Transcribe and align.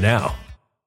now. 0.00 0.34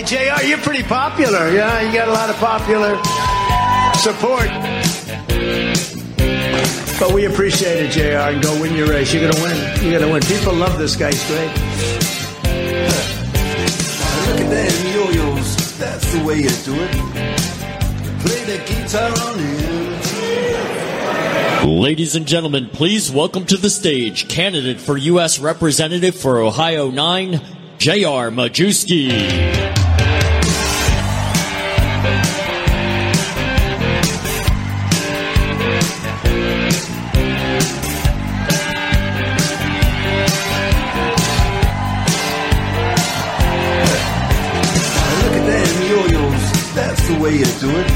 Hey, 0.00 0.32
JR, 0.32 0.40
you're 0.46 0.56
pretty 0.56 0.82
popular. 0.82 1.50
Yeah, 1.50 1.82
you 1.82 1.92
got 1.92 2.08
a 2.08 2.12
lot 2.12 2.30
of 2.30 2.36
popular 2.36 2.96
support. 3.96 4.48
But 6.98 7.12
we 7.12 7.26
appreciate 7.26 7.84
it, 7.84 7.90
JR, 7.90 8.32
and 8.32 8.42
go 8.42 8.58
win 8.62 8.74
your 8.74 8.88
race. 8.88 9.12
You're 9.12 9.30
going 9.30 9.34
to 9.34 9.42
win. 9.42 9.56
You're 9.82 9.98
going 10.00 10.06
to 10.06 10.10
win. 10.10 10.22
People 10.22 10.54
love 10.54 10.78
this 10.78 10.96
guy. 10.96 11.08
He's 11.08 11.26
great. 11.26 11.48
Look 14.24 14.40
at 14.40 14.48
them 14.48 14.72
yo-yos. 14.94 15.78
That's 15.78 16.12
the 16.14 16.24
way 16.24 16.36
you 16.36 16.48
do 16.48 16.74
it. 16.76 16.92
Play 18.22 18.44
the 18.46 18.56
guitar 18.64 19.12
on 19.28 19.38
him. 21.60 21.78
Ladies 21.78 22.16
and 22.16 22.24
gentlemen, 22.24 22.70
please 22.72 23.12
welcome 23.12 23.44
to 23.44 23.58
the 23.58 23.68
stage 23.68 24.28
candidate 24.28 24.80
for 24.80 24.96
U.S. 24.96 25.38
Representative 25.38 26.14
for 26.14 26.38
Ohio 26.40 26.90
9, 26.90 27.38
J.R. 27.76 28.30
Majewski. 28.30 29.89
Way 47.30 47.38
you 47.38 47.44
do 47.44 47.70
it. 47.70 47.86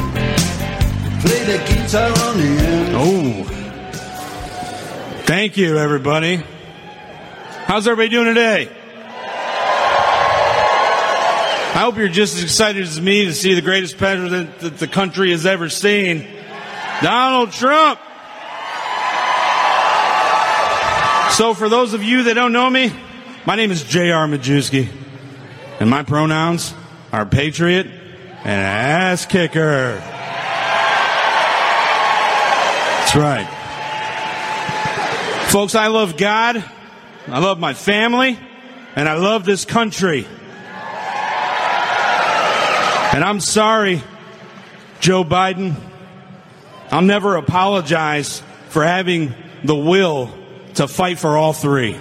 Play 1.20 1.44
the 1.44 1.58
guitar 1.66 2.10
on 2.28 2.38
him. 2.38 2.94
Oh. 2.94 3.44
Thank 5.24 5.56
you, 5.56 5.78
everybody. 5.78 6.42
How's 7.66 7.88
everybody 7.88 8.10
doing 8.10 8.26
today? 8.26 8.68
I 11.76 11.78
hope 11.78 11.96
you're 11.96 12.08
just 12.08 12.36
as 12.36 12.44
excited 12.44 12.82
as 12.82 13.00
me 13.00 13.24
to 13.24 13.32
see 13.32 13.54
the 13.54 13.62
greatest 13.62 13.98
president 13.98 14.60
that 14.60 14.78
the 14.78 14.86
country 14.86 15.32
has 15.32 15.44
ever 15.44 15.68
seen, 15.68 16.24
Donald 17.02 17.50
Trump. 17.50 17.98
So, 21.32 21.52
for 21.52 21.68
those 21.68 21.94
of 21.94 22.04
you 22.04 22.24
that 22.24 22.34
don't 22.34 22.52
know 22.52 22.70
me, 22.70 22.92
my 23.44 23.56
name 23.56 23.72
is 23.72 23.82
J.R. 23.82 24.28
Majewski, 24.28 24.88
and 25.80 25.90
my 25.90 26.04
pronouns 26.04 26.72
are 27.12 27.26
patriot 27.26 28.03
and 28.44 28.60
ass 28.60 29.26
kicker. 29.26 29.94
That's 33.00 33.16
right. 33.16 33.48
Folks, 35.50 35.74
I 35.74 35.86
love 35.86 36.16
God, 36.16 36.62
I 37.28 37.38
love 37.38 37.58
my 37.58 37.74
family, 37.74 38.38
and 38.96 39.08
I 39.08 39.14
love 39.14 39.44
this 39.44 39.64
country. 39.64 40.26
And 43.14 43.22
I'm 43.22 43.40
sorry, 43.40 44.02
Joe 45.00 45.24
Biden. 45.24 45.76
I'll 46.90 47.02
never 47.02 47.36
apologize 47.36 48.42
for 48.68 48.84
having 48.84 49.32
the 49.62 49.76
will 49.76 50.30
to 50.74 50.88
fight 50.88 51.18
for 51.18 51.38
all 51.38 51.52
three. 51.52 51.96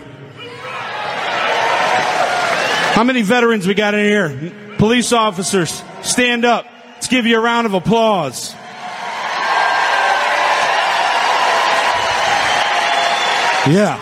How 2.93 3.03
many 3.03 3.21
veterans 3.21 3.67
we 3.67 3.75
got 3.75 3.93
in 3.93 4.05
here? 4.05 4.51
Police 4.77 5.13
officers, 5.13 5.83
stand 6.13 6.45
up. 6.45 6.67
Let's 6.93 7.07
give 7.07 7.25
you 7.25 7.39
a 7.39 7.41
round 7.41 7.65
of 7.65 7.73
applause. 7.73 8.53
Yeah. 13.65 13.97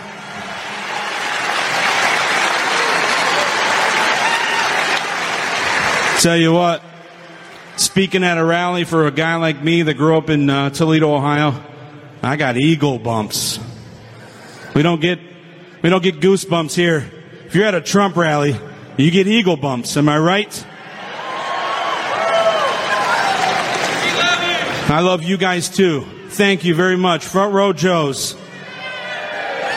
Tell 6.20 6.36
you 6.36 6.52
what, 6.52 6.82
speaking 7.76 8.22
at 8.22 8.36
a 8.36 8.44
rally 8.44 8.84
for 8.84 9.06
a 9.06 9.10
guy 9.10 9.36
like 9.36 9.62
me 9.62 9.82
that 9.82 9.94
grew 9.94 10.18
up 10.18 10.28
in 10.28 10.50
uh, 10.50 10.68
Toledo, 10.68 11.14
Ohio, 11.14 11.64
I 12.22 12.36
got 12.36 12.58
eagle 12.58 12.98
bumps. 12.98 13.58
We 14.74 14.82
don't 14.82 15.00
get 15.00 15.18
we 15.82 15.88
don't 15.88 16.02
get 16.02 16.20
goosebumps 16.20 16.74
here. 16.74 17.10
If 17.46 17.54
you're 17.54 17.64
at 17.64 17.74
a 17.74 17.80
Trump 17.80 18.16
rally, 18.16 18.54
you 18.98 19.10
get 19.10 19.26
eagle 19.26 19.56
bumps. 19.56 19.96
Am 19.96 20.08
I 20.08 20.18
right? 20.18 20.66
I 24.92 25.00
love 25.00 25.22
you 25.22 25.38
guys 25.38 25.70
too. 25.70 26.02
Thank 26.28 26.66
you 26.66 26.74
very 26.74 26.98
much. 26.98 27.24
Front 27.24 27.54
row 27.54 27.72
Joes. 27.72 28.36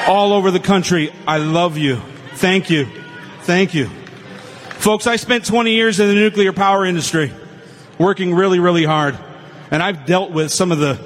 All 0.10 0.34
over 0.34 0.52
the 0.52 0.60
country. 0.60 1.10
I 1.26 1.38
love 1.38 1.78
you. 1.78 2.02
Thank 2.34 2.70
you. 2.70 2.86
Thank 3.44 3.74
you. 3.74 3.86
Folks, 4.72 5.08
I 5.08 5.16
spent 5.16 5.46
20 5.46 5.72
years 5.72 6.02
in 6.02 6.10
the 6.10 6.16
nuclear 6.16 6.52
power 6.52 6.86
industry, 6.86 7.32
working 7.98 8.36
really, 8.36 8.60
really 8.60 8.84
hard. 8.84 9.18
And 9.72 9.82
I've 9.82 10.06
dealt 10.06 10.32
with 10.32 10.52
some 10.52 10.74
of 10.74 10.80
the 10.80 11.00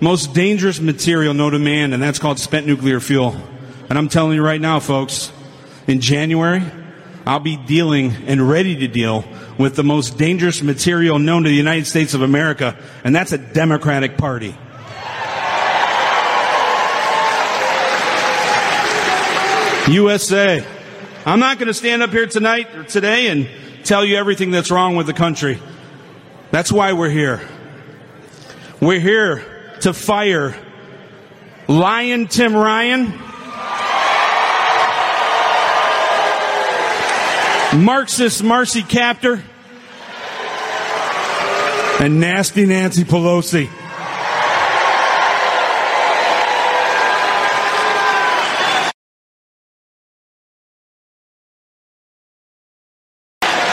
most 0.00 0.32
dangerous 0.32 0.80
material 0.80 1.34
known 1.34 1.52
to 1.52 1.58
man, 1.58 1.92
and 1.92 2.02
that's 2.02 2.18
called 2.18 2.38
spent 2.38 2.66
nuclear 2.66 2.98
fuel. 2.98 3.36
And 3.90 3.98
I'm 3.98 4.08
telling 4.08 4.36
you 4.36 4.42
right 4.42 4.60
now, 4.60 4.80
folks, 4.80 5.30
in 5.86 6.00
January, 6.00 6.62
I'll 7.26 7.40
be 7.40 7.58
dealing 7.58 8.12
and 8.26 8.48
ready 8.48 8.74
to 8.76 8.88
deal 8.88 9.22
with 9.60 9.76
the 9.76 9.84
most 9.84 10.16
dangerous 10.16 10.62
material 10.62 11.18
known 11.18 11.42
to 11.42 11.50
the 11.50 11.54
United 11.54 11.86
States 11.86 12.14
of 12.14 12.22
America, 12.22 12.76
and 13.04 13.14
that's 13.14 13.32
a 13.32 13.38
Democratic 13.38 14.16
Party. 14.16 14.56
USA. 19.88 20.64
I'm 21.26 21.40
not 21.40 21.58
going 21.58 21.66
to 21.66 21.74
stand 21.74 22.02
up 22.02 22.10
here 22.10 22.26
tonight 22.26 22.74
or 22.74 22.84
today 22.84 23.26
and 23.26 23.48
tell 23.84 24.02
you 24.04 24.16
everything 24.16 24.50
that's 24.50 24.70
wrong 24.70 24.96
with 24.96 25.06
the 25.06 25.12
country. 25.12 25.60
That's 26.50 26.72
why 26.72 26.94
we're 26.94 27.10
here. 27.10 27.46
We're 28.80 29.00
here 29.00 29.44
to 29.82 29.92
fire 29.92 30.56
Lion 31.68 32.28
Tim 32.28 32.56
Ryan, 32.56 33.12
Marxist 37.76 38.42
Marcy 38.42 38.82
Kaptur, 38.82 39.42
and 42.00 42.18
Nasty 42.18 42.66
Nancy 42.66 43.04
Pelosi. 43.04 43.68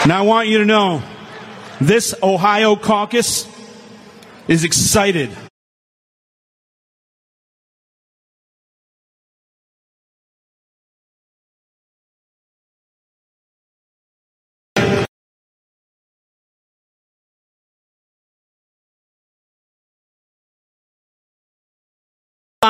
Now 0.06 0.20
I 0.20 0.22
want 0.22 0.48
you 0.48 0.58
to 0.58 0.64
know 0.64 1.02
this 1.80 2.14
Ohio 2.22 2.76
caucus 2.76 3.46
is 4.46 4.64
excited. 4.64 5.30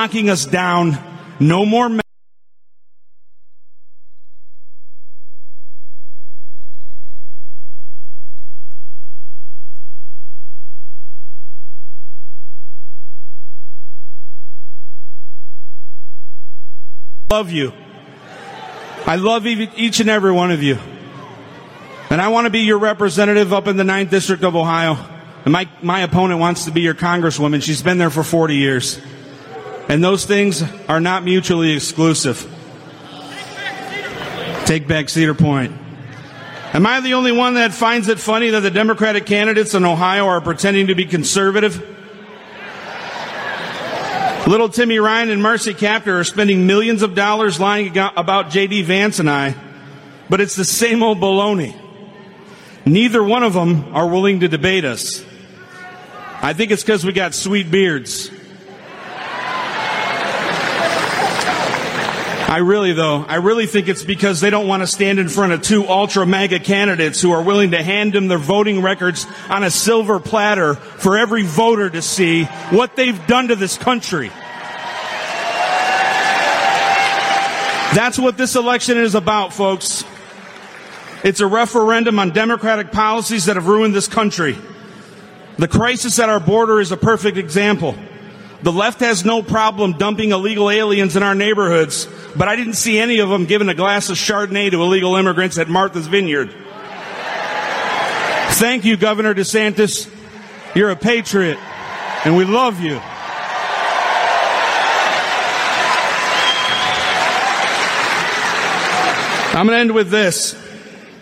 Locking 0.01 0.31
us 0.31 0.47
down. 0.47 0.97
No 1.41 1.67
more. 1.67 1.89
ma- 1.89 2.01
love 17.29 17.51
you. 17.51 17.73
I 19.05 19.17
love 19.17 19.47
each 19.47 19.99
and 19.99 20.09
every 20.09 20.31
one 20.31 20.53
of 20.53 20.63
you. 20.63 20.79
And 22.11 22.21
I 22.21 22.29
want 22.29 22.45
to 22.45 22.51
be 22.51 22.61
your 22.61 22.79
representative 22.79 23.53
up 23.53 23.67
in 23.67 23.77
the 23.77 23.83
9th 23.83 24.11
District 24.11 24.45
of 24.45 24.55
Ohio. 24.55 24.97
And 25.45 25.53
my, 25.53 25.69
my 25.83 26.03
opponent 26.03 26.39
wants 26.39 26.67
to 26.67 26.71
be 26.71 26.83
your 26.83 26.95
congresswoman. 26.95 27.61
She's 27.61 27.83
been 27.83 27.99
there 27.99 28.11
for 28.11 28.23
40 28.23 28.55
years. 28.55 29.01
And 29.89 30.05
those 30.05 30.27
things 30.27 30.63
are 30.87 31.01
not 31.01 31.25
mutually 31.25 31.73
exclusive. 31.73 32.47
Take 34.67 34.87
back 34.87 35.09
Cedar 35.09 35.35
Point. 35.35 35.73
Am 36.75 36.87
I 36.87 37.01
the 37.01 37.15
only 37.15 37.33
one 37.33 37.55
that 37.55 37.73
finds 37.73 38.09
it 38.09 38.19
funny 38.19 38.51
that 38.51 38.61
the 38.61 38.71
Democratic 38.71 39.25
candidates 39.25 39.73
in 39.73 39.87
Ohio 39.87 40.27
are 40.27 40.43
pretending 40.43 40.89
to 40.89 40.95
be 40.95 41.07
conservative? 41.07 41.83
Little 44.47 44.69
Timmy 44.69 44.99
Ryan 44.99 45.31
and 45.31 45.43
Marcy 45.43 45.73
Kaptur 45.73 46.21
are 46.21 46.25
spending 46.25 46.67
millions 46.67 47.03
of 47.03 47.15
dollars 47.15 47.59
lying 47.59 47.97
about 47.97 48.51
J.D. 48.51 48.83
Vance 48.83 49.19
and 49.19 49.29
I, 49.29 49.55
but 50.29 50.43
it's 50.43 50.57
the 50.57 50.65
same 50.65 51.03
old 51.03 51.19
baloney. 51.19 51.75
Neither 52.85 53.23
one 53.23 53.43
of 53.43 53.55
them 53.55 53.95
are 53.95 54.07
willing 54.07 54.41
to 54.41 54.49
debate 54.49 54.85
us. 54.85 55.25
I 56.41 56.53
think 56.53 56.71
it's 56.71 56.83
because 56.83 57.05
we 57.05 57.13
got 57.13 57.35
sweet 57.35 57.71
beards. 57.71 58.31
I 62.49 62.59
really, 62.59 62.95
though, 62.95 63.23
I 63.29 63.35
really 63.37 63.67
think 63.67 63.89
it's 63.89 64.03
because 64.03 64.41
they 64.41 64.49
don't 64.49 64.67
want 64.67 64.83
to 64.83 64.87
stand 64.87 65.19
in 65.19 65.29
front 65.29 65.53
of 65.53 65.61
two 65.61 65.87
ultra 65.87 66.25
mega 66.25 66.59
candidates 66.59 67.21
who 67.21 67.31
are 67.33 67.43
willing 67.43 67.73
to 67.73 67.83
hand 67.83 68.15
them 68.15 68.29
their 68.29 68.39
voting 68.39 68.81
records 68.81 69.27
on 69.51 69.65
a 69.65 69.71
silver 69.71 70.19
platter 70.19 70.75
for 70.75 71.19
every 71.19 71.43
voter 71.43 71.91
to 71.91 72.01
see 72.01 72.45
what 72.71 72.97
they've 72.97 73.27
done 73.27 73.49
to 73.49 73.57
this 73.57 73.77
country. 73.77 74.31
That's 77.95 78.19
what 78.19 78.39
this 78.39 78.57
election 78.57 78.97
is 78.97 79.15
about, 79.15 79.53
folks. 79.53 80.03
It's 81.23 81.41
a 81.41 81.47
referendum 81.47 82.19
on 82.19 82.31
democratic 82.31 82.93
policies 82.93 83.45
that 83.45 83.57
have 83.57 83.67
ruined 83.67 83.95
this 83.95 84.09
country. 84.09 84.57
The 85.59 85.69
crisis 85.69 86.19
at 86.19 86.31
our 86.31 86.41
border 86.41 86.81
is 86.81 86.93
a 86.93 86.97
perfect 86.97 87.37
example. 87.37 87.95
The 88.63 88.73
left 88.73 89.01
has 89.01 89.25
no 89.25 89.43
problem 89.43 89.93
dumping 89.93 90.33
illegal 90.33 90.69
aliens 90.69 91.15
in 91.15 91.23
our 91.23 91.35
neighborhoods, 91.35 92.09
but 92.35 92.49
I 92.49 92.57
didn't 92.57 92.75
see 92.75 92.99
any 92.99 93.21
of 93.21 93.29
them 93.29 93.47
giving 93.47 93.69
a 93.69 93.75
glass 93.75 94.11
of 94.11 94.17
Chardonnay 94.17 94.73
to 94.73 94.83
illegal 94.83 95.15
immigrants 95.15 95.59
at 95.59 95.69
Martha's 95.69 96.09
Vineyard. 96.09 96.53
Thank 98.59 98.85
you, 98.85 98.97
Governor 98.97 99.35
DeSantis. 99.35 100.13
You're 100.75 100.91
a 100.91 100.97
patriot, 100.97 101.59
and 102.25 102.37
we 102.37 102.45
love 102.45 102.81
you. 102.81 103.01
I'm 109.55 109.67
going 109.67 109.77
to 109.77 109.81
end 109.81 109.95
with 109.95 110.11
this. 110.11 110.57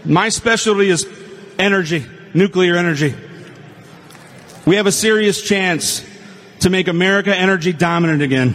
My 0.05 0.31
specialty 0.31 0.89
is 0.89 1.07
energy, 1.59 2.07
nuclear 2.33 2.77
energy. 2.77 3.15
We 4.65 4.77
have 4.77 4.87
a 4.87 4.93
serious 4.93 5.43
chance 5.43 6.05
to 6.61 6.71
make 6.71 6.89
America 6.89 7.35
energy 7.35 7.73
dominant 7.73 8.23
again. 8.23 8.55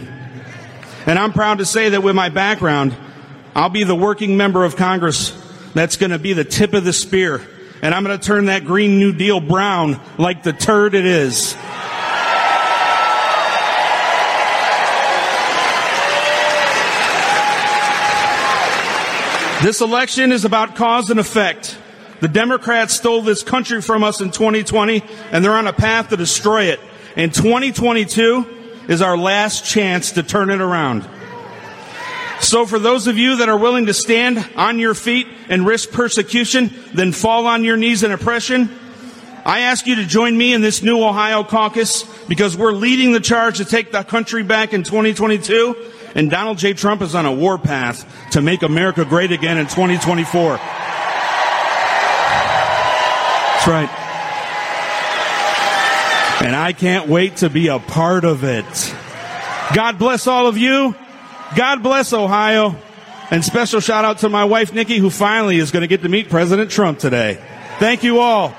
And 1.06 1.18
I'm 1.18 1.32
proud 1.32 1.58
to 1.58 1.66
say 1.66 1.90
that 1.90 2.02
with 2.02 2.14
my 2.14 2.28
background, 2.28 2.96
I'll 3.54 3.68
be 3.68 3.84
the 3.84 3.94
working 3.94 4.36
member 4.36 4.64
of 4.64 4.76
Congress 4.76 5.38
that's 5.74 5.96
going 5.96 6.10
to 6.10 6.18
be 6.18 6.32
the 6.32 6.44
tip 6.44 6.74
of 6.74 6.84
the 6.84 6.92
spear. 6.92 7.40
And 7.82 7.94
I'm 7.94 8.04
going 8.04 8.18
to 8.18 8.24
turn 8.24 8.46
that 8.46 8.64
Green 8.64 8.98
New 8.98 9.12
Deal 9.12 9.40
brown 9.40 10.00
like 10.18 10.42
the 10.42 10.52
turd 10.52 10.94
it 10.94 11.04
is. 11.04 11.56
This 19.62 19.80
election 19.80 20.32
is 20.32 20.44
about 20.44 20.74
cause 20.74 21.10
and 21.10 21.20
effect. 21.20 21.78
The 22.20 22.26
Democrats 22.26 22.94
stole 22.94 23.22
this 23.22 23.44
country 23.44 23.80
from 23.80 24.02
us 24.02 24.20
in 24.20 24.32
2020, 24.32 25.04
and 25.30 25.44
they're 25.44 25.52
on 25.54 25.68
a 25.68 25.72
path 25.72 26.08
to 26.08 26.16
destroy 26.16 26.64
it. 26.64 26.80
And 27.16 27.32
2022 27.32 28.84
is 28.88 29.02
our 29.02 29.16
last 29.16 29.64
chance 29.64 30.12
to 30.12 30.22
turn 30.22 30.50
it 30.50 30.60
around. 30.60 31.08
So 32.40 32.66
for 32.66 32.78
those 32.78 33.06
of 33.06 33.18
you 33.18 33.36
that 33.36 33.48
are 33.48 33.56
willing 33.56 33.86
to 33.86 33.94
stand 33.94 34.44
on 34.56 34.78
your 34.78 34.94
feet 34.94 35.28
and 35.48 35.64
risk 35.64 35.90
persecution, 35.92 36.74
then 36.92 37.12
fall 37.12 37.46
on 37.46 37.62
your 37.64 37.76
knees 37.76 38.02
in 38.02 38.10
oppression, 38.10 38.68
I 39.44 39.60
ask 39.60 39.86
you 39.86 39.96
to 39.96 40.04
join 40.04 40.36
me 40.36 40.52
in 40.52 40.60
this 40.60 40.82
new 40.82 41.02
Ohio 41.02 41.44
caucus 41.44 42.04
because 42.28 42.56
we're 42.56 42.72
leading 42.72 43.12
the 43.12 43.20
charge 43.20 43.58
to 43.58 43.64
take 43.64 43.92
the 43.92 44.02
country 44.02 44.42
back 44.42 44.72
in 44.72 44.82
2022 44.82 45.90
and 46.14 46.30
Donald 46.30 46.58
J. 46.58 46.74
Trump 46.74 47.02
is 47.02 47.14
on 47.14 47.26
a 47.26 47.32
war 47.32 47.58
path 47.58 48.06
to 48.32 48.42
make 48.42 48.62
America 48.62 49.04
great 49.04 49.32
again 49.32 49.58
in 49.58 49.66
2024. 49.66 50.56
That's 53.62 53.66
right. 53.66 54.01
And 56.42 56.56
I 56.56 56.72
can't 56.72 57.08
wait 57.08 57.36
to 57.36 57.48
be 57.48 57.68
a 57.68 57.78
part 57.78 58.24
of 58.24 58.42
it. 58.42 58.94
God 59.74 59.98
bless 59.98 60.26
all 60.26 60.48
of 60.48 60.58
you. 60.58 60.94
God 61.56 61.82
bless 61.82 62.12
Ohio. 62.12 62.76
And 63.30 63.44
special 63.44 63.80
shout 63.80 64.04
out 64.04 64.18
to 64.18 64.28
my 64.28 64.44
wife, 64.44 64.74
Nikki, 64.74 64.98
who 64.98 65.08
finally 65.08 65.56
is 65.56 65.70
going 65.70 65.82
to 65.82 65.86
get 65.86 66.02
to 66.02 66.08
meet 66.08 66.28
President 66.28 66.70
Trump 66.70 66.98
today. 66.98 67.42
Thank 67.78 68.02
you 68.02 68.18
all. 68.18 68.54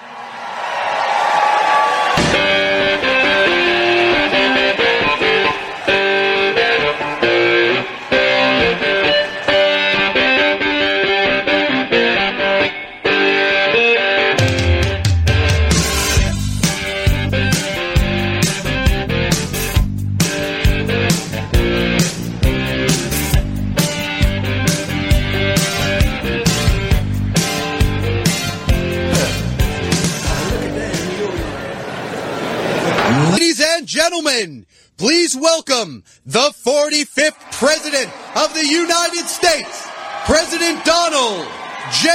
Gentlemen, 34.24 34.66
please 34.98 35.36
welcome 35.36 36.04
the 36.26 36.54
45th 36.66 37.52
President 37.52 38.12
of 38.38 38.54
the 38.54 38.66
United 38.66 39.26
States, 39.28 39.88
President 40.26 40.84
Donald 40.86 41.48
J. 41.92 42.10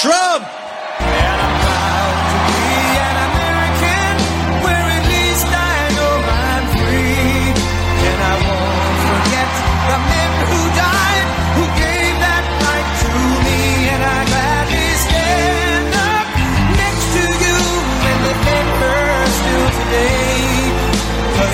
Trump. 0.00 0.63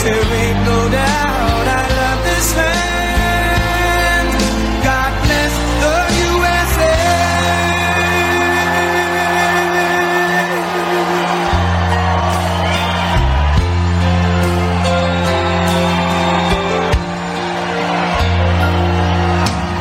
There 0.03 0.15
ain't 0.43 0.61
no 0.65 0.89
doubt 0.89 1.67
I 1.81 1.83
love 2.01 2.21
this 2.25 2.49
land. 2.57 4.29
God 4.89 5.13
bless 5.25 5.55
the 5.83 5.97
USA. 6.25 6.97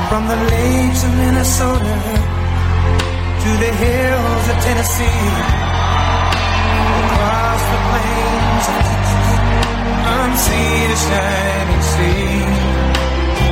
From 0.09 0.23
the 0.27 0.39
lakes 0.51 1.01
of 1.07 1.11
Minnesota 1.15 1.95
to 3.43 3.49
the 3.63 3.71
hills 3.83 4.45
of 4.51 4.57
Tennessee, 4.67 5.27
across 7.07 7.61
the 7.71 7.79
plains 7.87 8.88
sea 10.45 10.87
to 10.91 10.97
shining 11.07 11.83
sea. 11.93 12.41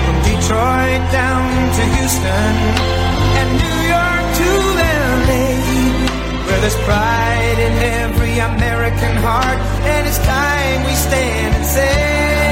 From 0.03 0.17
Detroit 0.29 1.03
down 1.19 1.47
to 1.77 1.83
Houston 1.95 2.53
and 3.39 3.49
New 3.63 3.79
York 3.95 4.25
to 4.39 4.49
LA, 5.27 5.47
where 6.45 6.59
there's 6.63 6.79
pride 6.87 7.59
in 7.67 7.73
every 8.01 8.35
American 8.39 9.15
heart, 9.27 9.59
and 9.91 10.07
it's 10.07 10.19
time 10.19 10.79
we 10.87 10.93
stand 11.07 11.55
and 11.55 11.65
say. 11.65 12.46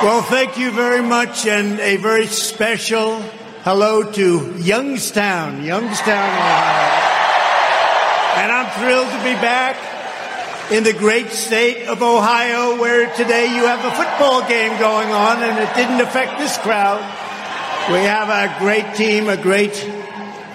Well, 0.00 0.22
thank 0.22 0.56
you 0.56 0.70
very 0.70 1.02
much, 1.02 1.44
and 1.44 1.80
a 1.80 1.96
very 1.96 2.28
special 2.28 3.20
hello 3.64 4.04
to 4.12 4.54
Youngstown, 4.56 5.64
Youngstown, 5.64 6.30
Ohio. 6.30 7.02
And 8.36 8.52
I'm 8.52 8.70
thrilled 8.78 9.08
to 9.08 9.18
be 9.24 9.34
back 9.42 9.76
in 10.70 10.84
the 10.84 10.92
great 10.92 11.30
state 11.30 11.88
of 11.88 12.00
Ohio, 12.00 12.80
where 12.80 13.12
today 13.16 13.52
you 13.56 13.66
have 13.66 13.84
a 13.84 13.90
football 13.90 14.48
game 14.48 14.78
going 14.78 15.10
on, 15.10 15.42
and 15.42 15.58
it 15.58 15.74
didn't 15.74 16.00
affect 16.00 16.38
this 16.38 16.56
crowd. 16.58 17.00
We 17.90 17.98
have 17.98 18.28
a 18.28 18.56
great 18.60 18.94
team, 18.94 19.28
a 19.28 19.36
great 19.36 19.84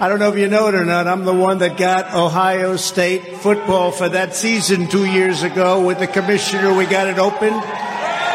I 0.00 0.08
don't 0.08 0.18
know 0.18 0.30
if 0.32 0.38
you 0.38 0.48
know 0.48 0.68
it 0.68 0.74
or 0.74 0.86
not. 0.86 1.06
I'm 1.06 1.24
the 1.26 1.34
one 1.34 1.58
that 1.58 1.76
got 1.76 2.14
Ohio 2.14 2.76
State 2.76 3.36
football 3.36 3.92
for 3.92 4.08
that 4.08 4.34
season 4.34 4.88
two 4.88 5.04
years 5.04 5.42
ago 5.42 5.86
with 5.86 5.98
the 5.98 6.06
commissioner. 6.06 6.74
We 6.74 6.86
got 6.86 7.06
it 7.08 7.18
open 7.18 7.52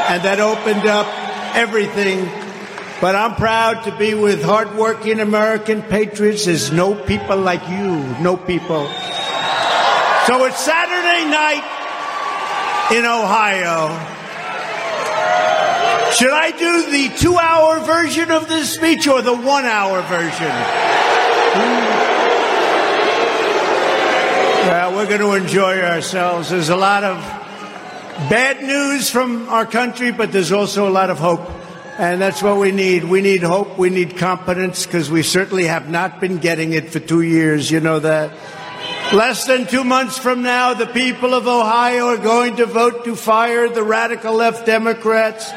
and 0.09 0.23
that 0.23 0.39
opened 0.39 0.87
up 0.87 1.05
everything. 1.55 2.25
But 2.99 3.15
I'm 3.15 3.35
proud 3.35 3.83
to 3.83 3.95
be 3.95 4.15
with 4.15 4.43
hardworking 4.43 5.19
American 5.19 5.83
patriots. 5.83 6.45
There's 6.45 6.71
no 6.71 6.95
people 6.95 7.37
like 7.37 7.61
you, 7.69 8.01
no 8.19 8.35
people. 8.35 8.87
So 10.25 10.43
it's 10.45 10.59
Saturday 10.59 11.29
night 11.29 11.63
in 12.91 13.05
Ohio. 13.05 14.17
Should 16.15 16.31
I 16.33 16.51
do 16.57 16.91
the 16.91 17.15
two 17.15 17.37
hour 17.37 17.79
version 17.79 18.31
of 18.31 18.49
this 18.49 18.73
speech 18.73 19.07
or 19.07 19.21
the 19.21 19.35
one 19.35 19.65
hour 19.65 20.01
version? 20.01 20.51
Hmm. 21.53 21.99
Well, 24.69 24.95
we're 24.95 25.07
going 25.07 25.21
to 25.21 25.33
enjoy 25.33 25.81
ourselves. 25.81 26.49
There's 26.49 26.69
a 26.69 26.75
lot 26.75 27.03
of 27.03 27.38
bad 28.27 28.61
news 28.61 29.09
from 29.09 29.47
our 29.47 29.65
country, 29.65 30.11
but 30.11 30.31
there's 30.31 30.51
also 30.51 30.87
a 30.87 30.91
lot 30.91 31.09
of 31.09 31.19
hope. 31.19 31.49
And 31.97 32.21
that's 32.21 32.41
what 32.41 32.57
we 32.57 32.71
need. 32.71 33.03
We 33.03 33.21
need 33.21 33.43
hope. 33.43 33.77
We 33.77 33.89
need 33.89 34.17
competence 34.17 34.85
because 34.85 35.09
we 35.09 35.21
certainly 35.21 35.65
have 35.65 35.89
not 35.89 36.19
been 36.19 36.37
getting 36.37 36.73
it 36.73 36.91
for 36.91 36.99
two 36.99 37.21
years. 37.21 37.69
You 37.69 37.79
know 37.79 37.99
that. 37.99 38.31
Less 39.13 39.45
than 39.45 39.67
two 39.67 39.83
months 39.83 40.17
from 40.17 40.41
now, 40.41 40.73
the 40.73 40.85
people 40.85 41.33
of 41.33 41.47
Ohio 41.47 42.07
are 42.07 42.17
going 42.17 42.57
to 42.57 42.65
vote 42.65 43.05
to 43.05 43.15
fire 43.15 43.67
the 43.67 43.83
radical 43.83 44.35
left 44.35 44.65
Democrats. 44.65 45.51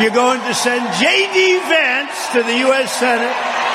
You're 0.00 0.10
going 0.10 0.40
to 0.40 0.54
send 0.54 0.82
J.D. 0.98 1.58
Vance 1.58 2.28
to 2.32 2.42
the 2.42 2.58
U.S. 2.66 2.92
Senate. 2.92 3.65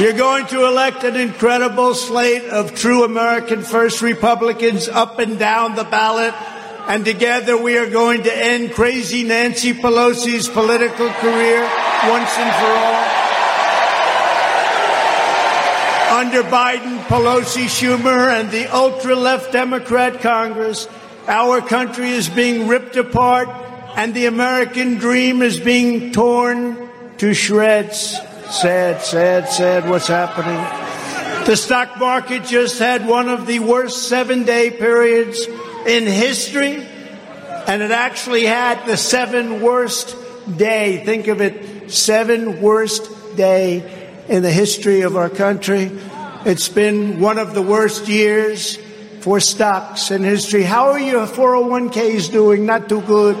You're 0.00 0.12
going 0.12 0.46
to 0.46 0.64
elect 0.64 1.02
an 1.02 1.16
incredible 1.16 1.92
slate 1.92 2.44
of 2.44 2.72
true 2.72 3.02
American 3.02 3.62
First 3.62 4.00
Republicans 4.00 4.86
up 4.86 5.18
and 5.18 5.40
down 5.40 5.74
the 5.74 5.82
ballot. 5.82 6.34
And 6.86 7.04
together 7.04 7.60
we 7.60 7.76
are 7.78 7.90
going 7.90 8.22
to 8.22 8.32
end 8.32 8.74
crazy 8.74 9.24
Nancy 9.24 9.72
Pelosi's 9.72 10.48
political 10.48 11.08
career 11.08 11.62
once 12.06 12.30
and 12.38 12.54
for 12.54 12.72
all. 12.78 13.04
Under 16.20 16.42
Biden, 16.44 17.00
Pelosi, 17.06 17.64
Schumer, 17.64 18.28
and 18.28 18.52
the 18.52 18.72
ultra 18.72 19.16
left 19.16 19.50
Democrat 19.50 20.20
Congress, 20.20 20.86
our 21.26 21.60
country 21.60 22.10
is 22.10 22.28
being 22.28 22.68
ripped 22.68 22.94
apart 22.94 23.48
and 23.96 24.14
the 24.14 24.26
American 24.26 24.98
dream 24.98 25.42
is 25.42 25.58
being 25.58 26.12
torn 26.12 26.88
to 27.18 27.34
shreds. 27.34 28.16
Sad, 28.50 29.02
sad, 29.02 29.50
sad 29.50 29.90
what's 29.90 30.06
happening. 30.06 30.56
The 31.46 31.54
stock 31.54 31.98
market 31.98 32.44
just 32.44 32.78
had 32.78 33.06
one 33.06 33.28
of 33.28 33.46
the 33.46 33.58
worst 33.58 34.08
seven 34.08 34.44
day 34.44 34.70
periods 34.70 35.46
in 35.86 36.06
history, 36.06 36.76
and 37.66 37.82
it 37.82 37.90
actually 37.90 38.46
had 38.46 38.86
the 38.86 38.96
seven 38.96 39.60
worst 39.60 40.16
day. 40.56 41.04
Think 41.04 41.28
of 41.28 41.42
it, 41.42 41.90
seven 41.90 42.62
worst 42.62 43.36
day 43.36 44.24
in 44.28 44.42
the 44.42 44.50
history 44.50 45.02
of 45.02 45.14
our 45.14 45.28
country. 45.28 45.90
It's 46.46 46.70
been 46.70 47.20
one 47.20 47.36
of 47.36 47.52
the 47.52 47.62
worst 47.62 48.08
years 48.08 48.78
for 49.20 49.40
stocks 49.40 50.10
in 50.10 50.24
history. 50.24 50.62
How 50.62 50.92
are 50.92 50.98
your 50.98 51.26
401ks 51.26 52.32
doing? 52.32 52.64
Not 52.64 52.88
too 52.88 53.02
good. 53.02 53.36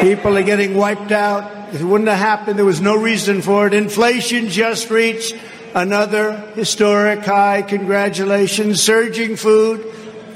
People 0.00 0.38
are 0.38 0.42
getting 0.42 0.74
wiped 0.74 1.12
out. 1.12 1.61
It 1.72 1.80
wouldn't 1.80 2.10
have 2.10 2.18
happened. 2.18 2.58
There 2.58 2.66
was 2.66 2.82
no 2.82 2.96
reason 2.96 3.40
for 3.40 3.66
it. 3.66 3.72
Inflation 3.72 4.48
just 4.50 4.90
reached 4.90 5.34
another 5.74 6.36
historic 6.54 7.20
high. 7.20 7.62
Congratulations. 7.62 8.82
Surging 8.82 9.36
food, 9.36 9.82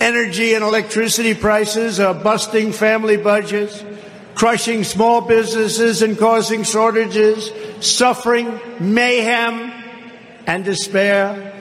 energy, 0.01 0.55
and 0.55 0.65
electricity 0.65 1.35
prices 1.35 2.01
are 2.01 2.15
busting 2.15 2.73
family 2.73 3.19
budgets, 3.19 3.85
crushing 4.35 4.83
small 4.83 5.21
businesses 5.21 6.01
and 6.01 6.19
causing 6.19 6.63
shortages, 6.63 7.51
suffering, 7.81 8.59
mayhem, 8.81 9.73
and 10.47 10.65
despair. 10.65 11.53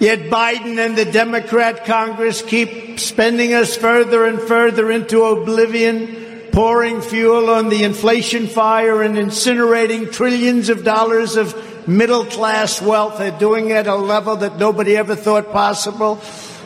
Yet 0.00 0.30
Biden 0.30 0.78
and 0.78 0.96
the 0.96 1.04
Democrat 1.04 1.84
Congress 1.84 2.40
keep 2.40 2.98
spending 2.98 3.52
us 3.52 3.76
further 3.76 4.24
and 4.24 4.40
further 4.40 4.90
into 4.90 5.24
oblivion 5.24 6.27
pouring 6.52 7.00
fuel 7.00 7.50
on 7.50 7.68
the 7.68 7.84
inflation 7.84 8.46
fire 8.46 9.02
and 9.02 9.16
incinerating 9.16 10.12
trillions 10.12 10.68
of 10.68 10.84
dollars 10.84 11.36
of 11.36 11.88
middle 11.88 12.24
class 12.24 12.82
wealth. 12.82 13.18
They're 13.18 13.38
doing 13.38 13.70
it 13.70 13.76
at 13.76 13.86
a 13.86 13.94
level 13.94 14.36
that 14.36 14.58
nobody 14.58 14.96
ever 14.96 15.16
thought 15.16 15.52
possible. 15.52 16.20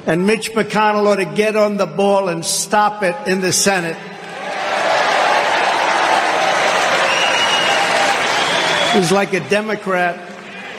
And 0.07 0.27
Mitch 0.27 0.53
McConnell 0.53 1.07
ought 1.07 1.17
to 1.17 1.25
get 1.25 1.55
on 1.55 1.77
the 1.77 1.87
ball 1.87 2.29
and 2.29 2.45
stop 2.45 3.03
it 3.03 3.15
in 3.27 3.41
the 3.41 3.53
Senate. 3.53 3.97
He's 8.95 9.13
like 9.13 9.33
a 9.33 9.41
Democrat. 9.49 10.29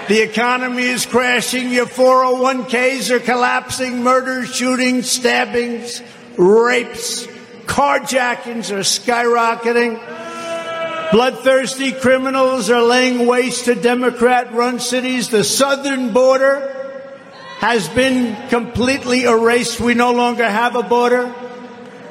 The 0.07 0.21
economy 0.21 0.83
is 0.83 1.05
crashing. 1.05 1.71
Your 1.71 1.85
401ks 1.85 3.09
are 3.09 3.19
collapsing. 3.19 4.03
Murders, 4.03 4.53
shootings, 4.53 5.09
stabbings, 5.09 6.03
rapes, 6.37 7.25
Carjackings 7.65 8.71
are 8.71 8.79
skyrocketing. 8.79 9.99
Bloodthirsty 11.11 11.91
criminals 11.91 12.69
are 12.69 12.81
laying 12.81 13.27
waste 13.27 13.65
to 13.65 13.75
Democrat 13.75 14.51
run 14.53 14.79
cities. 14.79 15.29
The 15.29 15.43
southern 15.43 16.11
border 16.11 16.69
has 17.59 17.87
been 17.89 18.35
completely 18.49 19.23
erased. 19.25 19.79
We 19.79 19.93
no 19.93 20.11
longer 20.11 20.49
have 20.49 20.75
a 20.75 20.83
border. 20.83 21.33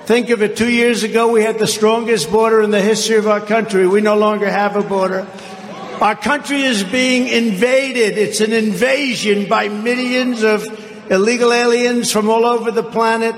Think 0.05 0.31
of 0.31 0.43
it. 0.43 0.57
Two 0.57 0.71
years 0.71 1.03
ago, 1.03 1.33
we 1.33 1.43
had 1.43 1.59
the 1.59 1.67
strongest 1.67 2.31
border 2.31 2.63
in 2.63 2.71
the 2.71 2.81
history 2.81 3.17
of 3.17 3.27
our 3.27 3.41
country. 3.41 3.87
We 3.87 4.01
no 4.01 4.17
longer 4.17 4.51
have 4.51 4.77
a 4.77 4.83
border. 4.83 5.27
Our 6.01 6.17
country 6.17 6.63
is 6.63 6.83
being 6.83 7.29
invaded. 7.29 8.19
It's 8.19 8.41
an 8.41 8.53
invasion 8.53 9.49
by 9.49 9.69
millions 9.69 10.43
of 10.43 10.67
illegal 11.11 11.53
aliens 11.53 12.11
from 12.11 12.29
all 12.29 12.45
over 12.45 12.71
the 12.71 12.83
planet 12.83 13.35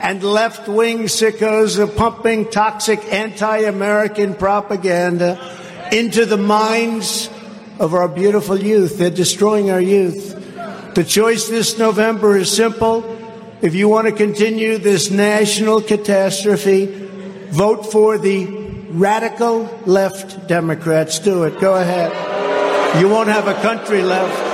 and 0.00 0.22
left 0.22 0.68
wing 0.68 1.04
sickos 1.04 1.78
are 1.78 1.86
pumping 1.86 2.50
toxic 2.50 3.00
anti 3.12 3.58
American 3.58 4.34
propaganda 4.34 5.38
into 5.92 6.24
the 6.24 6.36
minds 6.36 7.28
of 7.78 7.94
our 7.94 8.08
beautiful 8.08 8.58
youth. 8.58 8.98
They're 8.98 9.10
destroying 9.10 9.70
our 9.70 9.80
youth. 9.80 10.34
The 10.94 11.04
choice 11.04 11.48
this 11.48 11.78
November 11.78 12.36
is 12.36 12.50
simple. 12.50 13.16
If 13.60 13.74
you 13.74 13.88
want 13.88 14.06
to 14.06 14.12
continue 14.12 14.78
this 14.78 15.10
national 15.10 15.82
catastrophe, 15.82 16.86
vote 17.50 17.90
for 17.90 18.18
the 18.18 18.46
radical 18.90 19.64
left 19.84 20.46
Democrats. 20.48 21.18
Do 21.18 21.44
it. 21.44 21.60
Go 21.60 21.74
ahead. 21.74 23.00
You 23.00 23.08
won't 23.08 23.28
have 23.28 23.48
a 23.48 23.54
country 23.54 24.02
left. 24.02 24.47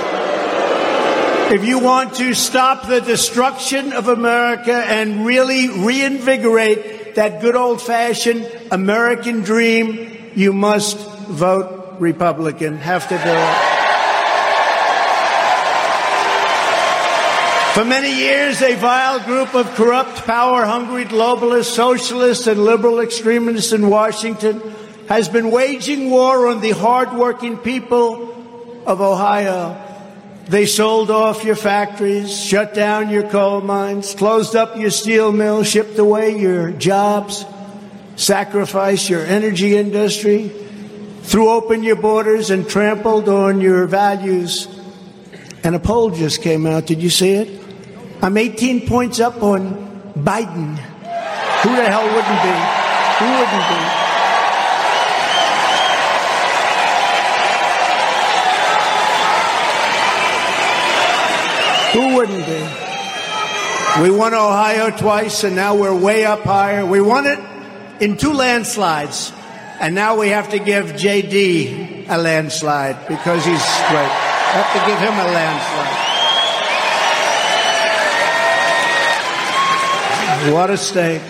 If 1.47 1.63
you 1.63 1.77
want 1.77 2.15
to 2.15 2.33
stop 2.33 2.87
the 2.87 3.01
destruction 3.01 3.93
of 3.93 4.07
America 4.07 4.73
and 4.73 5.27
really 5.27 5.69
reinvigorate 5.69 7.13
that 7.15 7.39
good 7.39 7.55
old 7.55 7.79
fashioned 7.81 8.49
American 8.71 9.41
dream, 9.41 10.31
you 10.35 10.51
must 10.51 10.97
vote 10.97 11.97
Republican. 11.99 12.77
Have 12.77 13.07
to 13.09 13.15
do 13.15 13.23
it. 13.23 13.75
For 17.75 17.85
many 17.85 18.17
years, 18.17 18.61
a 18.63 18.73
vile 18.75 19.19
group 19.19 19.53
of 19.53 19.67
corrupt, 19.75 20.25
power-hungry 20.25 21.05
globalists, 21.05 21.65
socialists, 21.65 22.47
and 22.47 22.65
liberal 22.65 22.99
extremists 22.99 23.71
in 23.71 23.87
Washington 23.87 24.61
has 25.09 25.29
been 25.29 25.51
waging 25.51 26.09
war 26.09 26.47
on 26.47 26.61
the 26.61 26.71
hardworking 26.71 27.57
people 27.57 28.33
of 28.87 28.99
Ohio. 28.99 29.84
They 30.47 30.67
sold 30.67 31.09
off 31.09 31.43
your 31.43 31.55
factories, 31.55 32.39
shut 32.39 32.75
down 32.75 33.09
your 33.09 33.27
coal 33.27 33.61
mines, 33.61 34.13
closed 34.13 34.55
up 34.55 34.77
your 34.77 34.91
steel 34.91 35.31
mills, 35.31 35.67
shipped 35.67 35.97
away 35.97 36.37
your 36.37 36.71
jobs, 36.71 37.45
sacrificed 38.15 39.09
your 39.09 39.25
energy 39.25 39.75
industry, 39.75 40.49
threw 41.23 41.49
open 41.49 41.81
your 41.81 41.95
borders, 41.95 42.51
and 42.51 42.69
trampled 42.69 43.27
on 43.27 43.59
your 43.59 43.87
values. 43.87 44.67
And 45.63 45.73
a 45.73 45.79
poll 45.79 46.11
just 46.11 46.43
came 46.43 46.67
out. 46.67 46.85
Did 46.85 47.01
you 47.01 47.09
see 47.09 47.31
it? 47.31 47.63
I'm 48.21 48.37
18 48.37 48.87
points 48.87 49.19
up 49.19 49.41
on 49.41 50.13
Biden. 50.13 50.77
Who 50.77 51.75
the 51.75 51.89
hell 51.89 52.05
wouldn't 52.05 52.43
be? 52.43 52.53
Who 53.17 53.31
wouldn't 53.31 53.69
be? 53.69 53.94
Who 61.95 62.13
wouldn't 62.13 62.45
be? 62.45 62.61
We 64.01 64.11
won 64.11 64.33
Ohio 64.33 64.91
twice, 64.91 65.45
and 65.45 65.55
now 65.55 65.77
we're 65.77 65.95
way 65.95 66.25
up 66.25 66.41
higher. 66.41 66.85
We 66.85 66.99
won 66.99 67.25
it 67.25 67.39
in 68.01 68.17
two 68.17 68.33
landslides, 68.33 69.31
and 69.79 69.95
now 69.95 70.19
we 70.19 70.27
have 70.27 70.49
to 70.49 70.59
give 70.59 70.87
JD 70.87 72.09
a 72.09 72.17
landslide 72.17 73.07
because 73.07 73.45
he's 73.45 73.63
great. 73.87 74.11
Have 74.11 74.73
to 74.73 74.79
give 74.85 74.99
him 74.99 75.13
a 75.13 75.31
landslide. 75.31 76.05
What 80.53 80.69
a 80.71 80.77
state. 80.77 81.21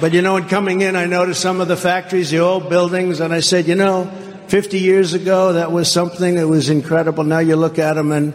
But 0.00 0.12
you 0.12 0.22
know, 0.22 0.36
in 0.36 0.44
coming 0.44 0.82
in, 0.82 0.94
I 0.94 1.06
noticed 1.06 1.40
some 1.40 1.60
of 1.60 1.66
the 1.66 1.76
factories, 1.76 2.30
the 2.30 2.38
old 2.38 2.70
buildings, 2.70 3.18
and 3.18 3.34
I 3.34 3.40
said, 3.40 3.66
you 3.66 3.74
know, 3.74 4.08
50 4.46 4.78
years 4.78 5.14
ago, 5.14 5.54
that 5.54 5.72
was 5.72 5.90
something 5.90 6.36
that 6.36 6.46
was 6.46 6.68
incredible. 6.68 7.24
Now 7.24 7.40
you 7.40 7.56
look 7.56 7.80
at 7.80 7.94
them 7.94 8.12
and 8.12 8.34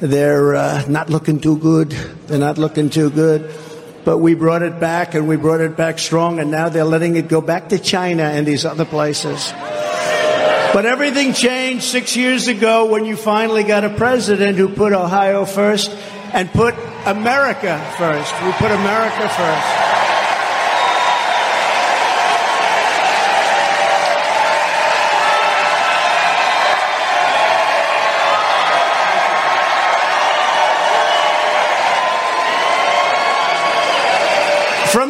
they're 0.00 0.54
uh, 0.54 0.84
not 0.88 1.10
looking 1.10 1.40
too 1.40 1.58
good. 1.58 1.90
They're 2.26 2.38
not 2.38 2.58
looking 2.58 2.90
too 2.90 3.10
good. 3.10 3.52
But 4.04 4.18
we 4.18 4.34
brought 4.34 4.62
it 4.62 4.78
back 4.78 5.14
and 5.14 5.26
we 5.26 5.36
brought 5.36 5.60
it 5.60 5.76
back 5.76 5.98
strong, 5.98 6.38
and 6.38 6.50
now 6.50 6.68
they're 6.68 6.84
letting 6.84 7.16
it 7.16 7.28
go 7.28 7.40
back 7.40 7.70
to 7.70 7.78
China 7.78 8.22
and 8.22 8.46
these 8.46 8.64
other 8.64 8.84
places. 8.84 9.52
But 10.72 10.84
everything 10.84 11.32
changed 11.32 11.84
six 11.84 12.16
years 12.16 12.48
ago 12.48 12.86
when 12.86 13.04
you 13.04 13.16
finally 13.16 13.64
got 13.64 13.84
a 13.84 13.90
president 13.90 14.58
who 14.58 14.68
put 14.68 14.92
Ohio 14.92 15.44
first 15.44 15.90
and 16.32 16.50
put 16.50 16.74
America 17.06 17.82
first. 17.96 18.32
We 18.44 18.52
put 18.52 18.70
America 18.70 19.28
first. 19.28 19.95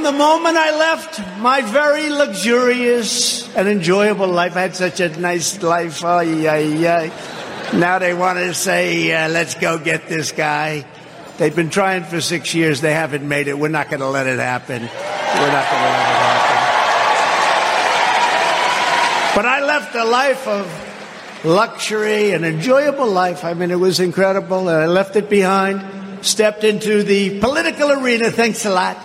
The 0.07 0.13
moment 0.13 0.57
I 0.57 0.71
left 0.79 1.19
my 1.41 1.63
very 1.63 2.11
luxurious 2.11 3.53
and 3.57 3.67
enjoyable 3.67 4.29
life, 4.29 4.57
I 4.57 4.61
had 4.61 4.77
such 4.77 5.01
a 5.01 5.09
nice 5.19 5.61
life. 5.65 6.05
Oh, 6.05 6.21
yeah, 6.21 6.59
yeah. 6.59 7.11
Now 7.75 7.99
they 7.99 8.15
want 8.15 8.39
to 8.39 8.55
say, 8.55 9.13
uh, 9.13 9.29
let's 9.29 9.57
go 9.57 9.79
get 9.79 10.07
this 10.07 10.31
guy. 10.31 10.87
They've 11.39 11.57
been 11.57 11.71
trying 11.71 12.05
for 12.05 12.21
six 12.21 12.55
years. 12.55 12.81
They 12.81 12.93
haven't 12.93 13.27
made 13.27 13.49
it. 13.49 13.59
We're 13.59 13.67
not 13.67 13.91
going 13.91 13.99
to 13.99 14.07
let 14.07 14.29
it 14.29 14.39
happen. 14.39 14.83
We're 14.83 14.89
not 14.89 15.67
going 15.71 15.83
to 15.83 15.91
let 15.91 15.99
it 15.99 16.23
happen. 16.23 16.57
But 19.35 19.47
I 19.47 19.67
left 19.67 19.93
a 19.97 20.05
life 20.05 20.47
of 20.47 21.45
luxury, 21.45 22.31
an 22.31 22.45
enjoyable 22.45 23.11
life. 23.11 23.45
I 23.45 23.55
mean, 23.55 23.73
it 23.73 23.81
was 23.81 23.99
incredible. 23.99 24.69
And 24.69 24.83
I 24.83 24.87
left 24.87 25.17
it 25.17 25.29
behind, 25.29 26.25
stepped 26.25 26.63
into 26.63 27.03
the 27.03 27.41
political 27.41 27.91
arena. 27.91 28.31
Thanks 28.31 28.65
a 28.67 28.71
lot. 28.71 28.97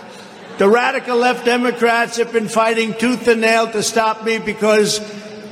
The 0.58 0.68
radical 0.68 1.16
left 1.16 1.44
Democrats 1.44 2.18
have 2.18 2.32
been 2.32 2.48
fighting 2.48 2.94
tooth 2.94 3.26
and 3.26 3.40
nail 3.40 3.70
to 3.72 3.82
stop 3.82 4.22
me 4.24 4.38
because 4.38 5.00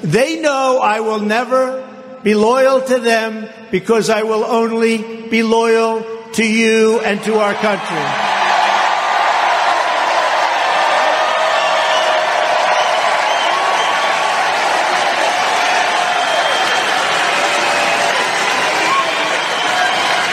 they 0.02 0.40
know 0.40 0.78
I 0.78 1.00
will 1.00 1.20
never 1.20 1.86
be 2.22 2.34
loyal 2.34 2.82
to 2.82 2.98
them 2.98 3.48
because 3.70 4.10
I 4.10 4.22
will 4.22 4.44
only 4.44 5.28
be 5.28 5.42
loyal 5.42 6.04
to 6.34 6.44
you 6.44 7.00
and 7.00 7.20
to 7.24 7.38
our 7.38 7.54
country. 7.54 8.26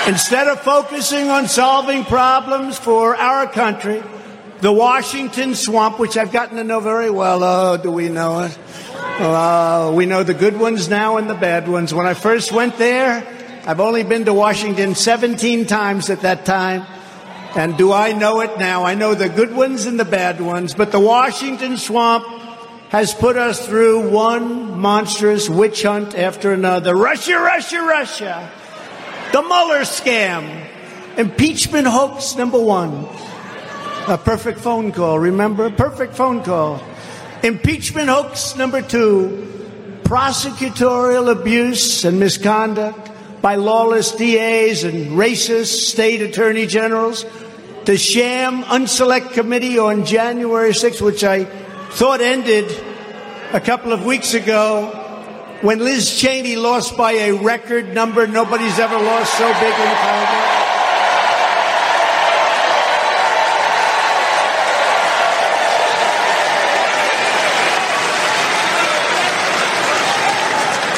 Instead 0.08 0.48
of 0.48 0.62
focusing 0.62 1.30
on 1.30 1.48
solving 1.48 2.06
problems 2.06 2.78
for 2.78 3.16
our 3.16 3.46
country, 3.48 4.02
the 4.62 4.72
Washington 4.72 5.54
swamp, 5.54 6.00
which 6.00 6.18
I've 6.18 6.32
gotten 6.32 6.58
to 6.58 6.64
know 6.64 6.80
very 6.80 7.10
well, 7.10 7.44
oh, 7.44 7.78
do 7.78 7.92
we 7.92 8.10
know 8.10 8.42
it? 8.42 8.58
Uh, 9.20 9.92
we 9.96 10.06
know 10.06 10.24
the 10.24 10.34
good 10.34 10.60
ones 10.60 10.90
now 10.90 11.18
and 11.18 11.30
the 11.30 11.36
bad 11.36 11.68
ones. 11.68 11.94
When 11.94 12.06
I 12.06 12.14
first 12.14 12.52
went 12.52 12.78
there, 12.78 13.26
I've 13.66 13.80
only 13.80 14.04
been 14.04 14.26
to 14.26 14.34
Washington 14.34 14.96
17 14.96 15.66
times 15.66 16.10
at 16.10 16.22
that 16.22 16.46
time. 16.46 16.86
And 17.56 17.78
do 17.78 17.92
I 17.92 18.14
know 18.14 18.42
it 18.42 18.58
now? 18.58 18.84
I 18.84 18.96
know 18.96 19.14
the 19.14 19.30
good 19.30 19.56
ones 19.56 19.86
and 19.86 20.00
the 20.00 20.06
bad 20.06 20.42
ones, 20.42 20.74
but 20.74 20.92
the 20.92 21.00
Washington 21.00 21.78
swamp 21.78 22.26
has 22.90 23.14
put 23.14 23.36
us 23.36 23.66
through 23.66 24.10
one 24.10 24.80
monstrous 24.80 25.50
witch 25.50 25.84
hunt 25.84 26.16
after 26.16 26.52
another. 26.52 26.96
Russia, 26.96 27.38
Russia, 27.38 27.82
Russia. 27.82 28.52
The 29.34 29.42
Mueller 29.42 29.82
scam. 29.82 30.68
Impeachment 31.18 31.88
hoax 31.88 32.36
number 32.36 32.60
one. 32.60 33.08
A 34.08 34.18
perfect 34.18 34.60
phone 34.62 34.94
call, 34.94 35.20
remember? 35.20 35.66
A 35.66 35.72
Perfect 35.72 36.16
phone 36.16 36.42
call. 36.42 36.82
Impeachment 37.44 38.08
hoax 38.08 38.56
number 38.56 38.82
two. 38.82 40.00
Prosecutorial 40.04 41.30
abuse 41.30 42.06
and 42.06 42.18
misconduct 42.18 43.12
by 43.42 43.56
lawless 43.56 44.14
DAs 44.14 44.86
and 44.86 45.18
racist 45.18 45.90
state 45.90 46.22
attorney 46.22 46.66
generals. 46.68 47.26
The 47.84 47.98
sham 47.98 48.64
unselect 48.64 49.34
committee 49.34 49.78
on 49.78 50.06
January 50.06 50.72
6th, 50.72 51.02
which 51.02 51.26
I 51.26 51.44
thought 51.44 52.22
ended 52.22 52.72
a 53.52 53.60
couple 53.60 53.92
of 53.92 54.06
weeks 54.06 54.34
ago 54.34 54.88
when 55.64 55.80
Liz 55.80 56.18
Cheney 56.18 56.56
lost 56.56 56.96
by 56.96 57.12
a 57.12 57.34
record 57.34 57.94
number. 57.94 58.26
Nobody's 58.26 58.80
ever 58.80 58.96
lost 58.96 59.38
so 59.38 59.48
big 59.60 59.74
in 59.74 59.96
Congress. 59.98 60.67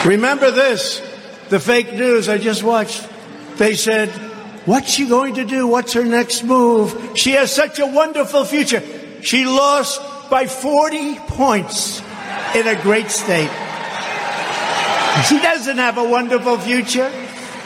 Remember 0.05 0.51
this 0.51 1.01
the 1.49 1.59
fake 1.59 1.93
news 1.93 2.29
I 2.29 2.37
just 2.37 2.63
watched. 2.63 3.07
They 3.57 3.75
said, 3.75 4.09
What's 4.65 4.91
she 4.91 5.07
going 5.07 5.35
to 5.35 5.45
do? 5.45 5.67
What's 5.67 5.93
her 5.93 6.05
next 6.05 6.43
move? 6.43 7.13
She 7.15 7.31
has 7.31 7.53
such 7.53 7.79
a 7.79 7.87
wonderful 7.87 8.45
future. 8.45 8.83
She 9.21 9.45
lost 9.45 10.01
by 10.29 10.45
40 10.45 11.15
points 11.15 12.01
in 12.55 12.67
a 12.67 12.79
great 12.81 13.09
state. 13.09 13.49
She 15.27 15.39
doesn't 15.39 15.77
have 15.77 15.97
a 15.97 16.07
wonderful 16.07 16.59
future. 16.59 17.11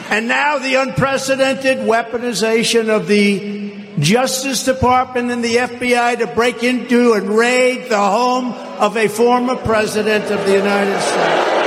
And 0.08 0.28
now 0.28 0.58
the 0.58 0.76
unprecedented 0.76 1.78
weaponization 1.78 2.88
of 2.88 3.06
the 3.06 3.74
Justice 3.98 4.64
Department 4.64 5.30
and 5.30 5.44
the 5.44 5.56
FBI 5.56 6.18
to 6.18 6.26
break 6.26 6.62
into 6.62 7.12
and 7.12 7.28
raid 7.28 7.90
the 7.90 7.98
home 7.98 8.52
of 8.52 8.96
a 8.96 9.08
former 9.08 9.56
president 9.56 10.30
of 10.30 10.44
the 10.46 10.52
United 10.52 11.00
States. 11.00 11.63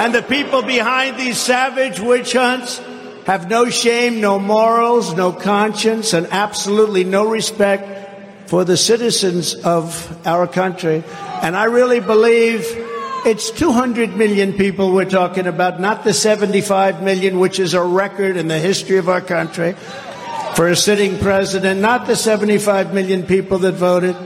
And 0.00 0.14
the 0.14 0.22
people 0.22 0.62
behind 0.62 1.18
these 1.18 1.36
savage 1.36 2.00
witch 2.00 2.32
hunts 2.32 2.78
have 3.26 3.50
no 3.50 3.68
shame, 3.68 4.22
no 4.22 4.38
morals, 4.38 5.14
no 5.14 5.30
conscience, 5.30 6.14
and 6.14 6.26
absolutely 6.30 7.04
no 7.04 7.28
respect 7.28 8.48
for 8.48 8.64
the 8.64 8.78
citizens 8.78 9.54
of 9.54 10.26
our 10.26 10.46
country. 10.46 11.04
And 11.42 11.54
I 11.54 11.64
really 11.64 12.00
believe 12.00 12.64
it's 13.26 13.50
200 13.50 14.16
million 14.16 14.54
people 14.54 14.94
we're 14.94 15.04
talking 15.04 15.46
about, 15.46 15.82
not 15.82 16.02
the 16.02 16.14
75 16.14 17.02
million, 17.02 17.38
which 17.38 17.60
is 17.60 17.74
a 17.74 17.82
record 17.82 18.38
in 18.38 18.48
the 18.48 18.58
history 18.58 18.96
of 18.96 19.10
our 19.10 19.20
country 19.20 19.74
for 20.54 20.68
a 20.68 20.76
sitting 20.76 21.18
president, 21.18 21.82
not 21.82 22.06
the 22.06 22.16
75 22.16 22.94
million 22.94 23.24
people 23.24 23.58
that 23.58 23.72
voted. 23.72 24.16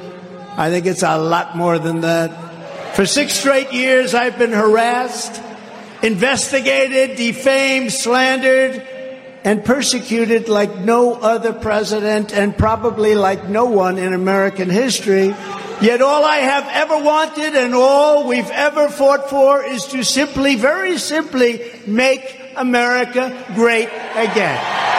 I 0.57 0.71
think 0.71 0.87
it's 0.87 1.03
a 1.03 1.19
lot 1.19 1.57
more 1.57 1.81
than 1.81 2.03
that. 2.03 2.95
For 2.95 3.07
six 3.07 3.33
straight 3.33 3.73
years, 3.73 4.15
I've 4.15 4.39
been 4.39 4.53
harassed 4.53 5.41
investigated, 6.05 7.17
defamed, 7.17 7.90
slandered, 7.90 8.87
and 9.43 9.64
persecuted 9.64 10.49
like 10.49 10.77
no 10.79 11.14
other 11.14 11.53
president 11.53 12.33
and 12.33 12.57
probably 12.57 13.14
like 13.14 13.49
no 13.49 13.64
one 13.64 13.99
in 13.99 14.12
American 14.12 14.69
history. 14.69 15.35
Yet 15.81 16.03
all 16.03 16.25
I 16.25 16.37
have 16.37 16.69
ever 16.71 17.03
wanted 17.03 17.57
and 17.57 17.75
all 17.75 18.29
we've 18.29 18.51
ever 18.51 18.88
fought 18.88 19.29
for 19.29 19.64
is 19.64 19.87
to 19.88 20.05
simply, 20.05 20.57
very 20.57 20.99
simply, 20.99 21.61
make 21.87 22.40
America 22.57 23.45
great 23.55 23.88
again. 24.14 24.93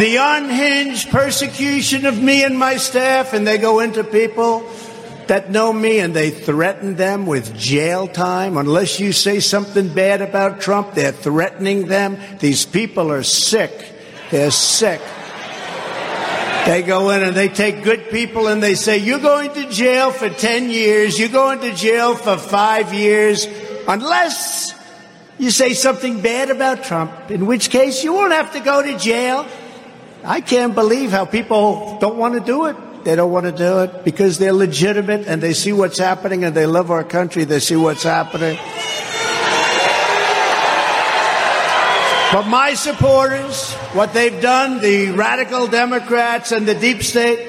The 0.00 0.16
unhinged 0.16 1.10
persecution 1.10 2.06
of 2.06 2.22
me 2.22 2.42
and 2.42 2.58
my 2.58 2.78
staff, 2.78 3.34
and 3.34 3.46
they 3.46 3.58
go 3.58 3.80
into 3.80 4.02
people 4.02 4.66
that 5.26 5.50
know 5.50 5.70
me 5.74 5.98
and 5.98 6.16
they 6.16 6.30
threaten 6.30 6.96
them 6.96 7.26
with 7.26 7.54
jail 7.54 8.08
time. 8.08 8.56
Unless 8.56 8.98
you 8.98 9.12
say 9.12 9.40
something 9.40 9.92
bad 9.92 10.22
about 10.22 10.62
Trump, 10.62 10.94
they're 10.94 11.12
threatening 11.12 11.86
them. 11.86 12.16
These 12.38 12.64
people 12.64 13.12
are 13.12 13.22
sick. 13.22 13.92
They're 14.30 14.50
sick. 14.50 15.02
They 16.64 16.82
go 16.82 17.10
in 17.10 17.22
and 17.22 17.36
they 17.36 17.48
take 17.48 17.84
good 17.84 18.08
people 18.08 18.46
and 18.46 18.62
they 18.62 18.76
say, 18.76 18.96
You're 18.96 19.18
going 19.18 19.52
to 19.52 19.68
jail 19.68 20.12
for 20.12 20.30
10 20.30 20.70
years, 20.70 21.18
you're 21.18 21.28
going 21.28 21.60
to 21.60 21.74
jail 21.74 22.14
for 22.14 22.38
five 22.38 22.94
years, 22.94 23.46
unless 23.86 24.72
you 25.36 25.50
say 25.50 25.74
something 25.74 26.22
bad 26.22 26.48
about 26.48 26.84
Trump, 26.84 27.30
in 27.30 27.44
which 27.44 27.68
case 27.68 28.02
you 28.02 28.14
won't 28.14 28.32
have 28.32 28.54
to 28.54 28.60
go 28.60 28.82
to 28.82 28.96
jail. 28.96 29.46
I 30.24 30.40
can't 30.40 30.74
believe 30.74 31.10
how 31.10 31.24
people 31.24 31.98
don't 31.98 32.18
want 32.18 32.34
to 32.34 32.40
do 32.40 32.66
it. 32.66 32.76
They 33.04 33.16
don't 33.16 33.32
want 33.32 33.46
to 33.46 33.52
do 33.52 33.80
it 33.80 34.04
because 34.04 34.38
they're 34.38 34.52
legitimate 34.52 35.26
and 35.26 35.42
they 35.42 35.54
see 35.54 35.72
what's 35.72 35.98
happening 35.98 36.44
and 36.44 36.54
they 36.54 36.66
love 36.66 36.90
our 36.90 37.04
country. 37.04 37.44
They 37.44 37.60
see 37.60 37.76
what's 37.76 38.02
happening. 38.02 38.58
But 42.32 42.46
my 42.46 42.74
supporters, 42.74 43.72
what 43.94 44.12
they've 44.12 44.40
done, 44.40 44.80
the 44.80 45.10
radical 45.12 45.66
Democrats 45.66 46.52
and 46.52 46.68
the 46.68 46.74
deep 46.74 47.02
state, 47.02 47.40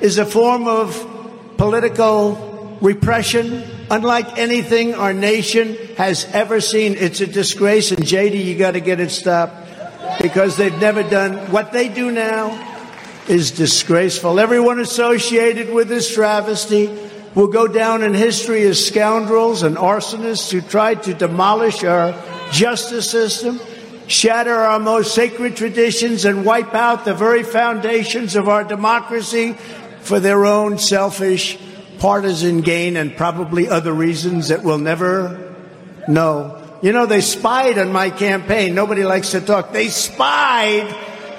is 0.00 0.18
a 0.18 0.24
form 0.24 0.66
of 0.66 0.96
political 1.56 2.78
repression 2.80 3.64
unlike 3.90 4.38
anything 4.38 4.94
our 4.94 5.12
nation 5.12 5.76
has 5.96 6.24
ever 6.32 6.60
seen. 6.60 6.94
It's 6.94 7.20
a 7.20 7.26
disgrace. 7.26 7.90
And 7.90 8.00
JD, 8.00 8.44
you 8.44 8.56
got 8.56 8.72
to 8.72 8.80
get 8.80 9.00
it 9.00 9.10
stopped 9.10 9.69
because 10.20 10.56
they've 10.56 10.78
never 10.80 11.02
done 11.02 11.50
what 11.50 11.72
they 11.72 11.88
do 11.88 12.10
now 12.10 12.66
is 13.28 13.52
disgraceful. 13.52 14.40
Everyone 14.40 14.80
associated 14.80 15.72
with 15.72 15.88
this 15.88 16.12
travesty 16.12 16.88
will 17.34 17.48
go 17.48 17.66
down 17.68 18.02
in 18.02 18.12
history 18.12 18.62
as 18.62 18.84
scoundrels 18.84 19.62
and 19.62 19.76
arsonists 19.76 20.50
who 20.50 20.60
tried 20.60 21.02
to 21.04 21.14
demolish 21.14 21.84
our 21.84 22.12
justice 22.50 23.08
system, 23.10 23.60
shatter 24.08 24.54
our 24.54 24.80
most 24.80 25.14
sacred 25.14 25.56
traditions, 25.56 26.24
and 26.24 26.44
wipe 26.44 26.74
out 26.74 27.04
the 27.04 27.14
very 27.14 27.44
foundations 27.44 28.36
of 28.36 28.48
our 28.48 28.64
democracy 28.64 29.52
for 30.00 30.18
their 30.18 30.44
own 30.44 30.78
selfish 30.78 31.58
partisan 31.98 32.62
gain 32.62 32.96
and 32.96 33.16
probably 33.16 33.68
other 33.68 33.92
reasons 33.92 34.48
that 34.48 34.64
we'll 34.64 34.78
never 34.78 35.54
know. 36.08 36.56
You 36.82 36.92
know, 36.92 37.04
they 37.04 37.20
spied 37.20 37.78
on 37.78 37.92
my 37.92 38.08
campaign. 38.10 38.74
Nobody 38.74 39.04
likes 39.04 39.32
to 39.32 39.40
talk. 39.40 39.72
They 39.72 39.88
spied 39.88 40.94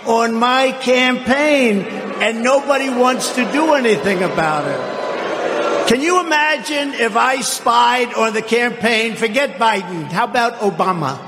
on 0.05 0.35
my 0.35 0.71
campaign 0.71 1.79
and 1.81 2.43
nobody 2.43 2.89
wants 2.89 3.33
to 3.35 3.51
do 3.51 3.73
anything 3.73 4.21
about 4.21 4.67
it. 4.67 5.89
Can 5.89 6.01
you 6.01 6.23
imagine 6.23 6.93
if 6.93 7.17
I 7.17 7.41
spied 7.41 8.13
on 8.13 8.33
the 8.33 8.41
campaign? 8.41 9.15
Forget 9.15 9.57
Biden. 9.57 10.05
How 10.11 10.25
about 10.25 10.59
Obama? 10.59 11.19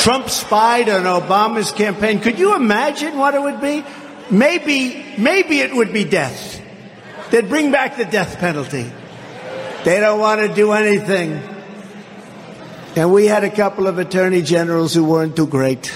Trump 0.00 0.30
spied 0.30 0.88
on 0.88 1.02
Obama's 1.02 1.72
campaign. 1.72 2.20
Could 2.20 2.38
you 2.38 2.54
imagine 2.54 3.18
what 3.18 3.34
it 3.34 3.42
would 3.42 3.60
be? 3.60 3.84
Maybe, 4.30 5.04
maybe 5.18 5.58
it 5.58 5.74
would 5.74 5.92
be 5.92 6.04
death. 6.04 6.62
They'd 7.30 7.48
bring 7.48 7.72
back 7.72 7.96
the 7.96 8.04
death 8.04 8.38
penalty. 8.38 8.90
They 9.84 10.00
don't 10.00 10.20
want 10.20 10.40
to 10.40 10.54
do 10.54 10.72
anything. 10.72 11.57
And 12.98 13.12
we 13.12 13.26
had 13.26 13.44
a 13.44 13.50
couple 13.50 13.86
of 13.86 13.98
attorney 13.98 14.42
generals 14.42 14.92
who 14.92 15.04
weren't 15.04 15.36
too 15.36 15.46
great. 15.46 15.92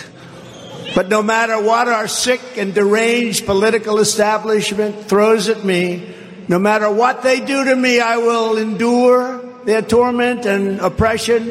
But 0.94 1.08
no 1.08 1.20
matter 1.20 1.60
what 1.60 1.88
our 1.88 2.06
sick 2.06 2.40
and 2.56 2.72
deranged 2.72 3.44
political 3.44 3.98
establishment 3.98 5.06
throws 5.06 5.48
at 5.48 5.64
me, 5.64 6.14
no 6.46 6.60
matter 6.60 6.88
what 6.88 7.24
they 7.24 7.40
do 7.40 7.64
to 7.64 7.74
me, 7.74 7.98
I 7.98 8.18
will 8.18 8.56
endure 8.56 9.42
their 9.64 9.82
torment 9.82 10.46
and 10.46 10.78
oppression, 10.78 11.50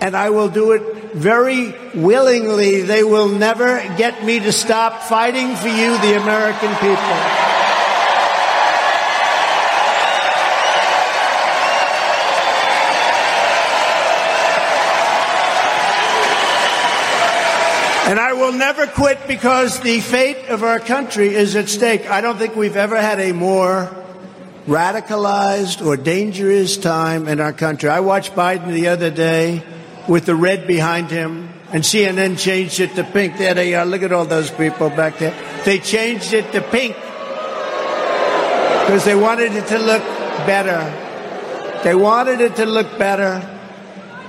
and 0.00 0.16
I 0.16 0.30
will 0.30 0.48
do 0.48 0.70
it 0.70 1.14
very 1.14 1.74
willingly. 1.96 2.82
They 2.82 3.02
will 3.02 3.28
never 3.28 3.78
get 3.96 4.24
me 4.24 4.38
to 4.38 4.52
stop 4.52 5.02
fighting 5.02 5.56
for 5.56 5.66
you, 5.66 5.98
the 5.98 6.22
American 6.22 6.72
people. 6.76 7.51
And 18.12 18.20
I 18.20 18.34
will 18.34 18.52
never 18.52 18.86
quit 18.86 19.26
because 19.26 19.80
the 19.80 19.98
fate 20.00 20.50
of 20.50 20.62
our 20.62 20.78
country 20.78 21.28
is 21.34 21.56
at 21.56 21.70
stake. 21.70 22.10
I 22.10 22.20
don't 22.20 22.36
think 22.36 22.54
we've 22.54 22.76
ever 22.76 23.00
had 23.00 23.18
a 23.20 23.32
more 23.32 23.88
radicalized 24.66 25.82
or 25.82 25.96
dangerous 25.96 26.76
time 26.76 27.26
in 27.26 27.40
our 27.40 27.54
country. 27.54 27.88
I 27.88 28.00
watched 28.00 28.34
Biden 28.34 28.74
the 28.74 28.88
other 28.88 29.08
day 29.08 29.62
with 30.08 30.26
the 30.26 30.34
red 30.34 30.66
behind 30.66 31.10
him, 31.10 31.48
and 31.72 31.82
CNN 31.82 32.38
changed 32.38 32.80
it 32.80 32.94
to 32.96 33.02
pink. 33.02 33.38
There 33.38 33.54
they 33.54 33.74
are. 33.74 33.86
Look 33.86 34.02
at 34.02 34.12
all 34.12 34.26
those 34.26 34.50
people 34.50 34.90
back 34.90 35.16
there. 35.16 35.34
They 35.64 35.78
changed 35.78 36.34
it 36.34 36.52
to 36.52 36.60
pink 36.60 36.94
because 38.84 39.06
they 39.06 39.14
wanted 39.14 39.52
it 39.52 39.68
to 39.68 39.78
look 39.78 40.02
better. 40.44 41.80
They 41.82 41.94
wanted 41.94 42.42
it 42.42 42.56
to 42.56 42.66
look 42.66 42.98
better. 42.98 43.51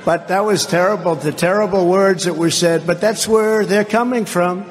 But 0.06 0.28
that 0.28 0.44
was 0.44 0.66
terrible, 0.66 1.16
the 1.16 1.32
terrible 1.32 1.88
words 1.88 2.26
that 2.26 2.36
were 2.36 2.52
said. 2.52 2.86
But 2.86 3.00
that's 3.00 3.28
where 3.28 3.66
they're 3.66 3.86
coming 3.86 4.26
from. 4.26 4.66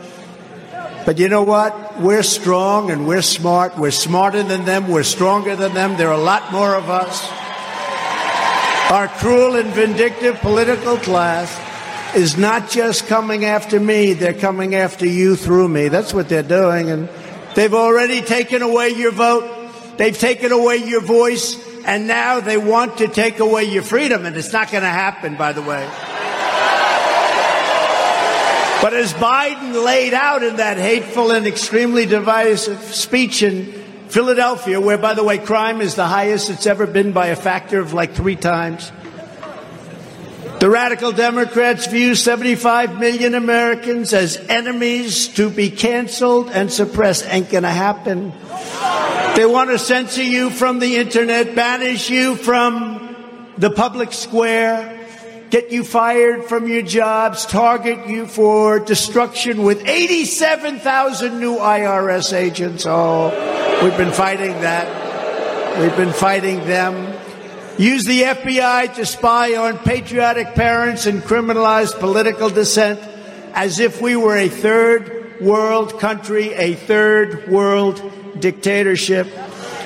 But 1.06 1.18
you 1.18 1.28
know 1.28 1.42
what? 1.42 2.00
We're 2.00 2.22
strong 2.22 2.90
and 2.90 3.08
we're 3.08 3.22
smart. 3.22 3.78
We're 3.78 3.90
smarter 3.90 4.42
than 4.42 4.64
them. 4.64 4.88
We're 4.88 5.02
stronger 5.02 5.56
than 5.56 5.74
them. 5.74 5.96
There 5.96 6.08
are 6.08 6.18
a 6.18 6.22
lot 6.22 6.52
more 6.52 6.74
of 6.74 6.90
us. 6.90 7.28
Our 8.92 9.08
cruel 9.08 9.56
and 9.56 9.70
vindictive 9.70 10.36
political 10.40 10.98
class 10.98 11.50
is 12.14 12.36
not 12.36 12.70
just 12.70 13.06
coming 13.06 13.46
after 13.46 13.80
me, 13.80 14.12
they're 14.12 14.34
coming 14.34 14.74
after 14.74 15.06
you 15.06 15.34
through 15.34 15.66
me. 15.68 15.88
That's 15.88 16.12
what 16.12 16.28
they're 16.28 16.42
doing. 16.42 16.90
And 16.90 17.08
they've 17.54 17.72
already 17.72 18.20
taken 18.20 18.60
away 18.60 18.90
your 18.90 19.12
vote. 19.12 19.48
They've 19.96 20.16
taken 20.16 20.52
away 20.52 20.76
your 20.76 21.00
voice 21.00 21.56
and 21.84 22.06
now 22.06 22.40
they 22.40 22.56
want 22.56 22.98
to 22.98 23.08
take 23.08 23.38
away 23.38 23.64
your 23.64 23.82
freedom, 23.82 24.26
and 24.26 24.36
it's 24.36 24.52
not 24.52 24.70
going 24.70 24.82
to 24.82 24.88
happen, 24.88 25.36
by 25.36 25.52
the 25.52 25.62
way. 25.62 25.88
But 28.82 28.94
as 28.94 29.12
Biden 29.12 29.84
laid 29.84 30.12
out 30.12 30.42
in 30.42 30.56
that 30.56 30.76
hateful 30.76 31.30
and 31.30 31.46
extremely 31.46 32.04
divisive 32.04 32.82
speech 32.82 33.42
in 33.42 33.66
Philadelphia, 34.08 34.80
where, 34.80 34.98
by 34.98 35.14
the 35.14 35.22
way, 35.22 35.38
crime 35.38 35.80
is 35.80 35.94
the 35.94 36.06
highest 36.06 36.50
it's 36.50 36.66
ever 36.66 36.86
been 36.86 37.12
by 37.12 37.28
a 37.28 37.36
factor 37.36 37.78
of 37.78 37.92
like 37.92 38.12
three 38.14 38.34
times, 38.34 38.90
the 40.62 40.70
radical 40.70 41.10
Democrats 41.10 41.88
view 41.88 42.14
75 42.14 43.00
million 43.00 43.34
Americans 43.34 44.12
as 44.12 44.36
enemies 44.48 45.26
to 45.26 45.50
be 45.50 45.68
canceled 45.68 46.50
and 46.50 46.72
suppressed. 46.72 47.26
Ain't 47.26 47.50
gonna 47.50 47.68
happen. 47.68 48.32
They 49.34 49.44
want 49.44 49.70
to 49.70 49.78
censor 49.80 50.22
you 50.22 50.50
from 50.50 50.78
the 50.78 50.98
internet, 50.98 51.56
banish 51.56 52.10
you 52.10 52.36
from 52.36 53.52
the 53.58 53.70
public 53.70 54.12
square, 54.12 55.04
get 55.50 55.72
you 55.72 55.82
fired 55.82 56.44
from 56.44 56.68
your 56.68 56.82
jobs, 56.82 57.44
target 57.44 58.06
you 58.06 58.28
for 58.28 58.78
destruction 58.78 59.64
with 59.64 59.84
87,000 59.84 61.40
new 61.40 61.56
IRS 61.56 62.32
agents. 62.32 62.86
Oh, 62.86 63.80
we've 63.82 63.96
been 63.96 64.12
fighting 64.12 64.52
that. 64.60 65.80
We've 65.80 65.96
been 65.96 66.12
fighting 66.12 66.58
them. 66.68 67.11
Use 67.78 68.04
the 68.04 68.22
FBI 68.22 68.94
to 68.96 69.06
spy 69.06 69.56
on 69.56 69.78
patriotic 69.78 70.54
parents 70.54 71.06
and 71.06 71.22
criminalize 71.22 71.98
political 71.98 72.50
dissent 72.50 73.00
as 73.54 73.80
if 73.80 74.00
we 74.00 74.14
were 74.14 74.36
a 74.36 74.48
third 74.48 75.40
world 75.40 75.98
country, 75.98 76.52
a 76.52 76.74
third 76.74 77.48
world 77.48 78.02
dictatorship. 78.38 79.26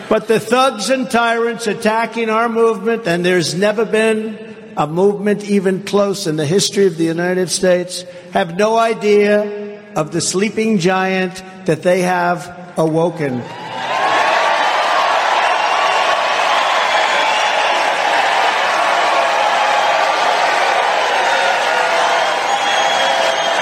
But 0.08 0.28
the 0.28 0.40
thugs 0.40 0.90
and 0.90 1.10
tyrants 1.10 1.66
attacking 1.66 2.28
our 2.28 2.48
movement, 2.48 3.06
and 3.06 3.24
there's 3.24 3.54
never 3.54 3.84
been 3.84 4.56
a 4.76 4.86
movement 4.86 5.44
even 5.44 5.84
close 5.84 6.26
in 6.26 6.36
the 6.36 6.46
history 6.46 6.86
of 6.86 6.96
the 6.96 7.04
United 7.04 7.50
States, 7.50 8.02
have 8.32 8.56
no 8.56 8.76
idea 8.76 9.80
of 9.94 10.12
the 10.12 10.20
sleeping 10.20 10.78
giant 10.78 11.42
that 11.66 11.82
they 11.82 12.02
have 12.02 12.74
awoken. 12.76 13.42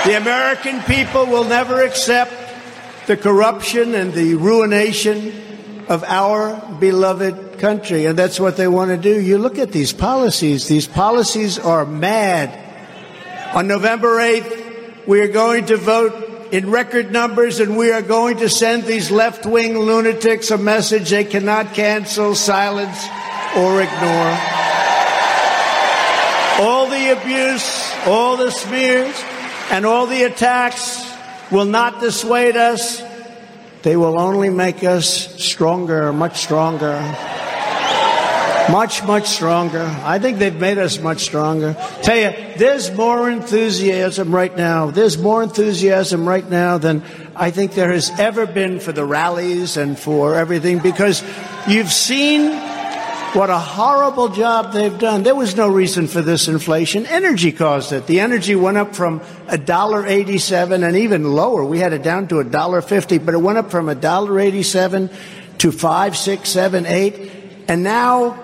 The 0.04 0.18
American 0.18 0.82
people 0.82 1.24
will 1.24 1.44
never 1.44 1.82
accept 1.82 2.30
the 3.06 3.16
corruption 3.16 3.94
and 3.94 4.12
the 4.12 4.34
ruination 4.34 5.32
of 5.88 6.04
our 6.04 6.56
beloved 6.78 7.58
country. 7.58 8.04
And 8.04 8.18
that's 8.18 8.38
what 8.38 8.58
they 8.58 8.68
want 8.68 8.90
to 8.90 8.98
do. 8.98 9.18
You 9.18 9.38
look 9.38 9.58
at 9.58 9.72
these 9.72 9.94
policies. 9.94 10.68
These 10.68 10.88
policies 10.88 11.58
are 11.58 11.86
mad. 11.86 12.52
On 13.54 13.66
November 13.66 14.18
8th, 14.18 15.06
we 15.06 15.20
are 15.22 15.28
going 15.28 15.66
to 15.66 15.78
vote 15.78 16.52
in 16.52 16.70
record 16.70 17.10
numbers 17.10 17.60
and 17.60 17.74
we 17.74 17.90
are 17.90 18.02
going 18.02 18.36
to 18.38 18.50
send 18.50 18.84
these 18.84 19.10
left 19.10 19.46
wing 19.46 19.78
lunatics 19.78 20.50
a 20.50 20.58
message 20.58 21.08
they 21.08 21.24
cannot 21.24 21.72
cancel, 21.72 22.34
silence, 22.34 23.06
or 23.56 23.80
ignore. 23.80 24.38
All 26.60 26.88
the 26.90 27.18
abuse, 27.18 27.92
all 28.06 28.36
the 28.36 28.50
smears, 28.50 29.16
and 29.70 29.86
all 29.86 30.06
the 30.06 30.22
attacks 30.24 31.12
will 31.50 31.64
not 31.64 32.00
dissuade 32.00 32.56
us. 32.56 33.02
They 33.82 33.96
will 33.96 34.18
only 34.18 34.50
make 34.50 34.82
us 34.82 35.06
stronger, 35.42 36.12
much 36.12 36.38
stronger. 36.42 37.00
Much, 38.70 39.04
much 39.04 39.26
stronger. 39.26 39.84
I 40.04 40.18
think 40.18 40.38
they've 40.38 40.58
made 40.58 40.78
us 40.78 40.98
much 40.98 41.20
stronger. 41.20 41.76
Tell 42.02 42.16
you, 42.16 42.32
there's 42.56 42.90
more 42.92 43.30
enthusiasm 43.30 44.34
right 44.34 44.56
now. 44.56 44.90
There's 44.90 45.18
more 45.18 45.42
enthusiasm 45.42 46.26
right 46.26 46.48
now 46.48 46.78
than 46.78 47.02
I 47.36 47.50
think 47.50 47.72
there 47.72 47.92
has 47.92 48.10
ever 48.18 48.46
been 48.46 48.80
for 48.80 48.92
the 48.92 49.04
rallies 49.04 49.76
and 49.76 49.98
for 49.98 50.34
everything 50.34 50.78
because 50.78 51.22
you've 51.68 51.92
seen 51.92 52.52
what 53.34 53.50
a 53.50 53.58
horrible 53.58 54.28
job 54.28 54.72
they've 54.72 54.98
done. 54.98 55.22
There 55.22 55.34
was 55.34 55.56
no 55.56 55.68
reason 55.68 56.06
for 56.06 56.22
this 56.22 56.46
inflation. 56.48 57.06
Energy 57.06 57.52
caused 57.52 57.92
it. 57.92 58.06
The 58.06 58.20
energy 58.20 58.54
went 58.54 58.76
up 58.76 58.94
from 58.94 59.22
a 59.48 59.58
dollar 59.58 60.06
eighty-seven 60.06 60.84
and 60.84 60.96
even 60.96 61.24
lower. 61.24 61.64
We 61.64 61.78
had 61.78 61.92
it 61.92 62.02
down 62.02 62.28
to 62.28 62.38
a 62.38 62.44
dollar 62.44 62.80
fifty, 62.80 63.18
but 63.18 63.34
it 63.34 63.38
went 63.38 63.58
up 63.58 63.70
from 63.70 63.88
a 63.88 63.94
dollar 63.94 64.38
eighty-seven 64.38 65.10
to 65.58 65.72
five, 65.72 66.16
six, 66.16 66.48
seven, 66.48 66.86
eight, 66.86 67.32
and 67.68 67.82
now 67.82 68.40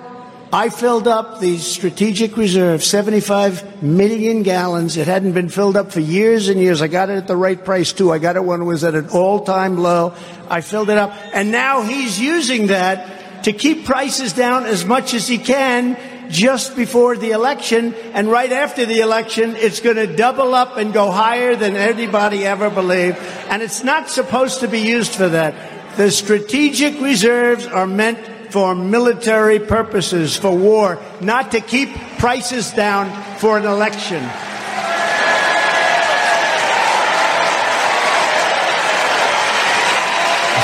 I 0.53 0.69
filled 0.69 1.07
up 1.07 1.39
the 1.39 1.59
strategic 1.59 2.37
reserve, 2.37 2.83
75 2.83 3.85
million 3.85 4.43
gallons. 4.43 4.97
It 4.97 5.07
hadn't 5.07 5.33
been 5.33 5.49
filled 5.49 5.77
up 5.77 5.93
for 5.93 6.01
years 6.01 6.49
and 6.49 6.61
years. 6.61 6.83
I 6.83 6.89
got 6.89 7.09
it 7.09 7.19
at 7.19 7.29
the 7.29 7.37
right 7.37 7.65
price 7.65 7.93
too. 7.93 8.11
I 8.11 8.19
got 8.19 8.35
it 8.35 8.45
when 8.45 8.63
it 8.63 8.65
was 8.65 8.83
at 8.83 8.97
an 8.97 9.11
all-time 9.11 9.79
low. 9.79 10.15
I 10.49 10.61
filled 10.61 10.91
it 10.91 10.99
up, 10.99 11.13
and 11.33 11.53
now 11.53 11.83
he's 11.83 12.19
using 12.19 12.67
that 12.67 13.20
to 13.45 13.53
keep 13.53 13.85
prices 13.85 14.33
down 14.33 14.67
as 14.67 14.85
much 14.85 15.15
as 15.15 15.27
he 15.27 15.39
can 15.39 15.97
just 16.31 16.77
before 16.77 17.17
the 17.17 17.31
election. 17.33 17.95
And 18.15 18.31
right 18.31 18.53
after 18.53 18.87
the 18.87 19.01
election, 19.01 19.57
it's 19.57 19.81
going 19.81 19.97
to 19.97 20.07
double 20.07 20.55
up 20.55 20.77
and 20.77 20.93
go 20.93 21.11
higher 21.11 21.57
than 21.57 21.77
anybody 21.77 22.47
ever 22.47 22.71
believed. 22.71 23.19
And 23.49 23.63
it's 23.63 23.83
not 23.83 24.09
supposed 24.09 24.61
to 24.61 24.69
be 24.69 24.81
used 24.81 25.13
for 25.13 25.29
that. 25.29 25.97
The 25.97 26.11
strategic 26.11 27.01
reserves 27.01 27.67
are 27.67 27.87
meant 27.87 28.19
for 28.53 28.75
military 28.75 29.61
purposes, 29.61 30.37
for 30.37 30.57
war, 30.57 31.01
not 31.21 31.53
to 31.53 31.61
keep 31.61 31.95
prices 32.19 32.71
down 32.73 33.39
for 33.39 33.59
an 33.59 33.65
election. 33.65 34.23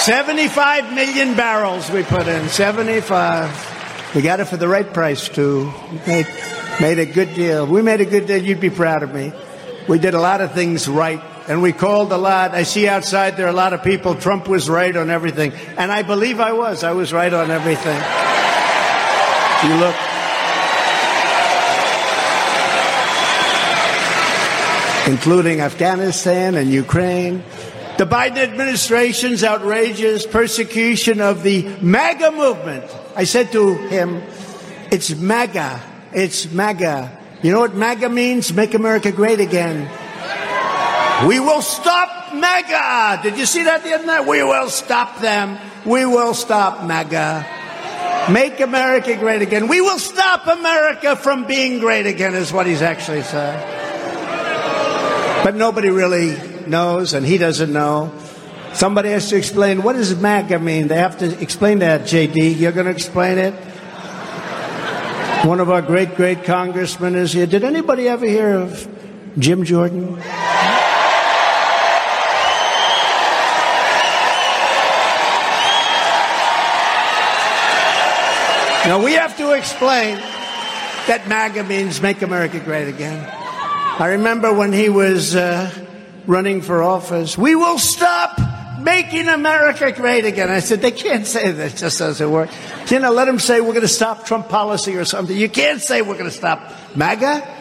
75 0.01 0.95
million 0.95 1.35
barrels 1.37 1.91
we 1.91 2.03
put 2.03 2.29
in. 2.29 2.49
75. 2.49 4.13
We 4.15 4.23
got 4.23 4.41
it 4.41 4.45
for 4.47 4.57
the 4.57 4.69
right 4.69 4.93
price, 4.93 5.29
too. 5.29 5.73
Made, 6.07 6.27
made 6.81 6.99
a 6.99 7.07
good 7.07 7.35
deal. 7.35 7.67
We 7.67 7.83
made 7.83 8.01
a 8.01 8.05
good 8.05 8.27
deal. 8.27 8.43
You'd 8.43 8.61
be 8.61 8.71
proud 8.71 9.03
of 9.03 9.15
me. 9.15 9.33
We 9.89 9.99
did 9.99 10.15
a 10.15 10.21
lot 10.21 10.41
of 10.41 10.53
things 10.53 10.89
right. 10.89 11.23
And 11.49 11.63
we 11.63 11.73
called 11.73 12.13
a 12.13 12.17
lot. 12.19 12.53
I 12.53 12.65
see 12.65 12.89
outside 12.89 13.37
there 13.37 13.47
are 13.47 13.51
a 13.51 13.53
lot 13.53 13.73
of 13.73 13.83
people. 13.83 14.15
Trump 14.15 14.49
was 14.49 14.69
right 14.69 14.97
on 14.97 15.11
everything. 15.11 15.53
And 15.77 15.93
I 15.93 16.03
believe 16.03 16.41
I 16.41 16.53
was. 16.53 16.83
I 16.83 16.93
was 16.93 17.13
right 17.13 17.33
on 17.33 17.51
everything. 17.51 17.97
You 19.65 19.77
look. 19.79 19.97
Including 25.09 25.61
Afghanistan 25.61 26.57
and 26.57 26.71
Ukraine. 26.71 27.45
The 27.99 28.07
Biden 28.07 28.37
administration's 28.37 29.43
outrageous 29.43 30.27
persecution 30.27 31.23
of 31.23 31.43
the 31.43 31.63
MAGA 31.81 32.31
movement. 32.33 32.85
I 33.17 33.25
said 33.25 33.53
to 33.53 33.75
him, 33.75 34.23
it's 34.93 35.15
MAGA. 35.15 35.81
It's 36.13 36.51
MAGA. 36.53 37.19
You 37.43 37.53
know 37.53 37.61
what 37.61 37.75
MAGA 37.75 38.11
means? 38.11 38.53
Make 38.53 38.75
America 38.75 39.13
great 39.13 39.41
again. 39.41 39.89
We 41.27 41.41
will 41.41 41.63
stop 41.63 42.35
MAGA. 42.35 43.23
Did 43.23 43.39
you 43.39 43.47
see 43.47 43.63
that 43.63 43.83
the 43.83 43.95
other 43.95 44.05
night? 44.05 44.27
We 44.27 44.43
will 44.43 44.69
stop 44.69 45.21
them. 45.21 45.59
We 45.87 46.05
will 46.05 46.35
stop 46.35 46.85
MAGA. 46.85 47.47
Make 48.31 48.61
America 48.61 49.17
great 49.17 49.41
again. 49.41 49.69
We 49.69 49.81
will 49.81 49.99
stop 49.99 50.47
America 50.47 51.17
from 51.17 51.47
being 51.47 51.79
great 51.79 52.05
again, 52.05 52.35
is 52.35 52.53
what 52.53 52.67
he's 52.67 52.83
actually 52.83 53.23
saying. 53.23 53.59
But 55.45 55.55
nobody 55.55 55.89
really 55.89 56.37
knows 56.69 57.15
and 57.15 57.25
he 57.25 57.39
doesn't 57.39 57.73
know. 57.73 58.13
Somebody 58.73 59.11
has 59.11 59.31
to 59.31 59.37
explain 59.37 59.83
what 59.83 59.95
does 59.95 60.15
MAGA 60.15 60.59
mean. 60.59 60.89
They 60.89 60.97
have 60.97 61.19
to 61.19 61.41
explain 61.41 61.79
that, 61.79 62.03
JD. 62.03 62.59
You're 62.59 62.73
going 62.73 62.87
to 62.87 62.93
explain 62.93 63.39
it. 63.39 63.55
One 65.47 65.61
of 65.61 65.71
our 65.71 65.81
great, 65.81 66.15
great 66.17 66.45
congressmen 66.45 67.15
is 67.15 67.33
here. 67.33 67.47
Did 67.47 67.65
anybody 67.65 68.09
ever 68.09 68.27
hear 68.27 68.55
of 68.55 68.89
Jim 69.39 69.65
Jordan? 69.65 70.17
Now 78.87 79.05
we 79.05 79.15
have 79.15 79.37
to 79.39 79.53
explain 79.53 80.17
that 81.09 81.27
MAGA 81.29 81.65
means 81.65 82.01
make 82.01 82.23
America 82.23 82.61
great 82.61 82.89
again. 82.89 83.25
I 83.99 84.09
remember 84.13 84.53
when 84.53 84.73
he 84.73 84.89
was 84.89 85.35
uh, 85.35 85.71
running 86.27 86.61
for 86.63 86.83
office, 86.83 87.37
we 87.39 87.55
will 87.55 87.79
stop 87.79 88.39
making 88.81 89.29
America 89.29 89.93
great 89.93 90.25
again. 90.25 90.51
I 90.51 90.61
said, 90.61 90.81
they 90.81 90.91
can't 90.91 91.27
say 91.27 91.51
that. 91.51 91.75
It 91.75 91.77
just 91.77 91.99
doesn't 91.99 92.31
work. 92.31 92.51
You 92.89 93.01
know, 93.01 93.11
let 93.13 93.25
them 93.25 93.39
say 93.39 93.61
we're 93.61 93.69
going 93.69 93.81
to 93.81 93.89
stop 93.89 94.27
Trump 94.27 94.49
policy 94.49 94.97
or 94.97 95.05
something. 95.05 95.37
You 95.37 95.49
can't 95.49 95.81
say 95.81 96.03
we're 96.03 96.15
going 96.15 96.31
to 96.31 96.37
stop 96.37 96.73
MAGA. 96.95 97.55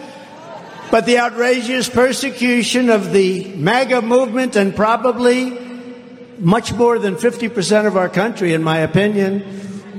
But 0.91 1.06
the 1.06 1.17
outrageous 1.17 1.89
persecution 1.89 2.89
of 2.89 3.12
the 3.12 3.54
MAGA 3.56 4.01
movement 4.01 4.56
and 4.56 4.75
probably 4.75 5.57
much 6.38 6.74
more 6.74 6.99
than 6.99 7.16
50% 7.16 7.88
of 7.88 7.97
our 7.97 8.09
country, 8.09 8.53
in 8.53 8.61
my 8.61 8.80
opinion, 8.80 9.43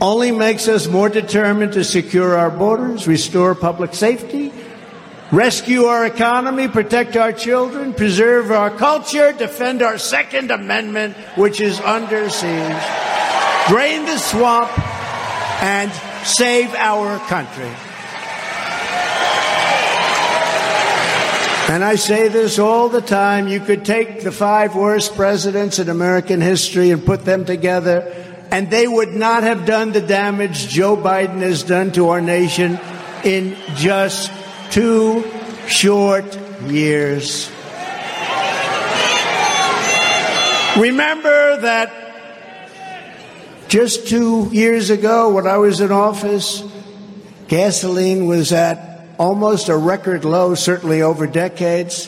only 0.00 0.30
makes 0.30 0.68
us 0.68 0.86
more 0.86 1.08
determined 1.08 1.72
to 1.72 1.82
secure 1.82 2.36
our 2.36 2.50
borders, 2.50 3.08
restore 3.08 3.54
public 3.54 3.94
safety, 3.94 4.52
rescue 5.32 5.84
our 5.84 6.06
economy, 6.06 6.68
protect 6.68 7.16
our 7.16 7.32
children, 7.32 7.92
preserve 7.92 8.50
our 8.50 8.70
culture, 8.70 9.32
defend 9.32 9.82
our 9.82 9.98
Second 9.98 10.50
Amendment, 10.50 11.16
which 11.36 11.60
is 11.60 11.80
under 11.80 12.30
siege, 12.30 12.84
drain 13.68 14.04
the 14.04 14.18
swamp, 14.18 14.70
and 15.62 15.90
save 16.24 16.74
our 16.74 17.18
country. 17.28 17.72
And 21.68 21.82
I 21.82 21.96
say 21.96 22.28
this 22.28 22.60
all 22.60 22.88
the 22.88 23.00
time. 23.00 23.48
You 23.48 23.58
could 23.58 23.84
take 23.84 24.22
the 24.22 24.30
five 24.30 24.76
worst 24.76 25.16
presidents 25.16 25.80
in 25.80 25.88
American 25.88 26.40
history 26.40 26.92
and 26.92 27.04
put 27.04 27.24
them 27.24 27.44
together, 27.44 28.12
and 28.52 28.70
they 28.70 28.86
would 28.86 29.12
not 29.12 29.42
have 29.42 29.66
done 29.66 29.90
the 29.90 30.00
damage 30.00 30.68
Joe 30.68 30.96
Biden 30.96 31.40
has 31.40 31.64
done 31.64 31.90
to 31.92 32.10
our 32.10 32.20
nation 32.20 32.78
in 33.24 33.56
just 33.74 34.30
two 34.70 35.24
short 35.66 36.36
years. 36.66 37.50
Remember 40.76 41.60
that 41.62 41.90
just 43.68 44.08
two 44.08 44.48
years 44.52 44.90
ago, 44.90 45.32
when 45.32 45.46
I 45.46 45.56
was 45.56 45.80
in 45.80 45.90
office, 45.90 46.62
gasoline 47.48 48.26
was 48.26 48.52
at 48.52 49.08
almost 49.18 49.68
a 49.68 49.76
record 49.76 50.24
low, 50.24 50.54
certainly 50.54 51.02
over 51.02 51.26
decades. 51.26 52.06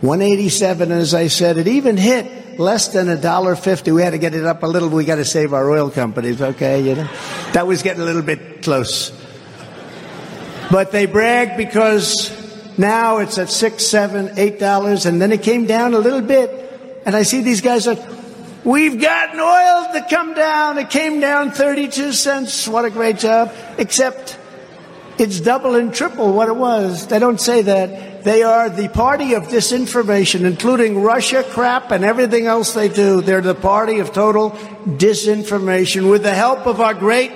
187, 0.00 0.92
as 0.92 1.14
I 1.14 1.28
said, 1.28 1.58
it 1.58 1.68
even 1.68 1.96
hit 1.96 2.58
less 2.58 2.88
than 2.88 3.08
a 3.08 3.16
dollar 3.16 3.56
fifty. 3.56 3.92
We 3.92 4.02
had 4.02 4.10
to 4.10 4.18
get 4.18 4.34
it 4.34 4.44
up 4.44 4.62
a 4.62 4.66
little. 4.66 4.88
We 4.88 5.04
got 5.04 5.16
to 5.16 5.24
save 5.24 5.52
our 5.52 5.70
oil 5.70 5.90
companies, 5.90 6.40
okay? 6.40 6.80
You 6.82 6.96
know, 6.96 7.08
that 7.52 7.66
was 7.66 7.82
getting 7.82 8.02
a 8.02 8.04
little 8.04 8.22
bit 8.22 8.62
close. 8.62 9.10
But 10.70 10.92
they 10.92 11.06
brag 11.06 11.56
because 11.56 12.30
now 12.76 13.18
it's 13.18 13.38
at 13.38 13.48
six, 13.48 13.86
seven, 13.86 14.38
eight 14.38 14.58
dollars, 14.58 15.06
and 15.06 15.20
then 15.20 15.32
it 15.32 15.42
came 15.42 15.66
down 15.66 15.94
a 15.94 15.98
little 15.98 16.20
bit. 16.20 17.02
And 17.06 17.16
I 17.16 17.22
see 17.22 17.40
these 17.40 17.62
guys 17.62 17.86
like, 17.86 18.02
we've 18.64 19.00
gotten 19.00 19.40
oil 19.40 19.92
to 19.94 20.06
come 20.10 20.34
down. 20.34 20.76
It 20.76 20.90
came 20.90 21.20
down 21.20 21.52
32 21.52 22.12
cents. 22.12 22.68
What 22.68 22.84
a 22.84 22.90
great 22.90 23.18
job. 23.18 23.54
Except 23.78 24.38
it's 25.18 25.40
double 25.40 25.74
and 25.74 25.92
triple 25.92 26.34
what 26.34 26.48
it 26.48 26.56
was. 26.56 27.06
They 27.06 27.18
don't 27.18 27.40
say 27.40 27.62
that. 27.62 28.22
They 28.24 28.42
are 28.42 28.68
the 28.68 28.88
party 28.88 29.34
of 29.34 29.44
disinformation, 29.44 30.44
including 30.44 31.00
Russia 31.00 31.44
crap 31.44 31.92
and 31.92 32.04
everything 32.04 32.46
else 32.46 32.74
they 32.74 32.88
do. 32.88 33.22
They're 33.22 33.40
the 33.40 33.54
party 33.54 34.00
of 34.00 34.12
total 34.12 34.50
disinformation 34.84 36.10
with 36.10 36.24
the 36.24 36.34
help 36.34 36.66
of 36.66 36.80
our 36.80 36.94
great 36.94 37.32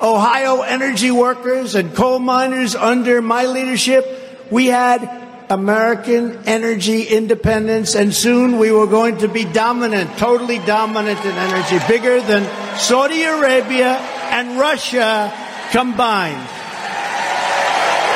Ohio 0.00 0.62
energy 0.62 1.10
workers 1.10 1.74
and 1.74 1.94
coal 1.94 2.18
miners 2.18 2.74
under 2.74 3.22
my 3.22 3.46
leadership. 3.46 4.04
We 4.50 4.66
had 4.66 5.24
American 5.48 6.44
energy 6.44 7.04
independence, 7.04 7.94
and 7.94 8.12
soon 8.12 8.58
we 8.58 8.72
were 8.72 8.86
going 8.86 9.18
to 9.18 9.28
be 9.28 9.44
dominant, 9.44 10.18
totally 10.18 10.58
dominant 10.58 11.24
in 11.24 11.32
energy, 11.32 11.78
bigger 11.88 12.20
than 12.20 12.44
Saudi 12.78 13.22
Arabia 13.22 13.96
and 14.30 14.58
Russia 14.58 15.32
combined. 15.70 16.48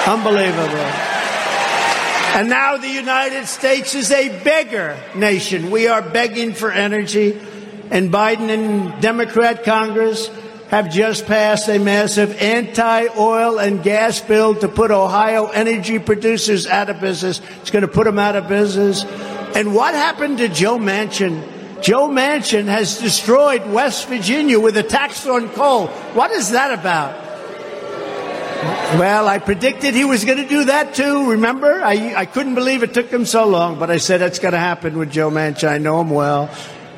Unbelievable. 0.07 1.11
And 2.33 2.49
now 2.49 2.77
the 2.77 2.89
United 2.89 3.47
States 3.47 3.95
is 3.95 4.11
a 4.11 4.29
beggar 4.45 4.97
nation. 5.15 5.71
We 5.71 5.89
are 5.89 6.01
begging 6.03 6.53
for 6.53 6.71
energy. 6.71 7.39
And 7.91 8.13
Biden 8.13 8.51
and 8.51 9.03
Democrat 9.03 9.65
Congress 9.65 10.31
have 10.71 10.89
just 10.91 11.27
passed 11.27 11.69
a 11.69 11.79
massive 11.79 12.41
anti-oil 12.41 13.59
and 13.59 13.83
gas 13.83 14.21
bill 14.21 14.55
to 14.55 14.69
put 14.69 14.93
Ohio 14.93 15.47
energy 15.47 15.99
producers 15.99 16.69
out 16.69 16.89
of 16.89 17.01
business. 17.01 17.41
It's 17.61 17.73
going 17.73 17.83
to 17.83 17.89
put 17.89 18.05
them 18.05 18.21
out 18.21 18.37
of 18.37 18.49
business. 18.49 19.05
And 19.05 19.75
what 19.75 19.95
happened 19.95 20.39
to 20.39 20.49
Joe 20.49 20.79
Manchin? 20.79 21.83
Joe 21.83 22.09
Manchin 22.09 22.67
has 22.67 22.99
destroyed 22.99 23.69
West 23.71 24.07
Virginia 24.07 24.61
with 24.61 24.77
a 24.77 24.85
tax 24.85 25.27
on 25.27 25.49
coal. 25.49 25.89
What 25.89 26.31
is 26.31 26.53
that 26.53 26.79
about? 26.79 27.17
Well, 28.97 29.27
I 29.27 29.39
predicted 29.39 29.95
he 29.95 30.05
was 30.05 30.25
going 30.25 30.39
to 30.39 30.49
do 30.49 30.67
that 30.67 30.95
too. 30.95 31.31
Remember? 31.31 31.83
I, 31.83 32.15
I 32.15 32.27
couldn't 32.27 32.55
believe 32.55 32.85
it 32.85 32.95
took 32.95 33.11
him 33.11 33.25
so 33.25 33.47
long, 33.47 33.79
but 33.79 33.91
I 33.91 33.97
said 33.97 34.21
that's 34.21 34.39
going 34.39 34.53
to 34.53 34.59
happen 34.59 34.99
with 34.99 35.11
Joe 35.11 35.31
Manchin. 35.31 35.69
I 35.69 35.79
know 35.79 36.01
him 36.01 36.11
well. 36.11 36.49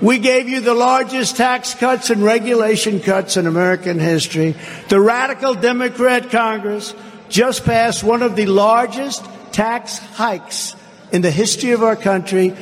We 0.02 0.18
gave 0.18 0.48
you 0.48 0.60
the 0.60 0.74
largest 0.74 1.36
tax 1.36 1.74
cuts 1.74 2.10
and 2.10 2.24
regulation 2.24 2.98
cuts 2.98 3.36
in 3.36 3.46
American 3.46 4.00
history. 4.00 4.56
The 4.88 5.00
radical 5.00 5.54
Democrat 5.54 6.28
Congress 6.30 6.92
just 7.28 7.64
passed 7.64 8.02
one 8.02 8.22
of 8.22 8.34
the 8.34 8.46
largest 8.46 9.24
tax 9.52 9.98
hikes 9.98 10.74
in 11.12 11.22
the 11.22 11.30
history 11.30 11.70
of 11.70 11.84
our 11.84 11.94
country, 11.94 12.52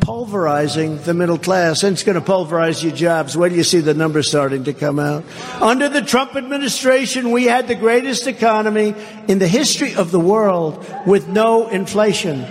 pulverizing 0.00 1.02
the 1.02 1.12
middle 1.12 1.36
class. 1.36 1.82
And 1.82 1.92
it's 1.92 2.02
going 2.02 2.14
to 2.14 2.24
pulverize 2.24 2.82
your 2.82 2.94
jobs. 2.94 3.36
Where 3.36 3.50
do 3.50 3.56
you 3.56 3.64
see 3.64 3.80
the 3.80 3.92
numbers 3.92 4.28
starting 4.28 4.64
to 4.64 4.72
come 4.72 4.98
out? 4.98 5.22
Under 5.60 5.90
the 5.90 6.00
Trump 6.00 6.34
administration, 6.34 7.30
we 7.30 7.44
had 7.44 7.68
the 7.68 7.74
greatest 7.74 8.26
economy 8.26 8.94
in 9.28 9.38
the 9.38 9.48
history 9.48 9.94
of 9.94 10.12
the 10.12 10.20
world 10.20 10.82
with 11.06 11.28
no 11.28 11.68
inflation. 11.68 12.46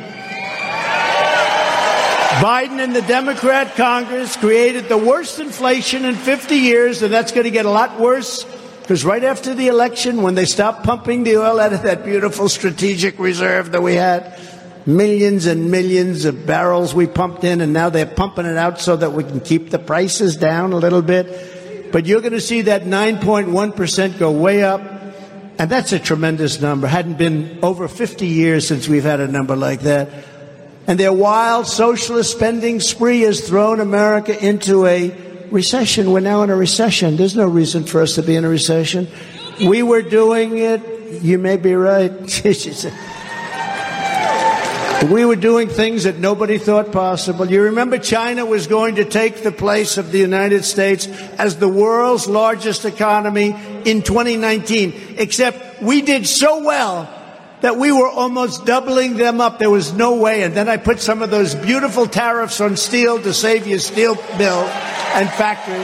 Biden 2.42 2.84
and 2.84 2.94
the 2.94 3.02
Democrat 3.02 3.76
Congress 3.76 4.36
created 4.36 4.90
the 4.90 4.98
worst 4.98 5.40
inflation 5.40 6.04
in 6.04 6.16
50 6.16 6.56
years, 6.56 7.02
and 7.02 7.14
that's 7.14 7.32
going 7.32 7.46
to 7.46 7.52
get 7.52 7.66
a 7.66 7.70
lot 7.70 7.98
worse 7.98 8.44
because 8.82 9.06
right 9.06 9.24
after 9.24 9.54
the 9.54 9.70
election, 9.70 10.22
when 10.22 10.36
they 10.36 10.44
stopped 10.44 10.84
pumping 10.84 11.24
the 11.24 11.38
oil 11.38 11.62
out 11.62 11.72
of 11.72 11.84
that 11.84 12.04
beautiful 12.04 12.50
strategic 12.50 13.18
reserve 13.20 13.72
that 13.72 13.82
we 13.82 13.96
had, 13.96 14.38
millions 14.86 15.46
and 15.46 15.72
millions 15.72 16.26
of 16.26 16.46
barrels 16.46 16.94
we 16.94 17.08
pumped 17.08 17.46
in, 17.46 17.62
and 17.62 17.72
now 17.72 17.90
they're 17.90 18.06
pumping 18.06 18.46
it 18.46 18.58
out 18.58 18.82
so 18.82 18.98
that 18.98 19.14
we 19.14 19.24
can 19.24 19.40
keep 19.40 19.70
the 19.70 19.80
prices 19.80 20.36
down 20.36 20.74
a 20.74 20.78
little 20.78 21.02
bit. 21.02 21.92
But 21.94 22.06
you're 22.06 22.20
going 22.20 22.34
to 22.34 22.42
see 22.42 22.64
that 22.64 22.84
9.1% 22.84 24.20
go 24.20 24.32
way 24.34 24.62
up. 24.62 24.82
And 25.58 25.70
that's 25.72 25.94
a 25.94 26.00
tremendous 26.00 26.60
number. 26.60 26.86
Hadn't 26.86 27.18
been 27.18 27.60
over 27.64 27.88
50 27.88 28.28
years 28.28 28.68
since 28.68 28.90
we've 28.90 29.04
had 29.04 29.22
a 29.22 29.28
number 29.28 29.56
like 29.56 29.80
that 29.82 30.10
and 30.88 31.00
their 31.00 31.14
wild 31.14 31.68
socialist 31.68 32.32
spending 32.32 32.80
spree 32.80 33.22
has 33.22 33.48
thrown 33.48 33.80
America 33.80 34.46
into 34.46 34.86
a 34.86 35.10
recession. 35.50 36.12
We're 36.12 36.20
now 36.20 36.44
in 36.44 36.50
a 36.50 36.56
recession. 36.56 37.18
There's 37.18 37.36
no 37.36 37.48
reason 37.48 37.86
for 37.86 38.02
us 38.02 38.16
to 38.16 38.22
be 38.22 38.36
in 38.36 38.46
a 38.46 38.50
recession. 38.50 39.08
We 39.66 39.84
were 39.84 40.02
doing 40.02 40.58
it. 40.58 41.24
You 41.24 41.38
may 41.38 41.58
be 41.58 41.74
right. 41.74 42.12
we 45.12 45.26
were 45.26 45.36
doing 45.36 45.70
things 45.70 46.04
that 46.04 46.18
nobody 46.18 46.58
thought 46.58 46.92
possible. 46.92 47.50
You 47.50 47.64
remember 47.64 47.98
China 47.98 48.46
was 48.46 48.68
going 48.68 48.96
to 48.96 49.06
take 49.06 49.44
the 49.44 49.52
place 49.52 49.98
of 49.98 50.12
the 50.12 50.20
United 50.20 50.66
States 50.66 51.08
as 51.38 51.58
the 51.58 51.70
world's 51.70 52.28
largest 52.28 52.86
economy 52.86 53.56
in 53.86 54.02
2019, 54.02 55.16
except 55.18 55.82
we 55.82 56.02
did 56.02 56.28
so 56.28 56.64
well 56.64 57.14
that 57.66 57.78
we 57.78 57.91
were 57.91 58.07
almost 58.07 58.63
doubling 58.63 59.18
them 59.18 59.41
up. 59.41 59.57
There 59.57 59.72
was 59.72 59.91
no 59.91 60.18
way. 60.18 60.43
And 60.43 60.53
then 60.53 60.70
I 60.70 60.78
put 60.78 60.99
some 60.99 61.24
of 61.24 61.32
those 61.32 61.55
beautiful 61.55 62.05
tariffs 62.05 62.61
on 62.61 62.78
steel 62.78 63.20
to 63.20 63.34
save 63.34 63.66
your 63.66 63.80
steel 63.80 64.13
bill 64.38 64.66
and 65.16 65.28
factory. 65.32 65.84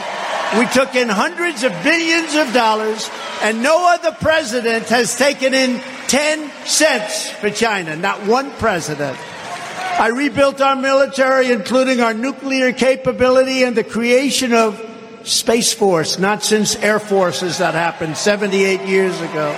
We 0.60 0.68
took 0.68 0.94
in 0.94 1.10
hundreds 1.10 1.64
of 1.64 1.72
billions 1.82 2.36
of 2.36 2.54
dollars, 2.54 3.10
and 3.42 3.64
no 3.64 3.92
other 3.96 4.12
president 4.12 4.90
has 4.90 5.18
taken 5.18 5.56
in 5.56 5.82
10 6.08 6.52
cents 6.68 7.32
for 7.32 7.50
China. 7.50 7.96
Not 7.96 8.28
one 8.28 8.52
president. 8.60 9.18
I 9.18 10.10
rebuilt 10.16 10.62
our 10.62 10.76
military, 10.76 11.52
including 11.52 12.00
our 12.00 12.14
nuclear 12.14 12.74
capability 12.74 13.64
and 13.64 13.76
the 13.76 13.84
creation 13.84 14.54
of 14.54 14.80
Space 15.24 15.74
Force, 15.74 16.20
not 16.20 16.44
since 16.44 16.76
Air 16.76 17.00
Forces 17.00 17.58
that 17.58 17.74
happened 17.74 18.18
78 18.18 18.82
years 18.82 19.20
ago. 19.20 19.58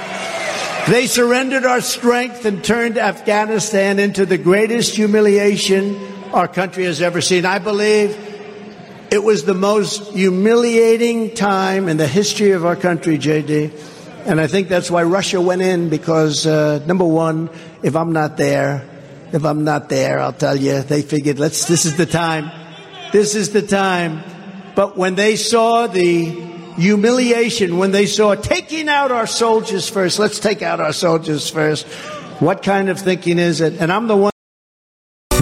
They 0.88 1.08
surrendered 1.08 1.64
our 1.64 1.80
strength 1.80 2.44
and 2.44 2.62
turned 2.62 2.98
Afghanistan 2.98 4.00
into 4.00 4.26
the 4.26 4.38
greatest 4.38 4.98
humiliation 4.98 5.98
our 6.34 6.50
country 6.50 6.84
has 6.84 7.02
ever 7.02 7.22
seen. 7.22 7.46
I 7.46 7.60
believe 7.60 8.18
it 9.10 9.24
was 9.24 9.46
the 9.46 9.54
most 9.54 10.12
humiliating 10.12 11.36
time 11.36 11.88
in 11.88 11.96
the 11.96 12.06
history 12.06 12.52
of 12.52 12.66
our 12.66 12.76
country, 12.76 13.18
JD. 13.18 13.72
And 14.26 14.42
I 14.42 14.48
think 14.48 14.68
that's 14.68 14.92
why 14.92 15.04
Russia 15.04 15.40
went 15.40 15.62
in 15.62 15.88
because, 15.88 16.46
uh, 16.46 16.84
number 16.86 17.06
one, 17.06 17.50
if 17.82 17.96
I'm 17.96 18.12
not 18.12 18.36
there, 18.36 18.86
if 19.32 19.46
I'm 19.46 19.64
not 19.64 19.88
there, 19.88 20.20
I'll 20.20 20.34
tell 20.34 20.56
you, 20.56 20.82
they 20.82 21.02
figured, 21.02 21.40
let's, 21.40 21.66
this 21.66 21.86
is 21.86 21.96
the 21.96 22.06
time. 22.06 22.52
This 23.14 23.36
is 23.36 23.52
the 23.52 23.62
time. 23.62 24.22
But 24.76 24.98
when 24.98 25.16
they 25.16 25.38
saw 25.38 25.88
the 25.88 26.53
humiliation 26.76 27.78
when 27.78 27.92
they 27.92 28.06
saw 28.06 28.36
taking 28.36 28.90
out 28.90 29.12
our 29.12 29.28
soldiers 29.28 29.90
first. 29.90 30.20
Let's 30.20 30.40
take 30.40 30.62
out 30.62 30.80
our 30.80 30.94
soldiers 30.94 31.50
first. 31.50 31.88
What 32.40 32.64
kind 32.64 32.90
of 32.90 33.00
thinking 33.00 33.40
is 33.40 33.62
it? 33.62 33.80
And 33.80 33.92
I'm 33.92 34.08
the 34.08 34.18
one. 34.18 34.33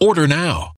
Order 0.00 0.28
now. 0.28 0.77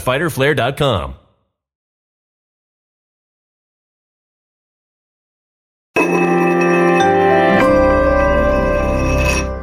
www.fighterflare.com. 0.01 1.20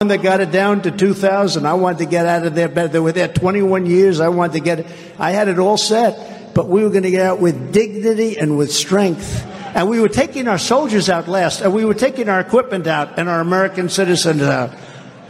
When 0.00 0.08
they 0.08 0.18
got 0.18 0.42
it 0.42 0.50
down 0.50 0.82
to 0.82 0.90
2,000, 0.90 1.64
I 1.64 1.72
wanted 1.72 2.00
to 2.00 2.04
get 2.04 2.26
out 2.26 2.44
of 2.44 2.54
there 2.54 2.68
better. 2.68 2.88
They 2.88 3.00
were 3.00 3.12
there 3.12 3.28
21 3.28 3.86
years. 3.86 4.20
I 4.20 4.28
wanted 4.28 4.52
to 4.52 4.60
get 4.60 4.80
it. 4.80 4.86
I 5.18 5.30
had 5.30 5.48
it 5.48 5.58
all 5.58 5.78
set, 5.78 6.52
but 6.52 6.68
we 6.68 6.84
were 6.84 6.90
going 6.90 7.04
to 7.04 7.10
get 7.10 7.22
out 7.22 7.40
with 7.40 7.72
dignity 7.72 8.36
and 8.36 8.58
with 8.58 8.70
strength. 8.70 9.46
And 9.74 9.88
we 9.88 9.98
were 9.98 10.10
taking 10.10 10.48
our 10.48 10.58
soldiers 10.58 11.08
out 11.08 11.28
last, 11.28 11.62
and 11.62 11.72
we 11.72 11.86
were 11.86 11.94
taking 11.94 12.28
our 12.28 12.40
equipment 12.40 12.86
out 12.86 13.18
and 13.18 13.26
our 13.26 13.40
American 13.40 13.88
citizens 13.88 14.42
out. 14.42 14.74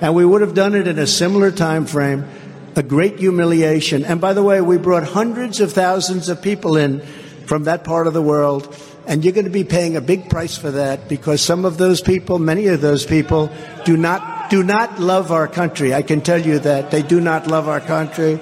And 0.00 0.16
we 0.16 0.24
would 0.24 0.40
have 0.40 0.54
done 0.54 0.74
it 0.74 0.88
in 0.88 0.98
a 0.98 1.06
similar 1.06 1.52
time 1.52 1.86
frame. 1.86 2.24
A 2.74 2.82
great 2.82 3.20
humiliation. 3.20 4.04
And 4.04 4.20
by 4.20 4.32
the 4.32 4.42
way, 4.42 4.60
we 4.60 4.78
brought 4.78 5.04
hundreds 5.04 5.60
of 5.60 5.74
thousands 5.74 6.28
of 6.28 6.42
people 6.42 6.76
in 6.76 7.02
from 7.46 7.64
that 7.64 7.84
part 7.84 8.08
of 8.08 8.14
the 8.14 8.22
world. 8.22 8.74
And 9.06 9.24
you're 9.24 9.32
going 9.32 9.44
to 9.44 9.50
be 9.50 9.64
paying 9.64 9.96
a 9.96 10.00
big 10.00 10.28
price 10.28 10.56
for 10.58 10.72
that 10.72 11.08
because 11.08 11.40
some 11.40 11.64
of 11.64 11.78
those 11.78 12.00
people, 12.00 12.38
many 12.38 12.66
of 12.66 12.80
those 12.80 13.06
people, 13.06 13.50
do 13.84 13.96
not 13.96 14.50
do 14.50 14.62
not 14.62 15.00
love 15.00 15.32
our 15.32 15.48
country. 15.48 15.92
I 15.92 16.02
can 16.02 16.20
tell 16.20 16.40
you 16.40 16.58
that 16.60 16.90
they 16.90 17.02
do 17.02 17.20
not 17.20 17.46
love 17.46 17.68
our 17.68 17.80
country. 17.80 18.38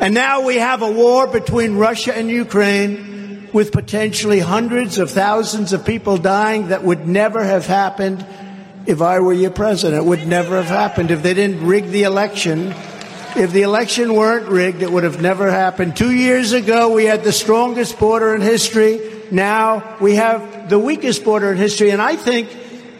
And 0.00 0.14
now 0.14 0.42
we 0.44 0.56
have 0.56 0.82
a 0.82 0.90
war 0.90 1.26
between 1.26 1.76
Russia 1.76 2.16
and 2.16 2.30
Ukraine 2.30 3.48
with 3.52 3.72
potentially 3.72 4.38
hundreds 4.38 4.98
of 4.98 5.10
thousands 5.10 5.72
of 5.72 5.84
people 5.84 6.16
dying 6.16 6.68
that 6.68 6.84
would 6.84 7.08
never 7.08 7.42
have 7.42 7.66
happened 7.66 8.24
if 8.86 9.02
I 9.02 9.20
were 9.20 9.32
your 9.32 9.50
president. 9.50 10.04
It 10.04 10.06
would 10.06 10.26
never 10.26 10.56
have 10.56 10.66
happened 10.66 11.10
if 11.10 11.22
they 11.22 11.34
didn't 11.34 11.66
rig 11.66 11.86
the 11.86 12.04
election. 12.04 12.74
If 13.36 13.52
the 13.52 13.62
election 13.62 14.14
weren't 14.14 14.48
rigged, 14.48 14.82
it 14.82 14.90
would 14.90 15.04
have 15.04 15.20
never 15.20 15.50
happened. 15.50 15.96
Two 15.96 16.12
years 16.12 16.52
ago, 16.52 16.92
we 16.92 17.04
had 17.04 17.24
the 17.24 17.32
strongest 17.32 17.98
border 17.98 18.34
in 18.34 18.40
history. 18.40 19.17
Now 19.30 19.96
we 20.00 20.16
have 20.16 20.68
the 20.68 20.78
weakest 20.78 21.24
border 21.24 21.52
in 21.52 21.58
history. 21.58 21.90
And 21.90 22.00
I 22.00 22.16
think 22.16 22.48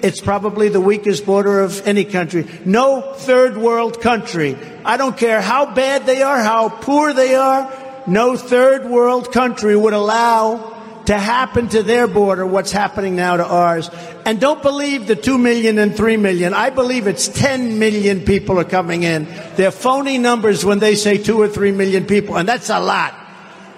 it's 0.02 0.20
probably 0.20 0.68
the 0.68 0.80
weakest 0.80 1.26
border 1.26 1.60
of 1.60 1.86
any 1.86 2.04
country. 2.04 2.46
No 2.64 3.14
third 3.14 3.56
world 3.56 4.00
country. 4.00 4.56
I 4.84 4.96
don't 4.96 5.16
care 5.16 5.40
how 5.40 5.74
bad 5.74 6.06
they 6.06 6.22
are, 6.22 6.38
how 6.38 6.68
poor 6.68 7.12
they 7.12 7.34
are. 7.34 7.70
No 8.06 8.36
third 8.36 8.86
world 8.86 9.32
country 9.32 9.76
would 9.76 9.92
allow 9.92 10.76
to 11.06 11.18
happen 11.18 11.68
to 11.68 11.82
their 11.82 12.06
border 12.06 12.46
what's 12.46 12.70
happening 12.70 13.16
now 13.16 13.38
to 13.38 13.44
ours. 13.44 13.90
And 14.26 14.38
don't 14.40 14.62
believe 14.62 15.06
the 15.06 15.16
2 15.16 15.38
million 15.38 15.78
and 15.78 15.96
3 15.96 16.18
million. 16.18 16.52
I 16.52 16.70
believe 16.70 17.06
it's 17.06 17.28
10 17.28 17.78
million 17.78 18.24
people 18.24 18.60
are 18.60 18.64
coming 18.64 19.02
in. 19.02 19.26
They're 19.56 19.70
phony 19.70 20.18
numbers 20.18 20.64
when 20.64 20.80
they 20.80 20.94
say 20.96 21.16
2 21.16 21.40
or 21.40 21.48
3 21.48 21.72
million 21.72 22.04
people. 22.04 22.36
And 22.36 22.46
that's 22.46 22.68
a 22.68 22.78
lot. 22.78 23.14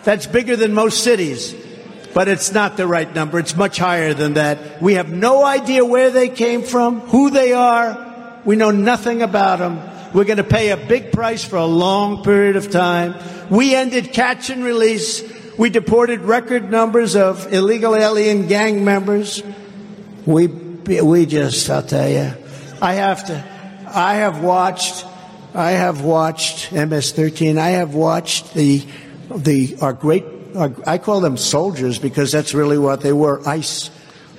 That's 0.03 0.27
bigger 0.27 0.57
than 0.57 0.75
most 0.75 1.05
cities 1.05 1.55
but 2.15 2.29
it's 2.29 2.53
not 2.53 2.77
the 2.77 2.87
right 2.87 3.13
number. 3.15 3.39
It's 3.39 3.57
much 3.57 3.79
higher 3.79 4.15
than 4.15 4.35
that. 4.35 4.83
We 4.83 4.95
have 4.95 5.11
no 5.11 5.45
idea 5.45 5.85
where 5.85 6.11
they 6.11 6.29
came 6.29 6.63
from, 6.63 7.01
who 7.01 7.31
they 7.31 7.53
are. 7.53 8.41
We 8.45 8.57
know 8.57 8.71
nothing 8.71 9.23
about 9.23 9.59
them. 9.59 9.81
We're 10.13 10.25
going 10.25 10.39
to 10.39 10.45
pay 10.45 10.71
a 10.71 10.77
big 10.77 11.13
price 11.13 11.45
for 11.45 11.57
a 11.57 11.67
long 11.67 12.25
period 12.25 12.57
of 12.57 12.71
time. 12.71 13.15
We 13.49 13.75
ended 13.75 14.13
catch 14.13 14.51
and 14.51 14.65
release. 14.65 15.23
We 15.57 15.71
deported 15.71 16.21
record 16.21 16.71
numbers 16.71 17.15
of 17.15 17.53
illegal 17.53 17.95
alien 17.95 18.49
gang 18.49 18.85
members. 18.85 19.43
We, 20.27 20.49
we 20.49 21.27
just, 21.27 21.69
I'll 21.71 21.83
tell 21.83 22.09
you, 22.09 22.33
I 22.83 22.95
have 22.95 23.27
to, 23.27 23.45
I 23.87 24.15
have 24.15 24.43
watched, 24.43 25.05
I 25.55 25.73
have 25.73 26.03
watched 26.03 26.73
MS-13. 26.73 27.59
I 27.59 27.71
have 27.71 27.95
watched 27.95 28.55
the, 28.55 28.85
the, 29.35 29.77
our 29.81 29.93
great 29.93 30.25
I 30.57 30.99
call 30.99 31.21
them 31.21 31.37
soldiers 31.37 31.99
because 31.99 32.33
that's 32.33 32.55
really 32.55 32.79
what 32.79 33.01
they 33.01 33.13
were 33.13 33.47
ICE. 33.47 33.91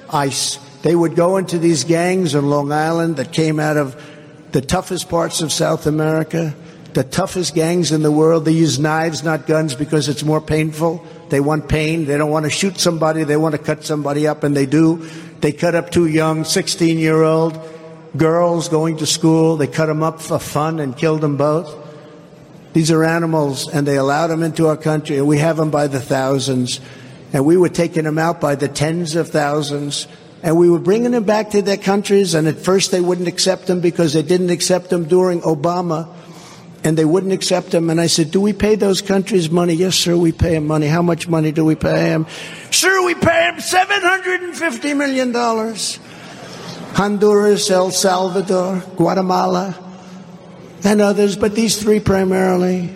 ICE. 0.09 0.59
They 0.81 0.95
would 0.95 1.15
go 1.15 1.37
into 1.37 1.59
these 1.59 1.83
gangs 1.83 2.35
in 2.35 2.49
Long 2.49 2.71
Island 2.71 3.17
that 3.17 3.31
came 3.31 3.59
out 3.59 3.77
of 3.77 3.95
the 4.51 4.61
toughest 4.61 5.09
parts 5.09 5.41
of 5.41 5.51
South 5.51 5.85
America, 5.85 6.53
the 6.93 7.03
toughest 7.03 7.55
gangs 7.55 7.91
in 7.91 8.01
the 8.01 8.11
world. 8.11 8.45
They 8.45 8.51
use 8.51 8.79
knives, 8.79 9.23
not 9.23 9.47
guns, 9.47 9.75
because 9.75 10.09
it's 10.09 10.23
more 10.23 10.41
painful. 10.41 11.05
They 11.29 11.39
want 11.39 11.69
pain. 11.69 12.05
They 12.05 12.17
don't 12.17 12.31
want 12.31 12.45
to 12.45 12.51
shoot 12.51 12.79
somebody. 12.79 13.23
They 13.23 13.37
want 13.37 13.53
to 13.53 13.59
cut 13.59 13.85
somebody 13.85 14.27
up, 14.27 14.43
and 14.43 14.55
they 14.55 14.65
do. 14.65 15.07
They 15.39 15.51
cut 15.51 15.75
up 15.75 15.91
two 15.91 16.07
young 16.07 16.43
16 16.43 16.97
year 16.97 17.21
old 17.21 17.59
girls 18.17 18.67
going 18.67 18.97
to 18.97 19.05
school. 19.05 19.57
They 19.57 19.67
cut 19.67 19.85
them 19.85 20.03
up 20.03 20.21
for 20.21 20.39
fun 20.39 20.79
and 20.79 20.97
killed 20.97 21.21
them 21.21 21.37
both. 21.37 21.80
These 22.73 22.91
are 22.91 23.03
animals, 23.03 23.67
and 23.67 23.85
they 23.85 23.97
allowed 23.97 24.27
them 24.27 24.43
into 24.43 24.67
our 24.67 24.77
country, 24.77 25.17
and 25.17 25.27
we 25.27 25.39
have 25.39 25.57
them 25.57 25.71
by 25.71 25.87
the 25.87 25.99
thousands. 25.99 26.79
And 27.33 27.45
we 27.45 27.57
were 27.57 27.69
taking 27.69 28.03
them 28.03 28.17
out 28.17 28.39
by 28.39 28.55
the 28.55 28.67
tens 28.67 29.15
of 29.15 29.29
thousands. 29.29 30.07
And 30.43 30.57
we 30.57 30.69
were 30.69 30.79
bringing 30.79 31.11
them 31.11 31.23
back 31.23 31.51
to 31.51 31.61
their 31.61 31.77
countries, 31.77 32.33
and 32.33 32.47
at 32.47 32.57
first 32.57 32.91
they 32.91 33.01
wouldn't 33.01 33.27
accept 33.27 33.67
them 33.67 33.81
because 33.81 34.13
they 34.13 34.23
didn't 34.23 34.49
accept 34.49 34.89
them 34.89 35.05
during 35.05 35.41
Obama. 35.41 36.07
And 36.83 36.97
they 36.97 37.05
wouldn't 37.05 37.31
accept 37.31 37.69
them. 37.71 37.91
And 37.91 38.01
I 38.01 38.07
said, 38.07 38.31
Do 38.31 38.41
we 38.41 38.53
pay 38.53 38.73
those 38.73 39.03
countries 39.03 39.51
money? 39.51 39.73
Yes, 39.73 39.95
sir, 39.95 40.17
we 40.17 40.31
pay 40.31 40.53
them 40.53 40.65
money. 40.65 40.87
How 40.87 41.03
much 41.03 41.27
money 41.27 41.51
do 41.51 41.63
we 41.63 41.75
pay 41.75 42.09
them? 42.09 42.25
Sir, 42.71 43.05
we 43.05 43.13
pay 43.13 43.51
them 43.51 43.57
$750 43.57 44.97
million. 44.97 45.31
Honduras, 46.95 47.69
El 47.69 47.91
Salvador, 47.91 48.79
Guatemala 48.95 49.90
and 50.83 51.01
others, 51.01 51.35
but 51.35 51.55
these 51.55 51.81
three 51.81 51.99
primarily. 51.99 52.95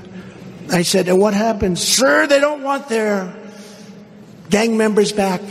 I 0.72 0.82
said, 0.82 1.08
and 1.08 1.20
what 1.20 1.34
happens? 1.34 1.82
Sir, 1.82 2.28
they 2.28 2.40
don't 2.40 2.64
want 2.64 2.90
their 2.90 3.36
gang 4.50 4.78
members 4.78 5.12
back. 5.12 5.42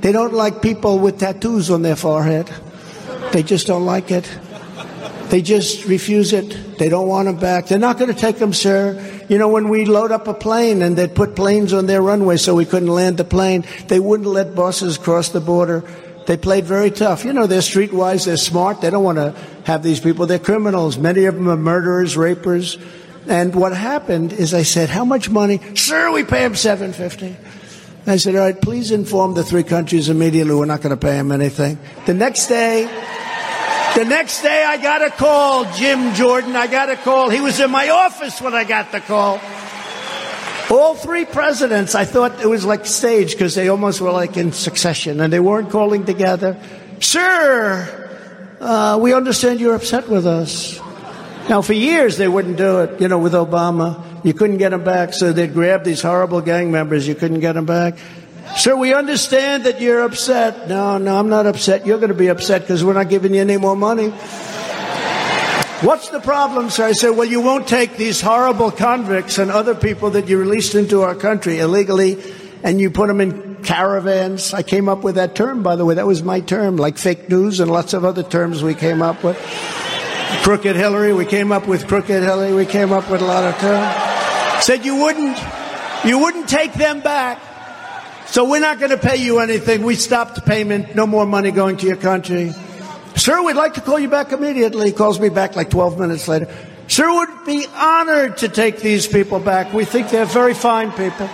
They 0.00 0.12
don't 0.12 0.32
like 0.32 0.62
people 0.62 0.98
with 0.98 1.18
tattoos 1.18 1.70
on 1.70 1.82
their 1.82 1.96
forehead. 1.96 2.50
They 3.32 3.42
just 3.42 3.66
don't 3.66 3.84
like 3.84 4.10
it. 4.10 4.30
They 5.28 5.42
just 5.42 5.86
refuse 5.86 6.32
it. 6.32 6.78
They 6.78 6.88
don't 6.88 7.08
want 7.08 7.26
them 7.26 7.38
back. 7.38 7.66
They're 7.66 7.78
not 7.78 7.98
going 7.98 8.12
to 8.12 8.18
take 8.18 8.36
them, 8.36 8.52
sir. 8.52 9.24
You 9.28 9.38
know, 9.38 9.48
when 9.48 9.68
we 9.68 9.84
load 9.84 10.12
up 10.12 10.28
a 10.28 10.34
plane 10.34 10.82
and 10.82 10.96
they'd 10.96 11.14
put 11.14 11.34
planes 11.34 11.72
on 11.72 11.86
their 11.86 12.02
runway 12.02 12.36
so 12.36 12.54
we 12.54 12.64
couldn't 12.64 12.88
land 12.88 13.16
the 13.16 13.24
plane, 13.24 13.64
they 13.88 13.98
wouldn't 13.98 14.28
let 14.28 14.54
buses 14.54 14.98
cross 14.98 15.30
the 15.30 15.40
border. 15.40 15.82
They 16.26 16.36
played 16.36 16.64
very 16.64 16.90
tough. 16.90 17.24
You 17.24 17.32
know, 17.32 17.46
they're 17.46 17.60
streetwise, 17.60 18.26
they're 18.26 18.36
smart. 18.36 18.80
They 18.80 18.90
don't 18.90 19.04
want 19.04 19.18
to 19.18 19.34
have 19.64 19.82
these 19.82 20.00
people. 20.00 20.26
They're 20.26 20.38
criminals. 20.38 20.96
Many 20.96 21.24
of 21.26 21.34
them 21.34 21.48
are 21.48 21.56
murderers, 21.56 22.16
rapers. 22.16 22.78
And 23.28 23.54
what 23.54 23.74
happened 23.74 24.32
is 24.32 24.54
I 24.54 24.62
said, 24.62 24.88
how 24.88 25.04
much 25.04 25.30
money? 25.30 25.60
Sir, 25.74 26.12
we 26.12 26.24
pay 26.24 26.42
them 26.42 26.54
750. 26.54 27.36
I 28.06 28.16
said, 28.16 28.36
all 28.36 28.42
right, 28.42 28.60
please 28.60 28.90
inform 28.90 29.34
the 29.34 29.42
three 29.42 29.62
countries 29.62 30.10
immediately 30.10 30.54
we're 30.54 30.66
not 30.66 30.82
going 30.82 30.94
to 30.94 31.00
pay 31.00 31.12
them 31.12 31.32
anything. 31.32 31.78
The 32.04 32.12
next 32.12 32.48
day, 32.48 32.84
the 33.96 34.04
next 34.04 34.42
day 34.42 34.62
I 34.62 34.76
got 34.76 35.02
a 35.02 35.10
call, 35.10 35.64
Jim 35.72 36.14
Jordan, 36.14 36.54
I 36.54 36.66
got 36.66 36.90
a 36.90 36.96
call. 36.96 37.30
He 37.30 37.40
was 37.40 37.60
in 37.60 37.70
my 37.70 37.88
office 37.88 38.42
when 38.42 38.52
I 38.52 38.64
got 38.64 38.92
the 38.92 39.00
call. 39.00 39.40
All 40.74 40.96
three 40.96 41.24
presidents, 41.24 41.94
I 41.94 42.04
thought 42.04 42.40
it 42.42 42.48
was 42.48 42.64
like 42.64 42.84
stage 42.84 43.32
because 43.32 43.54
they 43.54 43.68
almost 43.68 44.00
were 44.00 44.10
like 44.10 44.36
in 44.36 44.50
succession 44.50 45.20
and 45.20 45.32
they 45.32 45.38
weren't 45.38 45.70
calling 45.70 46.04
together. 46.04 46.58
Sir, 46.98 48.56
uh, 48.60 48.98
we 49.00 49.14
understand 49.14 49.60
you're 49.60 49.76
upset 49.76 50.08
with 50.08 50.26
us. 50.26 50.80
Now, 51.48 51.62
for 51.62 51.74
years 51.74 52.16
they 52.16 52.26
wouldn't 52.26 52.56
do 52.56 52.80
it, 52.80 53.00
you 53.00 53.06
know, 53.06 53.20
with 53.20 53.34
Obama. 53.34 54.02
You 54.24 54.34
couldn't 54.34 54.56
get 54.56 54.70
them 54.70 54.82
back, 54.82 55.12
so 55.12 55.32
they'd 55.32 55.52
grab 55.52 55.84
these 55.84 56.02
horrible 56.02 56.40
gang 56.40 56.72
members. 56.72 57.06
You 57.06 57.14
couldn't 57.14 57.38
get 57.38 57.52
them 57.52 57.66
back. 57.66 57.96
Sir, 58.56 58.74
we 58.74 58.92
understand 58.94 59.66
that 59.66 59.80
you're 59.80 60.02
upset. 60.02 60.68
No, 60.68 60.98
no, 60.98 61.16
I'm 61.16 61.28
not 61.28 61.46
upset. 61.46 61.86
You're 61.86 61.98
going 61.98 62.08
to 62.08 62.18
be 62.18 62.28
upset 62.28 62.62
because 62.62 62.82
we're 62.82 62.94
not 62.94 63.08
giving 63.08 63.32
you 63.32 63.42
any 63.42 63.58
more 63.58 63.76
money. 63.76 64.12
What's 65.84 66.08
the 66.08 66.20
problem, 66.20 66.70
sir? 66.70 66.86
I 66.86 66.92
said, 66.92 67.10
well, 67.10 67.28
you 67.28 67.42
won't 67.42 67.68
take 67.68 67.98
these 67.98 68.22
horrible 68.22 68.70
convicts 68.70 69.36
and 69.36 69.50
other 69.50 69.74
people 69.74 70.08
that 70.12 70.28
you 70.28 70.38
released 70.38 70.74
into 70.74 71.02
our 71.02 71.14
country 71.14 71.58
illegally 71.58 72.16
and 72.62 72.80
you 72.80 72.90
put 72.90 73.08
them 73.08 73.20
in 73.20 73.56
caravans. 73.56 74.54
I 74.54 74.62
came 74.62 74.88
up 74.88 75.04
with 75.04 75.16
that 75.16 75.34
term, 75.34 75.62
by 75.62 75.76
the 75.76 75.84
way. 75.84 75.96
That 75.96 76.06
was 76.06 76.22
my 76.22 76.40
term, 76.40 76.78
like 76.78 76.96
fake 76.96 77.28
news 77.28 77.60
and 77.60 77.70
lots 77.70 77.92
of 77.92 78.02
other 78.02 78.22
terms 78.22 78.62
we 78.62 78.74
came 78.74 79.02
up 79.02 79.22
with. 79.22 79.36
Crooked 80.42 80.74
Hillary, 80.74 81.12
we 81.12 81.26
came 81.26 81.52
up 81.52 81.68
with 81.68 81.86
Crooked 81.86 82.22
Hillary, 82.22 82.54
we 82.54 82.64
came 82.64 82.90
up 82.90 83.10
with 83.10 83.20
a 83.20 83.26
lot 83.26 83.44
of 83.44 83.54
terms. 83.60 84.64
Said 84.64 84.86
you 84.86 85.02
wouldn't, 85.02 85.38
you 86.02 86.18
wouldn't 86.18 86.48
take 86.48 86.72
them 86.72 87.02
back. 87.02 87.42
So 88.24 88.48
we're 88.48 88.60
not 88.60 88.78
going 88.78 88.90
to 88.90 88.96
pay 88.96 89.16
you 89.16 89.40
anything. 89.40 89.82
We 89.82 89.96
stopped 89.96 90.46
payment. 90.46 90.94
No 90.94 91.06
more 91.06 91.26
money 91.26 91.50
going 91.50 91.76
to 91.76 91.86
your 91.86 91.96
country. 91.96 92.54
Sir, 93.16 93.42
we'd 93.42 93.56
like 93.56 93.74
to 93.74 93.80
call 93.80 93.98
you 93.98 94.08
back 94.08 94.32
immediately. 94.32 94.88
He 94.88 94.92
calls 94.92 95.20
me 95.20 95.28
back 95.28 95.56
like 95.56 95.70
12 95.70 95.98
minutes 95.98 96.26
later. 96.26 96.52
Sir, 96.88 97.10
would 97.10 97.46
be 97.46 97.66
honored 97.74 98.38
to 98.38 98.48
take 98.48 98.80
these 98.80 99.06
people 99.06 99.40
back. 99.40 99.72
We 99.72 99.84
think 99.84 100.10
they're 100.10 100.26
very 100.26 100.54
fine 100.54 100.92
people. 100.92 101.30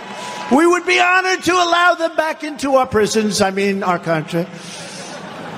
We 0.51 0.67
would 0.67 0.85
be 0.85 0.99
honored 0.99 1.43
to 1.43 1.53
allow 1.53 1.95
them 1.95 2.15
back 2.15 2.43
into 2.43 2.75
our 2.75 2.85
prisons, 2.85 3.41
I 3.41 3.51
mean, 3.51 3.83
our 3.83 3.99
country. 3.99 4.45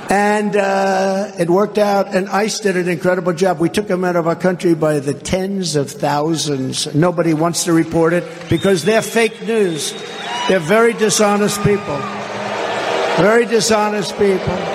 And 0.10 0.56
uh, 0.56 1.32
it 1.40 1.50
worked 1.50 1.78
out, 1.78 2.14
and 2.14 2.30
ICE 2.30 2.60
did 2.60 2.78
an 2.78 2.88
incredible 2.88 3.34
job. 3.34 3.60
We 3.60 3.70
took 3.70 3.88
them 3.88 4.04
out 4.04 4.16
of 4.16 4.28
our 4.28 4.36
country 4.36 4.76
by 4.76 5.00
the 5.00 5.14
tens 5.14 5.76
of 5.76 5.90
thousands. 5.90 6.94
Nobody 6.94 7.34
wants 7.34 7.64
to 7.66 7.74
report 7.74 8.14
it 8.14 8.24
because 8.50 8.84
they're 8.84 9.02
fake 9.02 9.42
news. 9.42 9.94
They're 10.48 10.60
very 10.60 10.94
dishonest 10.94 11.64
people. 11.64 11.98
Very 13.18 13.46
dishonest 13.46 14.18
people. 14.18 14.73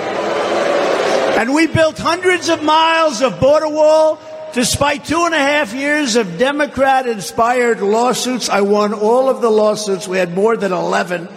And 1.39 1.53
we 1.53 1.67
built 1.67 1.97
hundreds 1.97 2.49
of 2.49 2.61
miles 2.63 3.21
of 3.21 3.39
border 3.39 3.69
wall. 3.69 4.19
Despite 4.51 5.05
two 5.05 5.23
and 5.23 5.33
a 5.33 5.37
half 5.37 5.73
years 5.73 6.17
of 6.17 6.37
Democrat 6.37 7.07
inspired 7.07 7.79
lawsuits, 7.79 8.49
I 8.49 8.59
won 8.59 8.93
all 8.93 9.29
of 9.29 9.39
the 9.39 9.49
lawsuits. 9.49 10.05
We 10.05 10.17
had 10.17 10.35
more 10.35 10.57
than 10.57 10.73
11 10.73 11.29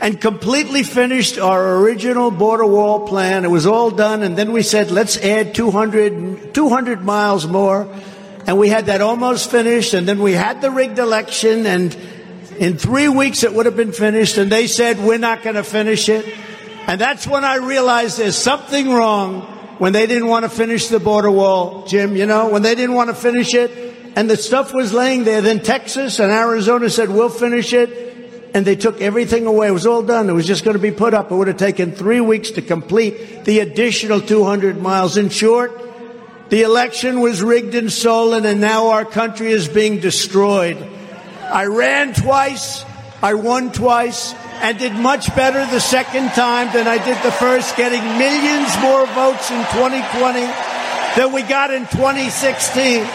and 0.00 0.20
completely 0.20 0.82
finished 0.82 1.38
our 1.38 1.76
original 1.76 2.32
border 2.32 2.66
wall 2.66 3.06
plan. 3.06 3.44
It 3.44 3.50
was 3.52 3.64
all 3.64 3.92
done. 3.92 4.24
And 4.24 4.36
then 4.36 4.50
we 4.50 4.62
said, 4.62 4.90
let's 4.90 5.16
add 5.18 5.54
200, 5.54 6.52
200 6.52 7.04
miles 7.04 7.46
more. 7.46 7.88
And 8.48 8.58
we 8.58 8.70
had 8.70 8.86
that 8.86 9.02
almost 9.02 9.52
finished. 9.52 9.94
And 9.94 10.08
then 10.08 10.18
we 10.18 10.32
had 10.32 10.62
the 10.62 10.72
rigged 10.72 10.98
election. 10.98 11.64
And 11.64 11.96
in 12.58 12.76
three 12.76 13.06
weeks, 13.06 13.44
it 13.44 13.54
would 13.54 13.66
have 13.66 13.76
been 13.76 13.92
finished. 13.92 14.36
And 14.36 14.50
they 14.50 14.66
said, 14.66 14.98
we're 14.98 15.18
not 15.18 15.44
going 15.44 15.54
to 15.54 15.62
finish 15.62 16.08
it. 16.08 16.26
And 16.86 17.00
that's 17.00 17.26
when 17.26 17.44
I 17.44 17.56
realized 17.56 18.18
there's 18.18 18.36
something 18.36 18.92
wrong 18.92 19.42
when 19.78 19.92
they 19.92 20.06
didn't 20.06 20.28
want 20.28 20.44
to 20.44 20.48
finish 20.48 20.88
the 20.88 21.00
border 21.00 21.30
wall, 21.30 21.86
Jim, 21.86 22.16
you 22.16 22.26
know, 22.26 22.48
when 22.48 22.62
they 22.62 22.74
didn't 22.74 22.94
want 22.94 23.10
to 23.10 23.14
finish 23.14 23.54
it 23.54 23.94
and 24.16 24.30
the 24.30 24.36
stuff 24.36 24.72
was 24.72 24.92
laying 24.92 25.24
there. 25.24 25.40
Then 25.40 25.60
Texas 25.60 26.20
and 26.20 26.30
Arizona 26.30 26.88
said, 26.90 27.10
we'll 27.10 27.30
finish 27.30 27.72
it. 27.72 28.02
And 28.54 28.64
they 28.64 28.76
took 28.76 29.00
everything 29.00 29.46
away. 29.46 29.66
It 29.66 29.72
was 29.72 29.86
all 29.86 30.04
done. 30.04 30.28
It 30.28 30.32
was 30.32 30.46
just 30.46 30.62
going 30.62 30.76
to 30.76 30.82
be 30.82 30.92
put 30.92 31.12
up. 31.12 31.32
It 31.32 31.34
would 31.34 31.48
have 31.48 31.56
taken 31.56 31.90
three 31.90 32.20
weeks 32.20 32.52
to 32.52 32.62
complete 32.62 33.44
the 33.44 33.58
additional 33.58 34.20
200 34.20 34.80
miles. 34.80 35.16
In 35.16 35.28
short, 35.28 35.72
the 36.50 36.62
election 36.62 37.18
was 37.18 37.42
rigged 37.42 37.74
and 37.74 37.90
stolen 37.90 38.46
and 38.46 38.60
now 38.60 38.90
our 38.90 39.04
country 39.04 39.50
is 39.50 39.66
being 39.66 39.98
destroyed. 39.98 40.76
I 41.42 41.64
ran 41.64 42.14
twice. 42.14 42.84
I 43.24 43.32
won 43.32 43.72
twice 43.72 44.34
and 44.60 44.78
did 44.78 44.92
much 44.92 45.34
better 45.34 45.64
the 45.64 45.80
second 45.80 46.28
time 46.32 46.70
than 46.74 46.86
I 46.86 47.02
did 47.02 47.16
the 47.22 47.32
first, 47.32 47.74
getting 47.74 48.02
millions 48.18 48.78
more 48.82 49.06
votes 49.06 49.50
in 49.50 49.64
2020 49.72 50.40
than 51.16 51.32
we 51.32 51.40
got 51.40 51.72
in 51.72 51.86
2016. 51.86 53.06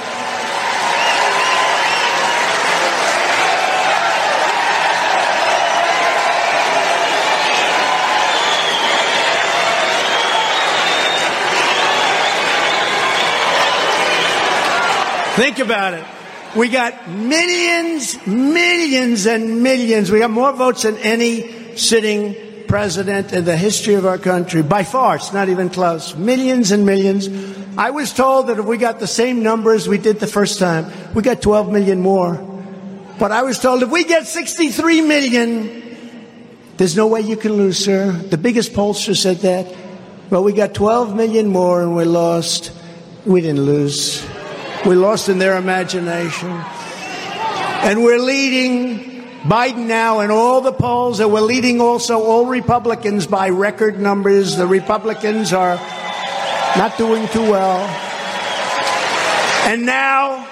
Think 15.36 15.60
about 15.60 15.94
it. 15.94 16.19
We 16.56 16.70
got 16.70 17.08
millions, 17.08 18.26
millions 18.26 19.28
and 19.28 19.62
millions. 19.62 20.10
We 20.10 20.20
got 20.20 20.32
more 20.32 20.52
votes 20.52 20.82
than 20.84 20.98
any 20.98 21.78
sitting 21.78 22.36
president 22.68 23.34
in 23.34 23.46
the 23.46 23.56
history 23.56 23.94
of 23.94 24.06
our 24.06 24.18
country. 24.18 24.64
By 24.64 24.84
far, 24.84 25.18
it's 25.18 25.32
not 25.32 25.50
even 25.50 25.70
close. 25.70 26.16
Millions 26.16 26.72
and 26.72 26.86
millions. 26.86 27.28
I 27.78 27.92
was 27.92 28.14
told 28.14 28.48
that 28.48 28.58
if 28.58 28.66
we 28.66 28.78
got 28.78 29.00
the 29.00 29.08
same 29.08 29.44
numbers 29.44 29.88
we 29.88 30.00
did 30.00 30.20
the 30.20 30.28
first 30.28 30.60
time, 30.60 30.92
we 31.14 31.22
got 31.22 31.42
12 31.42 31.72
million 31.72 32.02
more. 32.02 32.36
But 33.20 33.32
I 33.32 33.44
was 33.44 33.60
told 33.60 33.84
if 33.84 33.90
we 33.90 34.04
get 34.04 34.26
63 34.26 35.02
million, 35.02 35.80
there's 36.78 36.96
no 36.96 37.08
way 37.08 37.22
you 37.22 37.38
can 37.38 37.54
lose, 37.54 37.84
sir. 37.84 38.12
The 38.12 38.38
biggest 38.38 38.74
pollster 38.74 39.16
said 39.16 39.38
that. 39.38 39.76
Well, 40.30 40.44
we 40.44 40.54
got 40.54 40.74
12 40.74 41.16
million 41.16 41.48
more 41.48 41.82
and 41.82 41.96
we 41.96 42.06
lost. 42.06 42.72
We 43.26 43.42
didn't 43.42 43.62
lose. 43.62 44.26
We 44.86 44.96
lost 44.96 45.28
in 45.30 45.40
their 45.40 45.58
imagination. 45.58 46.50
And 46.50 48.04
we're 48.04 48.20
leading 48.20 49.24
Biden 49.44 49.88
now 49.88 50.22
in 50.22 50.32
all 50.32 50.62
the 50.62 50.72
polls, 50.72 51.20
and 51.20 51.32
we're 51.32 51.42
leading 51.42 51.82
also 51.82 52.22
all 52.22 52.46
Republicans 52.46 53.28
by 53.28 53.50
record 53.50 54.00
numbers. 54.00 54.56
The 54.56 54.68
Republicans 54.68 55.54
are 55.54 55.76
not 56.78 56.98
doing 56.98 57.28
too 57.30 57.42
well. 57.42 57.80
And 59.68 59.86
now, 59.86 60.48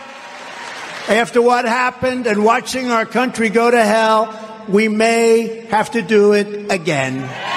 after 1.08 1.42
what 1.42 1.66
happened 1.66 2.28
and 2.28 2.44
watching 2.44 2.92
our 2.92 3.06
country 3.06 3.50
go 3.50 3.72
to 3.72 3.84
hell, 3.84 4.66
we 4.68 4.90
may 4.90 5.66
have 5.70 5.92
to 5.92 6.02
do 6.02 6.34
it 6.34 6.72
again. 6.72 7.57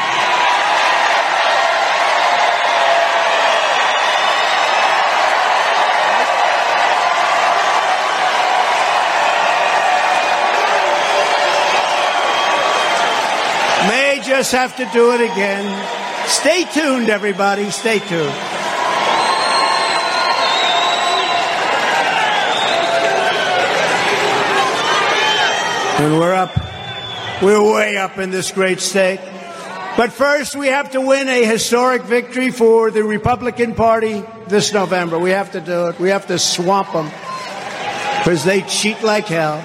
Just 14.41 14.53
have 14.53 14.75
to 14.77 14.87
do 14.87 15.13
it 15.13 15.21
again. 15.21 16.27
Stay 16.27 16.65
tuned, 16.65 17.11
everybody. 17.11 17.69
Stay 17.71 17.99
tuned. 17.99 18.31
And 26.01 26.19
we're 26.19 26.33
up. 26.33 26.57
We're 27.43 27.63
way 27.75 27.99
up 27.99 28.17
in 28.17 28.31
this 28.31 28.51
great 28.51 28.81
state. 28.81 29.21
But 29.99 30.11
first, 30.11 30.57
we 30.57 30.69
have 30.69 30.93
to 30.93 31.03
win 31.03 31.29
a 31.29 31.45
historic 31.45 32.05
victory 32.05 32.51
for 32.51 32.91
the 32.91 33.05
Republican 33.05 33.75
Party 33.75 34.25
this 34.49 34.73
November. 34.73 35.19
We 35.19 35.33
have 35.33 35.53
to 35.53 35.61
do 35.61 35.89
it. 35.89 36.01
We 36.01 36.09
have 36.09 36.29
to 36.29 36.39
swamp 36.39 36.91
them 36.95 37.11
because 38.21 38.43
they 38.45 38.63
cheat 38.63 39.03
like 39.03 39.27
hell. 39.27 39.63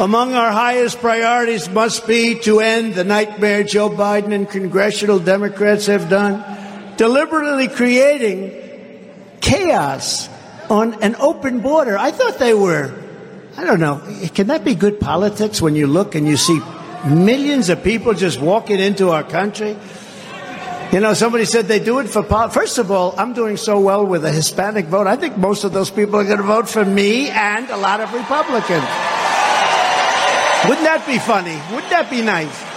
Among 0.00 0.34
our 0.34 0.50
highest 0.50 0.98
priorities 0.98 1.70
must 1.70 2.08
be 2.08 2.40
to 2.40 2.58
end 2.58 2.94
the 2.94 3.04
nightmare 3.04 3.62
Joe 3.62 3.88
Biden 3.88 4.32
and 4.32 4.50
congressional 4.50 5.20
Democrats 5.20 5.86
have 5.86 6.10
done, 6.10 6.42
deliberately 6.96 7.68
creating 7.68 8.50
chaos 9.40 10.28
on 10.68 11.00
an 11.00 11.14
open 11.20 11.60
border. 11.60 11.96
I 11.96 12.10
thought 12.10 12.38
they 12.38 12.54
were, 12.54 12.92
I 13.56 13.62
don't 13.62 13.78
know, 13.78 14.02
can 14.34 14.48
that 14.48 14.64
be 14.64 14.74
good 14.74 14.98
politics 14.98 15.62
when 15.62 15.76
you 15.76 15.86
look 15.86 16.16
and 16.16 16.26
you 16.26 16.36
see 16.36 16.58
millions 17.06 17.68
of 17.68 17.84
people 17.84 18.14
just 18.14 18.40
walking 18.40 18.80
into 18.80 19.10
our 19.10 19.22
country? 19.22 19.76
You 20.90 20.98
know, 20.98 21.14
somebody 21.14 21.44
said 21.44 21.66
they 21.66 21.78
do 21.78 22.00
it 22.00 22.08
for 22.08 22.24
pol- 22.24 22.48
First 22.48 22.78
of 22.78 22.90
all, 22.90 23.14
I'm 23.16 23.32
doing 23.32 23.56
so 23.56 23.78
well 23.78 24.04
with 24.04 24.22
the 24.22 24.32
Hispanic 24.32 24.86
vote. 24.86 25.06
I 25.06 25.14
think 25.14 25.36
most 25.36 25.62
of 25.62 25.72
those 25.72 25.90
people 25.90 26.16
are 26.16 26.24
going 26.24 26.38
to 26.38 26.42
vote 26.42 26.68
for 26.68 26.84
me 26.84 27.30
and 27.30 27.70
a 27.70 27.76
lot 27.76 28.00
of 28.00 28.12
Republicans. 28.12 28.84
Wouldn't 30.68 30.86
that 30.86 31.04
be 31.06 31.18
funny? 31.18 31.56
Wouldn't 31.74 31.90
that 31.90 32.10
be 32.10 32.22
nice? 32.22 32.74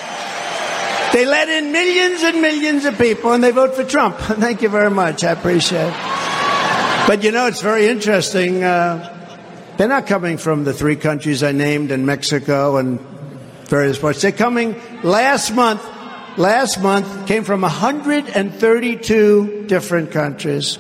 They 1.14 1.26
let 1.26 1.48
in 1.48 1.72
millions 1.72 2.22
and 2.22 2.42
millions 2.42 2.84
of 2.86 2.98
people 2.98 3.32
and 3.32 3.42
they 3.42 3.52
vote 3.52 3.76
for 3.76 3.86
Trump. 3.86 4.18
Thank 4.18 4.62
you 4.62 4.70
very 4.70 4.92
much. 4.92 5.24
I 5.24 5.32
appreciate 5.32 5.88
it. 5.88 5.94
But 7.08 7.24
you 7.24 7.32
know, 7.32 7.48
it's 7.48 7.62
very 7.62 7.88
interesting. 7.88 8.62
Uh, 8.64 9.14
they're 9.78 9.88
not 9.88 10.06
coming 10.06 10.38
from 10.38 10.66
the 10.66 10.74
three 10.74 10.98
countries 10.98 11.44
I 11.44 11.54
named 11.54 11.92
in 11.92 12.06
Mexico 12.06 12.76
and 12.76 13.00
various 13.70 13.98
parts. 13.98 14.22
They're 14.22 14.34
coming 14.34 14.76
last 15.04 15.54
month. 15.54 15.82
Last 16.38 16.82
month 16.82 17.28
came 17.28 17.46
from 17.46 17.62
132 17.62 19.66
different 19.68 20.12
countries 20.12 20.78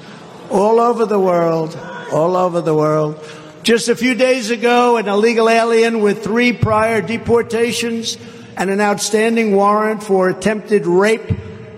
all 0.50 0.80
over 0.80 1.06
the 1.06 1.20
world, 1.20 1.76
all 2.12 2.36
over 2.36 2.62
the 2.62 2.76
world. 2.76 3.20
Just 3.68 3.90
a 3.90 3.98
few 3.98 4.16
days 4.16 4.50
ago, 4.50 4.96
an 4.96 5.10
illegal 5.10 5.50
alien 5.50 6.00
with 6.00 6.24
three 6.24 6.54
prior 6.54 7.02
deportations 7.02 8.18
and 8.56 8.70
an 8.70 8.80
outstanding 8.80 9.58
warrant 9.58 10.02
for 10.02 10.30
attempted 10.30 10.88
rape 10.88 11.30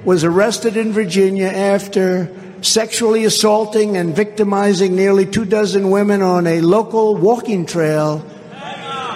was 0.06 0.24
arrested 0.24 0.78
in 0.78 0.92
Virginia 0.92 1.48
after 1.48 2.32
sexually 2.62 3.24
assaulting 3.24 3.98
and 3.98 4.16
victimizing 4.16 4.96
nearly 4.96 5.26
two 5.26 5.46
dozen 5.46 5.90
women 5.90 6.22
on 6.22 6.46
a 6.46 6.62
local 6.62 7.16
walking 7.16 7.66
trail 7.66 8.24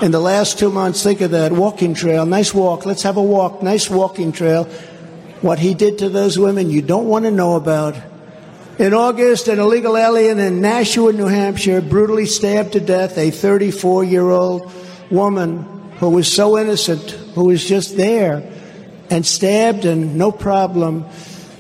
in 0.02 0.10
the 0.10 0.20
last 0.20 0.58
two 0.58 0.72
months. 0.72 1.04
Think 1.04 1.22
of 1.22 1.30
that 1.30 1.52
walking 1.52 1.94
trail. 1.94 2.26
Nice 2.26 2.56
walk. 2.56 2.88
Let's 2.88 3.04
have 3.04 3.18
a 3.18 3.22
walk. 3.22 3.62
Nice 3.62 3.88
walking 3.88 4.32
trail. 4.32 4.64
What 5.42 5.60
he 5.60 5.76
did 5.76 6.00
to 6.00 6.10
those 6.10 6.40
women, 6.40 6.72
you 6.72 6.82
don't 6.82 7.06
want 7.06 7.26
to 7.26 7.30
know 7.30 7.56
about. 7.56 8.13
In 8.80 8.96
August, 8.96 9.48
an 9.50 9.60
illegal 9.60 9.96
alien 9.96 10.40
in 10.40 10.60
Nashua, 10.60 11.14
New 11.14 11.28
Hampshire, 11.28 11.80
brutally 11.80 12.26
stabbed 12.26 12.74
to 12.74 12.80
death 12.80 13.20
a 13.20 13.30
34 13.30 14.04
year 14.04 14.28
old 14.32 14.72
woman 15.12 15.92
who 16.00 16.10
was 16.10 16.32
so 16.32 16.58
innocent, 16.58 17.12
who 17.36 17.46
was 17.46 17.64
just 17.64 17.96
there, 17.98 18.52
and 19.12 19.24
stabbed 19.24 19.86
and 19.86 20.16
no 20.16 20.32
problem. 20.32 21.06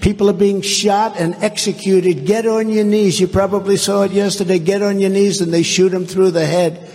People 0.02 0.28
are 0.28 0.34
being 0.34 0.62
shot 0.62 1.16
and 1.20 1.36
executed. 1.36 2.26
Get 2.26 2.48
on 2.48 2.70
your 2.70 2.84
knees. 2.84 3.20
You 3.20 3.28
probably 3.28 3.78
saw 3.78 4.02
it 4.02 4.12
yesterday. 4.12 4.58
Get 4.58 4.82
on 4.82 5.00
your 5.00 5.12
knees 5.12 5.40
and 5.40 5.54
they 5.54 5.64
shoot 5.64 5.94
him 5.94 6.08
through 6.08 6.32
the 6.32 6.48
head. 6.48 6.90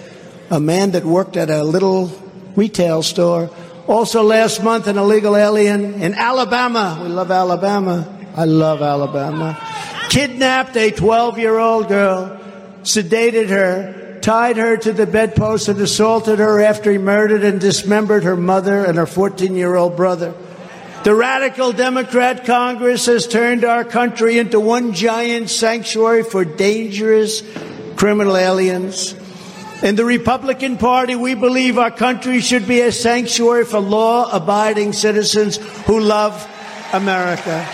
A 0.50 0.58
man 0.58 0.90
that 0.92 1.04
worked 1.04 1.36
at 1.36 1.48
a 1.48 1.62
little 1.62 2.10
retail 2.56 3.04
store. 3.04 3.50
Also 3.86 4.24
last 4.24 4.64
month, 4.64 4.88
an 4.88 4.98
illegal 4.98 5.36
alien 5.36 6.02
in 6.02 6.12
Alabama. 6.14 6.98
We 7.00 7.08
love 7.08 7.30
Alabama. 7.30 8.16
I 8.36 8.44
love 8.46 8.82
Alabama 8.82 9.77
kidnapped 10.08 10.76
a 10.76 10.90
12 10.90 11.38
year 11.38 11.58
old 11.58 11.88
girl, 11.88 12.38
sedated 12.82 13.48
her, 13.48 14.18
tied 14.20 14.56
her 14.56 14.76
to 14.76 14.92
the 14.92 15.06
bedpost, 15.06 15.68
and 15.68 15.80
assaulted 15.80 16.38
her 16.38 16.60
after 16.60 16.90
he 16.90 16.98
murdered 16.98 17.44
and 17.44 17.60
dismembered 17.60 18.24
her 18.24 18.36
mother 18.36 18.84
and 18.84 18.98
her 18.98 19.06
14 19.06 19.54
year 19.54 19.74
old 19.74 19.96
brother. 19.96 20.34
The 21.04 21.14
radical 21.14 21.72
Democrat 21.72 22.44
Congress 22.44 23.06
has 23.06 23.28
turned 23.28 23.64
our 23.64 23.84
country 23.84 24.38
into 24.38 24.58
one 24.58 24.92
giant 24.92 25.48
sanctuary 25.48 26.24
for 26.24 26.44
dangerous 26.44 27.42
criminal 27.96 28.36
aliens. 28.36 29.14
In 29.80 29.94
the 29.94 30.04
Republican 30.04 30.76
Party, 30.76 31.14
we 31.14 31.34
believe 31.34 31.78
our 31.78 31.92
country 31.92 32.40
should 32.40 32.66
be 32.66 32.80
a 32.80 32.90
sanctuary 32.90 33.64
for 33.64 33.78
law 33.78 34.28
abiding 34.34 34.92
citizens 34.92 35.56
who 35.86 36.00
love 36.00 36.46
America. 36.92 37.64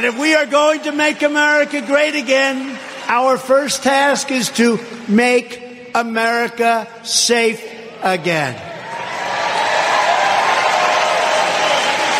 And 0.00 0.06
if 0.06 0.18
we 0.18 0.34
are 0.34 0.46
going 0.46 0.80
to 0.84 0.92
make 0.92 1.20
America 1.20 1.82
great 1.82 2.14
again, 2.14 2.78
our 3.06 3.36
first 3.36 3.82
task 3.82 4.30
is 4.30 4.48
to 4.52 4.80
make 5.08 5.90
America 5.94 6.88
safe 7.02 7.62
again. 8.02 8.54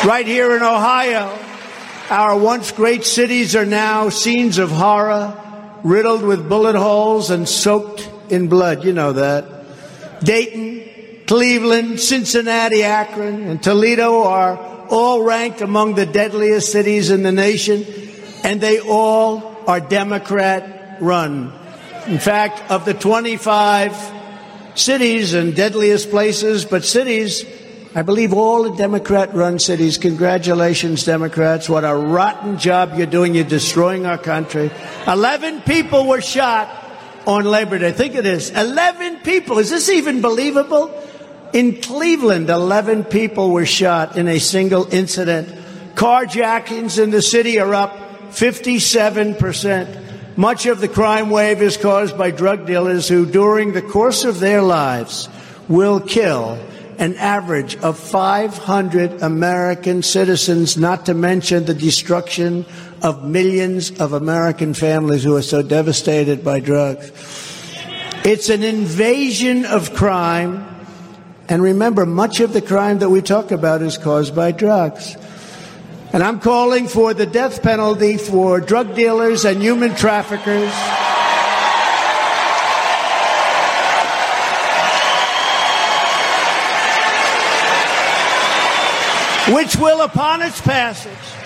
Right 0.07 0.27
here 0.27 0.55
in 0.55 0.63
Ohio, 0.63 1.35
our 2.11 2.37
once 2.37 2.71
great 2.71 3.07
cities 3.07 3.57
are 3.57 3.65
now 3.65 4.11
scenes 4.11 4.59
of 4.59 4.71
horror, 4.71 5.35
riddled 5.83 6.23
with 6.23 6.51
bullet 6.51 6.77
holes 6.77 7.31
and 7.31 7.49
soaked 7.49 8.07
in 8.29 8.49
blood. 8.49 8.85
You 8.85 8.93
know 8.93 9.15
that. 9.15 10.23
Dayton, 10.23 11.25
Cleveland, 11.27 11.99
Cincinnati, 11.99 12.83
Akron, 12.83 13.45
and 13.45 13.63
Toledo 13.63 14.25
are 14.25 14.80
all 14.91 15.23
ranked 15.23 15.61
among 15.61 15.95
the 15.95 16.07
deadliest 16.07 16.73
cities 16.73 17.11
in 17.11 17.23
the 17.23 17.33
nation, 17.33 17.87
and 18.45 18.61
they 18.61 18.81
all 18.81 19.57
are 19.67 19.81
Democrat 19.81 20.99
run. 21.01 21.53
In 22.07 22.19
fact, 22.19 22.71
of 22.71 22.85
the 22.85 22.95
25 22.95 23.95
cities 24.75 25.35
and 25.35 25.55
deadliest 25.55 26.11
places, 26.11 26.65
but 26.65 26.85
cities, 26.85 27.45
I 27.95 28.03
believe 28.03 28.33
all 28.33 28.65
the 28.65 28.77
Democrat 28.77 29.35
run 29.35 29.59
cities. 29.59 29.99
Congratulations, 29.99 31.05
Democrats. 31.05 31.69
What 31.69 31.85
a 31.85 31.95
rotten 31.95 32.59
job 32.59 32.95
you're 32.97 33.07
doing. 33.07 33.35
You're 33.35 33.45
destroying 33.45 34.07
our 34.07 34.19
country. 34.19 34.71
11 35.07 35.63
people 35.63 36.07
were 36.07 36.21
shot 36.21 36.69
on 37.27 37.45
Labor 37.45 37.79
Day. 37.79 37.93
Think 37.93 38.15
of 38.15 38.25
this. 38.25 38.51
11 38.51 39.19
people. 39.21 39.59
Is 39.59 39.71
this 39.71 39.89
even 39.91 40.21
believable? 40.21 40.89
In 41.53 41.81
Cleveland, 41.81 42.49
11 42.49 43.05
people 43.05 43.51
were 43.51 43.67
shot 43.67 44.17
in 44.17 44.29
a 44.29 44.39
single 44.39 44.93
incident. 44.93 45.49
Carjackings 45.95 47.03
in 47.03 47.11
the 47.11 47.23
city 47.23 47.59
are 47.59 47.75
up 47.75 47.97
57%. 48.31 50.37
Much 50.37 50.67
of 50.67 50.81
the 50.81 50.89
crime 50.89 51.29
wave 51.29 51.61
is 51.61 51.77
caused 51.77 52.17
by 52.17 52.31
drug 52.31 52.67
dealers 52.67 53.09
who, 53.09 53.27
during 53.27 53.73
the 53.73 53.83
course 53.83 54.25
of 54.25 54.39
their 54.39 54.63
lives, 54.63 55.29
will 55.69 55.99
kill 55.99 56.59
an 56.99 57.17
average 57.17 57.77
of 57.79 57.99
500 57.99 59.23
American 59.23 60.03
citizens, 60.03 60.77
not 60.77 61.07
to 61.07 61.15
mention 61.15 61.65
the 61.65 61.75
destruction 61.75 62.65
of 63.03 63.25
millions 63.25 63.91
of 64.01 64.13
American 64.13 64.73
families 64.73 65.25
who 65.25 65.35
are 65.35 65.43
so 65.43 65.63
devastated 65.63 66.45
by 66.45 66.61
drugs. 66.61 67.11
It's 68.25 68.51
an 68.51 68.63
invasion 68.63 69.65
of 69.65 69.95
crime 69.95 70.70
and 71.51 71.65
remember, 71.65 72.07
much 72.07 72.39
of 72.39 72.53
the 72.53 72.63
crime 72.63 73.01
that 73.01 73.11
we 73.11 73.21
talk 73.21 73.51
about 73.51 73.83
is 73.83 73.99
caused 73.99 74.37
by 74.37 74.53
drugs. 74.53 75.17
And 76.13 76.23
I'm 76.23 76.39
calling 76.39 76.87
for 76.87 77.13
the 77.13 77.27
death 77.27 77.61
penalty 77.61 78.19
for 78.19 78.61
drug 78.61 78.95
dealers 78.95 79.45
and 79.45 79.61
human 79.61 79.97
traffickers. 79.97 80.73
Which 89.53 89.75
will, 89.75 90.03
upon 90.03 90.43
its 90.43 90.61
passage, 90.61 91.40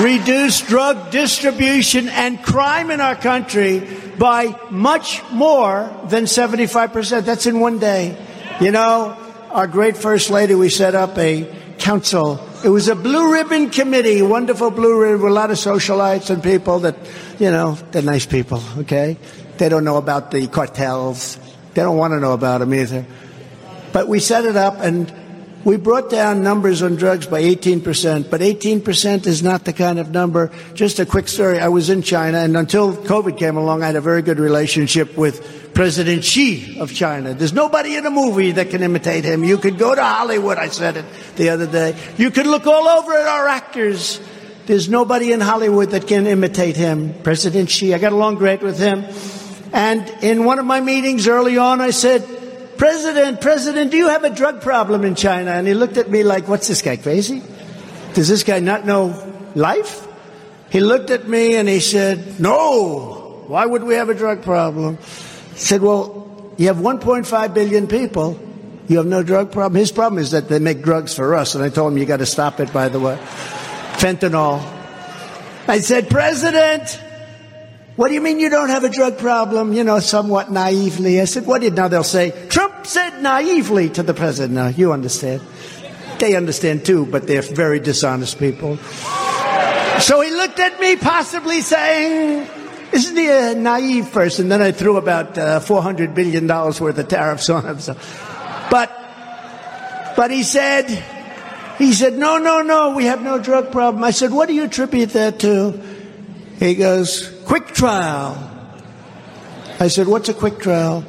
reduce 0.00 0.60
drug 0.62 1.10
distribution 1.10 2.08
and 2.08 2.42
crime 2.42 2.90
in 2.90 3.00
our 3.00 3.14
country 3.14 3.86
by 4.18 4.58
much 4.70 5.22
more 5.30 5.90
than 6.06 6.24
75%. 6.24 7.24
That's 7.24 7.46
in 7.46 7.60
one 7.60 7.78
day. 7.78 8.16
You 8.60 8.70
know, 8.70 9.16
our 9.50 9.66
great 9.66 9.96
First 9.96 10.30
Lady, 10.30 10.54
we 10.54 10.68
set 10.68 10.94
up 10.94 11.18
a 11.18 11.46
council. 11.78 12.40
It 12.64 12.68
was 12.68 12.88
a 12.88 12.94
blue 12.94 13.32
ribbon 13.32 13.70
committee, 13.70 14.22
wonderful 14.22 14.70
blue 14.70 15.00
ribbon 15.00 15.22
with 15.22 15.32
a 15.32 15.34
lot 15.34 15.50
of 15.50 15.56
socialites 15.56 16.30
and 16.30 16.42
people 16.42 16.80
that, 16.80 16.96
you 17.38 17.50
know, 17.50 17.76
they're 17.90 18.02
nice 18.02 18.24
people, 18.24 18.62
okay? 18.78 19.18
They 19.58 19.68
don't 19.68 19.84
know 19.84 19.96
about 19.96 20.30
the 20.30 20.46
cartels. 20.46 21.38
They 21.74 21.82
don't 21.82 21.96
want 21.96 22.12
to 22.12 22.20
know 22.20 22.32
about 22.32 22.58
them 22.58 22.72
either. 22.72 23.04
But 23.92 24.08
we 24.08 24.20
set 24.20 24.44
it 24.44 24.56
up 24.56 24.78
and 24.78 25.12
we 25.64 25.76
brought 25.76 26.10
down 26.10 26.42
numbers 26.42 26.82
on 26.82 26.96
drugs 26.96 27.26
by 27.26 27.42
18%, 27.42 28.30
but 28.30 28.40
18% 28.40 29.26
is 29.26 29.42
not 29.42 29.64
the 29.64 29.72
kind 29.72 29.98
of 29.98 30.10
number. 30.10 30.50
Just 30.74 30.98
a 30.98 31.06
quick 31.06 31.28
story. 31.28 31.58
I 31.60 31.68
was 31.68 31.88
in 31.88 32.02
China, 32.02 32.38
and 32.38 32.56
until 32.56 32.94
COVID 32.94 33.38
came 33.38 33.56
along, 33.56 33.82
I 33.82 33.86
had 33.86 33.96
a 33.96 34.00
very 34.00 34.22
good 34.22 34.38
relationship 34.38 35.16
with 35.16 35.72
President 35.74 36.24
Xi 36.24 36.78
of 36.80 36.92
China. 36.92 37.34
There's 37.34 37.52
nobody 37.52 37.96
in 37.96 38.04
a 38.06 38.10
movie 38.10 38.52
that 38.52 38.70
can 38.70 38.82
imitate 38.82 39.24
him. 39.24 39.44
You 39.44 39.56
could 39.56 39.78
go 39.78 39.94
to 39.94 40.02
Hollywood, 40.02 40.58
I 40.58 40.68
said 40.68 40.96
it 40.96 41.04
the 41.36 41.50
other 41.50 41.66
day. 41.66 41.96
You 42.16 42.30
could 42.30 42.46
look 42.46 42.66
all 42.66 42.88
over 42.88 43.12
at 43.12 43.26
our 43.26 43.48
actors. 43.48 44.20
there's 44.66 44.88
nobody 44.88 45.32
in 45.32 45.40
Hollywood 45.40 45.90
that 45.90 46.06
can 46.06 46.26
imitate 46.26 46.76
him, 46.76 47.14
President 47.22 47.70
Xi. 47.70 47.94
I 47.94 47.98
got 47.98 48.12
along 48.12 48.36
great 48.36 48.62
with 48.62 48.78
him. 48.78 49.04
And 49.72 50.08
in 50.22 50.44
one 50.44 50.58
of 50.58 50.66
my 50.66 50.80
meetings 50.80 51.26
early 51.26 51.56
on, 51.56 51.80
I 51.80 51.90
said, 51.90 52.22
President, 52.76 53.40
President, 53.40 53.90
do 53.90 53.96
you 53.96 54.08
have 54.08 54.24
a 54.24 54.30
drug 54.30 54.60
problem 54.60 55.04
in 55.04 55.14
China? 55.14 55.52
And 55.52 55.66
he 55.66 55.74
looked 55.74 55.96
at 55.96 56.10
me 56.10 56.22
like, 56.22 56.48
what's 56.48 56.68
this 56.68 56.82
guy, 56.82 56.96
crazy? 56.96 57.42
Does 58.14 58.28
this 58.28 58.42
guy 58.42 58.60
not 58.60 58.84
know 58.84 59.14
life? 59.54 60.06
He 60.70 60.80
looked 60.80 61.10
at 61.10 61.28
me 61.28 61.56
and 61.56 61.68
he 61.68 61.80
said, 61.80 62.40
no, 62.40 63.44
why 63.46 63.66
would 63.66 63.82
we 63.82 63.94
have 63.94 64.08
a 64.08 64.14
drug 64.14 64.42
problem? 64.42 64.96
He 65.52 65.58
said, 65.58 65.82
well, 65.82 66.54
you 66.56 66.68
have 66.68 66.78
1.5 66.78 67.54
billion 67.54 67.86
people. 67.86 68.38
You 68.88 68.96
have 68.98 69.06
no 69.06 69.22
drug 69.22 69.52
problem. 69.52 69.78
His 69.78 69.92
problem 69.92 70.20
is 70.20 70.32
that 70.32 70.48
they 70.48 70.58
make 70.58 70.82
drugs 70.82 71.14
for 71.14 71.34
us. 71.34 71.54
And 71.54 71.62
I 71.62 71.68
told 71.68 71.92
him, 71.92 71.98
you 71.98 72.06
got 72.06 72.18
to 72.18 72.26
stop 72.26 72.60
it, 72.60 72.72
by 72.72 72.88
the 72.88 72.98
way. 73.00 73.16
Fentanyl. 73.96 74.60
I 75.68 75.78
said, 75.78 76.10
President, 76.10 77.00
what 77.96 78.08
do 78.08 78.14
you 78.14 78.20
mean 78.20 78.40
you 78.40 78.48
don't 78.48 78.70
have 78.70 78.84
a 78.84 78.88
drug 78.88 79.18
problem? 79.18 79.72
You 79.72 79.84
know, 79.84 80.00
somewhat 80.00 80.50
naively. 80.50 81.20
I 81.20 81.26
said, 81.26 81.46
what 81.46 81.60
did 81.60 81.74
now 81.74 81.88
they'll 81.88 82.04
say? 82.04 82.32
Trump 82.48 82.86
said 82.86 83.22
naively 83.22 83.90
to 83.90 84.02
the 84.02 84.14
president. 84.14 84.54
Now, 84.54 84.68
you 84.68 84.92
understand. 84.92 85.42
They 86.18 86.34
understand 86.36 86.86
too, 86.86 87.04
but 87.04 87.26
they're 87.26 87.42
very 87.42 87.80
dishonest 87.80 88.38
people. 88.38 88.78
So 89.98 90.20
he 90.20 90.30
looked 90.30 90.58
at 90.58 90.80
me, 90.80 90.96
possibly 90.96 91.60
saying, 91.60 92.48
isn't 92.92 93.16
he 93.16 93.28
a 93.28 93.54
naive 93.54 94.10
person? 94.10 94.48
Then 94.48 94.62
I 94.62 94.72
threw 94.72 94.96
about 94.96 95.36
uh, 95.36 95.60
$400 95.60 96.14
billion 96.14 96.46
worth 96.46 96.80
of 96.80 97.08
tariffs 97.08 97.50
on 97.50 97.66
him. 97.66 97.78
So. 97.78 97.94
But, 98.70 98.90
but 100.16 100.30
he 100.30 100.44
said, 100.44 100.88
he 101.78 101.92
said, 101.92 102.16
no, 102.16 102.38
no, 102.38 102.62
no, 102.62 102.94
we 102.94 103.04
have 103.04 103.22
no 103.22 103.38
drug 103.38 103.70
problem. 103.70 104.02
I 104.02 104.12
said, 104.12 104.30
what 104.30 104.48
do 104.48 104.54
you 104.54 104.64
attribute 104.64 105.10
that 105.10 105.40
to? 105.40 105.80
He 106.58 106.74
goes, 106.76 107.28
quick 107.52 107.74
trial. 107.74 108.32
I 109.78 109.88
said, 109.88 110.08
what's 110.08 110.30
a 110.30 110.32
quick 110.32 110.58
trial? 110.58 111.04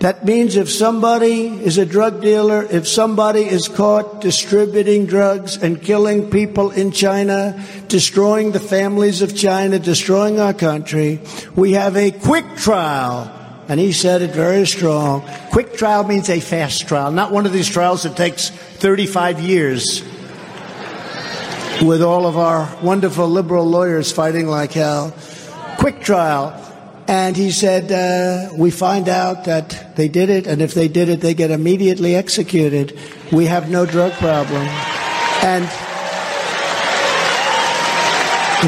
That 0.00 0.24
means 0.24 0.56
if 0.56 0.68
somebody 0.68 1.46
is 1.46 1.78
a 1.78 1.86
drug 1.86 2.20
dealer, 2.20 2.66
if 2.68 2.88
somebody 2.88 3.42
is 3.42 3.68
caught 3.68 4.20
distributing 4.20 5.06
drugs 5.06 5.56
and 5.56 5.80
killing 5.80 6.30
people 6.30 6.72
in 6.72 6.90
China, 6.90 7.64
destroying 7.86 8.50
the 8.50 8.58
families 8.58 9.22
of 9.22 9.36
China, 9.36 9.78
destroying 9.78 10.40
our 10.40 10.52
country, 10.52 11.20
we 11.54 11.74
have 11.74 11.96
a 11.96 12.10
quick 12.10 12.56
trial. 12.56 13.30
And 13.68 13.78
he 13.78 13.92
said 13.92 14.20
it 14.20 14.32
very 14.32 14.66
strong. 14.66 15.22
Quick 15.52 15.74
trial 15.74 16.02
means 16.02 16.28
a 16.28 16.40
fast 16.40 16.88
trial, 16.88 17.12
not 17.12 17.30
one 17.30 17.46
of 17.46 17.52
these 17.52 17.68
trials 17.68 18.02
that 18.02 18.16
takes 18.16 18.50
35 18.50 19.38
years 19.38 20.02
with 21.80 22.02
all 22.02 22.26
of 22.26 22.36
our 22.36 22.68
wonderful 22.82 23.28
liberal 23.28 23.64
lawyers 23.64 24.10
fighting 24.10 24.48
like 24.48 24.72
hell. 24.72 25.14
Quick 25.78 26.00
trial. 26.00 26.58
And 27.08 27.36
he 27.36 27.50
said, 27.50 27.90
uh, 27.90 28.54
we 28.56 28.70
find 28.70 29.08
out 29.08 29.44
that 29.44 29.96
they 29.96 30.08
did 30.08 30.30
it, 30.30 30.46
and 30.46 30.62
if 30.62 30.72
they 30.72 30.88
did 30.88 31.08
it, 31.08 31.20
they 31.20 31.34
get 31.34 31.50
immediately 31.50 32.14
executed. 32.14 32.96
We 33.32 33.46
have 33.46 33.68
no 33.68 33.84
drug 33.86 34.12
problem. 34.12 34.62
And 35.42 35.68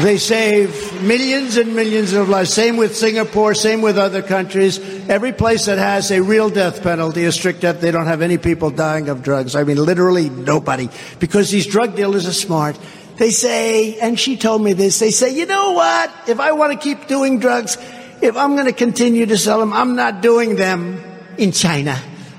they 0.03 0.17
save 0.17 1.01
millions 1.03 1.55
and 1.55 1.73
millions 1.73 2.11
of 2.11 2.27
lives. 2.27 2.53
Same 2.53 2.75
with 2.75 2.97
Singapore, 2.97 3.53
same 3.53 3.81
with 3.81 3.97
other 3.97 4.21
countries. 4.21 4.77
Every 5.07 5.31
place 5.31 5.67
that 5.67 5.77
has 5.77 6.11
a 6.11 6.21
real 6.21 6.49
death 6.49 6.83
penalty, 6.83 7.23
a 7.23 7.31
strict 7.31 7.61
death, 7.61 7.79
they 7.79 7.91
don't 7.91 8.05
have 8.05 8.21
any 8.21 8.37
people 8.37 8.71
dying 8.71 9.07
of 9.07 9.23
drugs. 9.23 9.55
I 9.55 9.63
mean, 9.63 9.77
literally 9.77 10.29
nobody. 10.29 10.89
Because 11.19 11.49
these 11.49 11.65
drug 11.65 11.95
dealers 11.95 12.27
are 12.27 12.33
smart. 12.33 12.77
They 13.17 13.31
say, 13.31 13.97
and 13.99 14.19
she 14.19 14.35
told 14.35 14.61
me 14.61 14.73
this, 14.73 14.99
they 14.99 15.11
say, 15.11 15.33
you 15.33 15.45
know 15.45 15.71
what? 15.71 16.11
If 16.27 16.39
I 16.39 16.51
want 16.51 16.73
to 16.73 16.77
keep 16.77 17.07
doing 17.07 17.39
drugs, 17.39 17.77
if 18.21 18.35
I'm 18.35 18.55
going 18.55 18.65
to 18.65 18.73
continue 18.73 19.25
to 19.25 19.37
sell 19.37 19.59
them, 19.59 19.71
I'm 19.71 19.95
not 19.95 20.21
doing 20.21 20.55
them 20.55 21.01
in 21.37 21.51
China. 21.51 21.97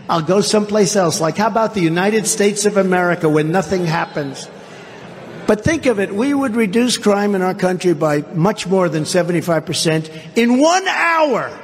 I'll 0.09 0.23
go 0.23 0.41
someplace 0.41 0.95
else. 0.95 1.21
Like, 1.21 1.39
how 1.39 1.49
about 1.49 1.75
the 1.75 1.81
United 1.81 2.27
States 2.27 2.67
of 2.67 2.77
America 2.77 3.29
where 3.29 3.45
nothing 3.45 3.87
happens? 3.87 4.49
But 5.47 5.63
think 5.63 5.87
of 5.87 6.01
it, 6.01 6.13
we 6.13 6.35
would 6.35 6.57
reduce 6.57 6.99
crime 6.99 7.35
in 7.35 7.43
our 7.43 7.55
country 7.55 7.95
by 7.95 8.19
much 8.35 8.67
more 8.67 8.89
than 8.89 9.05
75% 9.05 10.37
in 10.37 10.59
one 10.59 10.87
hour. 10.89 11.57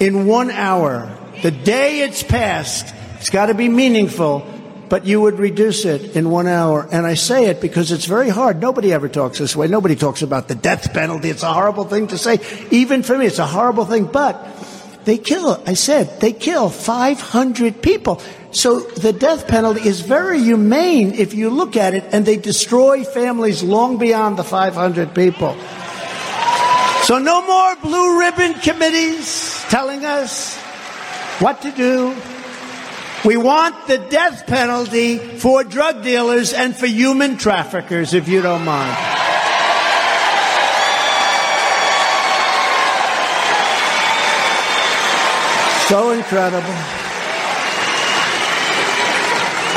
In 0.00 0.26
one 0.26 0.50
hour. 0.50 1.16
The 1.42 1.50
day 1.50 2.00
it's 2.00 2.22
passed, 2.22 2.92
it's 3.16 3.30
got 3.30 3.46
to 3.46 3.54
be 3.54 3.68
meaningful, 3.68 4.46
but 4.92 5.06
you 5.06 5.22
would 5.22 5.38
reduce 5.38 5.86
it 5.86 6.14
in 6.14 6.28
one 6.28 6.46
hour. 6.46 6.86
And 6.92 7.06
I 7.06 7.14
say 7.14 7.46
it 7.46 7.62
because 7.62 7.92
it's 7.92 8.04
very 8.04 8.28
hard. 8.28 8.60
Nobody 8.60 8.92
ever 8.92 9.08
talks 9.08 9.38
this 9.38 9.56
way. 9.56 9.66
Nobody 9.66 9.96
talks 9.96 10.20
about 10.20 10.48
the 10.48 10.54
death 10.54 10.92
penalty. 10.92 11.30
It's 11.30 11.42
a 11.42 11.50
horrible 11.50 11.84
thing 11.84 12.08
to 12.08 12.18
say. 12.18 12.40
Even 12.70 13.02
for 13.02 13.16
me, 13.16 13.24
it's 13.24 13.38
a 13.38 13.46
horrible 13.46 13.86
thing. 13.86 14.04
But 14.04 14.36
they 15.06 15.16
kill, 15.16 15.62
I 15.64 15.72
said, 15.72 16.20
they 16.20 16.34
kill 16.34 16.68
500 16.68 17.80
people. 17.80 18.20
So 18.50 18.80
the 18.80 19.14
death 19.14 19.48
penalty 19.48 19.80
is 19.88 20.02
very 20.02 20.42
humane 20.42 21.14
if 21.14 21.32
you 21.32 21.48
look 21.48 21.74
at 21.74 21.94
it, 21.94 22.04
and 22.12 22.26
they 22.26 22.36
destroy 22.36 23.02
families 23.02 23.62
long 23.62 23.96
beyond 23.96 24.36
the 24.36 24.44
500 24.44 25.14
people. 25.14 25.56
So 27.04 27.16
no 27.16 27.40
more 27.46 27.76
blue 27.76 28.20
ribbon 28.20 28.60
committees 28.60 29.64
telling 29.70 30.04
us 30.04 30.54
what 31.40 31.62
to 31.62 31.70
do. 31.70 32.14
We 33.24 33.36
want 33.36 33.86
the 33.86 33.98
death 33.98 34.48
penalty 34.48 35.16
for 35.16 35.62
drug 35.62 36.02
dealers 36.02 36.52
and 36.52 36.76
for 36.76 36.86
human 36.86 37.36
traffickers, 37.36 38.14
if 38.14 38.26
you 38.26 38.42
don't 38.42 38.64
mind. 38.64 38.96
So 45.86 46.10
incredible. 46.10 46.74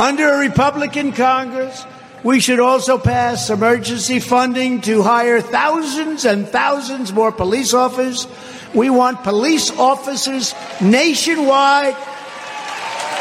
Under 0.00 0.28
a 0.28 0.38
Republican 0.40 1.12
Congress, 1.12 1.84
we 2.24 2.40
should 2.40 2.58
also 2.58 2.98
pass 2.98 3.48
emergency 3.48 4.18
funding 4.18 4.80
to 4.80 5.02
hire 5.02 5.40
thousands 5.40 6.24
and 6.24 6.48
thousands 6.48 7.12
more 7.12 7.30
police 7.30 7.74
officers. 7.74 8.26
We 8.74 8.90
want 8.90 9.22
police 9.22 9.70
officers 9.70 10.52
nationwide 10.80 11.94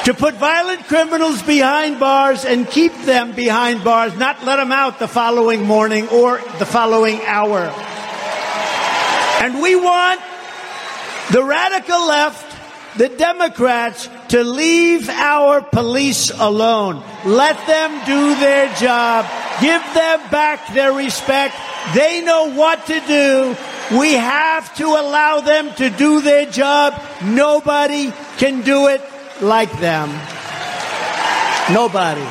to 0.05 0.13
put 0.13 0.35
violent 0.35 0.83
criminals 0.87 1.41
behind 1.41 1.99
bars 1.99 2.45
and 2.45 2.67
keep 2.67 2.93
them 3.05 3.33
behind 3.33 3.83
bars, 3.83 4.15
not 4.17 4.45
let 4.45 4.57
them 4.57 4.71
out 4.71 4.99
the 4.99 5.07
following 5.07 5.63
morning 5.63 6.07
or 6.09 6.37
the 6.59 6.65
following 6.65 7.19
hour. 7.25 7.61
And 9.41 9.61
we 9.63 9.75
want 9.75 10.21
the 11.31 11.43
radical 11.43 12.07
left 12.07 12.55
the 12.97 13.09
Democrats 13.09 14.07
to 14.29 14.43
leave 14.43 15.09
our 15.09 15.61
police 15.61 16.29
alone. 16.29 17.03
Let 17.25 17.57
them 17.65 18.05
do 18.05 18.35
their 18.35 18.73
job. 18.75 19.25
Give 19.59 19.81
them 19.81 20.19
back 20.29 20.73
their 20.73 20.93
respect. 20.93 21.55
They 21.95 22.21
know 22.21 22.53
what 22.53 22.85
to 22.85 22.99
do. 23.01 23.57
We 23.97 24.13
have 24.13 24.73
to 24.77 24.85
allow 24.85 25.41
them 25.41 25.73
to 25.75 25.89
do 25.89 26.21
their 26.21 26.45
job. 26.45 26.93
Nobody 27.23 28.13
can 28.37 28.61
do 28.61 28.87
it 28.87 29.01
like 29.41 29.71
them. 29.79 30.09
Nobody. 31.73 32.21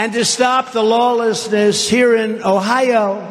And 0.00 0.12
to 0.14 0.24
stop 0.24 0.72
the 0.72 0.82
lawlessness 0.82 1.88
here 1.88 2.14
in 2.14 2.42
Ohio, 2.42 3.26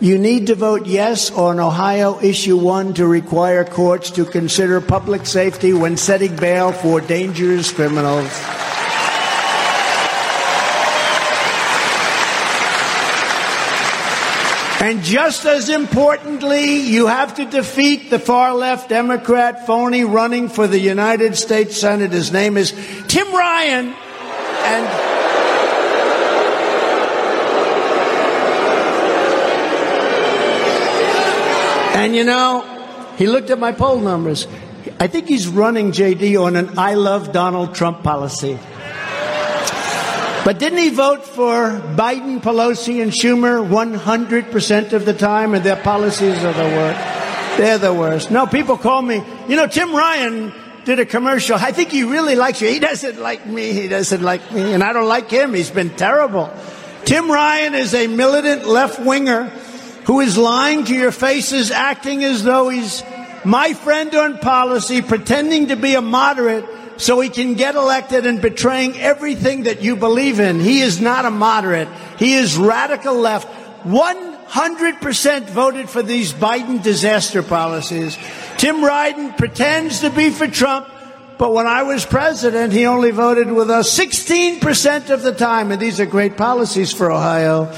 you 0.00 0.18
need 0.18 0.46
to 0.48 0.54
vote 0.54 0.86
yes 0.86 1.30
on 1.30 1.60
Ohio 1.60 2.20
Issue 2.20 2.56
1 2.56 2.94
to 2.94 3.06
require 3.06 3.64
courts 3.64 4.10
to 4.12 4.24
consider 4.24 4.80
public 4.80 5.26
safety 5.26 5.72
when 5.72 5.96
setting 5.96 6.36
bail 6.36 6.72
for 6.72 7.00
dangerous 7.00 7.70
criminals. 7.72 8.30
And 14.80 15.02
just 15.02 15.44
as 15.44 15.68
importantly, 15.68 16.80
you 16.80 17.06
have 17.06 17.34
to 17.34 17.44
defeat 17.44 18.08
the 18.08 18.18
far 18.18 18.54
left 18.54 18.88
Democrat 18.88 19.66
phony 19.66 20.04
running 20.04 20.48
for 20.48 20.66
the 20.66 20.78
United 20.78 21.36
States 21.36 21.78
Senate. 21.78 22.12
His 22.12 22.32
name 22.32 22.56
is 22.56 22.72
Tim 23.06 23.30
Ryan. 23.30 23.94
And 24.64 25.10
And 32.00 32.16
you 32.16 32.24
know, 32.24 32.64
he 33.18 33.26
looked 33.26 33.50
at 33.50 33.58
my 33.58 33.72
poll 33.72 34.00
numbers. 34.00 34.46
I 34.98 35.06
think 35.06 35.28
he's 35.28 35.46
running 35.46 35.92
JD 35.92 36.42
on 36.42 36.56
an 36.56 36.78
I 36.78 36.94
love 36.94 37.30
Donald 37.30 37.74
Trump 37.74 38.02
policy. 38.02 38.58
But 40.50 40.58
didn't 40.58 40.80
he 40.80 40.88
vote 40.88 41.24
for 41.24 41.80
Biden, 41.94 42.42
Pelosi, 42.42 43.00
and 43.00 43.12
Schumer 43.12 43.64
100% 43.64 44.92
of 44.92 45.04
the 45.04 45.14
time? 45.14 45.54
And 45.54 45.62
their 45.62 45.76
policies 45.76 46.42
are 46.42 46.52
the 46.52 46.64
worst. 46.64 47.56
They're 47.56 47.78
the 47.78 47.94
worst. 47.94 48.32
No, 48.32 48.48
people 48.48 48.76
call 48.76 49.00
me, 49.00 49.22
you 49.46 49.54
know, 49.54 49.68
Tim 49.68 49.94
Ryan 49.94 50.52
did 50.84 50.98
a 50.98 51.06
commercial. 51.06 51.54
I 51.54 51.70
think 51.70 51.92
he 51.92 52.02
really 52.02 52.34
likes 52.34 52.60
you. 52.60 52.66
He 52.66 52.80
doesn't 52.80 53.20
like 53.20 53.46
me. 53.46 53.72
He 53.72 53.86
doesn't 53.86 54.22
like 54.22 54.50
me. 54.50 54.72
And 54.72 54.82
I 54.82 54.92
don't 54.92 55.06
like 55.06 55.30
him. 55.30 55.54
He's 55.54 55.70
been 55.70 55.90
terrible. 55.90 56.52
Tim 57.04 57.30
Ryan 57.30 57.76
is 57.76 57.94
a 57.94 58.08
militant 58.08 58.66
left 58.66 58.98
winger 58.98 59.44
who 60.06 60.18
is 60.18 60.36
lying 60.36 60.82
to 60.86 60.92
your 60.92 61.12
faces, 61.12 61.70
acting 61.70 62.24
as 62.24 62.42
though 62.42 62.70
he's 62.70 63.04
my 63.44 63.72
friend 63.74 64.12
on 64.16 64.38
policy, 64.38 65.00
pretending 65.00 65.68
to 65.68 65.76
be 65.76 65.94
a 65.94 66.00
moderate 66.00 66.64
so 67.00 67.18
he 67.20 67.30
can 67.30 67.54
get 67.54 67.74
elected 67.74 68.26
and 68.26 68.42
betraying 68.42 68.96
everything 68.98 69.62
that 69.62 69.82
you 69.82 69.96
believe 69.96 70.38
in. 70.38 70.60
He 70.60 70.82
is 70.82 71.00
not 71.00 71.24
a 71.24 71.30
moderate. 71.30 71.88
He 72.18 72.34
is 72.34 72.58
radical 72.58 73.14
left. 73.14 73.48
100% 73.84 75.48
voted 75.48 75.88
for 75.88 76.02
these 76.02 76.34
Biden 76.34 76.82
disaster 76.82 77.42
policies. 77.42 78.18
Tim 78.58 78.84
Ryan 78.84 79.32
pretends 79.32 80.00
to 80.00 80.10
be 80.10 80.28
for 80.28 80.46
Trump, 80.46 80.88
but 81.38 81.54
when 81.54 81.66
I 81.66 81.84
was 81.84 82.04
president, 82.04 82.74
he 82.74 82.84
only 82.84 83.12
voted 83.12 83.50
with 83.50 83.70
us 83.70 83.98
16% 83.98 85.08
of 85.08 85.22
the 85.22 85.32
time. 85.32 85.72
And 85.72 85.80
these 85.80 86.00
are 86.00 86.06
great 86.06 86.36
policies 86.36 86.92
for 86.92 87.10
Ohio. 87.10 87.74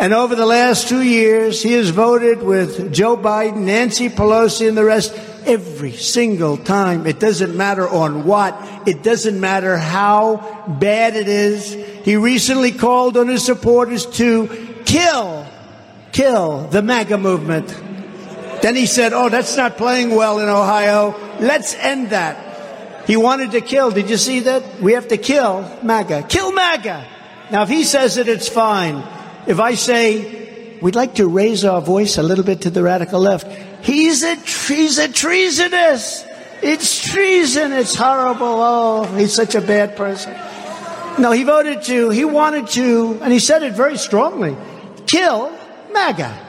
And 0.00 0.14
over 0.14 0.34
the 0.34 0.46
last 0.46 0.88
two 0.88 1.02
years, 1.02 1.62
he 1.62 1.74
has 1.74 1.90
voted 1.90 2.42
with 2.42 2.90
Joe 2.90 3.18
Biden, 3.18 3.64
Nancy 3.64 4.08
Pelosi, 4.08 4.66
and 4.66 4.74
the 4.74 4.82
rest 4.82 5.12
every 5.44 5.92
single 5.92 6.56
time. 6.56 7.06
It 7.06 7.20
doesn't 7.20 7.54
matter 7.54 7.86
on 7.86 8.24
what. 8.24 8.56
It 8.88 9.02
doesn't 9.02 9.38
matter 9.38 9.76
how 9.76 10.66
bad 10.80 11.16
it 11.16 11.28
is. 11.28 11.74
He 11.74 12.16
recently 12.16 12.72
called 12.72 13.18
on 13.18 13.28
his 13.28 13.44
supporters 13.44 14.06
to 14.16 14.48
kill, 14.86 15.46
kill 16.12 16.68
the 16.68 16.80
MAGA 16.80 17.18
movement. 17.18 17.68
Then 18.62 18.76
he 18.76 18.86
said, 18.86 19.12
Oh, 19.12 19.28
that's 19.28 19.54
not 19.54 19.76
playing 19.76 20.14
well 20.14 20.38
in 20.38 20.48
Ohio. 20.48 21.14
Let's 21.40 21.74
end 21.74 22.08
that. 22.08 23.06
He 23.06 23.18
wanted 23.18 23.50
to 23.50 23.60
kill. 23.60 23.90
Did 23.90 24.08
you 24.08 24.16
see 24.16 24.40
that? 24.40 24.80
We 24.80 24.94
have 24.94 25.08
to 25.08 25.18
kill 25.18 25.60
MAGA. 25.82 26.22
Kill 26.22 26.52
MAGA. 26.52 27.06
Now, 27.52 27.64
if 27.64 27.68
he 27.68 27.84
says 27.84 28.16
it, 28.16 28.28
it's 28.28 28.48
fine. 28.48 29.04
If 29.46 29.60
I 29.60 29.74
say, 29.74 30.78
we'd 30.80 30.94
like 30.94 31.16
to 31.16 31.26
raise 31.26 31.64
our 31.64 31.80
voice 31.80 32.18
a 32.18 32.22
little 32.22 32.44
bit 32.44 32.62
to 32.62 32.70
the 32.70 32.82
radical 32.82 33.20
left, 33.20 33.46
he's 33.84 34.22
a, 34.22 34.34
he's 34.34 34.98
a 34.98 35.08
treasonous. 35.08 36.24
It's 36.62 37.10
treason. 37.10 37.72
It's 37.72 37.94
horrible. 37.94 38.46
Oh, 38.46 39.04
he's 39.16 39.32
such 39.32 39.54
a 39.54 39.60
bad 39.60 39.96
person. 39.96 40.34
No, 41.18 41.32
he 41.32 41.44
voted 41.44 41.82
to, 41.84 42.10
he 42.10 42.24
wanted 42.24 42.68
to, 42.68 43.18
and 43.22 43.32
he 43.32 43.40
said 43.40 43.62
it 43.62 43.74
very 43.74 43.98
strongly, 43.98 44.56
kill 45.06 45.50
MAGA. 45.92 46.46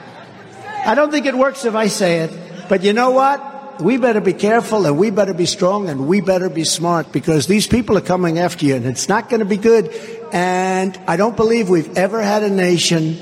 I 0.86 0.94
don't 0.94 1.10
think 1.10 1.26
it 1.26 1.36
works 1.36 1.64
if 1.64 1.74
I 1.74 1.88
say 1.88 2.20
it, 2.20 2.68
but 2.68 2.82
you 2.82 2.92
know 2.92 3.10
what? 3.10 3.51
We 3.82 3.96
better 3.96 4.20
be 4.20 4.32
careful 4.32 4.86
and 4.86 4.96
we 4.96 5.10
better 5.10 5.34
be 5.34 5.46
strong 5.46 5.88
and 5.88 6.06
we 6.06 6.20
better 6.20 6.48
be 6.48 6.62
smart 6.62 7.10
because 7.10 7.48
these 7.48 7.66
people 7.66 7.98
are 7.98 8.02
coming 8.02 8.38
after 8.38 8.64
you 8.64 8.76
and 8.76 8.86
it's 8.86 9.08
not 9.08 9.28
going 9.28 9.40
to 9.40 9.46
be 9.46 9.56
good. 9.56 9.92
And 10.32 10.98
I 11.08 11.16
don't 11.16 11.36
believe 11.36 11.68
we've 11.68 11.98
ever 11.98 12.22
had 12.22 12.44
a 12.44 12.50
nation 12.50 13.18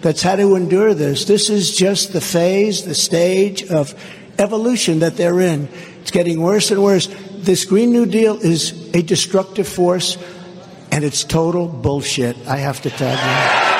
that's 0.00 0.22
had 0.22 0.36
to 0.36 0.54
endure 0.54 0.94
this. 0.94 1.26
This 1.26 1.50
is 1.50 1.76
just 1.76 2.14
the 2.14 2.22
phase, 2.22 2.84
the 2.84 2.94
stage 2.94 3.64
of 3.64 3.94
evolution 4.38 5.00
that 5.00 5.16
they're 5.16 5.40
in. 5.40 5.68
It's 6.00 6.10
getting 6.10 6.40
worse 6.40 6.70
and 6.70 6.82
worse. 6.82 7.08
This 7.36 7.66
Green 7.66 7.90
New 7.90 8.06
Deal 8.06 8.36
is 8.36 8.90
a 8.94 9.02
destructive 9.02 9.68
force 9.68 10.16
and 10.90 11.04
it's 11.04 11.22
total 11.22 11.68
bullshit, 11.68 12.36
I 12.46 12.56
have 12.56 12.80
to 12.82 12.90
tell 12.90 13.14
you. 13.14 13.77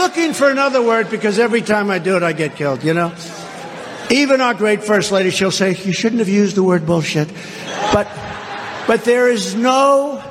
Looking 0.00 0.32
for 0.32 0.50
another 0.50 0.80
word 0.82 1.10
because 1.10 1.38
every 1.38 1.60
time 1.60 1.90
I 1.90 1.98
do 1.98 2.16
it, 2.16 2.22
I 2.22 2.32
get 2.32 2.56
killed, 2.56 2.82
you 2.82 2.94
know? 2.94 3.12
Even 4.10 4.40
our 4.40 4.54
great 4.54 4.82
First 4.82 5.12
Lady, 5.12 5.30
she'll 5.30 5.50
say, 5.50 5.76
you 5.76 5.92
shouldn't 5.92 6.20
have 6.20 6.28
used 6.28 6.56
the 6.56 6.62
word 6.62 6.86
bullshit. 6.86 7.28
But, 7.92 8.08
but 8.86 9.04
there 9.04 9.28
is 9.28 9.54
no 9.54 10.24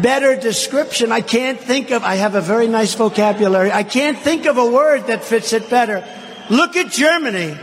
better 0.00 0.36
description. 0.36 1.10
I 1.10 1.20
can't 1.20 1.58
think 1.58 1.90
of, 1.90 2.04
I 2.04 2.14
have 2.14 2.36
a 2.36 2.40
very 2.40 2.68
nice 2.68 2.94
vocabulary. 2.94 3.72
I 3.72 3.82
can't 3.82 4.16
think 4.16 4.46
of 4.46 4.56
a 4.56 4.64
word 4.70 5.08
that 5.08 5.24
fits 5.24 5.52
it 5.52 5.68
better. 5.68 6.06
Look 6.48 6.76
at 6.76 6.92
Germany. 6.92 7.58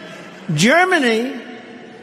Germany 0.54 1.42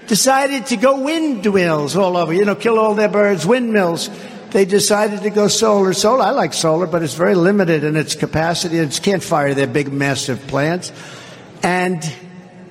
decided 0.07 0.67
to 0.67 0.77
go 0.77 1.01
windmills 1.01 1.95
all 1.95 2.17
over, 2.17 2.33
you 2.33 2.47
know, 2.47 2.55
kill 2.55 2.79
all 2.79 2.95
their 2.95 3.09
birds, 3.09 3.47
windmills 3.47 4.09
they 4.55 4.65
decided 4.65 5.25
to 5.25 5.31
go 5.31 5.49
solar. 5.49 5.93
Solar, 5.93 6.23
I 6.23 6.31
like 6.31 6.55
solar, 6.55 6.87
but 6.87 7.03
it's 7.03 7.15
very 7.15 7.35
limited 7.35 7.83
in 7.83 7.97
its 7.97 8.15
capacity. 8.15 8.79
It 8.79 9.01
can't 9.03 9.21
fire 9.21 9.53
their 9.53 9.67
big, 9.67 9.93
massive 9.93 10.47
plants. 10.47 10.93
And, 11.65 12.01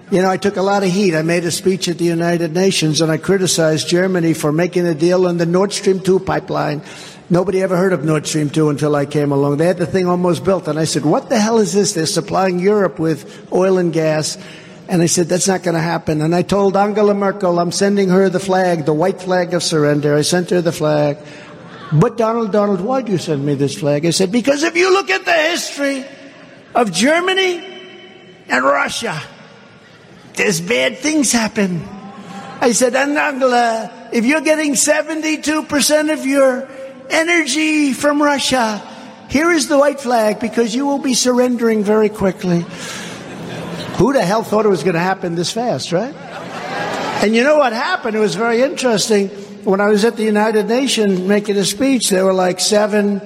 you 0.10 0.22
know, 0.22 0.30
I 0.30 0.38
took 0.38 0.56
a 0.56 0.62
lot 0.62 0.84
of 0.84 0.90
heat. 0.90 1.14
I 1.14 1.24
made 1.24 1.44
a 1.44 1.52
speech 1.52 1.90
at 1.90 1.98
the 1.98 2.06
United 2.06 2.54
Nations 2.54 3.02
and 3.02 3.12
I 3.12 3.18
criticized 3.18 3.90
Germany 3.90 4.34
for 4.34 4.54
making 4.54 4.88
a 4.88 4.96
deal 4.96 5.28
on 5.28 5.36
the 5.36 5.46
Nord 5.46 5.74
Stream 5.74 6.00
2 6.00 6.22
pipeline. 6.22 6.84
Nobody 7.30 7.62
ever 7.62 7.76
heard 7.76 7.92
of 7.92 8.06
Nord 8.06 8.28
Stream 8.28 8.50
2 8.50 8.70
until 8.70 8.96
I 8.96 9.06
came 9.06 9.34
along. 9.34 9.58
They 9.58 9.66
had 9.66 9.78
the 9.78 9.86
thing 9.86 10.08
almost 10.08 10.46
built. 10.46 10.70
And 10.70 10.80
I 10.80 10.86
said, 10.86 11.04
what 11.04 11.28
the 11.28 11.38
hell 11.38 11.58
is 11.58 11.74
this? 11.74 11.92
They're 11.92 12.06
supplying 12.06 12.60
Europe 12.60 12.98
with 12.98 13.52
oil 13.52 13.78
and 13.78 13.92
gas. 13.92 14.38
And 14.88 15.02
I 15.02 15.08
said, 15.08 15.28
that's 15.28 15.50
not 15.50 15.64
going 15.64 15.76
to 15.76 15.82
happen. 15.82 16.22
And 16.22 16.34
I 16.34 16.44
told 16.44 16.78
Angela 16.78 17.14
Merkel, 17.14 17.60
I'm 17.60 17.74
sending 17.74 18.08
her 18.08 18.30
the 18.30 18.40
flag, 18.40 18.86
the 18.86 18.94
white 18.94 19.22
flag 19.22 19.54
of 19.54 19.64
surrender. 19.64 20.16
I 20.16 20.22
sent 20.22 20.50
her 20.52 20.62
the 20.62 20.72
flag. 20.72 21.18
But 21.92 22.18
Donald, 22.18 22.52
Donald, 22.52 22.82
why 22.82 23.02
do 23.02 23.12
you 23.12 23.18
send 23.18 23.46
me 23.46 23.56
this 23.56 23.78
flag? 23.78 24.06
I 24.06 24.10
said, 24.10 24.32
because 24.32 24.64
if 24.64 24.76
you 24.76 24.92
look 24.92 25.10
at 25.10 25.26
the 25.26 25.34
history 25.34 26.06
of 26.74 26.92
Germany 26.92 27.64
and 28.48 28.64
Russia, 28.64 29.22
there's 30.36 30.62
bad 30.62 30.98
things 30.98 31.32
happen. 31.32 31.84
I 32.62 32.72
said, 32.72 32.96
and 32.96 33.18
Angela, 33.18 34.10
if 34.12 34.26
you're 34.26 34.42
getting 34.42 34.74
72% 34.74 36.14
of 36.14 36.26
your 36.26 36.68
energy 37.10 37.94
from 37.94 38.22
Russia, 38.22 38.82
here 39.30 39.52
is 39.52 39.68
the 39.68 39.78
white 39.78 40.00
flag 40.00 40.40
because 40.40 40.74
you 40.74 40.86
will 40.86 41.00
be 41.00 41.14
surrendering 41.14 41.84
very 41.84 42.10
quickly. 42.10 42.66
Who 43.98 44.14
the 44.14 44.24
hell 44.24 44.44
thought 44.44 44.66
it 44.66 44.70
was 44.70 44.84
going 44.84 44.96
to 44.96 45.00
happen 45.00 45.36
this 45.36 45.52
fast, 45.52 45.92
right? 45.92 46.16
And 47.24 47.36
you 47.36 47.44
know 47.44 47.58
what 47.58 47.74
happened? 47.74 48.16
It 48.16 48.20
was 48.20 48.36
very 48.36 48.62
interesting 48.62 49.30
when 49.66 49.82
I 49.82 49.88
was 49.88 50.06
at 50.06 50.18
the 50.18 50.24
United 50.24 50.68
Nations 50.68 51.20
making 51.20 51.58
a 51.58 51.66
speech, 51.66 52.10
there 52.10 52.26
were 52.26 52.34
like 52.34 52.60
seven 52.60 53.20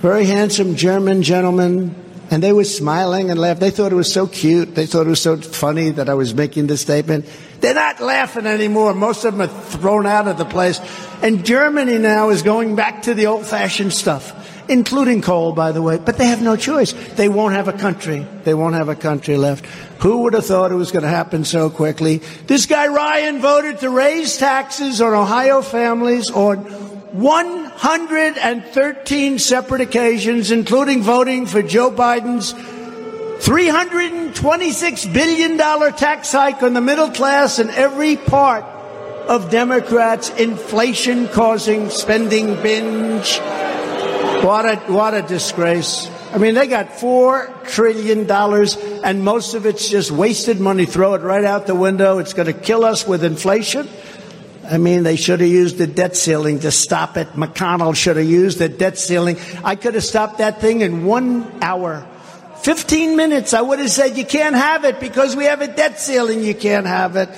very 0.00 0.26
handsome 0.26 0.76
German 0.76 1.22
gentlemen, 1.22 1.94
and 2.30 2.42
they 2.42 2.52
were 2.52 2.64
smiling 2.64 3.30
and 3.30 3.40
laughing. 3.40 3.60
They 3.60 3.70
thought 3.70 3.90
it 3.90 3.96
was 3.96 4.12
so 4.12 4.26
cute. 4.26 4.74
They 4.74 4.86
thought 4.86 5.06
it 5.06 5.10
was 5.10 5.20
so 5.20 5.36
funny 5.36 5.90
that 5.90 6.08
I 6.08 6.14
was 6.14 6.34
making 6.34 6.68
this 6.68 6.80
statement. 6.80 7.26
They're 7.60 7.74
not 7.74 8.00
laughing 8.00 8.46
anymore. 8.46 8.94
Most 8.94 9.24
of 9.24 9.36
them 9.36 9.42
are 9.42 9.62
thrown 9.62 10.06
out 10.06 10.28
of 10.28 10.38
the 10.38 10.44
place. 10.44 10.80
And 11.22 11.44
Germany 11.44 11.98
now 11.98 12.30
is 12.30 12.42
going 12.42 12.76
back 12.76 13.02
to 13.02 13.14
the 13.14 13.26
old 13.26 13.44
fashioned 13.44 13.92
stuff 13.92 14.34
including 14.68 15.22
coal, 15.22 15.52
by 15.52 15.72
the 15.72 15.82
way, 15.82 15.98
but 15.98 16.18
they 16.18 16.26
have 16.26 16.42
no 16.42 16.56
choice. 16.56 16.92
They 16.92 17.28
won't 17.28 17.54
have 17.54 17.66
a 17.68 17.72
country. 17.72 18.26
They 18.44 18.54
won't 18.54 18.74
have 18.74 18.88
a 18.88 18.94
country 18.94 19.36
left. 19.36 19.66
Who 20.00 20.22
would 20.22 20.34
have 20.34 20.46
thought 20.46 20.72
it 20.72 20.76
was 20.76 20.92
going 20.92 21.02
to 21.02 21.08
happen 21.08 21.44
so 21.44 21.70
quickly? 21.70 22.18
This 22.46 22.66
guy 22.66 22.86
Ryan 22.88 23.40
voted 23.40 23.78
to 23.80 23.90
raise 23.90 24.36
taxes 24.36 25.00
on 25.00 25.14
Ohio 25.14 25.62
families 25.62 26.30
on 26.30 26.58
113 27.12 29.38
separate 29.38 29.80
occasions, 29.80 30.50
including 30.50 31.02
voting 31.02 31.46
for 31.46 31.62
Joe 31.62 31.90
Biden's 31.90 32.52
$326 32.52 35.12
billion 35.12 35.56
tax 35.56 36.32
hike 36.32 36.62
on 36.62 36.74
the 36.74 36.80
middle 36.80 37.10
class 37.10 37.58
and 37.58 37.70
every 37.70 38.16
part 38.16 38.64
of 39.28 39.50
Democrats' 39.50 40.30
inflation 40.30 41.28
causing 41.28 41.90
spending 41.90 42.54
binge. 42.62 43.38
What 44.44 44.66
a, 44.66 44.76
what 44.92 45.14
a 45.14 45.22
disgrace. 45.22 46.08
I 46.32 46.38
mean, 46.38 46.54
they 46.54 46.68
got 46.68 47.00
four 47.00 47.52
trillion 47.64 48.26
dollars 48.26 48.76
and 48.76 49.24
most 49.24 49.54
of 49.54 49.66
it's 49.66 49.88
just 49.88 50.10
wasted 50.10 50.60
money. 50.60 50.86
Throw 50.86 51.14
it 51.14 51.22
right 51.22 51.44
out 51.44 51.66
the 51.66 51.74
window. 51.74 52.18
It's 52.18 52.34
going 52.34 52.46
to 52.46 52.52
kill 52.52 52.84
us 52.84 53.06
with 53.06 53.24
inflation. 53.24 53.88
I 54.70 54.78
mean, 54.78 55.02
they 55.02 55.16
should 55.16 55.40
have 55.40 55.48
used 55.48 55.78
the 55.78 55.86
debt 55.86 56.14
ceiling 56.14 56.60
to 56.60 56.70
stop 56.70 57.16
it. 57.16 57.28
McConnell 57.32 57.96
should 57.96 58.16
have 58.16 58.26
used 58.26 58.58
the 58.58 58.68
debt 58.68 58.98
ceiling. 58.98 59.38
I 59.64 59.76
could 59.76 59.94
have 59.94 60.04
stopped 60.04 60.38
that 60.38 60.60
thing 60.60 60.82
in 60.82 61.04
one 61.04 61.50
hour. 61.62 62.06
15 62.62 63.16
minutes. 63.16 63.54
I 63.54 63.62
would 63.62 63.78
have 63.78 63.90
said, 63.90 64.18
you 64.18 64.24
can't 64.24 64.54
have 64.54 64.84
it 64.84 65.00
because 65.00 65.34
we 65.34 65.44
have 65.44 65.62
a 65.62 65.68
debt 65.68 65.98
ceiling. 65.98 66.44
You 66.44 66.54
can't 66.54 66.86
have 66.86 67.16
it. 67.16 67.28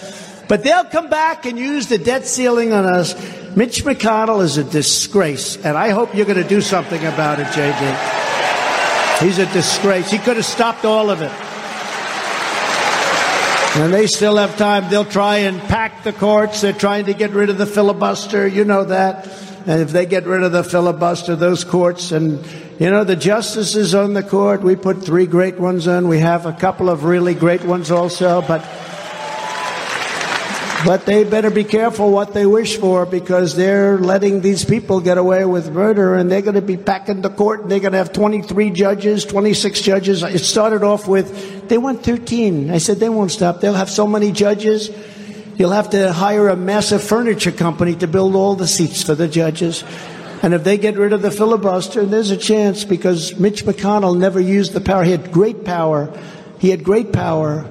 But 0.50 0.64
they'll 0.64 0.84
come 0.84 1.08
back 1.08 1.46
and 1.46 1.56
use 1.56 1.86
the 1.86 1.96
debt 1.96 2.26
ceiling 2.26 2.72
on 2.72 2.84
us. 2.84 3.14
Mitch 3.54 3.84
McConnell 3.84 4.42
is 4.42 4.56
a 4.56 4.64
disgrace, 4.64 5.56
and 5.56 5.78
I 5.78 5.90
hope 5.90 6.12
you're 6.12 6.26
going 6.26 6.42
to 6.42 6.48
do 6.48 6.60
something 6.60 6.98
about 7.06 7.38
it, 7.38 7.46
JD. 7.46 9.20
He's 9.20 9.38
a 9.38 9.46
disgrace. 9.52 10.10
He 10.10 10.18
could 10.18 10.34
have 10.34 10.44
stopped 10.44 10.84
all 10.84 11.08
of 11.08 11.22
it. 11.22 11.30
And 13.80 13.94
they 13.94 14.08
still 14.08 14.38
have 14.38 14.56
time. 14.56 14.90
They'll 14.90 15.04
try 15.04 15.36
and 15.36 15.60
pack 15.60 16.02
the 16.02 16.12
courts. 16.12 16.62
They're 16.62 16.72
trying 16.72 17.04
to 17.04 17.14
get 17.14 17.30
rid 17.30 17.48
of 17.48 17.56
the 17.56 17.66
filibuster. 17.66 18.44
You 18.48 18.64
know 18.64 18.82
that. 18.86 19.28
And 19.68 19.80
if 19.80 19.92
they 19.92 20.04
get 20.04 20.26
rid 20.26 20.42
of 20.42 20.50
the 20.50 20.64
filibuster, 20.64 21.36
those 21.36 21.62
courts, 21.62 22.10
and 22.10 22.44
you 22.80 22.90
know, 22.90 23.04
the 23.04 23.14
justices 23.14 23.94
on 23.94 24.14
the 24.14 24.24
court, 24.24 24.62
we 24.62 24.74
put 24.74 25.04
three 25.04 25.26
great 25.26 25.60
ones 25.60 25.86
on. 25.86 26.08
We 26.08 26.18
have 26.18 26.46
a 26.46 26.52
couple 26.52 26.90
of 26.90 27.04
really 27.04 27.34
great 27.34 27.62
ones 27.62 27.92
also, 27.92 28.42
but 28.42 28.66
but 30.84 31.04
they 31.04 31.24
better 31.24 31.50
be 31.50 31.64
careful 31.64 32.10
what 32.10 32.32
they 32.32 32.46
wish 32.46 32.78
for 32.78 33.04
because 33.04 33.54
they're 33.54 33.98
letting 33.98 34.40
these 34.40 34.64
people 34.64 35.00
get 35.00 35.18
away 35.18 35.44
with 35.44 35.70
murder 35.70 36.14
and 36.14 36.30
they're 36.30 36.42
going 36.42 36.54
to 36.54 36.62
be 36.62 36.76
back 36.76 37.08
in 37.08 37.20
the 37.20 37.28
court 37.28 37.60
and 37.60 37.70
they're 37.70 37.80
going 37.80 37.92
to 37.92 37.98
have 37.98 38.12
23 38.12 38.70
judges, 38.70 39.24
26 39.24 39.80
judges. 39.82 40.22
It 40.22 40.40
started 40.40 40.82
off 40.82 41.06
with, 41.06 41.68
they 41.68 41.76
want 41.76 42.02
13. 42.02 42.70
I 42.70 42.78
said, 42.78 42.98
they 42.98 43.08
won't 43.08 43.30
stop. 43.30 43.60
They'll 43.60 43.74
have 43.74 43.90
so 43.90 44.06
many 44.06 44.32
judges. 44.32 44.90
You'll 45.56 45.72
have 45.72 45.90
to 45.90 46.12
hire 46.12 46.48
a 46.48 46.56
massive 46.56 47.02
furniture 47.02 47.52
company 47.52 47.94
to 47.96 48.06
build 48.06 48.34
all 48.34 48.54
the 48.54 48.68
seats 48.68 49.02
for 49.02 49.14
the 49.14 49.28
judges. 49.28 49.84
And 50.42 50.54
if 50.54 50.64
they 50.64 50.78
get 50.78 50.96
rid 50.96 51.12
of 51.12 51.20
the 51.20 51.30
filibuster, 51.30 52.06
there's 52.06 52.30
a 52.30 52.36
chance 52.36 52.84
because 52.84 53.38
Mitch 53.38 53.66
McConnell 53.66 54.16
never 54.16 54.40
used 54.40 54.72
the 54.72 54.80
power. 54.80 55.04
He 55.04 55.10
had 55.10 55.30
great 55.30 55.64
power. 55.64 56.18
He 56.58 56.70
had 56.70 56.82
great 56.82 57.12
power 57.12 57.70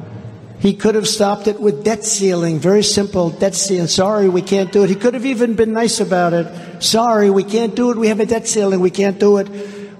he 0.59 0.73
could 0.73 0.95
have 0.95 1.07
stopped 1.07 1.47
it 1.47 1.59
with 1.59 1.85
debt 1.85 2.03
ceiling, 2.03 2.59
very 2.59 2.83
simple 2.83 3.29
debt 3.29 3.55
ceiling. 3.55 3.87
Sorry, 3.87 4.27
we 4.27 4.41
can't 4.41 4.71
do 4.73 4.83
it. 4.83 4.89
He 4.89 4.95
could 4.95 5.13
have 5.13 5.25
even 5.25 5.55
been 5.55 5.71
nice 5.71 6.01
about 6.01 6.33
it. 6.33 6.83
Sorry, 6.83 7.29
we 7.29 7.45
can't 7.45 7.75
do 7.75 7.91
it. 7.91 7.97
We 7.97 8.09
have 8.09 8.19
a 8.19 8.25
debt 8.25 8.45
ceiling. 8.45 8.81
We 8.81 8.91
can't 8.91 9.17
do 9.19 9.37
it. 9.37 9.47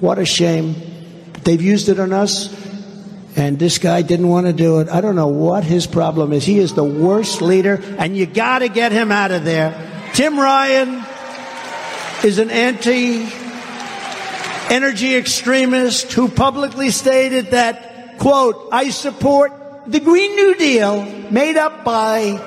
What 0.01 0.20
a 0.20 0.26
shame. 0.26 0.76
They've 1.43 1.62
used 1.62 1.88
it 1.88 1.97
on 1.97 2.12
us, 2.12 2.53
and 3.38 3.57
this 3.57 3.78
guy 3.78 4.01
didn't 4.01 4.28
want 4.28 4.47
to 4.47 4.53
do 4.53 4.82
it. 4.82 4.89
I 4.89 4.99
don't 4.99 5.16
know 5.16 5.30
what 5.30 5.64
his 5.64 5.88
problem 5.88 6.34
is. 6.34 6.43
He 6.43 6.60
is 6.60 6.74
the 6.74 6.84
worst 6.84 7.41
leader, 7.41 7.82
and 7.97 8.18
you 8.18 8.26
got 8.26 8.60
to 8.60 8.68
get 8.68 8.91
him 8.91 9.14
out 9.14 9.32
of 9.32 9.45
there. 9.45 10.12
Tim 10.14 10.38
Ryan 10.38 11.05
is 12.26 12.38
an 12.38 12.49
anti 12.49 13.26
energy 14.70 15.16
extremist 15.16 16.12
who 16.12 16.28
publicly 16.28 16.89
stated 16.89 17.51
that, 17.51 18.18
quote, 18.18 18.68
I 18.74 18.89
support 18.89 19.59
the 19.88 20.00
Green 20.00 20.36
New 20.36 20.56
Deal, 20.56 21.04
made 21.32 21.58
up 21.58 21.84
by 21.84 22.46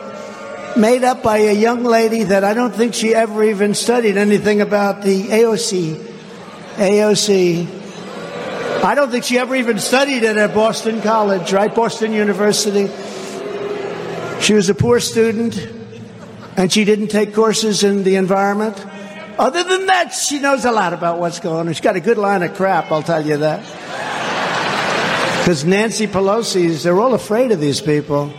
made 0.76 1.04
up 1.04 1.22
by 1.22 1.38
a 1.38 1.52
young 1.52 1.84
lady 1.84 2.24
that 2.24 2.44
I 2.44 2.54
don't 2.54 2.74
think 2.74 2.94
she 2.94 3.14
ever 3.14 3.44
even 3.44 3.74
studied 3.74 4.16
anything 4.16 4.60
about 4.60 5.02
the 5.02 5.28
AOC. 5.28 5.96
AOC. 6.76 7.82
I 8.84 8.94
don't 8.94 9.10
think 9.10 9.24
she 9.24 9.38
ever 9.38 9.54
even 9.54 9.78
studied 9.78 10.22
it 10.22 10.36
at 10.36 10.54
Boston 10.54 11.02
College, 11.02 11.52
right? 11.52 11.72
Boston 11.74 12.12
University. 12.12 12.88
She 14.40 14.54
was 14.54 14.68
a 14.70 14.74
poor 14.74 14.98
student 14.98 15.56
and 16.56 16.72
she 16.72 16.84
didn't 16.84 17.08
take 17.08 17.34
courses 17.34 17.84
in 17.84 18.02
the 18.02 18.16
environment. 18.16 18.84
Other 19.38 19.62
than 19.62 19.86
that, 19.86 20.12
she 20.12 20.38
knows 20.38 20.64
a 20.64 20.72
lot 20.72 20.92
about 20.92 21.18
what's 21.18 21.38
going 21.38 21.68
on. 21.68 21.72
She's 21.72 21.80
got 21.80 21.96
a 21.96 22.00
good 22.00 22.18
line 22.18 22.42
of 22.42 22.54
crap, 22.54 22.90
I'll 22.90 23.02
tell 23.02 23.24
you 23.24 23.38
that. 23.38 23.64
Because 25.42 25.64
Nancy 25.64 26.06
Pelosi's, 26.06 26.84
they're 26.84 27.00
all 27.00 27.14
afraid 27.14 27.50
of 27.50 27.58
these 27.58 27.80
people. 27.80 28.32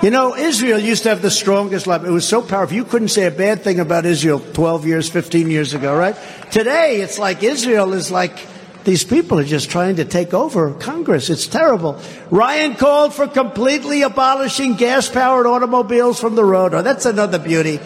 You 0.00 0.08
know, 0.08 0.34
Israel 0.34 0.78
used 0.78 1.02
to 1.02 1.10
have 1.10 1.20
the 1.20 1.30
strongest 1.30 1.86
lobby. 1.86 2.08
It 2.08 2.10
was 2.10 2.26
so 2.26 2.40
powerful. 2.40 2.74
You 2.74 2.84
couldn't 2.84 3.08
say 3.08 3.26
a 3.26 3.30
bad 3.30 3.60
thing 3.60 3.80
about 3.80 4.06
Israel 4.06 4.40
12 4.40 4.86
years, 4.86 5.10
15 5.10 5.50
years 5.50 5.74
ago, 5.74 5.94
right? 5.94 6.16
Today, 6.50 7.02
it's 7.02 7.18
like 7.18 7.42
Israel 7.42 7.92
is 7.92 8.10
like 8.10 8.46
these 8.84 9.04
people 9.04 9.38
are 9.38 9.44
just 9.44 9.68
trying 9.68 9.96
to 9.96 10.06
take 10.06 10.32
over 10.32 10.72
Congress. 10.72 11.28
It's 11.28 11.46
terrible. 11.46 12.00
Ryan 12.30 12.76
called 12.76 13.12
for 13.12 13.28
completely 13.28 14.00
abolishing 14.00 14.76
gas 14.76 15.06
powered 15.06 15.44
automobiles 15.44 16.18
from 16.18 16.34
the 16.34 16.46
road. 16.46 16.72
Oh, 16.72 16.80
that's 16.80 17.04
another 17.04 17.38
beauty. 17.38 17.78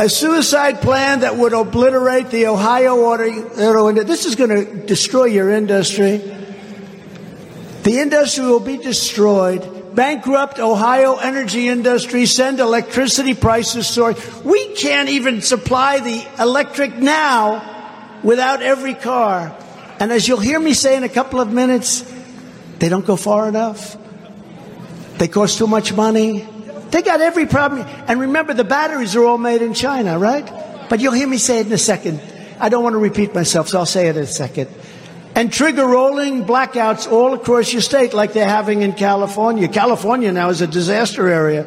A 0.00 0.08
suicide 0.08 0.80
plan 0.82 1.20
that 1.20 1.36
would 1.36 1.52
obliterate 1.52 2.30
the 2.30 2.48
Ohio 2.48 2.96
auto 2.96 3.88
industry. 3.88 4.04
This 4.04 4.26
is 4.26 4.34
going 4.34 4.50
to 4.50 4.64
destroy 4.84 5.26
your 5.26 5.52
industry. 5.52 6.38
The 7.82 7.98
industry 7.98 8.44
will 8.44 8.60
be 8.60 8.76
destroyed. 8.76 9.94
Bankrupt 9.94 10.58
Ohio 10.58 11.16
energy 11.16 11.68
industry 11.68 12.26
send 12.26 12.60
electricity 12.60 13.34
prices 13.34 13.88
soaring. 13.88 14.16
We 14.44 14.74
can't 14.74 15.08
even 15.08 15.40
supply 15.40 16.00
the 16.00 16.26
electric 16.38 16.96
now 16.96 18.20
without 18.22 18.62
every 18.62 18.94
car. 18.94 19.56
And 19.98 20.12
as 20.12 20.28
you'll 20.28 20.40
hear 20.40 20.60
me 20.60 20.74
say 20.74 20.96
in 20.96 21.04
a 21.04 21.08
couple 21.08 21.40
of 21.40 21.52
minutes, 21.52 22.04
they 22.78 22.88
don't 22.88 23.04
go 23.04 23.16
far 23.16 23.48
enough. 23.48 23.96
They 25.18 25.28
cost 25.28 25.58
too 25.58 25.66
much 25.66 25.92
money. 25.92 26.46
They 26.90 27.02
got 27.02 27.20
every 27.20 27.46
problem. 27.46 27.86
And 28.08 28.20
remember, 28.20 28.54
the 28.54 28.64
batteries 28.64 29.16
are 29.16 29.24
all 29.24 29.38
made 29.38 29.62
in 29.62 29.74
China, 29.74 30.18
right? 30.18 30.46
But 30.88 31.00
you'll 31.00 31.12
hear 31.12 31.28
me 31.28 31.38
say 31.38 31.60
it 31.60 31.66
in 31.66 31.72
a 31.72 31.78
second. 31.78 32.20
I 32.58 32.68
don't 32.68 32.82
want 32.82 32.94
to 32.94 32.98
repeat 32.98 33.34
myself, 33.34 33.68
so 33.68 33.78
I'll 33.78 33.86
say 33.86 34.08
it 34.08 34.16
in 34.16 34.22
a 34.22 34.26
second 34.26 34.68
and 35.34 35.52
trigger 35.52 35.86
rolling 35.86 36.44
blackouts 36.44 37.10
all 37.10 37.34
across 37.34 37.72
your 37.72 37.82
state 37.82 38.12
like 38.12 38.32
they're 38.32 38.48
having 38.48 38.82
in 38.82 38.92
California. 38.92 39.68
California 39.68 40.32
now 40.32 40.50
is 40.50 40.60
a 40.60 40.66
disaster 40.66 41.28
area. 41.28 41.66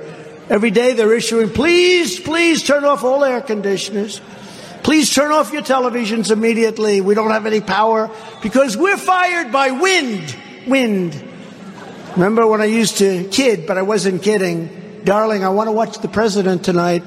Every 0.50 0.72
day 0.72 0.94
they're 0.94 1.14
issuing, 1.14 1.50
please, 1.50 2.20
please 2.20 2.64
turn 2.64 2.84
off 2.84 3.04
all 3.04 3.24
air 3.24 3.42
conditioners. 3.42 4.22
Please 4.84 5.14
turn 5.14 5.32
off 5.32 5.54
your 5.54 5.62
televisions 5.62 6.30
immediately. 6.30 7.00
We 7.00 7.16
don't 7.16 7.32
have 7.32 7.46
any 7.46 7.62
power 7.62 8.12
because 8.42 8.76
we're 8.76 8.98
fired 8.98 9.52
by 9.52 9.72
wind. 9.72 10.36
Wind. 10.68 11.30
Remember 12.12 12.46
when 12.46 12.60
I 12.60 12.66
used 12.66 12.98
to 12.98 13.24
kid, 13.30 13.66
but 13.66 13.78
I 13.78 13.82
wasn't 13.82 14.22
kidding. 14.22 15.02
Darling, 15.06 15.46
I 15.46 15.50
want 15.50 15.68
to 15.68 15.72
watch 15.72 16.00
the 16.00 16.10
president 16.10 16.66
tonight 16.66 17.04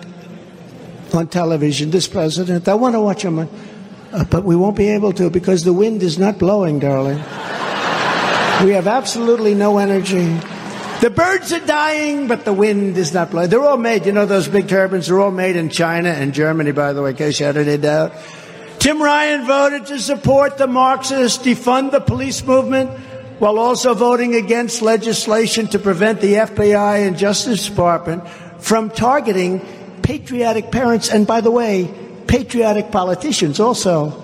on 1.12 1.28
television. 1.28 1.90
This 1.90 2.08
president. 2.08 2.66
I 2.66 2.74
want 2.74 2.94
to 2.94 3.00
watch 3.00 3.22
him 3.22 3.38
on. 3.38 3.48
Uh, 4.16 4.24
but 4.24 4.44
we 4.44 4.56
won't 4.56 4.76
be 4.76 4.88
able 4.88 5.12
to 5.12 5.28
because 5.28 5.62
the 5.62 5.74
wind 5.74 6.02
is 6.02 6.18
not 6.18 6.38
blowing, 6.38 6.78
darling. 6.78 7.18
we 8.64 8.72
have 8.72 8.86
absolutely 8.86 9.54
no 9.54 9.76
energy. 9.76 10.24
The 11.02 11.10
birds 11.14 11.52
are 11.52 11.60
dying, 11.66 12.26
but 12.26 12.46
the 12.46 12.52
wind 12.54 12.96
is 12.96 13.12
not 13.12 13.30
blowing. 13.30 13.50
They're 13.50 13.60
all 13.60 13.76
made, 13.76 14.06
you 14.06 14.12
know, 14.12 14.24
those 14.24 14.48
big 14.48 14.68
turbines 14.68 15.10
are 15.10 15.20
all 15.20 15.30
made 15.30 15.54
in 15.54 15.68
China 15.68 16.08
and 16.08 16.32
Germany, 16.32 16.72
by 16.72 16.94
the 16.94 17.02
way, 17.02 17.10
in 17.10 17.16
case 17.16 17.40
you 17.40 17.44
had 17.44 17.58
any 17.58 17.76
doubt. 17.76 18.14
Tim 18.78 19.02
Ryan 19.02 19.46
voted 19.46 19.86
to 19.88 19.98
support 19.98 20.56
the 20.56 20.66
Marxists, 20.66 21.44
defund 21.44 21.90
the 21.90 22.00
police 22.00 22.42
movement, 22.42 22.88
while 23.38 23.58
also 23.58 23.92
voting 23.92 24.34
against 24.34 24.80
legislation 24.80 25.66
to 25.66 25.78
prevent 25.78 26.22
the 26.22 26.36
FBI 26.36 27.06
and 27.06 27.18
Justice 27.18 27.68
Department 27.68 28.26
from 28.60 28.88
targeting 28.88 29.60
patriotic 30.00 30.70
parents. 30.70 31.10
And 31.10 31.26
by 31.26 31.42
the 31.42 31.50
way, 31.50 31.92
patriotic 32.26 32.90
politicians 32.90 33.60
also. 33.60 34.22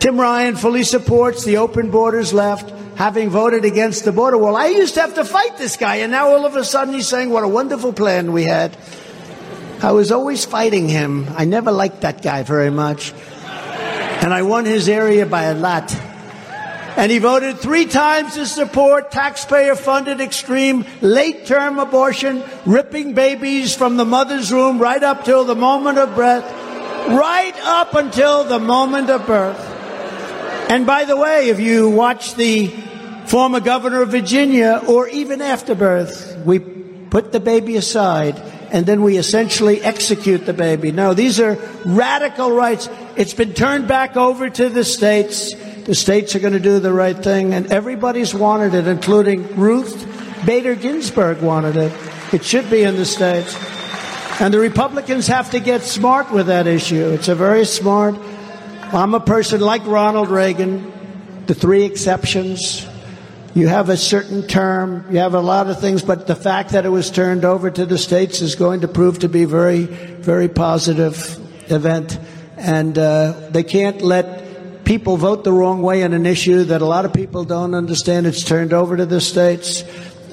Tim 0.00 0.20
Ryan 0.20 0.56
fully 0.56 0.82
supports 0.82 1.44
the 1.44 1.56
open 1.56 1.90
borders 1.90 2.34
left, 2.34 2.70
having 2.96 3.30
voted 3.30 3.64
against 3.64 4.04
the 4.04 4.12
border 4.12 4.36
wall. 4.36 4.56
I 4.56 4.66
used 4.66 4.94
to 4.94 5.00
have 5.00 5.14
to 5.14 5.24
fight 5.24 5.56
this 5.56 5.76
guy, 5.76 5.96
and 5.96 6.12
now 6.12 6.28
all 6.28 6.44
of 6.44 6.56
a 6.56 6.64
sudden 6.64 6.92
he's 6.92 7.08
saying 7.08 7.30
what 7.30 7.42
a 7.42 7.48
wonderful 7.48 7.92
plan 7.92 8.32
we 8.32 8.44
had. 8.44 8.76
I 9.82 9.92
was 9.92 10.12
always 10.12 10.44
fighting 10.44 10.88
him. 10.88 11.26
I 11.36 11.44
never 11.44 11.72
liked 11.72 12.02
that 12.02 12.22
guy 12.22 12.42
very 12.42 12.70
much. 12.70 13.12
And 13.42 14.32
I 14.32 14.42
won 14.42 14.64
his 14.64 14.88
area 14.88 15.26
by 15.26 15.44
a 15.44 15.54
lot. 15.54 15.94
And 16.96 17.10
he 17.10 17.18
voted 17.18 17.58
three 17.58 17.86
times 17.86 18.34
to 18.34 18.46
support 18.46 19.10
taxpayer 19.10 19.74
funded 19.74 20.20
extreme 20.20 20.84
late 21.00 21.46
term 21.46 21.78
abortion, 21.78 22.44
ripping 22.64 23.14
babies 23.14 23.74
from 23.74 23.96
the 23.96 24.04
mother's 24.04 24.52
womb 24.52 24.78
right 24.78 25.02
up 25.02 25.24
till 25.24 25.44
the 25.44 25.56
moment 25.56 25.98
of 25.98 26.14
breath 26.14 26.63
right 27.08 27.54
up 27.62 27.94
until 27.94 28.44
the 28.44 28.58
moment 28.58 29.10
of 29.10 29.26
birth. 29.26 29.58
And 30.70 30.86
by 30.86 31.04
the 31.04 31.16
way, 31.16 31.48
if 31.48 31.60
you 31.60 31.90
watch 31.90 32.34
the 32.34 32.68
former 33.26 33.60
governor 33.60 34.02
of 34.02 34.10
Virginia, 34.10 34.82
or 34.86 35.08
even 35.08 35.40
after 35.40 35.74
birth, 35.74 36.38
we 36.44 36.58
put 36.58 37.32
the 37.32 37.40
baby 37.40 37.76
aside 37.76 38.36
and 38.74 38.86
then 38.86 39.02
we 39.02 39.18
essentially 39.18 39.80
execute 39.82 40.46
the 40.46 40.52
baby. 40.52 40.90
No, 40.90 41.14
these 41.14 41.38
are 41.38 41.56
radical 41.84 42.50
rights. 42.50 42.88
It's 43.14 43.32
been 43.32 43.52
turned 43.52 43.86
back 43.86 44.16
over 44.16 44.50
to 44.50 44.68
the 44.68 44.84
states. 44.84 45.54
The 45.84 45.94
states 45.94 46.34
are 46.34 46.40
going 46.40 46.54
to 46.54 46.58
do 46.58 46.80
the 46.80 46.92
right 46.92 47.16
thing, 47.16 47.54
and 47.54 47.70
everybody's 47.70 48.34
wanted 48.34 48.74
it, 48.74 48.88
including 48.88 49.54
Ruth 49.54 49.94
Bader 50.44 50.74
Ginsburg 50.74 51.40
wanted 51.40 51.76
it. 51.76 51.92
It 52.32 52.42
should 52.42 52.68
be 52.68 52.82
in 52.82 52.96
the 52.96 53.04
states. 53.04 53.54
And 54.40 54.52
the 54.52 54.58
Republicans 54.58 55.28
have 55.28 55.52
to 55.52 55.60
get 55.60 55.82
smart 55.82 56.32
with 56.32 56.48
that 56.48 56.66
issue. 56.66 57.10
It's 57.10 57.28
a 57.28 57.36
very 57.36 57.64
smart. 57.64 58.16
I'm 58.92 59.14
a 59.14 59.20
person 59.20 59.60
like 59.60 59.86
Ronald 59.86 60.28
Reagan, 60.28 60.92
the 61.46 61.54
three 61.54 61.84
exceptions. 61.84 62.84
You 63.54 63.68
have 63.68 63.90
a 63.90 63.96
certain 63.96 64.48
term, 64.48 65.06
you 65.08 65.18
have 65.18 65.34
a 65.34 65.40
lot 65.40 65.68
of 65.68 65.80
things, 65.80 66.02
but 66.02 66.26
the 66.26 66.34
fact 66.34 66.70
that 66.70 66.84
it 66.84 66.88
was 66.88 67.12
turned 67.12 67.44
over 67.44 67.70
to 67.70 67.86
the 67.86 67.96
states 67.96 68.40
is 68.40 68.56
going 68.56 68.80
to 68.80 68.88
prove 68.88 69.20
to 69.20 69.28
be 69.28 69.44
very, 69.44 69.84
very 69.84 70.48
positive 70.48 71.38
event. 71.70 72.18
And 72.56 72.98
uh, 72.98 73.50
they 73.50 73.62
can't 73.62 74.02
let 74.02 74.84
people 74.84 75.16
vote 75.16 75.44
the 75.44 75.52
wrong 75.52 75.80
way 75.80 76.02
on 76.02 76.12
an 76.12 76.26
issue 76.26 76.64
that 76.64 76.82
a 76.82 76.86
lot 76.86 77.04
of 77.04 77.12
people 77.12 77.44
don't 77.44 77.76
understand. 77.76 78.26
It's 78.26 78.42
turned 78.42 78.72
over 78.72 78.96
to 78.96 79.06
the 79.06 79.20
states 79.20 79.84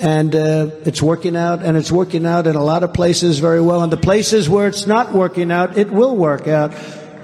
and 0.01 0.35
uh, 0.35 0.71
it's 0.83 1.01
working 1.01 1.35
out, 1.35 1.61
and 1.61 1.77
it's 1.77 1.91
working 1.91 2.25
out 2.25 2.47
in 2.47 2.55
a 2.55 2.63
lot 2.63 2.83
of 2.83 2.93
places 2.93 3.37
very 3.39 3.61
well. 3.61 3.83
And 3.83 3.91
the 3.91 3.97
places 3.97 4.49
where 4.49 4.67
it's 4.67 4.87
not 4.87 5.13
working 5.13 5.51
out, 5.51 5.77
it 5.77 5.91
will 5.91 6.15
work 6.15 6.47
out. 6.47 6.73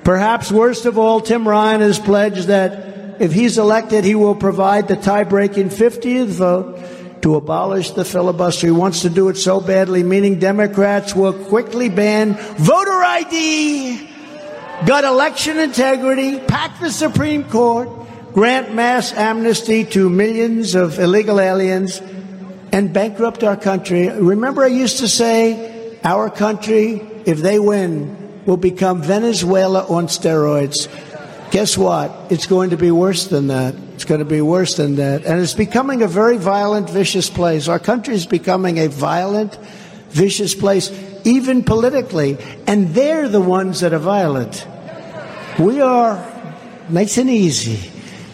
Perhaps 0.03 0.51
worst 0.51 0.85
of 0.85 0.97
all, 0.97 1.19
Tim 1.19 1.47
Ryan 1.47 1.81
has 1.81 1.97
pledged 1.97 2.47
that 2.47 3.19
if 3.19 3.33
he's 3.33 3.57
elected, 3.57 4.05
he 4.05 4.13
will 4.13 4.35
provide 4.35 4.87
the 4.87 4.95
tie-breaking 4.95 5.69
50th 5.69 6.27
vote 6.27 7.21
to 7.23 7.35
abolish 7.35 7.91
the 7.91 8.05
filibuster. 8.05 8.67
He 8.67 8.71
wants 8.71 9.01
to 9.01 9.09
do 9.09 9.29
it 9.29 9.37
so 9.37 9.59
badly, 9.59 10.03
meaning 10.03 10.37
Democrats 10.37 11.15
will 11.15 11.33
quickly 11.33 11.89
ban 11.89 12.35
voter 12.35 13.03
ID, 13.03 14.07
gut 14.85 15.03
election 15.03 15.57
integrity, 15.57 16.39
pack 16.39 16.79
the 16.79 16.91
Supreme 16.91 17.43
Court, 17.43 17.89
grant 18.33 18.75
mass 18.75 19.11
amnesty 19.13 19.83
to 19.85 20.09
millions 20.09 20.75
of 20.75 20.99
illegal 20.99 21.39
aliens, 21.39 22.01
and 22.71 22.93
bankrupt 22.93 23.43
our 23.43 23.57
country. 23.57 24.09
Remember, 24.09 24.63
I 24.63 24.67
used 24.67 24.99
to 24.99 25.07
say, 25.07 25.97
our 26.03 26.29
country, 26.29 27.01
if 27.25 27.39
they 27.39 27.59
win, 27.59 28.43
will 28.45 28.57
become 28.57 29.01
Venezuela 29.01 29.85
on 29.87 30.07
steroids. 30.07 30.87
Guess 31.51 31.77
what? 31.77 32.11
It's 32.29 32.45
going 32.45 32.71
to 32.71 32.77
be 32.77 32.91
worse 32.91 33.27
than 33.27 33.47
that. 33.47 33.75
It's 33.95 34.05
going 34.05 34.19
to 34.19 34.25
be 34.25 34.41
worse 34.41 34.75
than 34.75 34.95
that. 34.97 35.25
And 35.25 35.41
it's 35.41 35.53
becoming 35.53 36.01
a 36.01 36.07
very 36.07 36.37
violent, 36.37 36.89
vicious 36.89 37.29
place. 37.29 37.67
Our 37.67 37.79
country 37.79 38.13
is 38.15 38.25
becoming 38.25 38.77
a 38.79 38.87
violent, 38.87 39.55
vicious 40.09 40.53
place, 40.53 40.91
even 41.25 41.63
politically. 41.63 42.37
And 42.67 42.93
they're 42.93 43.27
the 43.27 43.41
ones 43.41 43.79
that 43.79 43.93
are 43.93 43.99
violent. 43.99 44.67
We 45.57 45.81
are 45.81 46.23
nice 46.89 47.17
and 47.17 47.29
easy. 47.29 47.91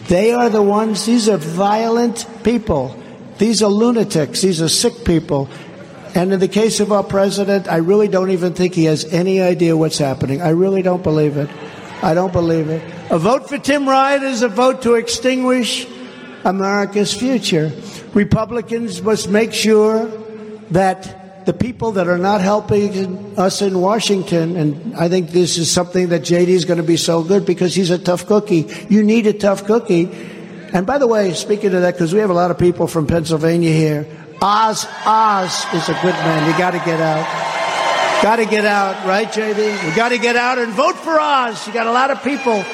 They 0.08 0.32
are 0.32 0.50
the 0.50 0.62
ones, 0.62 1.06
these 1.06 1.28
are 1.28 1.38
violent 1.38 2.26
people. 2.44 2.94
These 3.38 3.62
are 3.62 3.70
lunatics. 3.70 4.42
These 4.42 4.62
are 4.62 4.68
sick 4.68 5.04
people. 5.04 5.48
And 6.14 6.32
in 6.32 6.38
the 6.38 6.48
case 6.48 6.78
of 6.78 6.92
our 6.92 7.02
president, 7.02 7.66
I 7.66 7.78
really 7.78 8.06
don't 8.06 8.30
even 8.30 8.52
think 8.54 8.74
he 8.74 8.84
has 8.84 9.04
any 9.06 9.40
idea 9.40 9.76
what's 9.76 9.98
happening. 9.98 10.42
I 10.42 10.50
really 10.50 10.82
don't 10.82 11.02
believe 11.02 11.36
it. 11.36 11.50
I 12.02 12.14
don't 12.14 12.32
believe 12.32 12.68
it. 12.68 12.82
A 13.10 13.18
vote 13.18 13.48
for 13.48 13.58
Tim 13.58 13.88
Ryan 13.88 14.22
is 14.22 14.42
a 14.42 14.48
vote 14.48 14.82
to 14.82 14.94
extinguish 14.94 15.86
America's 16.44 17.12
future. 17.12 17.72
Republicans 18.12 19.02
must 19.02 19.28
make 19.28 19.52
sure 19.52 20.06
that 20.70 21.46
the 21.46 21.52
people 21.52 21.92
that 21.92 22.08
are 22.08 22.18
not 22.18 22.40
helping 22.40 23.38
us 23.38 23.60
in 23.60 23.80
Washington, 23.80 24.56
and 24.56 24.94
I 24.96 25.08
think 25.08 25.30
this 25.30 25.58
is 25.58 25.70
something 25.70 26.08
that 26.08 26.22
JD 26.22 26.48
is 26.48 26.64
going 26.64 26.78
to 26.78 26.86
be 26.86 26.96
so 26.96 27.22
good 27.22 27.44
because 27.44 27.74
he's 27.74 27.90
a 27.90 27.98
tough 27.98 28.26
cookie. 28.26 28.66
You 28.88 29.02
need 29.02 29.26
a 29.26 29.32
tough 29.32 29.64
cookie. 29.64 30.06
And 30.74 30.84
by 30.84 30.98
the 30.98 31.06
way, 31.06 31.32
speaking 31.34 31.72
of 31.72 31.82
that, 31.82 31.94
because 31.94 32.12
we 32.12 32.18
have 32.18 32.30
a 32.30 32.34
lot 32.34 32.50
of 32.50 32.58
people 32.58 32.88
from 32.88 33.06
Pennsylvania 33.06 33.70
here, 33.70 34.08
Oz, 34.42 34.84
Oz 35.06 35.66
is 35.72 35.88
a 35.88 35.92
good 36.02 36.14
man. 36.14 36.50
You 36.50 36.58
got 36.58 36.72
to 36.72 36.78
get 36.78 37.00
out. 37.00 38.22
Got 38.24 38.36
to 38.36 38.44
get 38.44 38.64
out, 38.64 39.06
right, 39.06 39.28
JD? 39.28 39.88
We 39.88 39.94
got 39.94 40.08
to 40.08 40.18
get 40.18 40.34
out 40.34 40.58
and 40.58 40.72
vote 40.72 40.96
for 40.96 41.18
Oz. 41.20 41.64
You 41.68 41.72
got 41.72 41.86
a 41.86 41.92
lot 41.92 42.10
of 42.10 42.24
people. 42.24 42.64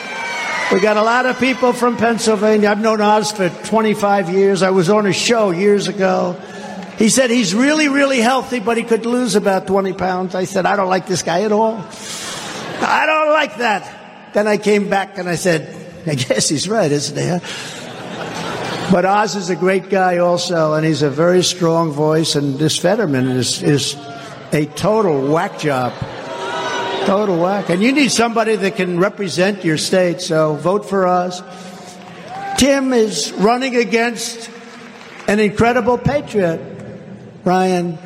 We 0.72 0.80
got 0.80 0.96
a 0.96 1.02
lot 1.02 1.26
of 1.26 1.38
people 1.38 1.74
from 1.74 1.98
Pennsylvania. 1.98 2.70
I've 2.70 2.80
known 2.80 3.02
Oz 3.02 3.32
for 3.32 3.50
25 3.50 4.30
years. 4.30 4.62
I 4.62 4.70
was 4.70 4.88
on 4.88 5.06
a 5.06 5.12
show 5.12 5.50
years 5.50 5.86
ago. 5.86 6.40
He 6.96 7.10
said 7.10 7.28
he's 7.28 7.54
really, 7.54 7.88
really 7.88 8.20
healthy, 8.20 8.60
but 8.60 8.78
he 8.78 8.82
could 8.82 9.04
lose 9.04 9.34
about 9.34 9.66
20 9.66 9.92
pounds. 9.92 10.34
I 10.34 10.44
said, 10.44 10.64
I 10.64 10.74
don't 10.76 10.88
like 10.88 11.06
this 11.06 11.22
guy 11.22 11.42
at 11.42 11.52
all. 11.52 11.84
I 12.80 13.04
don't 13.04 13.32
like 13.34 13.58
that. 13.58 14.32
Then 14.32 14.48
I 14.48 14.56
came 14.56 14.88
back 14.88 15.18
and 15.18 15.28
I 15.28 15.34
said, 15.34 15.76
I 16.06 16.14
guess 16.14 16.48
he's 16.48 16.66
right, 16.66 16.90
isn't 16.90 17.18
he? 17.18 17.79
But 18.92 19.04
Oz 19.04 19.36
is 19.36 19.50
a 19.50 19.56
great 19.56 19.88
guy 19.88 20.18
also, 20.18 20.74
and 20.74 20.84
he's 20.84 21.02
a 21.02 21.10
very 21.10 21.44
strong 21.44 21.92
voice, 21.92 22.34
and 22.34 22.58
this 22.58 22.76
Fetterman 22.76 23.28
is, 23.28 23.62
is 23.62 23.96
a 24.52 24.66
total 24.66 25.32
whack 25.32 25.58
job. 25.60 25.92
Total 27.06 27.38
whack. 27.38 27.70
And 27.70 27.82
you 27.82 27.92
need 27.92 28.10
somebody 28.10 28.56
that 28.56 28.76
can 28.76 28.98
represent 28.98 29.64
your 29.64 29.78
state, 29.78 30.20
so 30.20 30.56
vote 30.56 30.84
for 30.84 31.06
Oz. 31.06 31.40
Tim 32.58 32.92
is 32.92 33.32
running 33.32 33.76
against 33.76 34.50
an 35.28 35.38
incredible 35.38 35.96
patriot, 35.96 36.60
Ryan, 37.44 37.96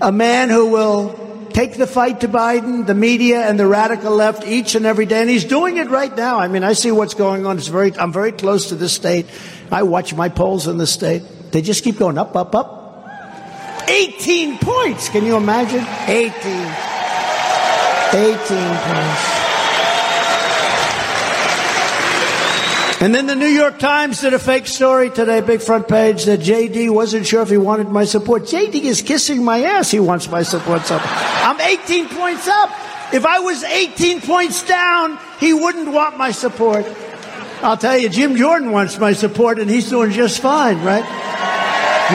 a 0.00 0.10
man 0.10 0.48
who 0.48 0.70
will 0.70 1.48
take 1.52 1.74
the 1.74 1.86
fight 1.86 2.20
to 2.20 2.28
Biden, 2.28 2.86
the 2.86 2.94
media, 2.94 3.42
and 3.42 3.60
the 3.60 3.66
radical 3.66 4.12
left 4.14 4.46
each 4.46 4.74
and 4.74 4.86
every 4.86 5.06
day. 5.06 5.20
And 5.20 5.28
he's 5.28 5.44
doing 5.44 5.76
it 5.76 5.90
right 5.90 6.16
now. 6.16 6.38
I 6.38 6.48
mean, 6.48 6.64
I 6.64 6.72
see 6.72 6.90
what's 6.90 7.14
going 7.14 7.44
on. 7.44 7.58
It's 7.58 7.66
very, 7.66 7.96
I'm 7.98 8.12
very 8.12 8.32
close 8.32 8.70
to 8.70 8.74
this 8.74 8.92
state. 8.92 9.26
I 9.72 9.82
watch 9.82 10.14
my 10.14 10.28
polls 10.28 10.66
in 10.66 10.78
the 10.78 10.86
state. 10.86 11.22
They 11.52 11.62
just 11.62 11.84
keep 11.84 11.98
going 11.98 12.18
up, 12.18 12.36
up, 12.36 12.54
up. 12.54 12.76
18 13.88 14.58
points. 14.58 15.08
Can 15.08 15.24
you 15.24 15.36
imagine? 15.36 15.84
18. 16.08 16.30
18 18.12 18.36
points. 18.36 19.40
And 23.02 23.14
then 23.14 23.26
the 23.26 23.34
New 23.34 23.46
York 23.46 23.78
Times 23.78 24.20
did 24.20 24.34
a 24.34 24.38
fake 24.38 24.66
story 24.66 25.08
today, 25.08 25.40
big 25.40 25.62
front 25.62 25.88
page, 25.88 26.26
that 26.26 26.40
JD 26.40 26.90
wasn't 26.90 27.26
sure 27.26 27.40
if 27.40 27.48
he 27.48 27.56
wanted 27.56 27.88
my 27.88 28.04
support. 28.04 28.42
JD 28.42 28.74
is 28.74 29.00
kissing 29.00 29.42
my 29.42 29.62
ass. 29.62 29.90
He 29.90 30.00
wants 30.00 30.28
my 30.28 30.42
support. 30.42 30.84
So 30.84 31.00
I'm 31.02 31.58
18 31.58 32.08
points 32.08 32.46
up. 32.46 32.68
If 33.14 33.24
I 33.24 33.38
was 33.38 33.64
18 33.64 34.20
points 34.20 34.62
down, 34.68 35.18
he 35.40 35.54
wouldn't 35.54 35.90
want 35.90 36.18
my 36.18 36.30
support. 36.30 36.84
I'll 37.62 37.76
tell 37.76 37.98
you, 37.98 38.08
Jim 38.08 38.36
Jordan 38.36 38.72
wants 38.72 38.98
my 38.98 39.12
support 39.12 39.58
and 39.58 39.68
he's 39.68 39.90
doing 39.90 40.12
just 40.12 40.40
fine, 40.40 40.82
right? 40.82 41.04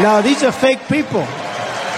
No, 0.01 0.21
these 0.21 0.43
are 0.43 0.51
fake 0.51 0.87
people. 0.89 1.25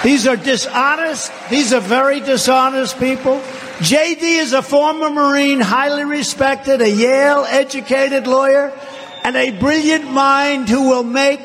These 0.03 0.28
are 0.28 0.36
dishonest. 0.36 1.32
These 1.49 1.74
are 1.74 1.80
very 1.80 2.19
dishonest 2.19 2.99
people. 2.99 3.40
JD 3.80 4.22
is 4.22 4.53
a 4.53 4.61
former 4.61 5.10
Marine, 5.10 5.61
highly 5.61 6.03
respected, 6.03 6.82
a 6.82 6.90
Yale 6.90 7.45
educated 7.48 8.28
lawyer, 8.28 8.74
and 9.24 9.36
a 9.36 9.52
brilliant 9.52 10.11
mind 10.11 10.68
who 10.68 10.90
will 10.90 11.03
make 11.03 11.40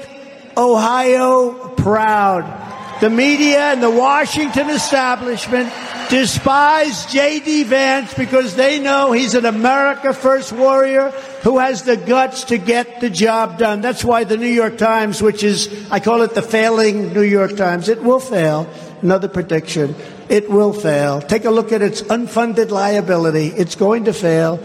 Ohio 0.57 1.69
proud. 1.77 3.01
The 3.01 3.11
media 3.11 3.73
and 3.73 3.83
the 3.83 3.91
Washington 3.91 4.71
establishment 4.71 5.73
despise 6.13 7.07
J.D. 7.07 7.65
Vance 7.65 8.13
because 8.13 8.55
they 8.55 8.79
know 8.79 9.13
he's 9.13 9.35
an 9.35 9.47
America 9.47 10.13
First 10.13 10.53
warrior 10.53 11.09
who 11.43 11.57
has 11.57 11.85
the 11.85 11.97
guts 11.97 12.45
to 12.45 12.59
get 12.59 13.01
the 13.01 13.09
job 13.09 13.57
done. 13.57 13.81
That's 13.81 14.05
why 14.05 14.25
the 14.25 14.37
New 14.37 14.47
York 14.47 14.77
Times, 14.77 15.23
which 15.23 15.43
is, 15.43 15.91
I 15.91 16.01
call 16.01 16.21
it 16.21 16.35
the 16.35 16.43
failing 16.43 17.15
New 17.15 17.23
York 17.23 17.57
Times, 17.57 17.89
it 17.89 18.03
will 18.03 18.21
fail. 18.21 18.69
Another 19.01 19.27
prediction. 19.27 19.95
It 20.29 20.51
will 20.51 20.75
fail. 20.75 21.23
Take 21.23 21.47
a 21.47 21.51
look 21.51 21.73
at 21.73 21.81
its 21.81 22.03
unfunded 22.03 22.69
liability. 22.69 23.47
It's 23.47 23.75
going 23.75 24.05
to 24.05 24.13
fail. 24.13 24.63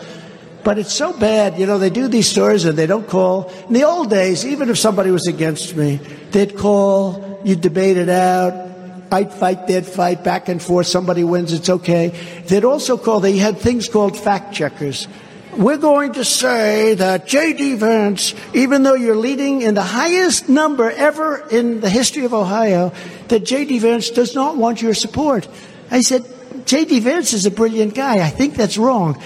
But 0.66 0.78
it's 0.78 0.94
so 0.94 1.18
bad. 1.18 1.58
You 1.58 1.66
know, 1.66 1.78
they 1.78 1.90
do 1.90 2.10
these 2.10 2.28
stories 2.28 2.66
and 2.66 2.78
they 2.78 2.88
don't 2.88 3.08
call. 3.08 3.50
In 3.68 3.74
the 3.74 3.86
old 3.86 4.10
days, 4.10 4.46
even 4.46 4.70
if 4.70 4.78
somebody 4.78 5.12
was 5.12 5.28
against 5.28 5.78
me, 5.78 6.02
they'd 6.32 6.58
call, 6.58 7.40
you 7.46 7.56
debate 7.56 7.96
it 7.96 8.10
out, 8.10 8.67
I'd 9.12 9.34
fight, 9.34 9.68
they'd 9.68 9.86
fight, 9.86 10.24
back 10.24 10.50
and 10.50 10.62
forth. 10.62 10.88
Somebody 10.88 11.24
wins, 11.24 11.54
it's 11.54 11.70
okay. 11.70 12.10
They'd 12.48 12.66
also 12.66 12.98
call, 12.98 13.20
they 13.20 13.38
had 13.38 13.58
things 13.58 13.88
called 13.88 14.18
fact 14.18 14.54
checkers. 14.54 15.08
We're 15.58 15.78
going 15.78 16.14
to 16.14 16.24
say 16.24 16.94
that 16.96 17.26
J.D. 17.26 17.76
Vance, 17.76 18.36
even 18.54 18.84
though 18.84 18.94
you're 18.94 19.16
leading 19.16 19.64
in 19.64 19.74
the 19.74 19.82
highest 19.82 20.50
number 20.50 20.92
ever 20.92 21.48
in 21.50 21.82
the 21.82 21.90
history 21.90 22.26
of 22.26 22.34
Ohio, 22.34 22.94
that 23.30 23.44
J.D. 23.44 23.80
Vance 23.80 24.12
does 24.12 24.36
not 24.36 24.56
want 24.56 24.82
your 24.84 24.94
support. 24.94 25.48
I 25.90 26.02
said, 26.02 26.26
J.D. 26.66 27.00
Vance 27.00 27.34
is 27.34 27.48
a 27.48 27.52
brilliant 27.52 27.96
guy. 27.96 28.24
I 28.24 28.30
think 28.30 28.54
that's 28.54 28.78
wrong. 28.78 29.20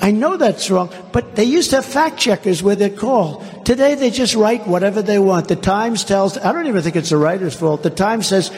I 0.00 0.10
know 0.10 0.36
that's 0.36 0.70
wrong, 0.70 0.90
but 1.12 1.36
they 1.36 1.44
used 1.44 1.70
to 1.70 1.76
have 1.76 1.84
fact 1.84 2.18
checkers 2.18 2.62
where 2.62 2.76
they'd 2.76 2.96
call. 2.96 3.44
Today 3.64 3.94
they 3.94 4.10
just 4.10 4.34
write 4.34 4.66
whatever 4.66 5.02
they 5.02 5.18
want. 5.18 5.48
The 5.48 5.56
Times 5.56 6.04
tells, 6.04 6.36
I 6.38 6.52
don't 6.52 6.66
even 6.66 6.82
think 6.82 6.96
it's 6.96 7.10
the 7.10 7.16
writer's 7.16 7.54
fault. 7.54 7.82
The 7.82 7.90
Times 7.90 8.26
says, 8.26 8.50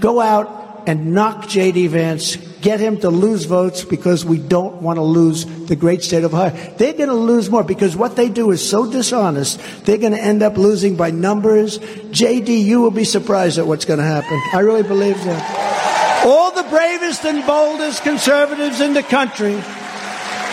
go 0.00 0.20
out 0.20 0.84
and 0.86 1.12
knock 1.12 1.48
J.D. 1.48 1.88
Vance, 1.88 2.36
get 2.60 2.78
him 2.78 2.98
to 3.00 3.10
lose 3.10 3.44
votes 3.44 3.84
because 3.84 4.24
we 4.24 4.38
don't 4.38 4.80
want 4.82 4.98
to 4.98 5.02
lose 5.02 5.44
the 5.66 5.74
great 5.74 6.02
state 6.02 6.22
of 6.22 6.32
Ohio. 6.32 6.50
They're 6.76 6.92
going 6.92 7.08
to 7.08 7.14
lose 7.14 7.50
more 7.50 7.64
because 7.64 7.96
what 7.96 8.14
they 8.14 8.28
do 8.28 8.52
is 8.52 8.66
so 8.66 8.90
dishonest. 8.90 9.60
They're 9.84 9.98
going 9.98 10.12
to 10.12 10.22
end 10.22 10.42
up 10.42 10.56
losing 10.56 10.96
by 10.96 11.10
numbers. 11.10 11.78
J.D., 12.12 12.56
you 12.60 12.80
will 12.80 12.92
be 12.92 13.04
surprised 13.04 13.58
at 13.58 13.66
what's 13.66 13.84
going 13.84 13.98
to 13.98 14.04
happen. 14.04 14.40
I 14.52 14.60
really 14.60 14.84
believe 14.84 15.16
that. 15.24 16.24
All 16.24 16.52
the 16.52 16.68
bravest 16.68 17.24
and 17.24 17.44
boldest 17.46 18.02
conservatives 18.02 18.80
in 18.80 18.94
the 18.94 19.02
country 19.02 19.54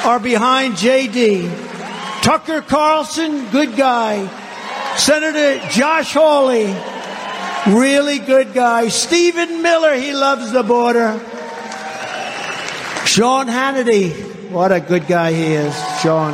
are 0.03 0.19
behind 0.19 0.77
J.D. 0.77 1.49
Tucker 2.21 2.61
Carlson, 2.61 3.49
good 3.51 3.75
guy. 3.75 4.27
Senator 4.97 5.59
Josh 5.69 6.13
Hawley, 6.13 6.67
Really 7.67 8.19
good 8.19 8.53
guy. 8.53 8.89
Stephen 8.89 9.61
Miller, 9.61 9.95
he 9.95 10.13
loves 10.13 10.51
the 10.51 10.63
border. 10.63 11.17
Sean 13.05 13.47
Hannity, 13.47 14.11
what 14.49 14.73
a 14.73 14.81
good 14.81 15.07
guy 15.07 15.31
he 15.31 15.53
is, 15.53 15.73
Sean. 16.01 16.33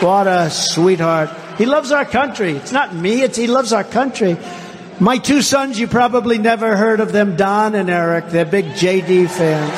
What 0.00 0.26
a 0.26 0.48
sweetheart. 0.48 1.30
He 1.58 1.66
loves 1.66 1.92
our 1.92 2.06
country. 2.06 2.52
It's 2.52 2.72
not 2.72 2.94
me, 2.94 3.22
it's 3.22 3.36
he 3.36 3.46
loves 3.46 3.74
our 3.74 3.84
country. 3.84 4.38
My 4.98 5.18
two 5.18 5.42
sons, 5.42 5.78
you 5.78 5.88
probably 5.88 6.38
never 6.38 6.74
heard 6.74 7.00
of 7.00 7.12
them, 7.12 7.36
Don 7.36 7.74
and 7.74 7.90
Eric. 7.90 8.28
They're 8.28 8.46
big 8.46 8.66
JD 8.66 9.28
fans. 9.28 9.72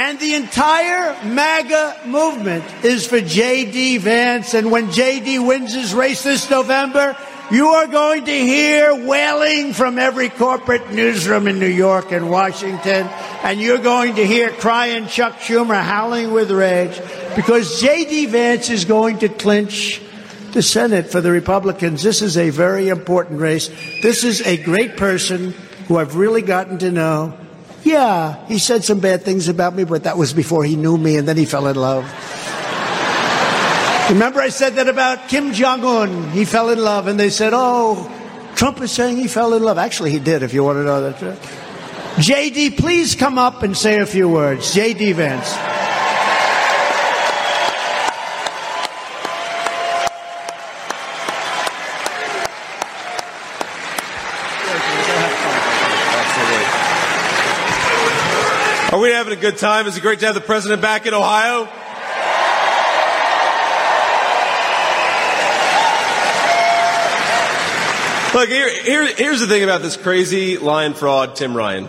And 0.00 0.18
the 0.18 0.34
entire 0.34 1.24
MAGA 1.24 2.00
movement 2.06 2.64
is 2.84 3.06
for 3.06 3.20
J.D. 3.20 3.98
Vance. 3.98 4.52
And 4.52 4.70
when 4.70 4.90
J.D. 4.92 5.38
wins 5.38 5.72
his 5.72 5.94
race 5.94 6.22
this 6.22 6.50
November, 6.50 7.16
you 7.52 7.68
are 7.68 7.86
going 7.86 8.24
to 8.24 8.32
hear 8.32 9.06
wailing 9.06 9.74
from 9.74 9.98
every 9.98 10.30
corporate 10.30 10.90
newsroom 10.90 11.46
in 11.46 11.58
New 11.58 11.66
York 11.66 12.10
and 12.10 12.30
Washington. 12.30 13.06
And 13.42 13.60
you're 13.60 13.76
going 13.76 14.14
to 14.14 14.26
hear 14.26 14.50
crying 14.50 15.06
Chuck 15.06 15.34
Schumer 15.34 15.78
howling 15.82 16.32
with 16.32 16.50
rage 16.50 16.98
because 17.36 17.80
J.D. 17.80 18.26
Vance 18.26 18.70
is 18.70 18.86
going 18.86 19.18
to 19.18 19.28
clinch 19.28 20.00
the 20.52 20.62
Senate 20.62 21.10
for 21.10 21.20
the 21.20 21.30
Republicans. 21.30 22.02
This 22.02 22.22
is 22.22 22.38
a 22.38 22.48
very 22.48 22.88
important 22.88 23.38
race. 23.38 23.68
This 24.02 24.24
is 24.24 24.40
a 24.42 24.56
great 24.56 24.96
person 24.96 25.52
who 25.88 25.98
I've 25.98 26.16
really 26.16 26.42
gotten 26.42 26.78
to 26.78 26.90
know. 26.90 27.38
Yeah, 27.84 28.46
he 28.46 28.58
said 28.58 28.82
some 28.82 29.00
bad 29.00 29.22
things 29.22 29.48
about 29.48 29.74
me, 29.74 29.84
but 29.84 30.04
that 30.04 30.16
was 30.16 30.32
before 30.32 30.64
he 30.64 30.76
knew 30.76 30.96
me 30.96 31.16
and 31.16 31.28
then 31.28 31.36
he 31.36 31.44
fell 31.44 31.66
in 31.66 31.76
love. 31.76 32.04
Remember, 34.12 34.42
I 34.42 34.50
said 34.50 34.74
that 34.74 34.88
about 34.88 35.30
Kim 35.30 35.54
Jong 35.54 35.82
un. 35.82 36.30
He 36.32 36.44
fell 36.44 36.68
in 36.68 36.78
love, 36.78 37.06
and 37.06 37.18
they 37.18 37.30
said, 37.30 37.54
Oh, 37.54 38.12
Trump 38.54 38.78
is 38.82 38.92
saying 38.92 39.16
he 39.16 39.26
fell 39.26 39.54
in 39.54 39.62
love. 39.62 39.78
Actually, 39.78 40.10
he 40.10 40.18
did, 40.18 40.42
if 40.42 40.52
you 40.52 40.62
want 40.62 40.76
to 40.76 40.84
know 40.84 41.00
that. 41.00 41.18
Truth. 41.18 41.40
JD, 42.16 42.76
please 42.76 43.14
come 43.14 43.38
up 43.38 43.62
and 43.62 43.74
say 43.74 44.00
a 44.00 44.06
few 44.06 44.28
words. 44.28 44.74
JD 44.74 45.14
Vance. 45.14 45.50
Are 58.92 59.00
we 59.00 59.08
having 59.08 59.32
a 59.32 59.40
good 59.40 59.56
time? 59.56 59.86
Is 59.86 59.96
it 59.96 60.02
great 60.02 60.20
to 60.20 60.26
have 60.26 60.34
the 60.34 60.42
president 60.42 60.82
back 60.82 61.06
in 61.06 61.14
Ohio? 61.14 61.66
Look, 68.34 68.48
here, 68.48 68.82
here, 68.82 69.14
here's 69.14 69.40
the 69.40 69.46
thing 69.46 69.62
about 69.62 69.82
this 69.82 69.98
crazy 69.98 70.56
lion 70.56 70.94
fraud, 70.94 71.36
Tim 71.36 71.54
Ryan. 71.54 71.86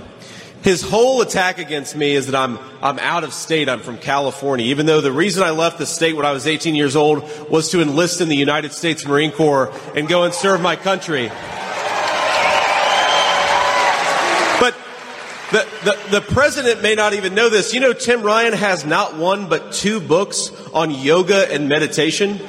His 0.61 0.81
whole 0.81 1.21
attack 1.21 1.57
against 1.57 1.95
me 1.95 2.15
is 2.15 2.25
that 2.25 2.35
I'm, 2.35 2.59
I'm 2.81 2.99
out 2.99 3.23
of 3.23 3.31
state. 3.31 3.69
I'm 3.69 3.79
from 3.79 3.97
California. 3.97 4.65
Even 4.65 4.85
though 4.85 4.99
the 4.99 5.13
reason 5.13 5.41
I 5.41 5.51
left 5.51 5.77
the 5.77 5.85
state 5.85 6.17
when 6.17 6.25
I 6.25 6.33
was 6.33 6.45
18 6.45 6.75
years 6.75 6.97
old 6.97 7.23
was 7.49 7.71
to 7.71 7.81
enlist 7.81 8.19
in 8.19 8.27
the 8.27 8.35
United 8.35 8.73
States 8.73 9.05
Marine 9.05 9.31
Corps 9.31 9.71
and 9.95 10.05
go 10.05 10.25
and 10.25 10.33
serve 10.33 10.59
my 10.59 10.75
country. 10.75 11.29
But 14.59 14.75
the, 15.53 15.65
the, 15.85 16.19
the 16.19 16.21
president 16.21 16.81
may 16.81 16.95
not 16.95 17.13
even 17.13 17.35
know 17.35 17.47
this. 17.47 17.73
You 17.73 17.79
know, 17.79 17.93
Tim 17.93 18.21
Ryan 18.21 18.51
has 18.51 18.85
not 18.85 19.15
one 19.15 19.47
but 19.47 19.71
two 19.71 20.01
books 20.01 20.51
on 20.73 20.91
yoga 20.91 21.49
and 21.53 21.69
meditation. 21.69 22.41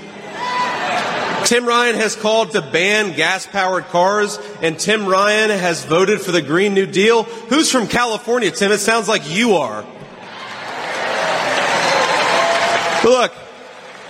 Tim 1.44 1.66
Ryan 1.66 1.96
has 1.96 2.16
called 2.16 2.52
to 2.52 2.62
ban 2.62 3.14
gas 3.14 3.46
powered 3.46 3.84
cars, 3.84 4.38
and 4.62 4.78
Tim 4.78 5.06
Ryan 5.06 5.50
has 5.50 5.84
voted 5.84 6.20
for 6.20 6.32
the 6.32 6.40
Green 6.40 6.72
New 6.72 6.86
Deal. 6.86 7.24
Who's 7.24 7.70
from 7.70 7.86
California, 7.86 8.50
Tim? 8.50 8.72
It 8.72 8.78
sounds 8.78 9.08
like 9.08 9.28
you 9.28 9.56
are. 9.56 9.84
But 13.02 13.10
look, 13.10 13.32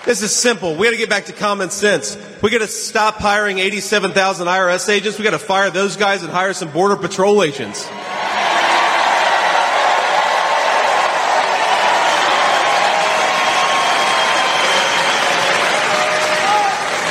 this 0.04 0.22
is 0.22 0.30
simple. 0.30 0.76
We 0.76 0.86
got 0.86 0.92
to 0.92 0.96
get 0.96 1.10
back 1.10 1.24
to 1.24 1.32
common 1.32 1.70
sense. 1.70 2.16
We 2.40 2.50
got 2.50 2.60
to 2.60 2.68
stop 2.68 3.16
hiring 3.16 3.58
87,000 3.58 4.46
IRS 4.46 4.88
agents. 4.88 5.18
We 5.18 5.24
got 5.24 5.30
to 5.30 5.38
fire 5.40 5.70
those 5.70 5.96
guys 5.96 6.22
and 6.22 6.30
hire 6.30 6.52
some 6.52 6.70
Border 6.70 6.96
Patrol 6.96 7.42
agents. 7.42 7.88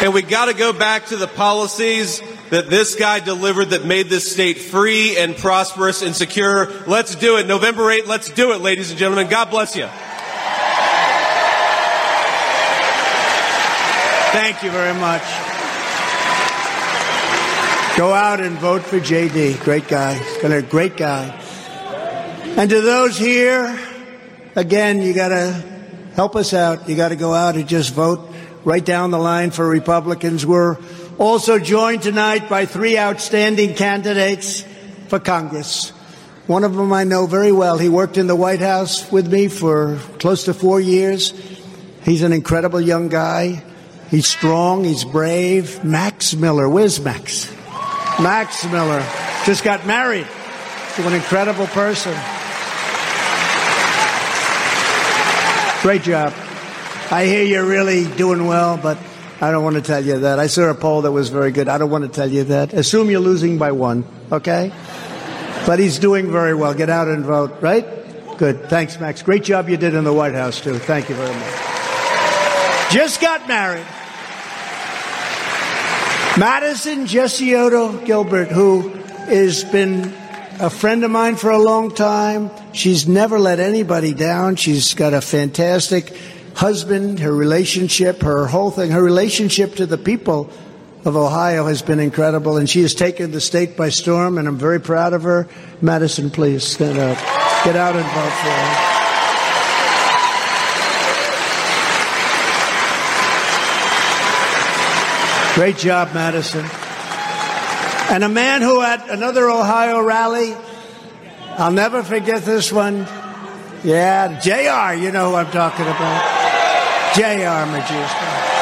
And 0.03 0.13
we 0.13 0.21
got 0.21 0.45
to 0.47 0.53
go 0.53 0.73
back 0.73 1.05
to 1.07 1.15
the 1.15 1.29
policies 1.29 2.21
that 2.49 2.69
this 2.69 2.95
guy 2.95 3.21
delivered 3.21 3.69
that 3.69 3.85
made 3.85 4.07
this 4.07 4.29
state 4.29 4.57
free 4.57 5.15
and 5.17 5.33
prosperous 5.33 6.01
and 6.01 6.13
secure. 6.13 6.69
Let's 6.85 7.15
do 7.15 7.37
it. 7.37 7.47
November 7.47 7.83
8th, 7.83 8.07
let's 8.07 8.29
do 8.29 8.51
it, 8.51 8.59
ladies 8.59 8.89
and 8.89 8.99
gentlemen. 8.99 9.29
God 9.29 9.49
bless 9.49 9.77
you. 9.77 9.87
Thank 14.33 14.61
you 14.61 14.71
very 14.71 14.93
much. 14.99 15.23
Go 17.97 18.11
out 18.11 18.41
and 18.41 18.57
vote 18.57 18.81
for 18.81 18.99
JD. 18.99 19.63
Great 19.63 19.87
guy. 19.87 20.15
He's 20.15 20.43
a 20.43 20.61
great 20.61 20.97
guy. 20.97 21.27
And 22.57 22.69
to 22.69 22.81
those 22.81 23.17
here, 23.17 23.79
again, 24.57 25.01
you 25.01 25.13
got 25.13 25.29
to 25.29 25.63
help 26.15 26.35
us 26.35 26.53
out. 26.53 26.89
You 26.89 26.97
got 26.97 27.09
to 27.09 27.15
go 27.15 27.33
out 27.33 27.55
and 27.55 27.69
just 27.69 27.93
vote 27.93 28.32
right 28.65 28.83
down 28.83 29.11
the 29.11 29.19
line 29.19 29.51
for 29.51 29.67
Republicans. 29.67 30.45
We're 30.45 30.77
also 31.17 31.59
joined 31.59 32.01
tonight 32.03 32.49
by 32.49 32.65
three 32.65 32.97
outstanding 32.97 33.75
candidates 33.75 34.63
for 35.07 35.19
Congress. 35.19 35.89
One 36.47 36.63
of 36.63 36.75
them 36.75 36.91
I 36.91 37.03
know 37.03 37.25
very 37.25 37.51
well. 37.51 37.77
He 37.77 37.89
worked 37.89 38.17
in 38.17 38.27
the 38.27 38.35
White 38.35 38.59
House 38.59 39.09
with 39.11 39.31
me 39.31 39.47
for 39.47 39.97
close 40.19 40.45
to 40.45 40.53
four 40.53 40.81
years. 40.81 41.33
He's 42.03 42.21
an 42.21 42.33
incredible 42.33 42.81
young 42.81 43.07
guy. 43.07 43.63
He's 44.09 44.27
strong. 44.27 44.83
He's 44.83 45.05
brave. 45.05 45.83
Max 45.83 46.35
Miller. 46.35 46.67
Where's 46.67 46.99
Max? 46.99 47.49
Max 48.19 48.65
Miller 48.65 49.05
just 49.45 49.63
got 49.63 49.87
married 49.87 50.27
to 50.95 51.07
an 51.07 51.13
incredible 51.13 51.67
person. 51.67 52.13
Great 55.81 56.03
job. 56.03 56.33
I 57.13 57.27
hear 57.27 57.43
you're 57.43 57.63
really 57.63 58.07
doing 58.15 58.47
well, 58.47 58.75
but 58.75 58.97
I 59.39 59.51
don't 59.51 59.63
want 59.63 59.75
to 59.75 59.83
tell 59.83 60.03
you 60.03 60.21
that. 60.21 60.39
I 60.39 60.47
saw 60.47 60.71
a 60.71 60.73
poll 60.73 61.03
that 61.03 61.11
was 61.11 61.29
very 61.29 61.51
good. 61.51 61.67
I 61.67 61.77
don't 61.77 61.91
want 61.91 62.05
to 62.05 62.09
tell 62.09 62.27
you 62.27 62.45
that. 62.45 62.73
Assume 62.73 63.11
you're 63.11 63.19
losing 63.19 63.59
by 63.59 63.71
one, 63.71 64.03
okay? 64.31 64.73
But 65.67 65.77
he's 65.77 65.99
doing 65.99 66.31
very 66.31 66.55
well. 66.55 66.73
Get 66.73 66.89
out 66.89 67.07
and 67.07 67.23
vote, 67.23 67.61
right? 67.61 67.85
Good. 68.39 68.67
Thanks, 68.67 68.99
Max. 68.99 69.21
Great 69.21 69.43
job 69.43 69.69
you 69.69 69.77
did 69.77 69.93
in 69.93 70.05
the 70.05 70.11
White 70.11 70.33
House, 70.33 70.59
too. 70.59 70.79
Thank 70.79 71.07
you 71.07 71.13
very 71.13 71.31
much. 71.31 72.91
Just 72.91 73.21
got 73.21 73.47
married. 73.47 73.85
Madison 76.35 77.05
Gesiotto 77.05 78.03
Gilbert, 78.07 78.47
who 78.47 78.89
has 78.89 79.63
been 79.65 80.11
a 80.59 80.71
friend 80.71 81.03
of 81.03 81.11
mine 81.11 81.35
for 81.35 81.51
a 81.51 81.59
long 81.59 81.93
time. 81.93 82.49
She's 82.71 83.07
never 83.07 83.37
let 83.37 83.59
anybody 83.59 84.15
down. 84.15 84.55
She's 84.55 84.95
got 84.95 85.13
a 85.13 85.21
fantastic 85.21 86.17
husband, 86.55 87.19
her 87.19 87.33
relationship, 87.33 88.21
her 88.21 88.47
whole 88.47 88.71
thing, 88.71 88.91
her 88.91 89.03
relationship 89.03 89.75
to 89.75 89.85
the 89.85 89.97
people 89.97 90.49
of 91.05 91.15
Ohio 91.17 91.65
has 91.65 91.81
been 91.81 91.99
incredible, 91.99 92.57
and 92.57 92.69
she 92.69 92.81
has 92.81 92.93
taken 92.93 93.31
the 93.31 93.41
state 93.41 93.75
by 93.75 93.89
storm, 93.89 94.37
and 94.37 94.47
I'm 94.47 94.57
very 94.57 94.79
proud 94.79 95.13
of 95.13 95.23
her. 95.23 95.47
Madison, 95.81 96.29
please 96.29 96.63
stand 96.63 96.97
up. 96.97 97.17
Get 97.65 97.75
out 97.75 97.95
and 97.95 98.05
vote 98.05 98.31
for 98.31 98.49
her. 98.49 98.89
Great 105.55 105.77
job, 105.77 106.13
Madison. 106.13 106.65
And 108.09 108.23
a 108.23 108.29
man 108.29 108.61
who 108.61 108.81
at 108.81 109.09
another 109.09 109.49
Ohio 109.49 110.01
rally, 110.01 110.55
I'll 111.57 111.71
never 111.71 112.01
forget 112.01 112.43
this 112.43 112.71
one. 112.71 113.05
Yeah, 113.83 114.39
JR, 114.39 114.99
you 114.99 115.11
know 115.11 115.29
who 115.29 115.35
I'm 115.35 115.51
talking 115.51 115.85
about. 115.85 116.32
J.R. 117.15 117.65
Majewski. 117.67 118.53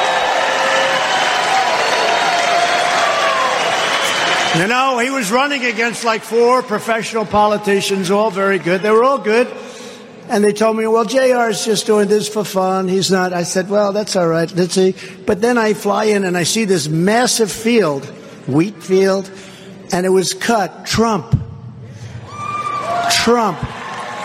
You 4.60 4.66
know, 4.66 4.98
he 4.98 5.08
was 5.08 5.32
running 5.32 5.64
against 5.64 6.04
like 6.04 6.22
four 6.22 6.62
professional 6.62 7.24
politicians, 7.24 8.10
all 8.10 8.30
very 8.30 8.58
good. 8.58 8.82
They 8.82 8.90
were 8.90 9.02
all 9.02 9.16
good. 9.16 9.48
And 10.28 10.44
they 10.44 10.52
told 10.52 10.76
me, 10.76 10.86
well, 10.86 11.06
JR 11.06 11.48
is 11.48 11.64
just 11.64 11.86
doing 11.86 12.08
this 12.08 12.28
for 12.28 12.44
fun. 12.44 12.88
He's 12.88 13.10
not. 13.10 13.32
I 13.32 13.44
said, 13.44 13.70
well, 13.70 13.94
that's 13.94 14.14
all 14.14 14.28
right. 14.28 14.50
Let's 14.54 14.74
see. 14.74 14.94
But 15.26 15.40
then 15.40 15.56
I 15.56 15.72
fly 15.72 16.04
in 16.04 16.24
and 16.24 16.36
I 16.36 16.42
see 16.42 16.66
this 16.66 16.88
massive 16.88 17.50
field, 17.50 18.04
wheat 18.46 18.82
field, 18.82 19.30
and 19.90 20.04
it 20.04 20.10
was 20.10 20.34
cut 20.34 20.84
Trump. 20.84 21.34
Trump. 23.10 23.58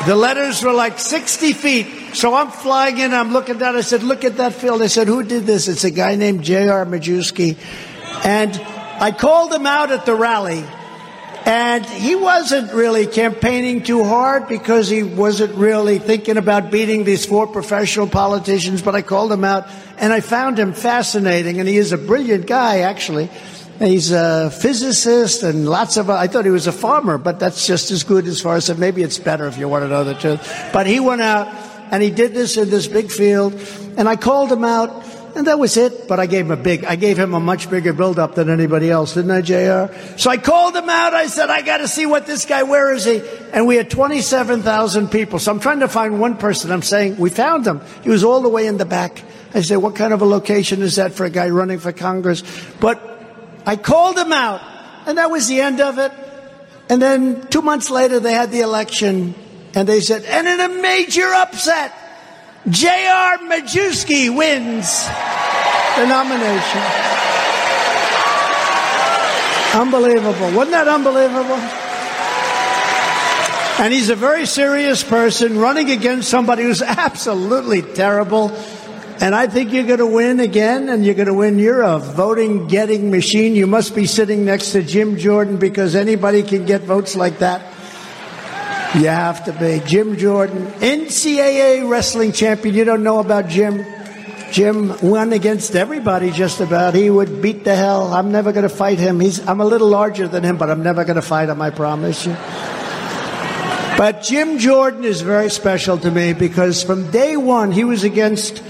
The 0.06 0.16
letters 0.16 0.62
were 0.62 0.74
like 0.74 1.00
60 1.00 1.54
feet. 1.54 1.97
So 2.14 2.34
I'm 2.34 2.50
flying 2.50 2.98
in, 2.98 3.14
I'm 3.14 3.34
looking 3.34 3.58
down. 3.58 3.76
I 3.76 3.82
said, 3.82 4.04
Look 4.04 4.24
at 4.24 4.38
that 4.38 4.54
field. 4.54 4.82
I 4.82 4.88
said, 4.88 5.08
Who 5.08 5.24
did 5.24 5.46
this? 5.46 5.68
It's 5.68 5.84
a 5.84 5.92
guy 5.92 6.16
named 6.16 6.44
J.R. 6.44 6.86
Majewski. 6.86 7.58
And 8.26 8.56
I 9.00 9.12
called 9.12 9.54
him 9.54 9.66
out 9.66 9.92
at 9.92 10.06
the 10.06 10.16
rally. 10.16 10.64
And 11.46 11.86
he 11.86 12.14
wasn't 12.16 12.74
really 12.74 13.08
campaigning 13.08 13.84
too 13.84 14.04
hard 14.04 14.50
because 14.50 14.90
he 14.90 15.04
wasn't 15.04 15.56
really 15.56 15.98
thinking 15.98 16.36
about 16.36 16.72
beating 16.72 17.06
these 17.06 17.26
four 17.26 17.48
professional 17.48 18.08
politicians. 18.08 18.82
But 18.82 18.96
I 18.96 19.02
called 19.02 19.32
him 19.32 19.46
out 19.46 19.66
and 19.98 20.12
I 20.12 20.20
found 20.20 20.60
him 20.60 20.74
fascinating. 20.74 21.60
And 21.60 21.70
he 21.70 21.78
is 21.78 21.94
a 21.94 21.98
brilliant 21.98 22.48
guy, 22.48 22.80
actually. 22.80 23.30
He's 23.80 24.12
a 24.12 24.50
physicist 24.50 25.44
and 25.44 25.70
lots 25.70 25.98
of. 25.98 26.10
I 26.10 26.28
thought 26.28 26.46
he 26.46 26.52
was 26.52 26.68
a 26.68 26.72
farmer, 26.72 27.18
but 27.18 27.40
that's 27.40 27.68
just 27.68 27.92
as 27.92 28.04
good 28.04 28.26
as 28.26 28.42
far 28.42 28.56
as 28.56 28.76
maybe 28.76 29.04
it's 29.04 29.20
better 29.20 29.48
if 29.48 29.58
you 29.58 29.70
want 29.70 29.84
to 29.84 29.88
know 29.88 30.04
the 30.04 30.16
truth. 30.16 30.70
But 30.74 30.88
he 30.88 31.00
went 31.00 31.22
out 31.22 31.48
and 31.92 32.04
he 32.04 32.10
did 32.10 32.34
this 32.34 32.58
in 32.58 32.70
this 32.70 32.88
big 32.88 33.12
field, 33.12 33.54
and 33.98 34.08
I 34.08 34.16
called 34.16 34.52
him 34.52 34.64
out, 34.64 35.06
and 35.36 35.48
that 35.48 35.60
was 35.60 35.78
it. 35.78 36.08
But 36.08 36.20
I 36.20 36.26
gave 36.26 36.46
him 36.46 36.52
a 36.52 36.58
big, 36.58 36.84
I 36.86 36.96
gave 36.96 37.18
him 37.18 37.34
a 37.34 37.40
much 37.40 37.70
bigger 37.70 37.94
build-up 37.94 38.36
than 38.36 38.50
anybody 38.50 38.90
else, 38.90 39.14
didn't 39.14 39.32
I, 39.32 39.42
JR.? 39.42 39.94
So 40.18 40.30
I 40.30 40.38
called 40.38 40.76
him 40.76 40.90
out. 40.90 41.14
I 41.14 41.28
said, 41.28 41.50
I 41.50 41.62
got 41.62 41.78
to 41.78 41.88
see 41.88 42.06
what 42.06 42.26
this 42.26 42.46
guy. 42.46 42.64
Where 42.64 42.94
is 42.94 43.06
he? 43.06 43.22
And 43.54 43.68
we 43.68 43.76
had 43.76 43.90
twenty-seven 43.90 44.64
thousand 44.64 45.10
people. 45.10 45.40
So 45.40 45.52
I'm 45.52 45.60
trying 45.60 45.82
to 45.82 45.88
find 45.88 46.20
one 46.20 46.38
person. 46.38 46.72
I'm 46.72 46.82
saying 46.82 47.18
we 47.18 47.30
found 47.30 47.68
him. 47.68 47.82
He 48.04 48.10
was 48.10 48.24
all 48.24 48.42
the 48.42 48.50
way 48.50 48.68
in 48.68 48.78
the 48.78 48.86
back. 48.86 49.24
I 49.54 49.62
said, 49.62 49.78
what 49.78 49.96
kind 49.96 50.14
of 50.14 50.22
a 50.22 50.26
location 50.26 50.82
is 50.82 50.96
that 50.98 51.14
for 51.14 51.26
a 51.26 51.30
guy 51.30 51.50
running 51.50 51.80
for 51.80 51.92
Congress? 51.92 52.44
But 52.80 53.02
I 53.66 53.76
called 53.76 54.18
him 54.18 54.32
out, 54.32 54.62
and 55.08 55.18
that 55.18 55.32
was 55.32 55.48
the 55.48 55.62
end 55.62 55.82
of 55.82 55.98
it. 55.98 56.12
And 56.90 57.02
then 57.02 57.48
two 57.48 57.62
months 57.62 57.90
later, 57.90 58.20
they 58.20 58.34
had 58.34 58.52
the 58.52 58.62
election, 58.62 59.36
and 59.78 59.88
they 59.88 60.02
said, 60.02 60.24
and 60.24 60.48
in 60.48 60.60
a 60.60 60.70
major 60.82 61.32
upset, 61.36 61.94
J.R. 62.68 63.38
Majewski 63.38 64.36
wins 64.36 65.06
the 65.96 66.08
nomination. 66.08 66.82
Unbelievable. 69.80 70.58
Wasn't 70.58 70.72
that 70.72 70.88
unbelievable? 70.88 71.58
And 73.80 73.94
he's 73.94 74.10
a 74.10 74.16
very 74.16 74.48
serious 74.48 75.04
person 75.04 75.60
running 75.60 75.92
against 75.92 76.28
somebody 76.28 76.64
who's 76.64 76.82
absolutely 76.82 77.84
terrible. 77.84 78.50
And 79.22 79.36
I 79.36 79.46
think 79.46 79.74
you're 79.74 79.86
going 79.86 80.00
to 80.00 80.08
win 80.08 80.40
again, 80.40 80.90
and 80.90 81.06
you're 81.06 81.14
going 81.14 81.28
to 81.28 81.36
win. 81.36 81.60
You're 81.60 81.84
a 81.84 82.00
voting 82.00 82.66
getting 82.66 83.12
machine. 83.12 83.56
You 83.56 83.68
must 83.68 83.94
be 83.94 84.08
sitting 84.08 84.44
next 84.44 84.72
to 84.72 84.82
Jim 84.82 85.18
Jordan 85.18 85.58
because 85.58 85.94
anybody 85.96 86.42
can 86.42 86.66
get 86.66 86.82
votes 86.82 87.16
like 87.16 87.38
that. 87.40 87.77
You 88.98 89.10
have 89.10 89.46
to 89.46 89.54
be. 89.54 89.80
Jim 89.86 90.18
Jordan, 90.18 90.66
NCAA 90.80 91.88
wrestling 91.88 92.32
champion. 92.32 92.74
You 92.74 92.84
don't 92.84 93.04
know 93.04 93.20
about 93.20 93.48
Jim? 93.48 93.86
Jim 94.52 94.98
won 95.02 95.34
against 95.34 95.76
everybody 95.76 96.32
just 96.32 96.62
about. 96.62 96.96
He 96.96 97.08
would 97.08 97.40
beat 97.40 97.64
the 97.64 97.76
hell. 97.76 98.12
I'm 98.12 98.32
never 98.32 98.52
going 98.52 98.68
to 98.68 98.76
fight 98.76 98.98
him. 98.98 99.20
He's, 99.20 99.46
I'm 99.48 99.62
a 99.62 99.66
little 99.66 99.88
larger 99.90 100.28
than 100.28 100.44
him, 100.44 100.58
but 100.58 100.72
I'm 100.72 100.82
never 100.82 101.04
going 101.04 101.18
to 101.18 101.22
fight 101.22 101.48
him, 101.50 101.62
I 101.62 101.70
promise 101.70 102.26
you. 102.26 102.36
But 103.98 104.24
Jim 104.24 104.58
Jordan 104.58 105.04
is 105.04 105.22
very 105.22 105.52
special 105.52 106.00
to 106.00 106.10
me 106.10 106.34
because 106.34 106.82
from 106.82 107.12
day 107.12 107.38
one, 107.38 107.72
he 107.72 107.84
was 107.84 108.04
against 108.04 108.64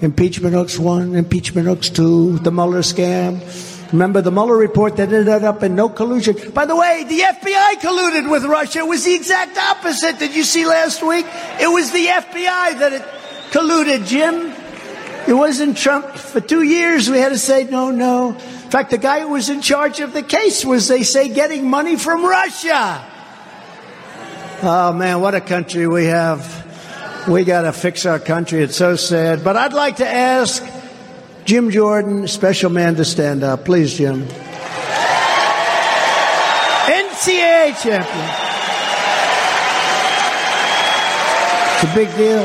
Impeachment 0.00 0.54
Hooks 0.54 0.76
1, 0.76 1.14
Impeachment 1.14 1.68
Hooks 1.68 1.88
2, 1.90 2.40
the 2.40 2.50
Mueller 2.50 2.80
scam. 2.80 3.77
Remember 3.92 4.20
the 4.20 4.30
Mueller 4.30 4.56
report 4.56 4.96
that 4.96 5.12
ended 5.12 5.44
up 5.44 5.62
in 5.62 5.74
no 5.74 5.88
collusion. 5.88 6.50
By 6.52 6.66
the 6.66 6.76
way, 6.76 7.04
the 7.08 7.20
FBI 7.20 7.74
colluded 7.80 8.30
with 8.30 8.44
Russia. 8.44 8.80
It 8.80 8.86
was 8.86 9.04
the 9.04 9.14
exact 9.14 9.56
opposite. 9.56 10.18
Did 10.18 10.36
you 10.36 10.42
see 10.42 10.66
last 10.66 11.02
week? 11.02 11.24
It 11.60 11.68
was 11.68 11.90
the 11.90 12.04
FBI 12.04 12.78
that 12.80 12.92
it 12.92 13.02
colluded, 13.50 14.06
Jim. 14.06 14.52
It 15.26 15.32
wasn't 15.32 15.76
Trump. 15.76 16.06
For 16.16 16.40
two 16.40 16.62
years, 16.62 17.08
we 17.08 17.18
had 17.18 17.30
to 17.30 17.38
say 17.38 17.64
no, 17.64 17.90
no. 17.90 18.30
In 18.30 18.70
fact, 18.70 18.90
the 18.90 18.98
guy 18.98 19.20
who 19.20 19.28
was 19.28 19.48
in 19.48 19.62
charge 19.62 20.00
of 20.00 20.12
the 20.12 20.22
case 20.22 20.66
was, 20.66 20.88
they 20.88 21.02
say, 21.02 21.30
getting 21.30 21.68
money 21.68 21.96
from 21.96 22.24
Russia. 22.24 23.04
Oh 24.62 24.92
man, 24.92 25.20
what 25.22 25.34
a 25.34 25.40
country 25.40 25.86
we 25.86 26.06
have. 26.06 26.66
We 27.26 27.44
got 27.44 27.62
to 27.62 27.72
fix 27.72 28.04
our 28.04 28.18
country. 28.18 28.62
It's 28.62 28.76
so 28.76 28.96
sad. 28.96 29.44
But 29.44 29.56
I'd 29.56 29.72
like 29.72 29.96
to 29.96 30.06
ask 30.06 30.62
Jim 31.48 31.70
Jordan, 31.70 32.28
special 32.28 32.68
man, 32.68 32.96
to 32.96 33.06
stand 33.06 33.42
up. 33.42 33.64
Please, 33.64 33.96
Jim. 33.96 34.20
NCAA 36.84 37.72
champion. 37.82 38.28
It's 41.72 41.84
a 41.84 41.94
big 41.94 42.14
deal. 42.18 42.42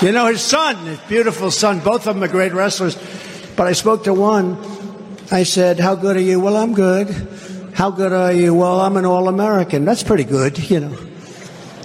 You 0.00 0.12
know, 0.14 0.28
his 0.28 0.40
son, 0.40 0.86
his 0.86 0.98
beautiful 1.00 1.50
son, 1.50 1.80
both 1.80 2.06
of 2.06 2.14
them 2.14 2.24
are 2.24 2.28
great 2.28 2.54
wrestlers. 2.54 2.96
But 3.54 3.66
I 3.66 3.74
spoke 3.74 4.04
to 4.04 4.14
one. 4.14 4.56
I 5.30 5.42
said, 5.42 5.78
How 5.78 5.96
good 5.96 6.16
are 6.16 6.22
you? 6.22 6.40
Well, 6.40 6.56
I'm 6.56 6.72
good. 6.72 7.10
How 7.74 7.90
good 7.90 8.14
are 8.14 8.32
you? 8.32 8.54
Well, 8.54 8.80
I'm 8.80 8.96
an 8.96 9.04
All 9.04 9.28
American. 9.28 9.84
That's 9.84 10.02
pretty 10.02 10.24
good, 10.24 10.70
you 10.70 10.80
know. 10.80 10.96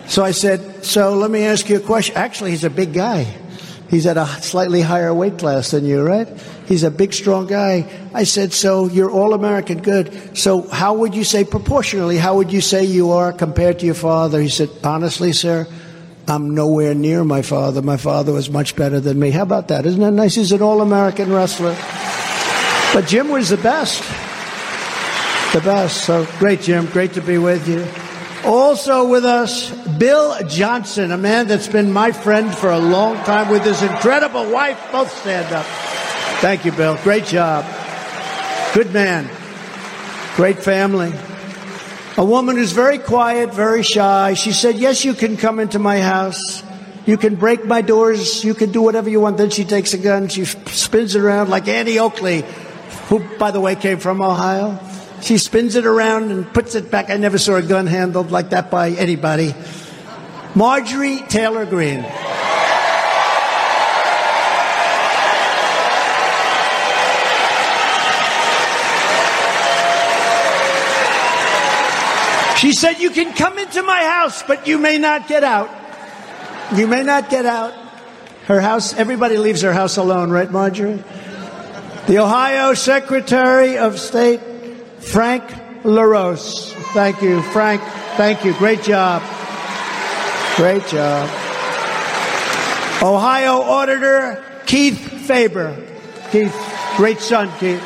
So 0.08 0.24
I 0.24 0.32
said, 0.32 0.86
So 0.86 1.16
let 1.16 1.30
me 1.30 1.44
ask 1.44 1.68
you 1.68 1.76
a 1.76 1.82
question. 1.82 2.16
Actually, 2.16 2.52
he's 2.52 2.64
a 2.64 2.70
big 2.70 2.94
guy. 2.94 3.43
He's 3.90 4.06
at 4.06 4.18
a 4.18 4.26
slightly 4.42 4.82
higher 4.82 5.14
weight 5.14 5.38
class 5.38 5.72
than 5.72 5.86
you, 5.86 6.02
right? 6.02 6.28
He's 6.66 6.84
a 6.84 6.92
big, 6.92 7.14
strong 7.14 7.48
guy. 7.48 7.88
I 8.14 8.24
said, 8.24 8.54
So 8.54 8.88
you're 8.88 9.12
All 9.12 9.34
American, 9.34 9.82
good. 9.82 10.38
So 10.38 10.68
how 10.68 10.96
would 10.96 11.14
you 11.14 11.24
say, 11.24 11.44
proportionally, 11.44 12.18
how 12.18 12.38
would 12.38 12.52
you 12.52 12.62
say 12.62 12.86
you 12.86 13.12
are 13.12 13.32
compared 13.32 13.80
to 13.80 13.86
your 13.86 13.96
father? 13.96 14.42
He 14.42 14.50
said, 14.50 14.70
Honestly, 14.84 15.34
sir, 15.34 15.68
I'm 16.28 16.56
nowhere 16.56 16.96
near 16.96 17.24
my 17.24 17.42
father. 17.42 17.82
My 17.82 17.98
father 17.98 18.32
was 18.32 18.50
much 18.50 18.76
better 18.76 19.00
than 19.00 19.20
me. 19.20 19.30
How 19.32 19.44
about 19.44 19.68
that? 19.68 19.86
Isn't 19.86 20.02
that 20.02 20.12
nice? 20.12 20.36
He's 20.36 20.52
an 20.52 20.62
All 20.62 20.82
American 20.82 21.32
wrestler. 21.32 21.76
But 22.94 23.08
Jim 23.08 23.30
was 23.30 23.50
the 23.50 23.58
best. 23.58 24.02
The 25.54 25.62
best. 25.62 26.06
So 26.06 26.26
great, 26.40 26.62
Jim. 26.62 26.86
Great 26.88 27.14
to 27.14 27.22
be 27.22 27.38
with 27.38 27.68
you. 27.68 27.86
Also 28.46 29.08
with 29.08 29.24
us, 29.24 29.72
Bill 29.98 30.36
Johnson, 30.48 31.12
a 31.12 31.18
man 31.18 31.48
that's 31.48 31.68
been 31.68 31.92
my 31.92 32.12
friend 32.12 32.54
for 32.54 32.70
a 32.70 32.80
long 32.80 33.16
time 33.18 33.50
with 33.50 33.64
his 33.64 33.82
incredible 33.82 34.52
wife. 34.52 34.80
Both 34.92 35.18
stand 35.20 35.54
up. 35.54 35.66
Thank 36.42 36.66
you, 36.66 36.74
Bill. 36.74 36.98
Great 37.04 37.26
job. 37.26 37.66
Good 38.74 38.92
man. 38.92 39.30
Great 40.36 40.60
family. 40.60 41.14
A 42.18 42.26
woman 42.26 42.58
who's 42.58 42.74
very 42.74 42.98
quiet, 42.98 43.54
very 43.54 43.82
shy. 43.82 44.34
She 44.34 44.52
said, 44.52 44.76
Yes, 44.76 45.06
you 45.06 45.14
can 45.14 45.38
come 45.38 45.60
into 45.60 45.80
my 45.80 46.02
house. 46.02 46.64
You 47.06 47.18
can 47.18 47.36
break 47.36 47.66
my 47.66 47.82
doors. 47.82 48.44
You 48.44 48.54
can 48.54 48.72
do 48.72 48.82
whatever 48.82 49.10
you 49.10 49.20
want. 49.20 49.38
Then 49.38 49.52
she 49.52 49.64
takes 49.64 49.94
a 49.94 49.98
gun. 49.98 50.28
She 50.28 50.46
spins 50.46 51.16
it 51.16 51.22
around 51.22 51.50
like 51.50 51.68
Annie 51.68 52.00
Oakley, 52.00 52.44
who, 53.08 53.20
by 53.38 53.52
the 53.52 53.62
way, 53.62 53.76
came 53.76 54.00
from 54.00 54.22
Ohio. 54.22 54.80
She 55.24 55.38
spins 55.38 55.76
it 55.76 55.86
around 55.86 56.32
and 56.32 56.54
puts 56.54 56.76
it 56.76 56.92
back. 56.92 57.10
I 57.10 57.16
never 57.16 57.38
saw 57.38 57.56
a 57.56 57.62
gun 57.62 57.88
handled 57.88 58.30
like 58.30 58.50
that 58.50 58.70
by 58.70 58.90
anybody. 58.90 59.56
Marjorie 60.54 61.24
Taylor 61.30 61.66
Greene. 61.66 62.06
She 72.58 72.72
said, 72.74 73.00
You 73.00 73.10
can 73.10 73.34
come 73.34 73.58
into 73.60 73.82
my 73.84 74.04
house, 74.04 74.44
but 74.44 74.68
you 74.68 74.78
may 74.78 74.98
not 74.98 75.28
get 75.28 75.44
out. 75.44 75.70
You 76.76 76.88
may 76.88 77.04
not 77.04 77.30
get 77.30 77.46
out. 77.46 77.74
Her 78.46 78.60
house, 78.60 78.94
everybody 78.94 79.38
leaves 79.38 79.62
her 79.62 79.74
house 79.74 79.96
alone, 79.96 80.32
right, 80.32 80.52
Marjorie? 80.52 81.04
The 82.08 82.20
Ohio 82.20 82.74
Secretary 82.74 83.78
of 83.78 84.00
State, 84.00 84.40
Frank 85.04 85.44
LaRose. 85.84 86.74
Thank 86.94 87.22
you, 87.22 87.42
Frank. 87.42 87.82
Thank 88.16 88.46
you. 88.46 88.54
Great 88.54 88.84
job. 88.84 89.22
Great 90.56 90.86
job. 90.88 91.30
Ohio 93.02 93.62
Auditor 93.62 94.44
Keith 94.66 94.98
Faber. 94.98 95.76
Keith, 96.32 96.56
great 96.96 97.20
son, 97.20 97.52
Keith. 97.60 97.82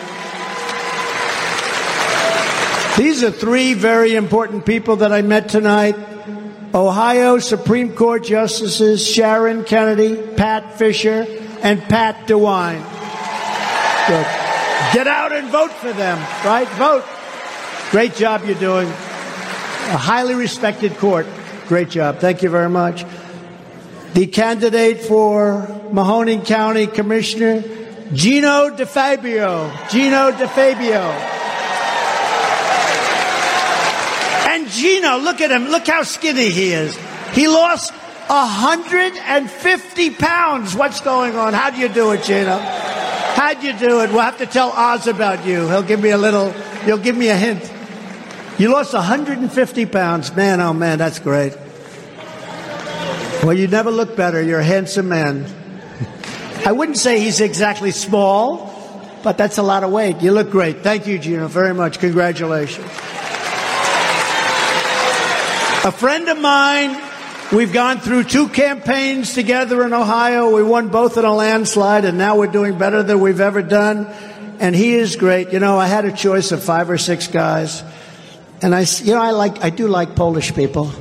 These 2.98 3.24
are 3.24 3.32
three 3.32 3.74
very 3.74 4.16
important 4.16 4.66
people 4.66 4.98
that 4.98 5.12
I 5.12 5.22
met 5.22 5.50
tonight. 5.50 5.96
Ohio 6.74 7.40
Supreme 7.40 7.94
Court 7.94 8.24
Justices 8.24 9.08
Sharon 9.08 9.64
Kennedy, 9.64 10.16
Pat 10.36 10.78
Fisher, 10.78 11.26
and 11.62 11.82
Pat 11.84 12.28
DeWine. 12.28 12.84
Good. 14.08 14.47
Get 14.94 15.08
out 15.08 15.34
and 15.34 15.50
vote 15.50 15.72
for 15.72 15.92
them, 15.92 16.18
right? 16.46 16.68
Vote. 16.70 17.04
Great 17.92 18.16
job 18.16 18.44
you're 18.46 18.60
doing. 18.60 18.88
A 18.88 19.98
highly 19.98 20.36
respected 20.36 20.98
court. 20.98 21.26
Great 21.68 21.90
job. 21.90 22.20
Thank 22.20 22.42
you 22.42 22.50
very 22.50 22.70
much. 22.70 23.06
The 24.14 24.28
candidate 24.28 25.02
for 25.02 25.68
Mahoning 25.92 26.46
County 26.46 26.88
Commissioner, 26.88 27.62
Gino 28.14 28.70
DeFabio. 28.76 29.90
Gino 29.90 30.32
DeFabio. 30.32 31.04
And 34.50 34.68
Gino, 34.70 35.18
look 35.18 35.42
at 35.42 35.52
him. 35.52 35.68
Look 35.70 35.88
how 35.88 36.04
skinny 36.04 36.50
he 36.50 36.72
is. 36.72 36.98
He 37.34 37.48
lost 37.48 37.94
150 38.28 40.10
pounds. 40.12 40.76
What's 40.76 41.02
going 41.02 41.36
on? 41.36 41.54
How 41.54 41.70
do 41.70 41.78
you 41.78 41.90
do 41.90 42.12
it, 42.12 42.24
Gino? 42.24 42.58
How'd 43.38 43.62
you 43.62 43.74
do 43.74 44.02
it? 44.02 44.10
We'll 44.10 44.22
have 44.22 44.40
to 44.40 44.48
tell 44.48 44.72
Oz 44.72 45.06
about 45.06 45.46
you. 45.46 45.68
He'll 45.68 45.84
give 45.84 46.02
me 46.02 46.10
a 46.10 46.18
little, 46.18 46.50
he'll 46.86 46.98
give 46.98 47.16
me 47.16 47.30
a 47.30 47.36
hint. 47.36 47.72
You 48.58 48.72
lost 48.74 48.96
150 48.96 49.86
pounds. 49.86 50.36
Man, 50.36 50.60
oh 50.60 50.74
man, 50.74 50.98
that's 50.98 51.20
great. 51.20 51.56
Well, 53.44 53.54
you 53.54 53.68
never 53.68 53.92
look 53.92 54.16
better. 54.16 54.42
You're 54.42 54.62
a 54.62 54.64
handsome 54.64 55.10
man. 55.10 55.46
I 56.66 56.72
wouldn't 56.72 56.98
say 56.98 57.20
he's 57.20 57.40
exactly 57.40 57.92
small, 57.92 58.74
but 59.22 59.38
that's 59.38 59.60
a 59.60 59.64
lot 59.64 59.84
of 59.84 59.92
weight. 59.92 60.24
You 60.24 60.32
look 60.32 60.50
great. 60.50 60.82
Thank 60.82 61.06
you, 61.06 61.20
Gino, 61.20 61.48
very 61.48 61.76
much. 61.76 62.00
Congratulations. 62.00 62.88
A 65.86 65.92
friend 65.92 66.28
of 66.28 66.40
mine 66.40 67.07
We've 67.50 67.72
gone 67.72 68.00
through 68.00 68.26
two 68.26 68.50
campaigns 68.50 69.34
together 69.34 69.86
in 69.86 69.94
Ohio. 69.94 70.54
We 70.54 70.64
won 70.64 70.90
both 70.90 71.18
in 71.18 71.24
a 71.24 71.34
landslide, 71.34 72.04
and 72.04 72.18
now 72.18 72.38
we're 72.38 72.48
doing 72.48 72.78
better 72.78 73.04
than 73.04 73.22
we've 73.22 73.40
ever 73.40 73.62
done. 73.62 74.08
And 74.60 74.76
he 74.76 74.96
is 74.96 75.16
great. 75.16 75.54
You 75.54 75.60
know, 75.60 75.80
I 75.80 75.88
had 75.88 76.04
a 76.04 76.12
choice 76.12 76.52
of 76.52 76.62
five 76.62 76.90
or 76.90 76.98
six 76.98 77.28
guys, 77.28 77.86
and 78.62 78.76
I, 78.76 78.82
you 79.02 79.14
know, 79.14 79.22
I 79.22 79.32
like, 79.32 79.64
I 79.64 79.70
do 79.70 79.88
like 79.88 80.14
Polish 80.14 80.54
people. 80.56 80.92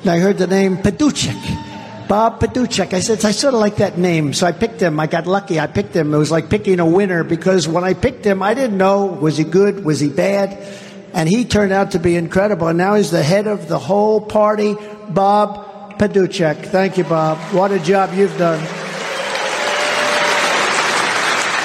And 0.00 0.10
I 0.10 0.18
heard 0.18 0.38
the 0.38 0.48
name 0.48 0.78
Paduchik, 0.78 2.08
Bob 2.08 2.40
Paduchik. 2.40 2.92
I 2.94 2.98
said, 2.98 3.24
I 3.24 3.30
sort 3.30 3.54
of 3.54 3.60
like 3.60 3.76
that 3.76 3.96
name, 3.96 4.32
so 4.32 4.44
I 4.44 4.50
picked 4.50 4.82
him. 4.82 4.98
I 4.98 5.06
got 5.06 5.28
lucky. 5.28 5.60
I 5.60 5.68
picked 5.68 5.94
him. 5.94 6.12
It 6.12 6.18
was 6.18 6.32
like 6.32 6.50
picking 6.50 6.80
a 6.80 6.86
winner 6.86 7.22
because 7.22 7.68
when 7.68 7.84
I 7.84 7.94
picked 7.94 8.24
him, 8.24 8.42
I 8.42 8.54
didn't 8.54 8.76
know 8.76 9.06
was 9.06 9.36
he 9.36 9.44
good, 9.44 9.84
was 9.84 10.00
he 10.00 10.08
bad, 10.08 10.66
and 11.14 11.28
he 11.28 11.44
turned 11.44 11.70
out 11.70 11.92
to 11.92 12.00
be 12.00 12.16
incredible. 12.16 12.66
And 12.66 12.76
now 12.76 12.96
he's 12.96 13.12
the 13.12 13.22
head 13.22 13.46
of 13.46 13.68
the 13.68 13.78
whole 13.78 14.20
party, 14.20 14.74
Bob. 15.08 15.68
Paduchik. 16.02 16.66
Thank 16.66 16.98
you, 16.98 17.04
Bob. 17.04 17.38
What 17.54 17.70
a 17.70 17.78
job 17.78 18.12
you've 18.12 18.36
done. 18.36 18.58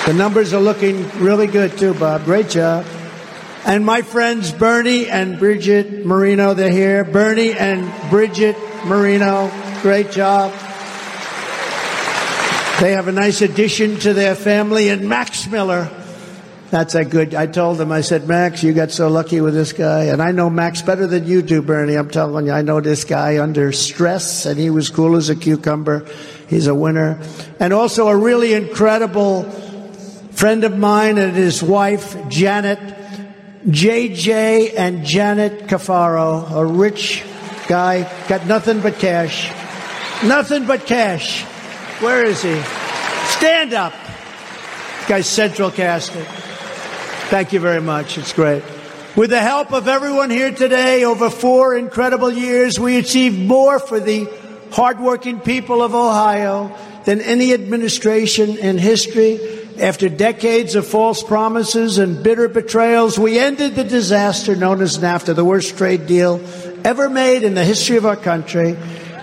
The 0.05 0.14
numbers 0.14 0.53
are 0.53 0.61
looking 0.61 1.09
really 1.18 1.47
good 1.47 1.76
too, 1.76 1.95
Bob. 1.95 2.23
Great 2.23 2.47
job. 2.47 2.85
And 3.65 3.84
my 3.84 4.03
friends 4.03 4.51
Bernie 4.51 5.07
and 5.07 5.39
Bridget 5.39 6.05
Moreno, 6.05 6.53
they're 6.53 6.69
here. 6.69 7.03
Bernie 7.03 7.53
and 7.53 7.91
Bridget 8.11 8.55
Moreno, 8.85 9.51
great 9.81 10.11
job. 10.11 10.51
They 12.80 12.91
have 12.91 13.07
a 13.07 13.11
nice 13.11 13.41
addition 13.41 13.97
to 14.01 14.14
their 14.14 14.35
family. 14.35 14.89
And 14.89 15.09
Max 15.09 15.47
Miller, 15.47 15.89
that's 16.69 16.95
a 16.95 17.06
good. 17.06 17.34
I 17.34 17.48
told 17.48 17.80
him, 17.80 17.91
I 17.91 18.02
said, 18.02 18.27
Max, 18.27 18.61
you 18.61 18.73
got 18.73 18.91
so 18.91 19.07
lucky 19.07 19.39
with 19.39 19.53
this 19.53 19.72
guy. 19.72 20.06
And 20.06 20.22
I 20.22 20.31
know 20.31 20.49
Max 20.49 20.81
better 20.81 21.07
than 21.07 21.26
you 21.26 21.41
do, 21.41 21.61
Bernie. 21.61 21.95
I'm 21.95 22.10
telling 22.10 22.48
you, 22.48 22.52
I 22.52 22.61
know 22.61 22.81
this 22.81 23.06
guy 23.06 23.41
under 23.41 23.72
stress, 23.72 24.45
and 24.45 24.60
he 24.60 24.69
was 24.69 24.89
cool 24.89 25.15
as 25.15 25.30
a 25.30 25.35
cucumber. 25.35 26.06
He's 26.49 26.68
a 26.68 26.76
winner. 26.76 27.22
And 27.60 27.73
also 27.73 28.10
a 28.10 28.18
really 28.18 28.53
incredible 28.53 29.44
friend 30.31 30.65
of 30.65 30.77
mine 30.77 31.18
and 31.18 31.35
his 31.35 31.64
wife, 31.64 32.15
Janet, 32.27 32.80
JJ 33.65 34.73
and 34.77 35.06
Janet 35.06 35.68
Cafaro, 35.68 36.52
a 36.52 36.65
rich 36.65 37.23
guy, 37.68 38.03
got 38.27 38.45
nothing 38.45 38.81
but 38.81 38.99
cash. 38.99 39.52
Nothing 40.23 40.65
but 40.65 40.85
cash. 40.85 41.44
Where 42.02 42.26
is 42.26 42.41
he? 42.41 42.61
Stand 43.38 43.73
up. 43.73 43.94
This 43.94 45.07
guy's 45.07 45.27
central 45.27 45.72
casting. 45.72 46.26
Thank 47.29 47.51
you 47.51 47.59
very 47.59 47.81
much. 47.81 48.17
It's 48.17 48.31
great. 48.31 48.63
With 49.17 49.31
the 49.31 49.41
help 49.41 49.73
of 49.73 49.89
everyone 49.89 50.29
here 50.29 50.49
today, 50.51 51.03
over 51.03 51.29
four 51.29 51.75
incredible 51.75 52.31
years, 52.31 52.79
we 52.79 52.97
achieved 52.97 53.37
more 53.37 53.79
for 53.79 53.99
the 53.99 54.29
hardworking 54.71 55.41
people 55.41 55.83
of 55.83 55.93
Ohio 55.93 56.73
than 57.03 57.19
any 57.19 57.53
administration 57.53 58.57
in 58.57 58.77
history. 58.77 59.41
After 59.77 60.07
decades 60.07 60.75
of 60.75 60.87
false 60.87 61.21
promises 61.21 61.97
and 61.97 62.23
bitter 62.23 62.47
betrayals, 62.47 63.19
we 63.19 63.37
ended 63.37 63.75
the 63.75 63.83
disaster 63.83 64.55
known 64.55 64.81
as 64.81 64.97
NAFTA, 64.97 65.35
the 65.35 65.43
worst 65.43 65.77
trade 65.77 66.07
deal 66.07 66.41
ever 66.85 67.09
made 67.09 67.43
in 67.43 67.55
the 67.55 67.65
history 67.65 67.97
of 67.97 68.05
our 68.05 68.15
country, 68.15 68.77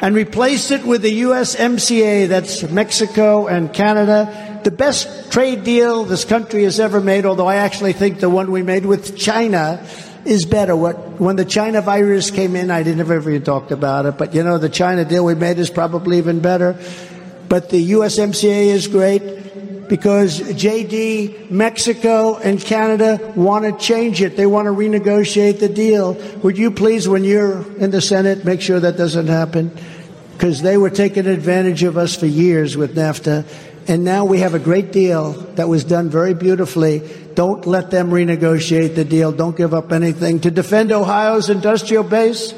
and 0.05 0.14
replaced 0.14 0.70
it 0.70 0.85
with 0.85 1.01
the 1.01 1.22
USMCA, 1.22 2.28
that's 2.28 2.62
Mexico 2.64 3.47
and 3.47 3.72
Canada, 3.72 4.60
the 4.62 4.70
best 4.70 5.32
trade 5.32 5.64
deal 5.64 6.05
this 6.05 6.26
country 6.26 6.64
has 6.64 6.78
ever 6.78 7.01
made, 7.01 7.24
although 7.24 7.47
I 7.47 7.55
actually 7.55 7.94
think 7.94 8.20
the 8.20 8.28
one 8.28 8.52
we 8.52 8.62
made 8.62 8.85
with 8.85 9.16
China 9.16 9.82
is 10.26 10.44
better. 10.44 10.76
What, 10.76 11.18
when 11.18 11.36
the 11.36 11.47
China 11.47 11.81
virus 11.81 12.31
came 12.31 12.55
in, 12.55 12.70
I 12.70 12.82
didn't 12.82 13.01
ever 13.01 13.31
even 13.31 13.44
talked 13.44 13.70
about 13.70 14.05
it, 14.05 14.18
but 14.18 14.35
you 14.35 14.43
know, 14.44 14.59
the 14.59 14.68
China 14.68 15.06
deal 15.06 15.24
we 15.24 15.35
made 15.35 15.59
is 15.59 15.70
probably 15.70 16.18
even 16.18 16.40
better. 16.40 16.78
But 17.48 17.70
the 17.70 17.93
USMCA 17.93 18.66
is 18.66 18.89
great 18.89 19.89
because 19.89 20.40
JD, 20.40 21.51
Mexico, 21.51 22.36
and 22.36 22.60
Canada 22.60 23.32
want 23.36 23.64
to 23.64 23.82
change 23.82 24.20
it. 24.20 24.36
They 24.36 24.44
want 24.44 24.66
to 24.66 24.72
renegotiate 24.72 25.60
the 25.60 25.68
deal. 25.70 26.12
Would 26.43 26.59
you 26.59 26.70
please, 26.70 27.09
when 27.09 27.24
you're 27.24 27.62
in 27.78 27.90
the 27.90 28.02
Senate, 28.02 28.44
make 28.44 28.60
sure 28.60 28.81
that 28.81 28.98
doesn't 28.98 29.28
happen? 29.28 29.72
Because 30.35 30.62
they 30.62 30.77
were 30.77 30.90
taking 30.90 31.27
advantage 31.27 31.82
of 31.82 31.97
us 31.97 32.15
for 32.15 32.27
years 32.27 32.77
with 32.77 32.94
NAFTA 32.94 33.47
and 33.86 34.02
now 34.02 34.24
we 34.24 34.39
have 34.39 34.55
a 34.55 34.59
great 34.59 34.93
deal 34.93 35.32
that 35.56 35.69
was 35.69 35.85
done 35.85 36.09
very 36.09 36.32
beautifully. 36.32 37.02
Don't 37.35 37.66
let 37.66 37.90
them 37.90 38.11
renegotiate 38.11 38.94
the 38.94 39.05
deal. 39.05 39.31
Don't 39.31 39.56
give 39.56 39.74
up 39.74 39.93
anything. 39.93 40.40
To 40.40 40.51
defend 40.51 40.90
Ohio's 40.90 41.51
industrial 41.51 42.05
base 42.05 42.55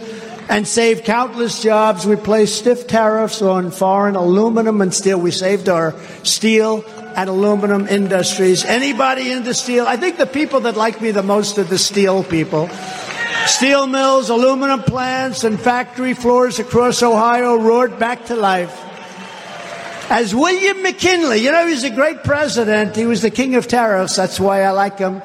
and 0.48 0.69
save 0.69 1.03
countless 1.03 1.62
jobs, 1.62 2.07
we 2.07 2.15
placed 2.15 2.59
stiff 2.59 2.86
tariffs 2.86 3.43
on 3.43 3.73
foreign 3.73 4.15
aluminum 4.15 4.81
and 4.81 4.94
steel. 4.94 5.19
We 5.19 5.32
saved 5.32 5.69
our 5.69 5.98
steel 6.23 6.85
and 7.16 7.28
aluminum 7.28 7.89
industries. 7.89 8.65
Anybody 8.65 9.32
into 9.32 9.53
steel? 9.53 9.86
I 9.86 9.97
think 9.97 10.19
the 10.19 10.27
people 10.27 10.61
that 10.61 10.77
like 10.77 11.01
me 11.01 11.11
the 11.11 11.24
most 11.24 11.59
are 11.59 11.65
the 11.65 11.78
steel 11.78 12.23
people. 12.23 12.69
Steel 13.45 13.87
mills, 13.87 14.31
aluminum 14.31 14.83
plants, 14.83 15.45
and 15.45 15.61
factory 15.61 16.15
floors 16.15 16.59
across 16.59 17.03
Ohio 17.03 17.57
roared 17.57 17.99
back 17.99 18.27
to 18.27 18.37
life 18.37 18.83
as 20.11 20.35
William 20.35 20.83
McKinley. 20.83 21.39
You 21.39 21.53
know, 21.53 21.67
he's 21.67 21.85
a 21.85 21.91
great 21.91 22.25
president. 22.25 22.97
He 22.97 23.07
was 23.07 23.23
the 23.23 23.31
king 23.31 23.55
of 23.55 23.67
tariffs. 23.67 24.17
That's 24.17 24.41
why 24.41 24.63
I 24.63 24.71
like 24.71 24.99
him, 24.99 25.23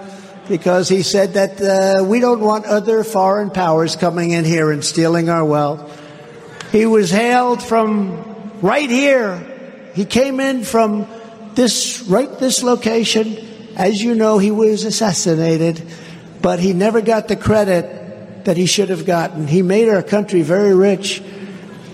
because 0.48 0.90
he 0.90 1.02
said 1.02 1.34
that 1.34 1.62
uh, 1.62 2.04
we 2.04 2.20
don't 2.20 2.42
want 2.42 2.66
other 2.66 3.04
foreign 3.04 3.50
powers 3.50 3.96
coming 3.96 4.32
in 4.32 4.46
here 4.46 4.72
and 4.72 4.84
stealing 4.84 5.30
our 5.30 5.46
wealth. 5.46 6.00
He 6.72 6.86
was 6.86 7.10
hailed 7.10 7.62
from 7.62 8.60
right 8.62 8.90
here. 8.90 9.92
He 9.94 10.06
came 10.06 10.40
in 10.40 10.64
from 10.64 11.08
this, 11.56 12.02
right 12.04 12.40
this 12.40 12.64
location. 12.64 13.48
As 13.76 14.02
you 14.02 14.16
know, 14.16 14.38
he 14.38 14.52
was 14.52 14.84
assassinated, 14.84 15.82
but 16.42 16.60
he 16.60 16.74
never 16.74 17.02
got 17.02 17.28
the 17.28 17.36
credit 17.36 18.01
that 18.46 18.58
he 18.58 18.66
should 18.66 18.90
have 18.90 19.06
gotten. 19.06 19.48
He 19.48 19.62
made 19.62 19.90
our 19.90 20.04
country 20.04 20.42
very 20.42 20.74
rich. 20.74 21.22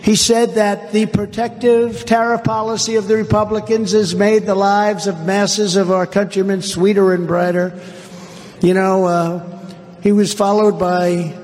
He 0.01 0.15
said 0.15 0.55
that 0.55 0.93
the 0.93 1.05
protective 1.05 2.05
tariff 2.05 2.43
policy 2.43 2.95
of 2.95 3.07
the 3.07 3.17
Republicans 3.17 3.91
has 3.91 4.15
made 4.15 4.45
the 4.45 4.55
lives 4.55 5.07
of 5.07 5.25
masses 5.25 5.75
of 5.75 5.91
our 5.91 6.07
countrymen 6.07 6.61
sweeter 6.61 7.13
and 7.13 7.27
brighter. 7.27 7.77
You 8.61 8.73
know, 8.73 9.05
uh, 9.05 9.61
he 10.01 10.11
was 10.11 10.33
followed 10.33 10.79
by 10.79 11.35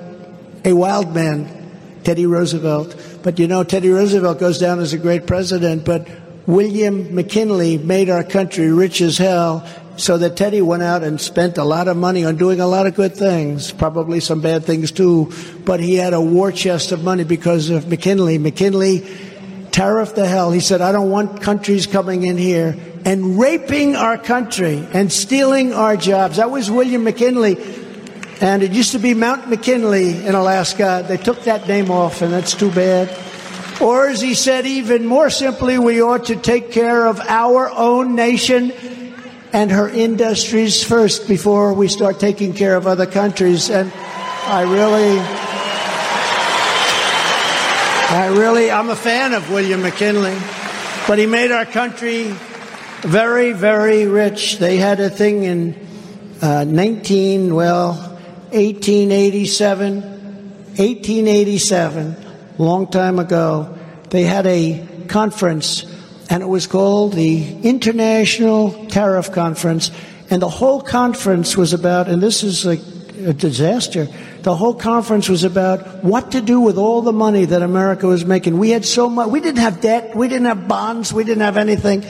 a 0.64 0.74
wild 0.74 1.14
man, 1.14 1.72
Teddy 2.04 2.26
Roosevelt. 2.26 2.96
But 3.22 3.40
you 3.40 3.48
know, 3.48 3.64
Teddy 3.64 3.90
Roosevelt 3.90 4.40
goes 4.40 4.60
down 4.60 4.80
as 4.80 4.94
a 4.94 4.98
great 4.98 5.28
president, 5.28 5.84
but 5.84 6.08
William 6.46 7.16
McKinley 7.16 7.78
made 7.78 8.10
our 8.10 8.24
country 8.24 8.72
rich 8.72 9.02
as 9.02 9.18
hell 9.18 9.68
so 9.98 10.18
that 10.18 10.36
Teddy 10.36 10.62
went 10.62 10.84
out 10.84 11.04
and 11.04 11.20
spent 11.22 11.58
a 11.58 11.64
lot 11.64 11.88
of 11.88 11.96
money 11.96 12.26
on 12.26 12.36
doing 12.36 12.60
a 12.60 12.68
lot 12.68 12.88
of 12.88 12.96
good 12.96 13.16
things, 13.16 13.72
probably 13.72 14.20
some 14.20 14.42
bad 14.42 14.64
things 14.66 14.92
too, 14.92 15.32
but 15.66 15.80
he 15.80 15.96
had 15.96 16.14
a 16.14 16.22
war 16.22 16.52
chest 16.52 16.92
of 16.92 17.04
money 17.04 17.24
because 17.24 17.70
of 17.70 17.88
McKinley. 17.88 18.38
McKinley 18.38 19.02
tariffed 19.72 20.16
the 20.16 20.28
hell. 20.28 20.52
He 20.52 20.60
said, 20.60 20.82
I 20.82 20.92
don't 20.92 21.10
want 21.10 21.42
countries 21.42 21.88
coming 21.88 22.24
in 22.24 22.38
here 22.38 22.76
and 23.06 23.40
raping 23.40 23.96
our 23.96 24.18
country 24.18 24.88
and 24.94 25.12
stealing 25.12 25.74
our 25.74 25.98
jobs. 25.98 26.38
That 26.38 26.52
was 26.52 26.72
William 26.72 27.04
McKinley. 27.04 27.58
And 28.42 28.64
it 28.64 28.72
used 28.72 28.92
to 28.92 29.00
be 29.00 29.14
Mount 29.14 29.50
McKinley 29.50 30.26
in 30.26 30.36
Alaska. 30.36 31.06
They 31.08 31.18
took 31.18 31.44
that 31.44 31.68
name 31.68 31.92
off, 31.92 32.22
and 32.22 32.34
that's 32.34 32.54
too 32.54 32.72
bad. 32.72 33.10
Or 33.82 34.08
as 34.08 34.22
he 34.22 34.34
said, 34.34 34.66
even 34.66 35.06
more 35.06 35.30
simply, 35.30 35.78
we 35.80 36.02
ought 36.02 36.26
to 36.26 36.36
take 36.36 36.72
care 36.72 37.06
of 37.06 37.20
our 37.22 37.70
own 37.70 38.16
nation 38.16 38.72
and 39.54 39.72
her 39.72 39.88
industries 39.88 40.84
first 40.84 41.28
before 41.28 41.76
we 41.76 41.88
start 41.88 42.20
taking 42.20 42.54
care 42.54 42.76
of 42.76 42.88
other 42.88 43.06
countries. 43.06 43.70
And 43.70 43.94
I 43.94 44.64
really, 44.64 45.20
I 48.10 48.36
really, 48.36 48.72
I'm 48.72 48.90
a 48.90 48.96
fan 48.96 49.34
of 49.34 49.52
William 49.52 49.84
McKinley, 49.84 50.36
but 51.08 51.20
he 51.20 51.28
made 51.28 51.52
our 51.52 51.66
country 51.66 52.34
very, 53.02 53.54
very 53.54 54.08
rich. 54.08 54.58
They 54.58 54.78
had 54.78 55.00
a 55.00 55.12
thing 55.12 55.44
in 55.44 55.76
uh, 56.42 56.64
19, 56.64 57.54
well, 57.54 57.92
1887, 58.52 60.02
1887, 60.02 62.16
long 62.58 62.90
time 62.90 63.20
ago. 63.20 63.78
They 64.10 64.24
had 64.24 64.48
a 64.48 64.88
conference 65.08 65.93
and 66.30 66.42
it 66.44 66.48
was 66.48 66.68
called 66.68 67.14
the 67.14 67.60
International 67.62 68.88
Tariff 68.88 69.32
Conference. 69.32 69.92
And 70.30 70.42
the 70.42 70.50
whole 70.50 70.82
conference 70.82 71.56
was 71.58 71.74
about, 71.74 72.08
and 72.08 72.22
this 72.22 72.44
is 72.44 72.66
like 72.66 72.80
a 73.26 73.34
disaster. 73.34 74.08
The 74.42 74.56
whole 74.56 74.74
conference 74.74 75.30
was 75.30 75.44
about 75.44 76.04
what 76.04 76.32
to 76.32 76.42
do 76.42 76.60
with 76.60 76.78
all 76.78 77.02
the 77.02 77.14
money 77.14 77.46
that 77.46 77.62
America 77.62 78.08
was 78.08 78.26
making. 78.26 78.58
We 78.58 78.72
had 78.72 78.86
so 78.86 79.10
much, 79.10 79.30
we 79.30 79.40
didn't 79.40 79.62
have 79.62 79.82
debt, 79.82 80.16
we 80.16 80.28
didn't 80.28 80.48
have 80.48 80.68
bonds, 80.68 81.14
we 81.14 81.24
didn't 81.24 81.44
have 81.44 81.58
anything. 81.58 82.02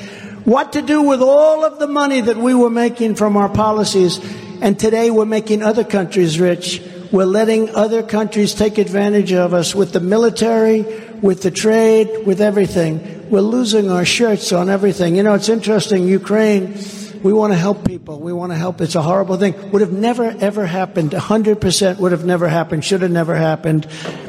What 0.46 0.74
to 0.74 0.82
do 0.82 1.02
with 1.02 1.22
all 1.22 1.64
of 1.64 1.80
the 1.80 1.88
money 1.88 2.22
that 2.22 2.38
we 2.38 2.54
were 2.54 2.70
making 2.70 3.16
from 3.16 3.38
our 3.38 3.50
policies. 3.50 4.20
And 4.62 4.80
today 4.80 5.10
we're 5.10 5.26
making 5.26 5.62
other 5.64 5.84
countries 5.84 6.40
rich 6.40 6.82
We're 7.14 7.26
letting 7.26 7.70
other 7.76 8.02
countries 8.02 8.56
take 8.56 8.80
advantage 8.80 9.34
of 9.34 9.54
us 9.54 9.76
with 9.76 9.94
the 9.94 10.00
military, 10.00 10.82
with 11.22 11.44
the 11.44 11.52
trade, 11.52 12.26
with 12.26 12.42
everything. 12.42 13.23
We're 13.34 13.42
losing 13.42 13.90
our 13.90 14.06
shirts 14.06 14.52
on 14.54 14.70
everything. 14.70 15.16
You 15.16 15.24
know, 15.24 15.34
it's 15.34 15.50
interesting. 15.50 16.08
Ukraine, 16.08 16.78
we 17.24 17.34
want 17.34 17.52
to 17.52 17.58
help 17.58 17.84
people. 17.84 18.20
We 18.20 18.32
want 18.32 18.52
to 18.52 18.56
help. 18.56 18.80
It's 18.80 18.94
a 18.94 19.02
horrible 19.02 19.38
thing. 19.38 19.72
Would 19.72 19.82
have 19.82 19.92
never, 19.92 20.26
ever 20.40 20.68
happened. 20.68 21.14
100% 21.14 21.98
would 21.98 22.12
have 22.12 22.26
never 22.26 22.48
happened. 22.48 22.86
Should 22.86 23.02
have 23.02 23.10
never 23.10 23.34
happened. 23.34 23.88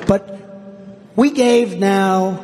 But 0.09 0.41
we 1.17 1.33
gave 1.33 1.79
now 1.79 2.43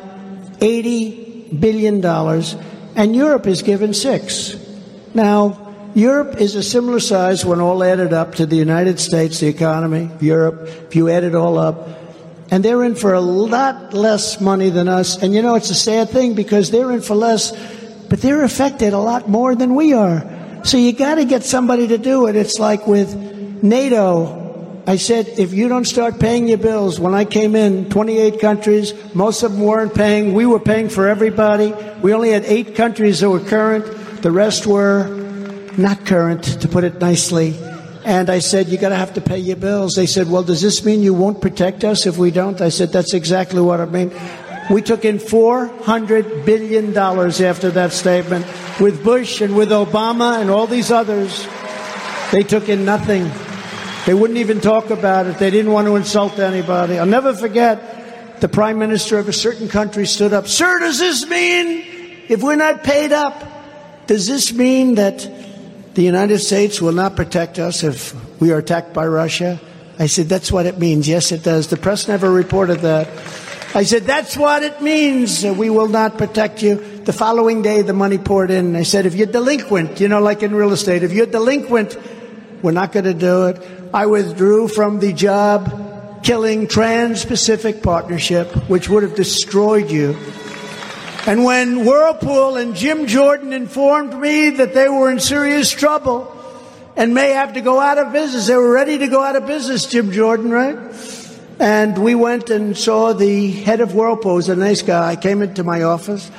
$80 0.59 1.59
billion, 1.59 2.05
and 2.05 3.15
Europe 3.15 3.47
is 3.47 3.63
given 3.63 3.95
six. 3.95 4.55
Now, 5.15 5.73
Europe 5.95 6.39
is 6.39 6.53
a 6.53 6.61
similar 6.61 6.99
size 6.99 7.43
when 7.43 7.59
all 7.59 7.83
added 7.83 8.13
up 8.13 8.35
to 8.35 8.45
the 8.45 8.55
United 8.55 8.99
States, 8.99 9.39
the 9.39 9.47
economy, 9.47 10.11
Europe, 10.19 10.67
if 10.67 10.95
you 10.95 11.09
add 11.09 11.23
it 11.23 11.33
all 11.33 11.57
up. 11.57 12.00
And 12.51 12.63
they're 12.65 12.83
in 12.83 12.95
for 12.95 13.13
a 13.13 13.21
lot 13.21 13.93
less 13.93 14.41
money 14.41 14.69
than 14.69 14.89
us. 14.89 15.23
And 15.23 15.33
you 15.33 15.41
know, 15.41 15.55
it's 15.55 15.69
a 15.69 15.75
sad 15.75 16.09
thing 16.09 16.35
because 16.35 16.69
they're 16.69 16.91
in 16.91 17.01
for 17.01 17.15
less, 17.15 17.51
but 18.09 18.21
they're 18.21 18.43
affected 18.43 18.91
a 18.91 18.99
lot 18.99 19.29
more 19.29 19.55
than 19.55 19.73
we 19.73 19.93
are. 19.93 20.21
So 20.65 20.77
you 20.77 20.91
got 20.91 21.15
to 21.15 21.25
get 21.25 21.43
somebody 21.43 21.87
to 21.87 21.97
do 21.97 22.27
it. 22.27 22.35
It's 22.35 22.59
like 22.59 22.85
with 22.85 23.15
NATO. 23.63 24.83
I 24.85 24.97
said, 24.97 25.27
if 25.37 25.53
you 25.53 25.69
don't 25.69 25.85
start 25.85 26.19
paying 26.19 26.49
your 26.49 26.57
bills, 26.57 26.99
when 26.99 27.13
I 27.13 27.23
came 27.23 27.55
in, 27.55 27.89
28 27.89 28.41
countries, 28.41 28.93
most 29.15 29.43
of 29.43 29.53
them 29.53 29.61
weren't 29.61 29.95
paying. 29.95 30.33
We 30.33 30.45
were 30.45 30.59
paying 30.59 30.89
for 30.89 31.07
everybody. 31.07 31.73
We 32.01 32.13
only 32.13 32.31
had 32.31 32.45
eight 32.45 32.75
countries 32.75 33.21
that 33.21 33.29
were 33.29 33.39
current. 33.39 33.85
The 34.21 34.31
rest 34.31 34.67
were 34.67 35.07
not 35.77 36.05
current, 36.05 36.43
to 36.61 36.67
put 36.67 36.83
it 36.83 36.99
nicely. 36.99 37.55
And 38.03 38.29
I 38.29 38.39
said, 38.39 38.67
You're 38.67 38.81
going 38.81 38.91
to 38.91 38.97
have 38.97 39.13
to 39.13 39.21
pay 39.21 39.37
your 39.37 39.57
bills. 39.57 39.95
They 39.95 40.05
said, 40.05 40.29
Well, 40.29 40.43
does 40.43 40.61
this 40.61 40.83
mean 40.83 41.01
you 41.01 41.13
won't 41.13 41.41
protect 41.41 41.83
us 41.83 42.05
if 42.05 42.17
we 42.17 42.31
don't? 42.31 42.59
I 42.61 42.69
said, 42.69 42.91
That's 42.91 43.13
exactly 43.13 43.61
what 43.61 43.79
I 43.79 43.85
mean. 43.85 44.11
We 44.69 44.81
took 44.81 45.05
in 45.05 45.17
$400 45.17 46.45
billion 46.45 46.97
after 46.97 47.71
that 47.71 47.91
statement. 47.91 48.45
With 48.79 49.03
Bush 49.03 49.41
and 49.41 49.55
with 49.55 49.69
Obama 49.69 50.39
and 50.39 50.49
all 50.49 50.65
these 50.65 50.91
others, 50.91 51.45
they 52.31 52.43
took 52.43 52.69
in 52.69 52.85
nothing. 52.85 53.29
They 54.05 54.13
wouldn't 54.13 54.39
even 54.39 54.61
talk 54.61 54.89
about 54.89 55.27
it. 55.27 55.37
They 55.37 55.51
didn't 55.51 55.71
want 55.71 55.87
to 55.87 55.95
insult 55.95 56.39
anybody. 56.39 56.97
I'll 56.97 57.05
never 57.05 57.33
forget 57.33 58.39
the 58.39 58.49
prime 58.49 58.79
minister 58.79 59.19
of 59.19 59.27
a 59.27 59.33
certain 59.33 59.67
country 59.67 60.07
stood 60.07 60.33
up. 60.33 60.47
Sir, 60.47 60.79
does 60.79 60.97
this 60.97 61.27
mean 61.27 61.85
if 62.27 62.41
we're 62.41 62.55
not 62.55 62.83
paid 62.83 63.11
up, 63.11 63.43
does 64.07 64.25
this 64.25 64.53
mean 64.53 64.95
that 64.95 65.29
the 65.93 66.03
United 66.03 66.39
States 66.39 66.81
will 66.81 66.93
not 66.93 67.15
protect 67.15 67.59
us 67.59 67.83
if 67.83 68.15
we 68.39 68.51
are 68.51 68.59
attacked 68.59 68.93
by 68.93 69.05
Russia? 69.07 69.59
I 69.99 70.07
said, 70.07 70.29
That's 70.29 70.51
what 70.51 70.65
it 70.65 70.79
means. 70.79 71.07
Yes, 71.07 71.31
it 71.31 71.43
does. 71.43 71.67
The 71.67 71.77
press 71.77 72.07
never 72.07 72.31
reported 72.31 72.79
that. 72.79 73.07
I 73.75 73.83
said, 73.83 74.03
That's 74.03 74.37
what 74.37 74.63
it 74.63 74.81
means. 74.81 75.43
We 75.43 75.69
will 75.69 75.87
not 75.87 76.17
protect 76.17 76.63
you. 76.63 76.75
The 77.03 77.13
following 77.13 77.61
day, 77.61 77.81
the 77.81 77.93
money 77.93 78.17
poured 78.17 78.51
in. 78.51 78.75
I 78.75 78.83
said, 78.83 79.05
If 79.05 79.15
you're 79.15 79.27
delinquent, 79.27 79.99
you 79.99 80.07
know, 80.07 80.21
like 80.21 80.43
in 80.43 80.55
real 80.55 80.71
estate, 80.71 81.03
if 81.03 81.11
you're 81.11 81.25
delinquent, 81.25 81.97
we're 82.61 82.71
not 82.71 82.91
going 82.91 83.05
to 83.05 83.13
do 83.13 83.47
it. 83.47 83.61
I 83.93 84.05
withdrew 84.05 84.69
from 84.69 84.99
the 84.99 85.13
job 85.13 86.23
killing 86.23 86.67
Trans 86.67 87.25
Pacific 87.25 87.81
Partnership, 87.83 88.47
which 88.69 88.87
would 88.87 89.03
have 89.03 89.15
destroyed 89.15 89.89
you. 89.89 90.15
And 91.27 91.43
when 91.43 91.85
Whirlpool 91.85 92.57
and 92.57 92.75
Jim 92.75 93.05
Jordan 93.05 93.53
informed 93.53 94.19
me 94.19 94.49
that 94.51 94.73
they 94.73 94.89
were 94.89 95.11
in 95.11 95.19
serious 95.19 95.69
trouble 95.69 96.35
and 96.95 97.13
may 97.13 97.29
have 97.29 97.53
to 97.53 97.61
go 97.61 97.79
out 97.79 97.99
of 97.99 98.11
business, 98.11 98.47
they 98.47 98.55
were 98.55 98.71
ready 98.71 98.97
to 98.97 99.07
go 99.07 99.21
out 99.21 99.35
of 99.35 99.45
business, 99.45 99.85
Jim 99.85 100.11
Jordan, 100.11 100.49
right? 100.49 100.77
And 101.59 101.95
we 101.99 102.15
went 102.15 102.49
and 102.49 102.75
saw 102.75 103.13
the 103.13 103.51
head 103.51 103.81
of 103.81 103.93
Whirlpool, 103.93 104.33
was 104.33 104.49
a 104.49 104.55
nice 104.55 104.81
guy, 104.81 105.09
I 105.09 105.15
came 105.15 105.43
into 105.43 105.63
my 105.63 105.83
office. 105.83 106.31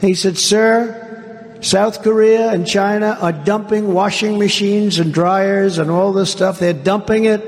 He 0.00 0.14
said, 0.14 0.38
Sir, 0.38 1.56
South 1.60 2.04
Korea 2.04 2.52
and 2.52 2.64
China 2.64 3.18
are 3.20 3.32
dumping 3.32 3.92
washing 3.92 4.38
machines 4.38 5.00
and 5.00 5.12
dryers 5.12 5.78
and 5.78 5.90
all 5.90 6.12
this 6.12 6.30
stuff. 6.30 6.60
They're 6.60 6.72
dumping 6.72 7.24
it 7.24 7.42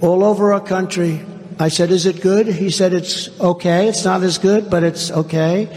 all 0.00 0.24
over 0.24 0.52
our 0.52 0.60
country. 0.60 1.24
I 1.60 1.68
said, 1.68 1.92
Is 1.92 2.06
it 2.06 2.20
good? 2.20 2.48
He 2.48 2.70
said, 2.70 2.92
It's 2.92 3.28
okay. 3.38 3.86
It's 3.86 4.04
not 4.04 4.24
as 4.24 4.38
good, 4.38 4.68
but 4.68 4.82
it's 4.82 5.12
okay 5.12 5.68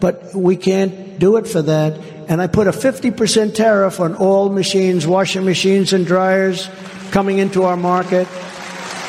but 0.00 0.34
we 0.34 0.56
can't 0.56 1.18
do 1.18 1.36
it 1.36 1.46
for 1.46 1.62
that. 1.62 1.98
And 2.28 2.40
I 2.40 2.46
put 2.46 2.66
a 2.66 2.72
50% 2.72 3.54
tariff 3.54 4.00
on 4.00 4.14
all 4.14 4.48
machines, 4.48 5.06
washing 5.06 5.44
machines 5.44 5.92
and 5.92 6.06
dryers 6.06 6.68
coming 7.10 7.38
into 7.38 7.64
our 7.64 7.76
market. 7.76 8.26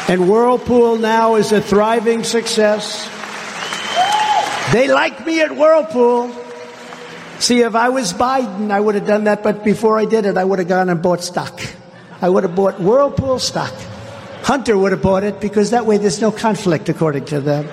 And 0.07 0.27
Whirlpool 0.27 0.97
now 0.97 1.35
is 1.35 1.51
a 1.51 1.61
thriving 1.61 2.23
success. 2.23 3.07
They 4.73 4.87
like 4.87 5.25
me 5.25 5.41
at 5.41 5.55
Whirlpool. 5.55 6.35
See, 7.39 7.61
if 7.61 7.75
I 7.75 7.89
was 7.89 8.13
Biden, 8.13 8.71
I 8.71 8.79
would 8.79 8.95
have 8.95 9.07
done 9.07 9.23
that, 9.25 9.43
but 9.43 9.63
before 9.63 9.97
I 9.97 10.05
did 10.05 10.25
it, 10.25 10.37
I 10.37 10.43
would 10.43 10.59
have 10.59 10.67
gone 10.67 10.89
and 10.89 11.01
bought 11.01 11.23
stock. 11.23 11.59
I 12.21 12.29
would 12.29 12.43
have 12.43 12.55
bought 12.55 12.79
Whirlpool 12.79 13.39
stock. 13.39 13.73
Hunter 14.43 14.77
would 14.77 14.91
have 14.91 15.01
bought 15.01 15.23
it 15.23 15.39
because 15.39 15.71
that 15.71 15.85
way 15.85 15.97
there's 15.97 16.21
no 16.21 16.31
conflict, 16.31 16.89
according 16.89 17.25
to 17.25 17.41
them. 17.41 17.67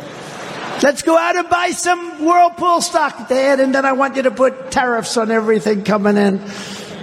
Let's 0.81 1.03
go 1.03 1.19
out 1.19 1.35
and 1.35 1.51
buy 1.51 1.71
some 1.71 2.25
Whirlpool 2.25 2.81
stock, 2.83 3.29
Dad, 3.29 3.59
and 3.59 3.75
then 3.75 3.85
I 3.85 3.93
want 3.93 4.15
you 4.15 4.23
to 4.23 4.31
put 4.31 4.71
tariffs 4.71 5.17
on 5.17 5.33
everything 5.33 5.83
coming 5.83 6.17
in. 6.17 6.41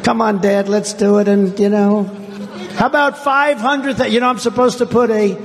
Come 0.03 0.21
on, 0.21 0.39
Dad, 0.39 0.69
let's 0.69 0.93
do 0.93 1.17
it. 1.17 1.27
And, 1.27 1.59
you 1.59 1.67
know, 1.67 2.03
how 2.75 2.85
about 2.85 3.17
500? 3.17 3.99
You 4.11 4.21
know, 4.21 4.29
I'm 4.29 4.39
supposed 4.39 4.77
to 4.77 4.85
put 4.85 5.09
a, 5.09 5.37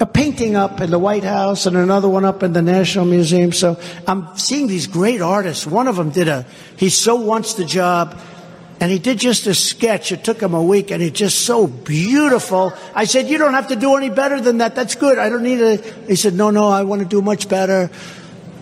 a 0.00 0.06
painting 0.06 0.56
up 0.56 0.80
in 0.80 0.90
the 0.90 0.98
White 0.98 1.24
House 1.24 1.66
and 1.66 1.76
another 1.76 2.08
one 2.08 2.24
up 2.24 2.42
in 2.42 2.54
the 2.54 2.62
National 2.62 3.04
Museum. 3.04 3.52
So 3.52 3.78
I'm 4.06 4.34
seeing 4.38 4.66
these 4.66 4.86
great 4.86 5.20
artists. 5.20 5.66
One 5.66 5.88
of 5.88 5.96
them 5.96 6.08
did 6.08 6.28
a, 6.28 6.46
he 6.78 6.88
so 6.88 7.16
wants 7.16 7.52
the 7.54 7.66
job 7.66 8.18
and 8.82 8.90
he 8.90 8.98
did 8.98 9.20
just 9.20 9.46
a 9.46 9.54
sketch. 9.54 10.10
It 10.10 10.24
took 10.24 10.42
him 10.42 10.54
a 10.54 10.62
week 10.62 10.90
and 10.90 11.00
it's 11.00 11.16
just 11.16 11.42
so 11.42 11.68
beautiful. 11.68 12.72
I 12.96 13.04
said, 13.04 13.28
you 13.28 13.38
don't 13.38 13.54
have 13.54 13.68
to 13.68 13.76
do 13.76 13.94
any 13.94 14.10
better 14.10 14.40
than 14.40 14.58
that. 14.58 14.74
That's 14.74 14.96
good. 14.96 15.18
I 15.18 15.28
don't 15.28 15.44
need 15.44 15.60
it. 15.60 15.84
he 16.08 16.16
said, 16.16 16.34
no, 16.34 16.50
no, 16.50 16.66
I 16.66 16.82
want 16.82 17.00
to 17.00 17.06
do 17.06 17.22
much 17.22 17.48
better. 17.48 17.92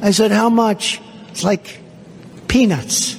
I 0.02 0.10
said, 0.10 0.30
how 0.30 0.50
much? 0.50 1.00
It's 1.30 1.42
like 1.42 1.80
peanuts. 2.48 3.16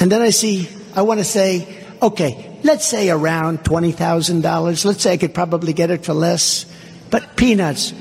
And 0.00 0.10
then 0.10 0.22
I 0.22 0.30
see, 0.30 0.66
I 0.96 1.02
want 1.02 1.20
to 1.20 1.24
say, 1.24 1.84
okay, 2.00 2.58
let's 2.64 2.88
say 2.88 3.10
around 3.10 3.58
$20,000. 3.58 4.84
Let's 4.86 5.02
say 5.02 5.12
I 5.12 5.18
could 5.18 5.34
probably 5.34 5.74
get 5.74 5.90
it 5.90 6.06
for 6.06 6.14
less, 6.14 6.64
but 7.10 7.36
peanuts. 7.36 7.92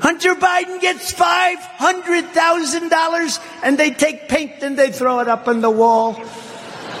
Hunter 0.00 0.34
Biden 0.34 0.78
gets 0.82 1.10
$500,000 1.14 3.40
and 3.62 3.78
they 3.78 3.92
take 3.92 4.28
paint 4.28 4.62
and 4.62 4.78
they 4.78 4.92
throw 4.92 5.20
it 5.20 5.28
up 5.28 5.48
on 5.48 5.62
the 5.62 5.70
wall. 5.70 6.22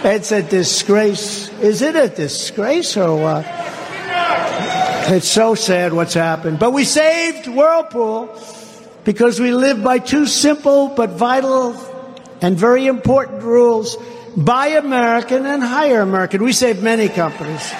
It's 0.04 0.30
a 0.30 0.42
disgrace. 0.42 1.48
Is 1.60 1.82
it 1.82 1.96
a 1.96 2.08
disgrace 2.08 2.96
or 2.96 3.20
what? 3.20 3.44
It's 5.10 5.28
so 5.28 5.56
sad 5.56 5.92
what's 5.92 6.14
happened. 6.14 6.60
But 6.60 6.72
we 6.72 6.84
saved 6.84 7.48
Whirlpool 7.48 8.28
because 9.02 9.40
we 9.40 9.50
live 9.50 9.82
by 9.82 9.98
two 9.98 10.26
simple 10.26 10.88
but 10.88 11.10
vital 11.10 11.74
and 12.40 12.56
very 12.56 12.86
important 12.86 13.42
rules. 13.42 13.96
Buy 14.36 14.68
American 14.68 15.46
and 15.46 15.62
hire 15.64 16.00
American. 16.00 16.44
We 16.44 16.52
saved 16.52 16.80
many 16.80 17.08
companies. 17.08 17.72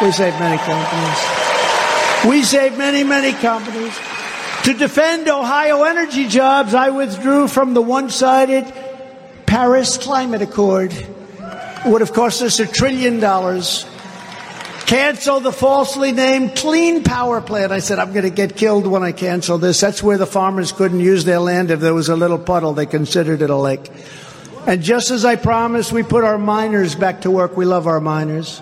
We 0.00 0.12
saved 0.12 0.40
many 0.40 0.56
companies. 0.56 1.18
We 2.26 2.42
saved 2.42 2.78
many, 2.78 3.04
many 3.04 3.32
companies. 3.32 3.94
To 4.64 4.72
defend 4.72 5.28
Ohio 5.28 5.82
energy 5.82 6.26
jobs, 6.26 6.72
I 6.72 6.88
withdrew 6.88 7.48
from 7.48 7.74
the 7.74 7.82
one-sided 7.82 8.72
Paris 9.44 9.98
Climate 9.98 10.40
Accord 10.40 10.94
would 11.86 12.00
have 12.00 12.12
cost 12.12 12.42
us 12.42 12.60
a 12.60 12.66
trillion 12.66 13.20
dollars. 13.20 13.86
Cancel 14.86 15.38
the 15.38 15.52
falsely 15.52 16.10
named 16.10 16.56
Clean 16.56 17.04
Power 17.04 17.40
Plan. 17.40 17.70
I 17.70 17.78
said, 17.78 18.00
I'm 18.00 18.12
going 18.12 18.24
to 18.24 18.30
get 18.30 18.56
killed 18.56 18.86
when 18.88 19.04
I 19.04 19.12
cancel 19.12 19.56
this. 19.56 19.80
That's 19.80 20.02
where 20.02 20.18
the 20.18 20.26
farmers 20.26 20.72
couldn't 20.72 20.98
use 20.98 21.24
their 21.24 21.38
land 21.38 21.70
if 21.70 21.78
there 21.78 21.94
was 21.94 22.08
a 22.08 22.16
little 22.16 22.38
puddle. 22.40 22.72
They 22.72 22.86
considered 22.86 23.40
it 23.40 23.50
a 23.50 23.56
lake. 23.56 23.88
And 24.66 24.82
just 24.82 25.10
as 25.10 25.24
I 25.24 25.36
promised, 25.36 25.92
we 25.92 26.02
put 26.02 26.24
our 26.24 26.38
miners 26.38 26.96
back 26.96 27.20
to 27.20 27.30
work. 27.30 27.56
We 27.56 27.66
love 27.66 27.86
our 27.86 28.00
miners. 28.00 28.60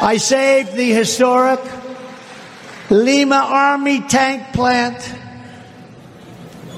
I 0.00 0.16
saved 0.16 0.72
the 0.72 0.90
historic 0.90 1.60
Lima 2.88 3.36
Army 3.36 4.00
tank 4.00 4.54
plant, 4.54 5.14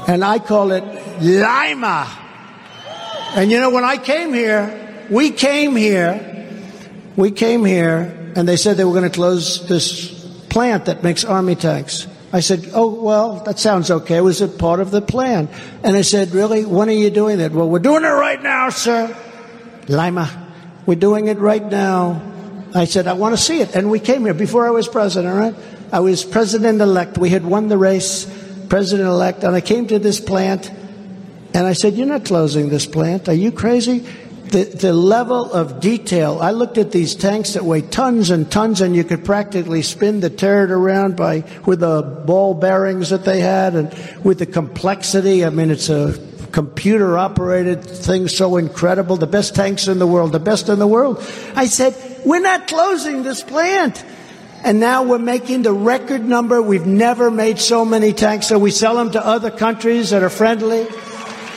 and 0.08 0.24
I 0.24 0.40
call 0.40 0.72
it 0.72 0.82
Lima. 1.22 2.08
And 3.36 3.50
you 3.50 3.60
know, 3.60 3.70
when 3.70 3.84
I 3.84 3.96
came 3.96 4.34
here, 4.34 4.89
we 5.10 5.30
came 5.30 5.76
here, 5.76 6.48
we 7.16 7.30
came 7.30 7.64
here, 7.64 8.32
and 8.36 8.48
they 8.48 8.56
said 8.56 8.76
they 8.76 8.84
were 8.84 8.92
going 8.92 9.10
to 9.10 9.14
close 9.14 9.66
this 9.68 10.10
plant 10.48 10.86
that 10.86 11.02
makes 11.02 11.24
army 11.24 11.56
tanks. 11.56 12.06
I 12.32 12.40
said, 12.40 12.70
Oh, 12.72 12.88
well, 12.88 13.42
that 13.44 13.58
sounds 13.58 13.90
okay. 13.90 14.20
Was 14.20 14.40
it 14.40 14.58
part 14.58 14.78
of 14.80 14.90
the 14.92 15.02
plan? 15.02 15.48
And 15.82 15.96
I 15.96 16.02
said, 16.02 16.30
Really? 16.30 16.64
When 16.64 16.88
are 16.88 16.92
you 16.92 17.10
doing 17.10 17.38
that? 17.38 17.52
Well, 17.52 17.68
we're 17.68 17.80
doing 17.80 18.04
it 18.04 18.08
right 18.08 18.40
now, 18.40 18.70
sir. 18.70 19.16
Lima, 19.88 20.52
we're 20.86 20.94
doing 20.94 21.26
it 21.26 21.38
right 21.38 21.64
now. 21.64 22.22
I 22.72 22.84
said, 22.84 23.08
I 23.08 23.14
want 23.14 23.36
to 23.36 23.42
see 23.42 23.60
it. 23.60 23.74
And 23.74 23.90
we 23.90 23.98
came 23.98 24.24
here 24.24 24.34
before 24.34 24.64
I 24.64 24.70
was 24.70 24.86
president, 24.86 25.34
right? 25.34 25.54
I 25.92 25.98
was 26.00 26.24
president 26.24 26.80
elect. 26.80 27.18
We 27.18 27.30
had 27.30 27.44
won 27.44 27.66
the 27.66 27.76
race, 27.76 28.26
president 28.68 29.08
elect. 29.08 29.42
And 29.42 29.56
I 29.56 29.60
came 29.60 29.88
to 29.88 29.98
this 29.98 30.20
plant 30.20 30.70
and 31.52 31.66
I 31.66 31.72
said, 31.72 31.94
You're 31.94 32.06
not 32.06 32.24
closing 32.24 32.68
this 32.68 32.86
plant. 32.86 33.28
Are 33.28 33.34
you 33.34 33.50
crazy? 33.50 34.06
The, 34.50 34.64
the 34.64 34.92
level 34.92 35.52
of 35.52 35.78
detail. 35.78 36.40
I 36.40 36.50
looked 36.50 36.76
at 36.76 36.90
these 36.90 37.14
tanks 37.14 37.52
that 37.52 37.64
weigh 37.64 37.82
tons 37.82 38.30
and 38.30 38.50
tons, 38.50 38.80
and 38.80 38.96
you 38.96 39.04
could 39.04 39.24
practically 39.24 39.82
spin 39.82 40.18
the 40.18 40.28
turret 40.28 40.72
around 40.72 41.14
by 41.14 41.44
with 41.66 41.80
the 41.80 42.02
ball 42.02 42.54
bearings 42.54 43.10
that 43.10 43.24
they 43.24 43.40
had, 43.40 43.76
and 43.76 44.24
with 44.24 44.40
the 44.40 44.46
complexity. 44.46 45.44
I 45.44 45.50
mean, 45.50 45.70
it's 45.70 45.88
a 45.88 46.18
computer 46.50 47.16
operated 47.16 47.84
thing 47.84 48.26
so 48.26 48.56
incredible. 48.56 49.16
The 49.16 49.28
best 49.28 49.54
tanks 49.54 49.86
in 49.86 50.00
the 50.00 50.06
world, 50.06 50.32
the 50.32 50.40
best 50.40 50.68
in 50.68 50.80
the 50.80 50.86
world. 50.88 51.18
I 51.54 51.66
said, 51.66 51.94
We're 52.24 52.40
not 52.40 52.66
closing 52.66 53.22
this 53.22 53.44
plant. 53.44 54.04
And 54.62 54.78
now 54.78 55.04
we're 55.04 55.18
making 55.18 55.62
the 55.62 55.72
record 55.72 56.22
number. 56.22 56.60
We've 56.60 56.86
never 56.86 57.30
made 57.30 57.58
so 57.58 57.84
many 57.84 58.12
tanks, 58.12 58.48
so 58.48 58.58
we 58.58 58.72
sell 58.72 58.96
them 58.96 59.12
to 59.12 59.24
other 59.24 59.50
countries 59.50 60.10
that 60.10 60.22
are 60.22 60.28
friendly 60.28 60.86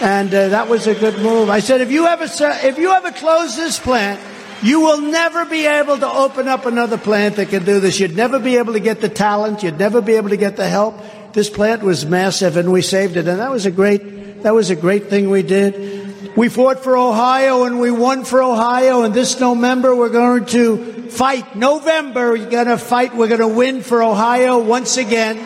and 0.01 0.33
uh, 0.33 0.49
that 0.49 0.67
was 0.67 0.87
a 0.87 0.95
good 0.95 1.19
move. 1.19 1.49
I 1.49 1.59
said, 1.59 1.81
if 1.81 1.91
you 1.91 2.07
ever 2.07 2.25
if 2.25 2.77
you 2.77 2.91
ever 2.91 3.11
close 3.11 3.55
this 3.55 3.79
plant, 3.79 4.19
you 4.61 4.81
will 4.81 5.01
never 5.01 5.45
be 5.45 5.65
able 5.65 5.97
to 5.97 6.09
open 6.09 6.47
up 6.47 6.65
another 6.65 6.97
plant 6.97 7.35
that 7.35 7.49
can 7.49 7.65
do 7.65 7.79
this. 7.79 7.99
You'd 7.99 8.15
never 8.15 8.39
be 8.39 8.57
able 8.57 8.73
to 8.73 8.79
get 8.79 9.01
the 9.01 9.09
talent. 9.09 9.63
You'd 9.63 9.79
never 9.79 10.01
be 10.01 10.13
able 10.13 10.29
to 10.29 10.37
get 10.37 10.55
the 10.55 10.67
help. 10.67 10.95
This 11.33 11.49
plant 11.49 11.83
was 11.83 12.05
massive, 12.05 12.57
and 12.57 12.71
we 12.71 12.81
saved 12.81 13.17
it, 13.17 13.27
and 13.27 13.39
that 13.39 13.51
was 13.51 13.65
a 13.65 13.71
great 13.71 14.43
that 14.43 14.53
was 14.53 14.69
a 14.69 14.75
great 14.75 15.09
thing 15.09 15.29
we 15.29 15.41
did. 15.41 16.35
We 16.35 16.49
fought 16.49 16.83
for 16.83 16.97
Ohio, 16.97 17.65
and 17.65 17.79
we 17.79 17.91
won 17.91 18.25
for 18.25 18.41
Ohio. 18.41 19.03
And 19.03 19.13
this 19.13 19.39
November, 19.39 19.95
we're 19.95 20.09
going 20.09 20.45
to 20.47 21.09
fight. 21.09 21.55
November, 21.55 22.31
we're 22.31 22.49
going 22.49 22.67
to 22.67 22.77
fight. 22.77 23.15
We're 23.15 23.27
going 23.27 23.39
to 23.39 23.47
win 23.47 23.81
for 23.83 24.01
Ohio 24.01 24.59
once 24.59 24.97
again. 24.97 25.37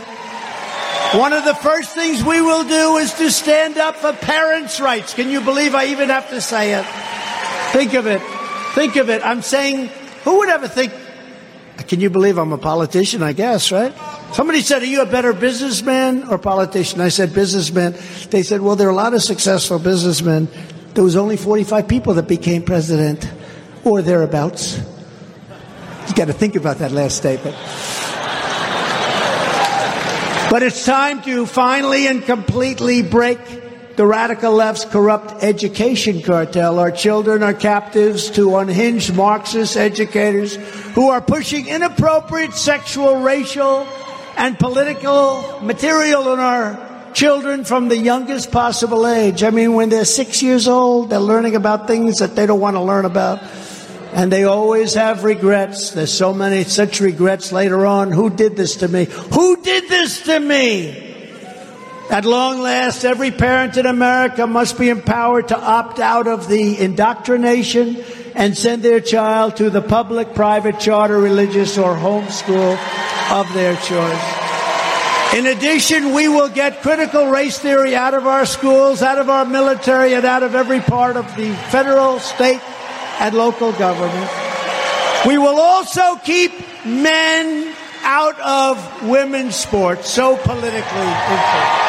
One 1.13 1.31
of 1.31 1.45
the 1.45 1.55
first 1.55 1.93
things 1.93 2.23
we 2.23 2.41
will 2.41 2.63
do 2.63 2.97
is 2.97 3.13
to 3.13 3.31
stand 3.31 3.77
up 3.77 3.95
for 3.95 4.11
parents' 4.11 4.81
rights. 4.81 5.13
Can 5.13 5.29
you 5.29 5.39
believe 5.39 5.73
I 5.73 5.85
even 5.85 6.09
have 6.09 6.29
to 6.31 6.41
say 6.41 6.73
it? 6.73 6.85
Think 7.71 7.93
of 7.93 8.07
it. 8.07 8.21
Think 8.75 8.97
of 8.97 9.09
it. 9.09 9.25
I'm 9.25 9.41
saying, 9.41 9.89
who 10.23 10.39
would 10.39 10.49
ever 10.49 10.67
think, 10.67 10.91
can 11.87 12.01
you 12.01 12.09
believe 12.09 12.37
I'm 12.37 12.51
a 12.51 12.57
politician? 12.57 13.23
I 13.23 13.31
guess, 13.31 13.71
right? 13.71 13.93
Somebody 14.33 14.61
said, 14.61 14.81
Are 14.81 14.85
you 14.85 15.01
a 15.01 15.05
better 15.05 15.31
businessman 15.31 16.27
or 16.27 16.37
politician? 16.37 16.99
I 16.99 17.07
said, 17.09 17.33
Businessman. 17.33 17.95
They 18.29 18.43
said, 18.43 18.61
Well, 18.61 18.75
there 18.75 18.87
are 18.87 18.91
a 18.91 18.95
lot 18.95 19.13
of 19.13 19.23
successful 19.23 19.79
businessmen. 19.79 20.49
There 20.93 21.03
was 21.03 21.15
only 21.15 21.37
45 21.37 21.87
people 21.87 22.15
that 22.15 22.27
became 22.27 22.63
president 22.63 23.31
or 23.85 24.01
thereabouts. 24.01 24.77
You 26.09 26.13
got 26.15 26.25
to 26.25 26.33
think 26.33 26.55
about 26.55 26.79
that 26.79 26.91
last 26.91 27.17
statement. 27.17 27.55
But 30.49 30.63
it's 30.63 30.85
time 30.85 31.21
to 31.23 31.45
finally 31.45 32.07
and 32.07 32.23
completely 32.23 33.01
break 33.01 33.37
the 33.97 34.05
radical 34.05 34.53
left's 34.53 34.85
corrupt 34.85 35.43
education 35.43 36.21
cartel. 36.21 36.79
Our 36.79 36.91
children 36.91 37.43
are 37.43 37.53
captives 37.53 38.31
to 38.31 38.55
unhinged 38.55 39.13
Marxist 39.13 39.75
educators 39.75 40.55
who 40.95 41.09
are 41.09 41.19
pushing 41.19 41.67
inappropriate 41.67 42.53
sexual, 42.53 43.21
racial, 43.21 43.85
and 44.37 44.57
political 44.57 45.59
material 45.63 46.29
on 46.29 46.39
our 46.39 47.11
children 47.13 47.65
from 47.65 47.89
the 47.89 47.97
youngest 47.97 48.51
possible 48.51 49.05
age. 49.05 49.43
I 49.43 49.49
mean, 49.49 49.73
when 49.73 49.89
they're 49.89 50.05
six 50.05 50.41
years 50.41 50.67
old, 50.67 51.09
they're 51.09 51.19
learning 51.19 51.55
about 51.57 51.87
things 51.87 52.19
that 52.19 52.35
they 52.35 52.45
don't 52.45 52.61
want 52.61 52.75
to 52.75 52.81
learn 52.81 53.03
about. 53.03 53.41
And 54.17 54.31
they 54.31 54.45
always 54.45 54.95
have 54.95 55.23
regrets. 55.23 55.91
There's 55.91 56.11
so 56.11 56.33
many 56.33 56.63
such 56.63 57.01
regrets 57.01 57.51
later 57.51 57.85
on. 57.85 58.11
Who 58.11 58.31
did 58.31 58.57
this 58.57 58.77
to 58.77 58.87
me? 58.87 59.05
Who 59.05 59.61
did 59.61 59.89
this 59.89 60.23
to 60.23 60.39
me? 60.39 60.89
At 62.09 62.25
long 62.25 62.59
last, 62.59 63.05
every 63.05 63.29
parent 63.29 63.77
in 63.77 63.85
America 63.85 64.47
must 64.47 64.79
be 64.79 64.89
empowered 64.89 65.49
to 65.49 65.59
opt 65.59 65.99
out 65.99 66.25
of 66.25 66.47
the 66.47 66.79
indoctrination 66.79 68.03
and 68.33 68.57
send 68.57 68.81
their 68.81 69.01
child 69.01 69.57
to 69.57 69.69
the 69.69 69.83
public, 69.83 70.33
private, 70.33 70.79
charter, 70.79 71.19
religious, 71.19 71.77
or 71.77 71.95
homeschool 71.95 72.75
of 73.29 73.53
their 73.53 73.75
choice. 73.75 75.35
In 75.35 75.45
addition, 75.45 76.15
we 76.15 76.27
will 76.27 76.49
get 76.49 76.81
critical 76.81 77.27
race 77.27 77.59
theory 77.59 77.95
out 77.95 78.15
of 78.15 78.25
our 78.25 78.47
schools, 78.47 79.03
out 79.03 79.19
of 79.19 79.29
our 79.29 79.45
military, 79.45 80.15
and 80.15 80.25
out 80.25 80.41
of 80.41 80.55
every 80.55 80.79
part 80.79 81.17
of 81.17 81.27
the 81.35 81.53
federal, 81.69 82.17
state, 82.17 82.61
and 83.19 83.35
local 83.35 83.71
government. 83.73 84.29
We 85.25 85.37
will 85.37 85.59
also 85.59 86.15
keep 86.17 86.51
men 86.85 87.73
out 88.03 88.39
of 88.39 89.09
women's 89.09 89.55
sports, 89.55 90.09
so 90.09 90.37
politically 90.37 90.79
incorrect. 90.81 91.83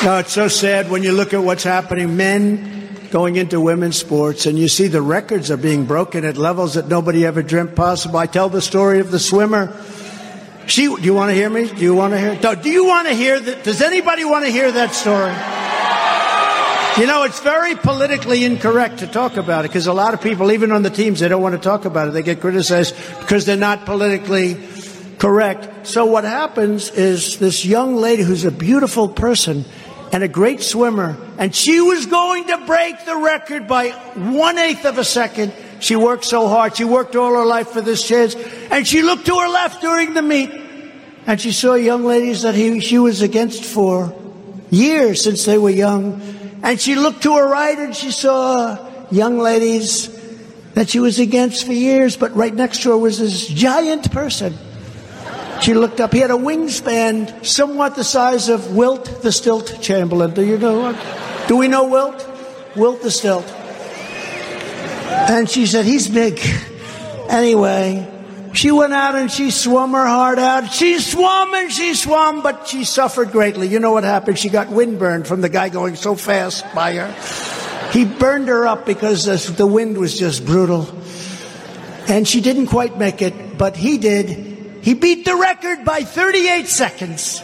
It's 0.00 0.32
so 0.32 0.48
sad 0.48 0.90
when 0.90 1.02
you 1.02 1.12
look 1.12 1.34
at 1.34 1.42
what's 1.42 1.64
happening. 1.64 2.16
Men 2.16 2.78
going 3.10 3.36
into 3.36 3.60
women's 3.60 3.96
sports 3.96 4.46
and 4.46 4.58
you 4.58 4.68
see 4.68 4.86
the 4.86 5.02
records 5.02 5.50
are 5.50 5.56
being 5.56 5.86
broken 5.86 6.24
at 6.24 6.36
levels 6.36 6.74
that 6.74 6.88
nobody 6.88 7.26
ever 7.26 7.42
dreamt 7.42 7.74
possible. 7.74 8.18
I 8.18 8.26
tell 8.26 8.48
the 8.48 8.62
story 8.62 9.00
of 9.00 9.10
the 9.10 9.18
swimmer 9.18 9.74
she, 10.68 10.82
do 10.86 11.02
you 11.02 11.14
want 11.14 11.30
to 11.30 11.34
hear 11.34 11.50
me? 11.50 11.68
Do 11.68 11.82
you 11.82 11.94
want 11.94 12.12
to 12.12 12.20
hear? 12.20 12.34
Do 12.56 12.70
you 12.70 12.84
want 12.86 13.08
to 13.08 13.14
hear 13.14 13.40
that? 13.40 13.64
Does 13.64 13.82
anybody 13.82 14.24
want 14.24 14.44
to 14.44 14.50
hear 14.50 14.70
that 14.70 14.94
story? 14.94 15.34
You 17.00 17.06
know, 17.06 17.22
it's 17.22 17.40
very 17.40 17.76
politically 17.76 18.44
incorrect 18.44 18.98
to 18.98 19.06
talk 19.06 19.36
about 19.36 19.64
it 19.64 19.68
because 19.68 19.86
a 19.86 19.92
lot 19.92 20.14
of 20.14 20.20
people, 20.20 20.50
even 20.50 20.72
on 20.72 20.82
the 20.82 20.90
teams, 20.90 21.20
they 21.20 21.28
don't 21.28 21.40
want 21.40 21.54
to 21.54 21.60
talk 21.60 21.84
about 21.84 22.08
it. 22.08 22.10
They 22.10 22.22
get 22.22 22.40
criticized 22.40 22.96
because 23.20 23.44
they're 23.44 23.56
not 23.56 23.86
politically 23.86 24.56
correct. 25.18 25.86
So 25.86 26.06
what 26.06 26.24
happens 26.24 26.90
is 26.90 27.38
this 27.38 27.64
young 27.64 27.94
lady 27.96 28.22
who's 28.24 28.44
a 28.44 28.50
beautiful 28.50 29.08
person 29.08 29.64
and 30.12 30.24
a 30.24 30.28
great 30.28 30.60
swimmer, 30.60 31.16
and 31.38 31.54
she 31.54 31.80
was 31.80 32.06
going 32.06 32.48
to 32.48 32.66
break 32.66 33.04
the 33.04 33.16
record 33.16 33.68
by 33.68 33.90
one 33.90 34.58
eighth 34.58 34.84
of 34.84 34.98
a 34.98 35.04
second 35.04 35.52
she 35.80 35.96
worked 35.96 36.24
so 36.24 36.48
hard. 36.48 36.76
She 36.76 36.84
worked 36.84 37.16
all 37.16 37.32
her 37.32 37.46
life 37.46 37.68
for 37.68 37.80
this 37.80 38.06
chance. 38.06 38.34
And 38.70 38.86
she 38.86 39.02
looked 39.02 39.26
to 39.26 39.38
her 39.38 39.48
left 39.48 39.80
during 39.80 40.14
the 40.14 40.22
meet 40.22 40.50
and 41.28 41.38
she 41.38 41.52
saw 41.52 41.74
young 41.74 42.04
ladies 42.04 42.42
that 42.42 42.54
he, 42.54 42.80
she 42.80 42.98
was 42.98 43.20
against 43.20 43.62
for 43.62 44.14
years 44.70 45.22
since 45.22 45.44
they 45.44 45.58
were 45.58 45.70
young. 45.70 46.22
And 46.62 46.80
she 46.80 46.94
looked 46.94 47.22
to 47.24 47.36
her 47.36 47.46
right 47.46 47.78
and 47.78 47.94
she 47.94 48.10
saw 48.10 48.78
young 49.10 49.38
ladies 49.38 50.08
that 50.72 50.88
she 50.88 51.00
was 51.00 51.18
against 51.18 51.66
for 51.66 51.72
years, 51.72 52.16
but 52.16 52.34
right 52.34 52.54
next 52.54 52.82
to 52.82 52.90
her 52.90 52.96
was 52.96 53.18
this 53.18 53.46
giant 53.46 54.10
person. 54.10 54.56
She 55.60 55.74
looked 55.74 56.00
up. 56.00 56.12
He 56.12 56.20
had 56.20 56.30
a 56.30 56.34
wingspan 56.34 57.44
somewhat 57.44 57.94
the 57.94 58.04
size 58.04 58.48
of 58.48 58.74
Wilt 58.74 59.22
the 59.22 59.32
Stilt 59.32 59.82
Chamberlain. 59.82 60.32
Do 60.32 60.44
you 60.44 60.56
know 60.56 60.80
what? 60.80 61.46
Do 61.48 61.56
we 61.56 61.68
know 61.68 61.88
Wilt? 61.88 62.26
Wilt 62.74 63.02
the 63.02 63.10
Stilt. 63.10 63.44
And 65.28 65.48
she 65.48 65.66
said, 65.66 65.84
He's 65.84 66.08
big. 66.08 66.40
Anyway, 67.28 68.08
she 68.54 68.70
went 68.70 68.94
out 68.94 69.14
and 69.14 69.30
she 69.30 69.50
swum 69.50 69.92
her 69.92 70.06
heart 70.06 70.38
out. 70.38 70.72
She 70.72 70.98
swam 70.98 71.52
and 71.54 71.70
she 71.70 71.94
swam, 71.94 72.42
but 72.42 72.66
she 72.66 72.84
suffered 72.84 73.30
greatly. 73.30 73.68
You 73.68 73.78
know 73.78 73.92
what 73.92 74.04
happened? 74.04 74.38
She 74.38 74.48
got 74.48 74.68
windburned 74.68 75.26
from 75.26 75.42
the 75.42 75.48
guy 75.48 75.68
going 75.68 75.96
so 75.96 76.14
fast 76.14 76.64
by 76.74 76.94
her. 76.94 77.90
He 77.92 78.04
burned 78.04 78.48
her 78.48 78.66
up 78.66 78.86
because 78.86 79.54
the 79.54 79.66
wind 79.66 79.98
was 79.98 80.18
just 80.18 80.44
brutal. 80.44 80.88
And 82.08 82.26
she 82.26 82.40
didn't 82.40 82.68
quite 82.68 82.98
make 82.98 83.20
it, 83.20 83.58
but 83.58 83.76
he 83.76 83.98
did. 83.98 84.80
He 84.82 84.94
beat 84.94 85.26
the 85.26 85.36
record 85.36 85.84
by 85.84 86.02
38 86.02 86.66
seconds. 86.66 87.42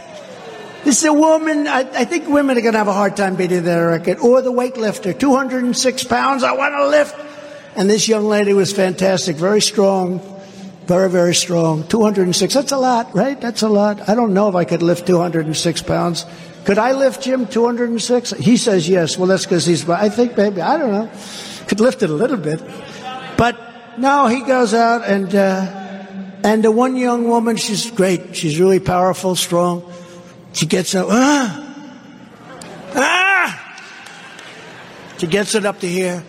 This 0.84 0.98
is 0.98 1.04
a 1.04 1.12
woman, 1.12 1.66
I, 1.66 1.80
I 1.80 2.04
think 2.04 2.28
women 2.28 2.58
are 2.58 2.60
going 2.60 2.72
to 2.72 2.78
have 2.78 2.88
a 2.88 2.92
hard 2.92 3.16
time 3.16 3.36
beating 3.36 3.64
that 3.64 3.76
record. 3.76 4.18
Or 4.18 4.42
the 4.42 4.52
weightlifter, 4.52 5.18
206 5.18 6.04
pounds, 6.04 6.42
I 6.42 6.52
want 6.52 6.74
to 6.74 6.88
lift. 6.88 7.14
And 7.76 7.90
this 7.90 8.06
young 8.06 8.26
lady 8.26 8.52
was 8.52 8.72
fantastic, 8.72 9.36
very 9.36 9.60
strong, 9.60 10.20
very, 10.86 11.10
very 11.10 11.34
strong. 11.34 11.86
206. 11.88 12.54
That's 12.54 12.72
a 12.72 12.78
lot, 12.78 13.14
right? 13.14 13.40
That's 13.40 13.62
a 13.62 13.68
lot. 13.68 14.08
I 14.08 14.14
don't 14.14 14.32
know 14.32 14.48
if 14.48 14.54
I 14.54 14.64
could 14.64 14.82
lift 14.82 15.06
206 15.06 15.82
pounds. 15.82 16.24
Could 16.64 16.78
I 16.78 16.92
lift 16.92 17.22
Jim 17.22 17.46
206? 17.46 18.30
He 18.32 18.56
says 18.56 18.88
yes. 18.88 19.18
Well, 19.18 19.26
that's 19.26 19.44
because 19.44 19.66
he's, 19.66 19.88
I 19.88 20.08
think 20.08 20.36
maybe, 20.36 20.60
I 20.60 20.78
don't 20.78 20.92
know. 20.92 21.10
Could 21.66 21.80
lift 21.80 22.02
it 22.02 22.10
a 22.10 22.14
little 22.14 22.36
bit. 22.36 22.62
But 23.36 23.58
no, 23.98 24.28
he 24.28 24.40
goes 24.42 24.72
out 24.72 25.04
and, 25.04 25.34
uh, 25.34 25.84
and 26.44 26.62
the 26.62 26.70
one 26.70 26.96
young 26.96 27.28
woman, 27.28 27.56
she's 27.56 27.90
great. 27.90 28.36
She's 28.36 28.60
really 28.60 28.80
powerful, 28.80 29.34
strong. 29.34 29.90
She 30.52 30.66
gets 30.66 30.94
up, 30.94 31.08
ah, 31.10 31.74
ah. 32.94 33.84
She 35.18 35.26
gets 35.26 35.54
it 35.54 35.66
up 35.66 35.80
to 35.80 35.88
here. 35.88 36.22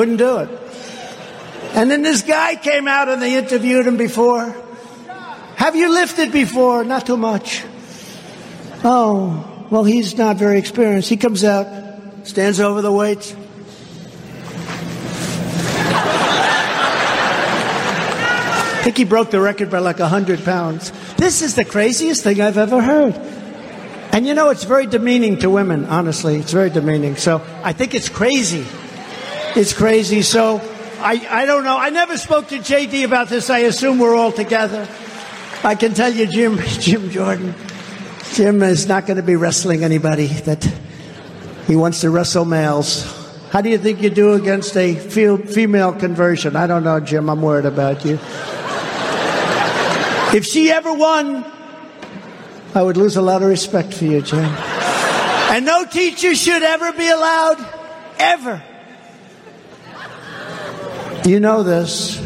Couldn't 0.00 0.16
do 0.16 0.38
it. 0.38 0.48
And 1.74 1.90
then 1.90 2.00
this 2.00 2.22
guy 2.22 2.56
came 2.56 2.88
out 2.88 3.10
and 3.10 3.20
they 3.20 3.36
interviewed 3.36 3.86
him 3.86 3.98
before. 3.98 4.50
Have 5.56 5.76
you 5.76 5.92
lifted 5.92 6.32
before? 6.32 6.84
Not 6.84 7.04
too 7.04 7.18
much. 7.18 7.62
Oh, 8.82 9.66
well, 9.68 9.84
he's 9.84 10.16
not 10.16 10.36
very 10.36 10.58
experienced. 10.58 11.10
He 11.10 11.18
comes 11.18 11.44
out, 11.44 11.66
stands 12.26 12.60
over 12.60 12.80
the 12.80 12.90
weights. 12.90 13.36
I 18.72 18.80
think 18.82 18.96
he 18.96 19.04
broke 19.04 19.30
the 19.30 19.40
record 19.42 19.70
by 19.70 19.80
like 19.80 19.98
100 19.98 20.42
pounds. 20.46 20.92
This 21.18 21.42
is 21.42 21.56
the 21.56 21.66
craziest 21.66 22.24
thing 22.24 22.40
I've 22.40 22.56
ever 22.56 22.80
heard. 22.80 23.16
And 24.14 24.26
you 24.26 24.32
know, 24.32 24.48
it's 24.48 24.64
very 24.64 24.86
demeaning 24.86 25.40
to 25.40 25.50
women, 25.50 25.84
honestly. 25.84 26.36
It's 26.36 26.52
very 26.52 26.70
demeaning. 26.70 27.16
So 27.16 27.42
I 27.62 27.74
think 27.74 27.94
it's 27.94 28.08
crazy. 28.08 28.64
It's 29.56 29.72
crazy. 29.72 30.22
So 30.22 30.60
I, 31.00 31.26
I 31.28 31.46
don't 31.46 31.64
know. 31.64 31.76
I 31.76 31.90
never 31.90 32.16
spoke 32.16 32.48
to 32.48 32.58
JD 32.58 33.04
about 33.04 33.28
this. 33.28 33.50
I 33.50 33.60
assume 33.60 33.98
we're 33.98 34.14
all 34.14 34.32
together. 34.32 34.88
I 35.64 35.74
can 35.74 35.94
tell 35.94 36.12
you, 36.12 36.26
Jim, 36.26 36.58
Jim 36.66 37.10
Jordan, 37.10 37.54
Jim 38.34 38.62
is 38.62 38.86
not 38.86 39.06
going 39.06 39.16
to 39.16 39.22
be 39.22 39.36
wrestling 39.36 39.82
anybody 39.82 40.26
that 40.26 40.62
he 41.66 41.74
wants 41.74 42.02
to 42.02 42.10
wrestle 42.10 42.44
males. 42.44 43.04
How 43.50 43.60
do 43.60 43.68
you 43.68 43.78
think 43.78 44.02
you 44.02 44.10
do 44.10 44.34
against 44.34 44.76
a 44.76 44.94
female 44.94 45.92
conversion? 45.92 46.54
I 46.54 46.66
don't 46.66 46.84
know, 46.84 47.00
Jim. 47.00 47.28
I'm 47.28 47.42
worried 47.42 47.66
about 47.66 48.04
you. 48.04 48.18
If 50.32 50.46
she 50.46 50.70
ever 50.70 50.94
won, 50.94 51.44
I 52.72 52.82
would 52.84 52.96
lose 52.96 53.16
a 53.16 53.20
lot 53.20 53.42
of 53.42 53.48
respect 53.48 53.92
for 53.92 54.04
you, 54.04 54.22
Jim. 54.22 54.44
And 54.44 55.66
no 55.66 55.84
teacher 55.84 56.36
should 56.36 56.62
ever 56.62 56.92
be 56.92 57.08
allowed, 57.08 57.58
ever. 58.16 58.62
You 61.24 61.38
know 61.38 61.62
this, 61.62 62.16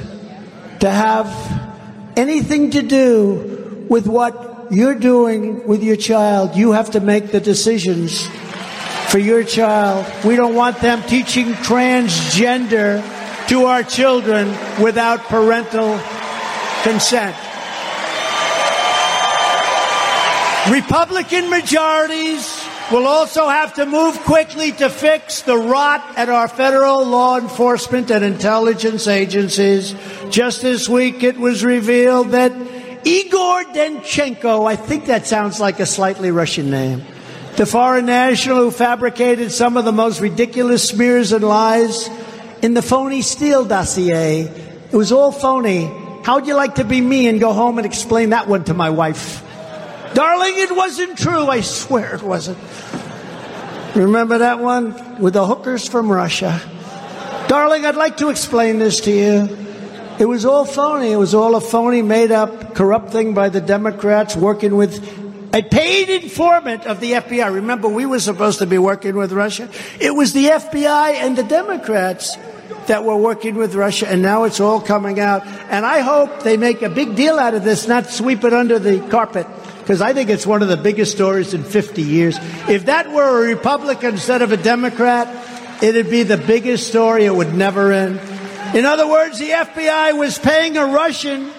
to 0.80 0.90
have 0.90 1.28
anything 2.16 2.70
to 2.70 2.82
do 2.82 3.86
with 3.88 4.06
what 4.06 4.68
you're 4.70 4.94
doing 4.94 5.66
with 5.66 5.82
your 5.82 5.96
child. 5.96 6.56
You 6.56 6.72
have 6.72 6.92
to 6.92 7.00
make 7.00 7.32
the 7.32 7.40
decisions 7.40 8.26
for 9.08 9.18
your 9.18 9.44
child. 9.44 10.06
We 10.24 10.36
don't 10.36 10.54
want 10.54 10.80
them 10.80 11.02
teaching 11.02 11.54
transgender 11.54 13.02
to 13.48 13.64
our 13.66 13.82
children 13.82 14.48
without 14.80 15.20
parental 15.24 16.00
consent. 16.82 17.36
Republican 20.70 21.50
majorities 21.50 22.63
will 22.92 23.06
also 23.06 23.48
have 23.48 23.74
to 23.74 23.86
move 23.86 24.18
quickly 24.20 24.72
to 24.72 24.90
fix 24.90 25.42
the 25.42 25.56
rot 25.56 26.04
at 26.16 26.28
our 26.28 26.48
federal 26.48 27.04
law 27.04 27.38
enforcement 27.38 28.10
and 28.10 28.22
intelligence 28.22 29.06
agencies. 29.06 29.94
Just 30.28 30.60
this 30.60 30.88
week, 30.88 31.22
it 31.22 31.38
was 31.38 31.64
revealed 31.64 32.30
that 32.30 32.52
Igor 33.06 33.64
Danchenko, 33.64 34.68
I 34.68 34.76
think 34.76 35.06
that 35.06 35.26
sounds 35.26 35.60
like 35.60 35.80
a 35.80 35.86
slightly 35.86 36.30
Russian 36.30 36.70
name, 36.70 37.02
the 37.56 37.66
foreign 37.66 38.06
national 38.06 38.58
who 38.58 38.70
fabricated 38.70 39.50
some 39.50 39.76
of 39.76 39.84
the 39.84 39.92
most 39.92 40.20
ridiculous 40.20 40.88
smears 40.88 41.32
and 41.32 41.44
lies 41.44 42.08
in 42.62 42.74
the 42.74 42.82
phony 42.82 43.22
Steele 43.22 43.64
dossier. 43.64 44.42
It 44.42 44.96
was 44.96 45.10
all 45.10 45.32
phony. 45.32 45.86
How 46.22 46.36
would 46.36 46.46
you 46.46 46.54
like 46.54 46.76
to 46.76 46.84
be 46.84 47.00
me 47.00 47.28
and 47.28 47.40
go 47.40 47.52
home 47.52 47.78
and 47.78 47.86
explain 47.86 48.30
that 48.30 48.46
one 48.46 48.64
to 48.64 48.74
my 48.74 48.90
wife? 48.90 49.42
Darling, 50.14 50.54
it 50.56 50.74
wasn't 50.74 51.18
true. 51.18 51.46
I 51.46 51.60
swear 51.60 52.14
it 52.14 52.22
wasn't. 52.22 52.58
Remember 53.96 54.38
that 54.38 54.60
one 54.60 55.20
with 55.20 55.34
the 55.34 55.44
hookers 55.44 55.88
from 55.88 56.10
Russia? 56.10 56.60
Darling, 57.48 57.84
I'd 57.84 57.96
like 57.96 58.16
to 58.18 58.28
explain 58.28 58.78
this 58.78 59.00
to 59.00 59.10
you. 59.10 59.56
It 60.20 60.26
was 60.26 60.44
all 60.44 60.64
phony. 60.64 61.10
It 61.10 61.16
was 61.16 61.34
all 61.34 61.56
a 61.56 61.60
phony, 61.60 62.00
made 62.00 62.30
up, 62.30 62.76
corrupt 62.76 63.10
thing 63.10 63.34
by 63.34 63.48
the 63.48 63.60
Democrats 63.60 64.36
working 64.36 64.76
with 64.76 65.02
a 65.52 65.62
paid 65.62 66.08
informant 66.08 66.86
of 66.86 67.00
the 67.00 67.12
FBI. 67.12 67.52
Remember, 67.52 67.88
we 67.88 68.06
were 68.06 68.20
supposed 68.20 68.60
to 68.60 68.66
be 68.66 68.78
working 68.78 69.16
with 69.16 69.32
Russia. 69.32 69.68
It 70.00 70.14
was 70.14 70.32
the 70.32 70.46
FBI 70.46 71.14
and 71.14 71.36
the 71.36 71.42
Democrats 71.42 72.36
that 72.86 73.04
were 73.04 73.16
working 73.16 73.56
with 73.56 73.74
Russia, 73.74 74.08
and 74.08 74.22
now 74.22 74.44
it's 74.44 74.60
all 74.60 74.80
coming 74.80 75.18
out. 75.18 75.44
And 75.46 75.84
I 75.84 76.00
hope 76.00 76.44
they 76.44 76.56
make 76.56 76.82
a 76.82 76.88
big 76.88 77.16
deal 77.16 77.38
out 77.38 77.54
of 77.54 77.64
this, 77.64 77.88
not 77.88 78.06
sweep 78.06 78.44
it 78.44 78.52
under 78.52 78.78
the 78.78 79.00
carpet 79.08 79.46
because 79.84 80.00
I 80.00 80.14
think 80.14 80.30
it's 80.30 80.46
one 80.46 80.62
of 80.62 80.68
the 80.68 80.78
biggest 80.78 81.12
stories 81.12 81.52
in 81.52 81.62
50 81.62 82.00
years. 82.00 82.38
If 82.70 82.86
that 82.86 83.12
were 83.12 83.44
a 83.44 83.54
Republican 83.54 84.14
instead 84.14 84.40
of 84.40 84.50
a 84.50 84.56
Democrat, 84.56 85.28
it'd 85.82 86.08
be 86.08 86.22
the 86.22 86.38
biggest 86.38 86.86
story. 86.88 87.26
It 87.26 87.34
would 87.34 87.52
never 87.52 87.92
end. 87.92 88.18
In 88.74 88.86
other 88.86 89.06
words, 89.06 89.38
the 89.38 89.50
FBI 89.50 90.18
was 90.18 90.38
paying 90.38 90.78
a 90.78 90.86
Russian 90.86 91.50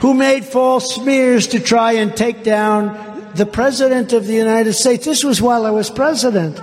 who 0.00 0.14
made 0.14 0.44
false 0.44 0.96
smears 0.96 1.46
to 1.48 1.60
try 1.60 1.92
and 1.92 2.16
take 2.16 2.42
down 2.42 3.30
the 3.36 3.46
President 3.46 4.12
of 4.12 4.26
the 4.26 4.34
United 4.34 4.72
States. 4.72 5.04
This 5.04 5.22
was 5.22 5.40
while 5.40 5.64
I 5.64 5.70
was 5.70 5.90
President. 5.90 6.60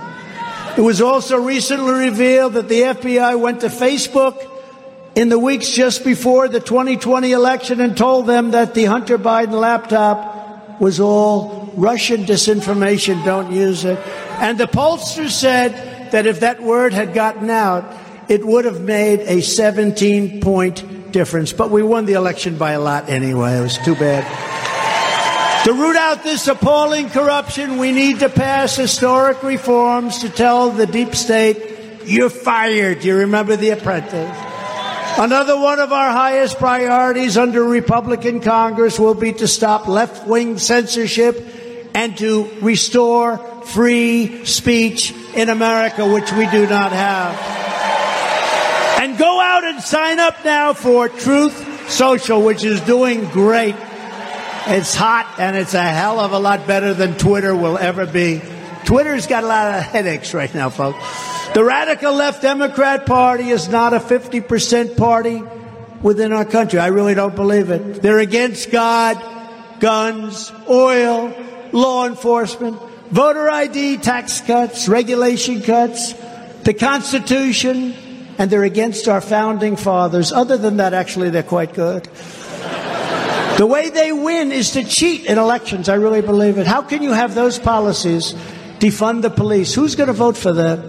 It 0.76 0.82
was 0.82 1.00
also 1.00 1.38
recently 1.38 2.06
revealed 2.06 2.52
that 2.52 2.68
the 2.68 2.82
FBI 2.82 3.40
went 3.40 3.62
to 3.62 3.68
Facebook 3.68 4.46
in 5.14 5.30
the 5.30 5.38
weeks 5.38 5.70
just 5.70 6.04
before 6.04 6.48
the 6.48 6.60
2020 6.60 7.32
election 7.32 7.80
and 7.80 7.96
told 7.96 8.26
them 8.26 8.50
that 8.50 8.74
the 8.74 8.84
Hunter 8.84 9.16
Biden 9.16 9.52
laptop 9.52 10.27
was 10.80 11.00
all 11.00 11.72
Russian 11.76 12.24
disinformation, 12.24 13.24
don't 13.24 13.52
use 13.52 13.84
it. 13.84 13.98
And 14.40 14.58
the 14.58 14.66
pollster 14.66 15.28
said 15.28 16.10
that 16.12 16.26
if 16.26 16.40
that 16.40 16.62
word 16.62 16.92
had 16.92 17.14
gotten 17.14 17.50
out, 17.50 17.94
it 18.28 18.44
would 18.46 18.64
have 18.64 18.80
made 18.80 19.20
a 19.20 19.40
17 19.40 20.40
point 20.40 21.12
difference. 21.12 21.52
But 21.52 21.70
we 21.70 21.82
won 21.82 22.04
the 22.04 22.14
election 22.14 22.58
by 22.58 22.72
a 22.72 22.80
lot 22.80 23.08
anyway. 23.08 23.58
It 23.58 23.62
was 23.62 23.78
too 23.78 23.94
bad. 23.94 24.24
To 25.64 25.72
root 25.72 25.96
out 25.96 26.22
this 26.22 26.46
appalling 26.46 27.10
corruption, 27.10 27.78
we 27.78 27.92
need 27.92 28.20
to 28.20 28.28
pass 28.28 28.76
historic 28.76 29.42
reforms 29.42 30.20
to 30.20 30.30
tell 30.30 30.70
the 30.70 30.86
deep 30.86 31.14
state, 31.14 32.06
you're 32.06 32.30
fired. 32.30 33.04
You 33.04 33.16
remember 33.16 33.56
The 33.56 33.70
Apprentice? 33.70 34.47
Another 35.28 35.58
one 35.58 35.80
of 35.80 35.92
our 35.92 36.12
highest 36.12 36.58
priorities 36.58 37.36
under 37.36 37.64
Republican 37.64 38.38
Congress 38.38 39.00
will 39.00 39.14
be 39.14 39.32
to 39.32 39.48
stop 39.48 39.88
left 39.88 40.28
wing 40.28 40.58
censorship 40.58 41.44
and 41.92 42.16
to 42.18 42.48
restore 42.60 43.38
free 43.64 44.44
speech 44.44 45.12
in 45.34 45.48
America, 45.48 46.06
which 46.06 46.30
we 46.30 46.48
do 46.50 46.68
not 46.68 46.92
have. 46.92 47.34
And 49.02 49.18
go 49.18 49.40
out 49.40 49.64
and 49.64 49.82
sign 49.82 50.20
up 50.20 50.44
now 50.44 50.72
for 50.72 51.08
Truth 51.08 51.90
Social, 51.90 52.40
which 52.40 52.62
is 52.62 52.80
doing 52.82 53.24
great. 53.30 53.74
It's 54.68 54.94
hot 54.94 55.34
and 55.40 55.56
it's 55.56 55.74
a 55.74 55.82
hell 55.82 56.20
of 56.20 56.30
a 56.30 56.38
lot 56.38 56.64
better 56.68 56.94
than 56.94 57.18
Twitter 57.18 57.56
will 57.56 57.76
ever 57.76 58.06
be. 58.06 58.40
Twitter's 58.88 59.26
got 59.26 59.44
a 59.44 59.46
lot 59.46 59.74
of 59.74 59.82
headaches 59.82 60.32
right 60.32 60.54
now, 60.54 60.70
folks. 60.70 60.96
The 61.52 61.62
radical 61.62 62.14
left 62.14 62.40
Democrat 62.40 63.04
Party 63.04 63.50
is 63.50 63.68
not 63.68 63.92
a 63.92 63.98
50% 63.98 64.96
party 64.96 65.42
within 66.00 66.32
our 66.32 66.46
country. 66.46 66.78
I 66.78 66.86
really 66.86 67.12
don't 67.12 67.36
believe 67.36 67.68
it. 67.68 68.00
They're 68.00 68.18
against 68.18 68.70
God, 68.70 69.20
guns, 69.78 70.50
oil, 70.70 71.36
law 71.70 72.06
enforcement, 72.06 72.80
voter 73.10 73.50
ID, 73.50 73.98
tax 73.98 74.40
cuts, 74.40 74.88
regulation 74.88 75.60
cuts, 75.60 76.14
the 76.62 76.72
Constitution, 76.72 77.92
and 78.38 78.50
they're 78.50 78.64
against 78.64 79.06
our 79.06 79.20
founding 79.20 79.76
fathers. 79.76 80.32
Other 80.32 80.56
than 80.56 80.78
that, 80.78 80.94
actually, 80.94 81.28
they're 81.28 81.42
quite 81.42 81.74
good. 81.74 82.08
The 83.58 83.66
way 83.66 83.90
they 83.90 84.12
win 84.12 84.50
is 84.50 84.70
to 84.70 84.82
cheat 84.82 85.26
in 85.26 85.36
elections. 85.36 85.90
I 85.90 85.96
really 85.96 86.22
believe 86.22 86.56
it. 86.56 86.66
How 86.66 86.80
can 86.80 87.02
you 87.02 87.12
have 87.12 87.34
those 87.34 87.58
policies 87.58 88.34
defund 88.78 89.22
the 89.22 89.30
police? 89.30 89.74
Who's 89.74 89.94
going 89.94 90.08
to 90.08 90.12
vote 90.12 90.36
for 90.36 90.52
that? 90.52 90.80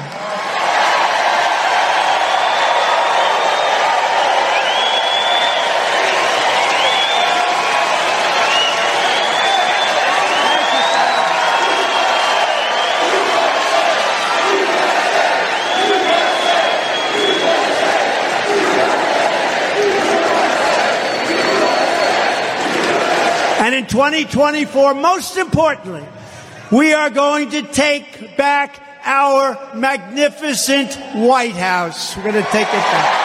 2024, 23.93 24.95
most 24.95 25.37
importantly, 25.37 26.03
we 26.71 26.93
are 26.93 27.11
going 27.11 27.51
to 27.51 27.61
take 27.61 28.35
back 28.35 28.81
our 29.03 29.55
magnificent 29.75 30.95
White 31.13 31.53
House. 31.53 32.17
We're 32.17 32.23
going 32.23 32.43
to 32.43 32.49
take 32.49 32.67
it 32.67 32.71
back. 32.71 33.19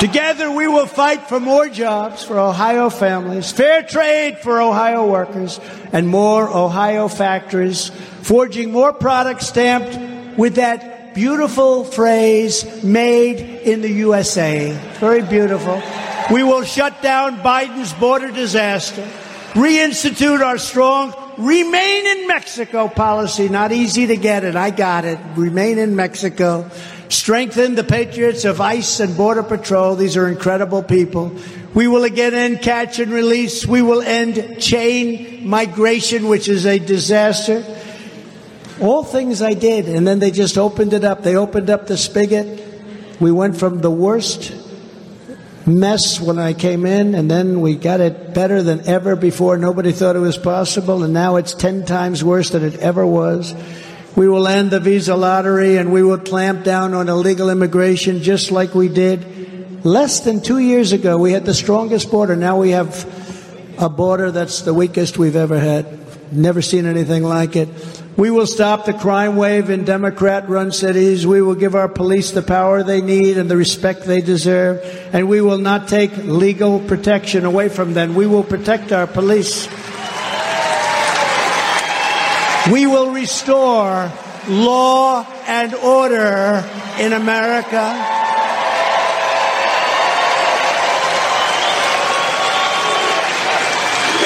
Together 0.00 0.50
we 0.50 0.66
will 0.66 0.86
fight 0.86 1.20
for 1.28 1.38
more 1.38 1.68
jobs 1.68 2.24
for 2.24 2.38
Ohio 2.38 2.88
families, 2.88 3.52
fair 3.52 3.82
trade 3.82 4.38
for 4.38 4.62
Ohio 4.62 5.06
workers, 5.06 5.60
and 5.92 6.08
more 6.08 6.48
Ohio 6.48 7.08
factories, 7.08 7.90
forging 8.22 8.72
more 8.72 8.94
products 8.94 9.46
stamped 9.46 10.19
with 10.36 10.56
that 10.56 11.14
beautiful 11.14 11.84
phrase, 11.84 12.84
made 12.84 13.40
in 13.40 13.82
the 13.82 13.90
USA. 13.90 14.72
Very 14.98 15.22
beautiful. 15.22 15.82
We 16.30 16.42
will 16.42 16.62
shut 16.62 17.02
down 17.02 17.38
Biden's 17.38 17.92
border 17.94 18.30
disaster, 18.30 19.02
reinstitute 19.52 20.40
our 20.40 20.58
strong 20.58 21.14
remain 21.38 22.06
in 22.06 22.28
Mexico 22.28 22.88
policy. 22.88 23.48
Not 23.48 23.72
easy 23.72 24.08
to 24.08 24.16
get 24.16 24.44
it. 24.44 24.56
I 24.56 24.70
got 24.70 25.04
it. 25.04 25.18
Remain 25.36 25.78
in 25.78 25.96
Mexico 25.96 26.70
strengthen 27.10 27.74
the 27.74 27.84
patriots 27.84 28.44
of 28.44 28.60
ICE 28.60 29.00
and 29.00 29.16
Border 29.16 29.42
Patrol. 29.42 29.96
These 29.96 30.16
are 30.16 30.28
incredible 30.28 30.82
people. 30.82 31.34
We 31.74 31.88
will 31.88 32.04
again 32.04 32.34
end 32.34 32.62
catch 32.62 32.98
and 32.98 33.12
release. 33.12 33.66
We 33.66 33.82
will 33.82 34.00
end 34.00 34.60
chain 34.60 35.46
migration, 35.48 36.28
which 36.28 36.48
is 36.48 36.66
a 36.66 36.78
disaster. 36.78 37.64
All 38.80 39.04
things 39.04 39.42
I 39.42 39.54
did, 39.54 39.88
and 39.88 40.06
then 40.06 40.18
they 40.18 40.30
just 40.30 40.56
opened 40.56 40.92
it 40.92 41.04
up. 41.04 41.22
They 41.22 41.36
opened 41.36 41.68
up 41.68 41.86
the 41.86 41.96
spigot. 41.96 42.66
We 43.20 43.30
went 43.30 43.58
from 43.58 43.80
the 43.80 43.90
worst 43.90 44.54
mess 45.66 46.20
when 46.20 46.38
I 46.38 46.54
came 46.54 46.86
in, 46.86 47.14
and 47.14 47.30
then 47.30 47.60
we 47.60 47.76
got 47.76 48.00
it 48.00 48.32
better 48.32 48.62
than 48.62 48.86
ever 48.88 49.16
before. 49.16 49.58
Nobody 49.58 49.92
thought 49.92 50.16
it 50.16 50.20
was 50.20 50.38
possible, 50.38 51.04
and 51.04 51.12
now 51.12 51.36
it's 51.36 51.52
10 51.52 51.84
times 51.84 52.24
worse 52.24 52.50
than 52.50 52.64
it 52.64 52.76
ever 52.76 53.06
was. 53.06 53.54
We 54.16 54.28
will 54.28 54.48
end 54.48 54.70
the 54.70 54.80
visa 54.80 55.14
lottery 55.14 55.76
and 55.76 55.92
we 55.92 56.02
will 56.02 56.18
clamp 56.18 56.64
down 56.64 56.94
on 56.94 57.08
illegal 57.08 57.48
immigration 57.48 58.22
just 58.22 58.50
like 58.50 58.74
we 58.74 58.88
did 58.88 59.84
less 59.84 60.20
than 60.20 60.42
two 60.42 60.58
years 60.58 60.92
ago. 60.92 61.16
We 61.16 61.32
had 61.32 61.46
the 61.46 61.54
strongest 61.54 62.10
border. 62.10 62.34
Now 62.34 62.58
we 62.58 62.70
have 62.70 63.06
a 63.78 63.88
border 63.88 64.30
that's 64.30 64.62
the 64.62 64.74
weakest 64.74 65.16
we've 65.16 65.36
ever 65.36 65.58
had. 65.58 66.32
Never 66.32 66.60
seen 66.60 66.86
anything 66.86 67.22
like 67.22 67.54
it. 67.56 67.68
We 68.16 68.30
will 68.30 68.46
stop 68.46 68.84
the 68.84 68.92
crime 68.92 69.36
wave 69.36 69.70
in 69.70 69.84
Democrat 69.84 70.48
run 70.48 70.72
cities. 70.72 71.26
We 71.26 71.40
will 71.40 71.54
give 71.54 71.74
our 71.74 71.88
police 71.88 72.32
the 72.32 72.42
power 72.42 72.82
they 72.82 73.00
need 73.00 73.38
and 73.38 73.50
the 73.50 73.56
respect 73.56 74.02
they 74.04 74.20
deserve. 74.20 74.82
And 75.12 75.28
we 75.28 75.40
will 75.40 75.58
not 75.58 75.88
take 75.88 76.16
legal 76.16 76.80
protection 76.80 77.44
away 77.44 77.68
from 77.68 77.94
them. 77.94 78.14
We 78.14 78.26
will 78.26 78.44
protect 78.44 78.92
our 78.92 79.06
police. 79.06 79.68
We 82.70 82.86
will 82.86 83.12
restore 83.12 84.12
law 84.48 85.26
and 85.46 85.74
order 85.74 86.64
in 86.98 87.12
America. 87.12 88.18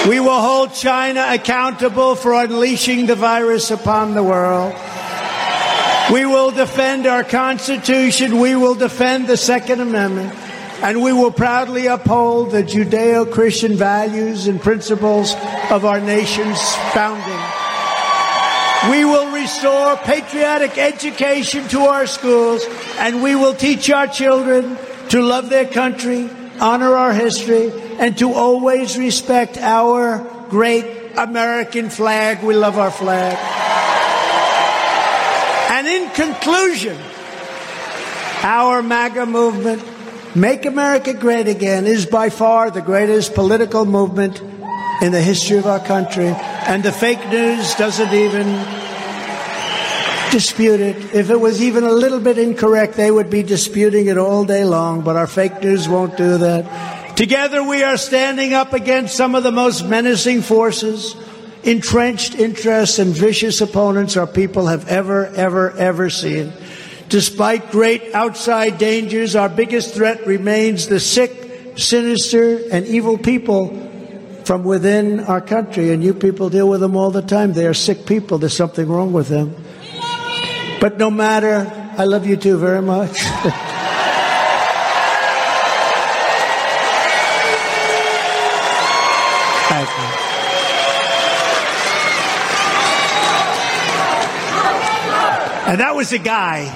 We 0.09 0.21
will 0.21 0.41
hold 0.41 0.75
China 0.75 1.27
accountable 1.31 2.15
for 2.15 2.35
unleashing 2.35 3.07
the 3.07 3.15
virus 3.15 3.71
upon 3.71 4.13
the 4.13 4.23
world. 4.23 4.75
We 6.13 6.27
will 6.27 6.51
defend 6.51 7.07
our 7.07 7.25
Constitution. 7.25 8.39
We 8.39 8.55
will 8.55 8.75
defend 8.75 9.27
the 9.27 9.39
Second 9.39 9.81
Amendment. 9.81 10.35
And 10.83 11.01
we 11.01 11.15
will 11.15 11.31
proudly 11.33 11.87
uphold 11.87 12.51
the 12.51 12.63
Judeo 12.63 13.33
Christian 13.33 13.77
values 13.77 14.47
and 14.47 14.61
principles 14.61 15.35
of 15.71 15.87
our 15.87 16.01
nation's 16.01 16.61
founding. 16.93 17.41
We 18.91 19.07
will 19.07 19.33
restore 19.33 19.97
patriotic 19.97 20.77
education 20.77 21.67
to 21.69 21.81
our 21.81 22.07
schools, 22.07 22.63
and 22.99 23.23
we 23.23 23.35
will 23.35 23.55
teach 23.55 23.89
our 23.89 24.07
children 24.07 24.77
to 25.09 25.23
love 25.23 25.49
their 25.49 25.65
country, 25.65 26.29
honor 26.61 26.95
our 26.95 27.13
history, 27.13 27.73
and 27.99 28.17
to 28.19 28.33
always 28.33 28.99
respect 28.99 29.59
our 29.59 30.27
great 30.49 30.87
American 31.17 31.91
flag. 31.91 32.43
We 32.43 32.55
love 32.55 32.79
our 32.79 32.91
flag. 32.91 33.37
And 35.71 35.87
in 35.89 36.11
conclusion, 36.11 36.97
our 38.43 38.83
MAGA 38.83 39.27
movement, 39.27 39.83
Make 40.35 40.67
America 40.67 41.15
Great 41.15 41.49
Again, 41.49 41.87
is 41.87 42.07
by 42.07 42.31
far 42.31 42.71
the 42.71 42.83
greatest 42.83 43.35
political 43.35 43.85
movement 43.85 44.41
in 45.03 45.13
the 45.13 45.21
history 45.21 45.59
of 45.59 45.67
our 45.67 45.81
country. 45.81 46.29
And 46.67 46.83
the 46.83 46.93
fake 46.93 47.29
news 47.29 47.75
doesn't 47.75 48.13
even 48.13 48.47
dispute 50.35 50.81
it. 50.81 51.15
If 51.15 51.31
it 51.31 51.39
was 51.39 51.63
even 51.63 51.85
a 51.85 51.93
little 51.93 52.19
bit 52.19 52.39
incorrect, 52.39 52.95
they 52.95 53.09
would 53.09 53.31
be 53.31 53.45
disputing 53.45 54.09
it 54.09 54.19
all 54.19 54.45
day 54.45 54.65
long, 54.65 55.03
but 55.03 55.15
our 55.15 55.29
fake 55.29 55.63
news 55.63 55.89
won't 55.89 56.17
do 56.17 56.39
that. 56.39 57.17
Together 57.17 57.63
we 57.63 57.85
are 57.85 57.97
standing 57.97 58.53
up 58.53 58.73
against 58.73 59.15
some 59.15 59.37
of 59.37 59.45
the 59.45 59.53
most 59.53 59.87
menacing 59.87 60.43
forces, 60.43 61.15
entrenched 61.63 62.35
interests, 62.35 62.99
and 62.99 63.15
vicious 63.15 63.61
opponents 63.61 64.17
our 64.17 64.27
people 64.27 64.67
have 64.67 64.89
ever, 64.89 65.27
ever, 65.27 65.71
ever 65.71 66.11
seen. 66.11 66.53
Despite 67.09 67.71
great 67.71 68.13
outside 68.13 68.79
dangers, 68.79 69.37
our 69.37 69.49
biggest 69.49 69.95
threat 69.95 70.27
remains 70.27 70.89
the 70.89 70.99
sick, 70.99 71.79
sinister, 71.79 72.59
and 72.73 72.85
evil 72.87 73.19
people 73.19 73.69
from 74.45 74.65
within 74.65 75.21
our 75.21 75.41
country. 75.41 75.93
And 75.93 76.03
you 76.03 76.13
people 76.13 76.51
deal 76.51 76.69
with 76.69 76.81
them 76.81 76.97
all 76.97 77.13
the 77.13 77.23
time. 77.23 77.53
They 77.53 77.69
are 77.69 77.75
sick 77.75 78.05
people. 78.05 78.39
There's 78.39 78.57
something 78.57 78.89
wrong 78.89 79.13
with 79.13 79.29
them. 79.29 79.55
But 80.81 80.99
no 80.99 81.11
matter, 81.11 81.71
I 81.97 82.05
love 82.05 82.27
you 82.27 82.37
too 82.37 82.59
very 82.59 82.83
much. 82.83 83.23
Thank 89.69 89.89
you. 89.89 90.05
And 95.67 95.81
that 95.81 95.95
was 95.97 96.11
the 96.11 96.19
guy. 96.19 96.67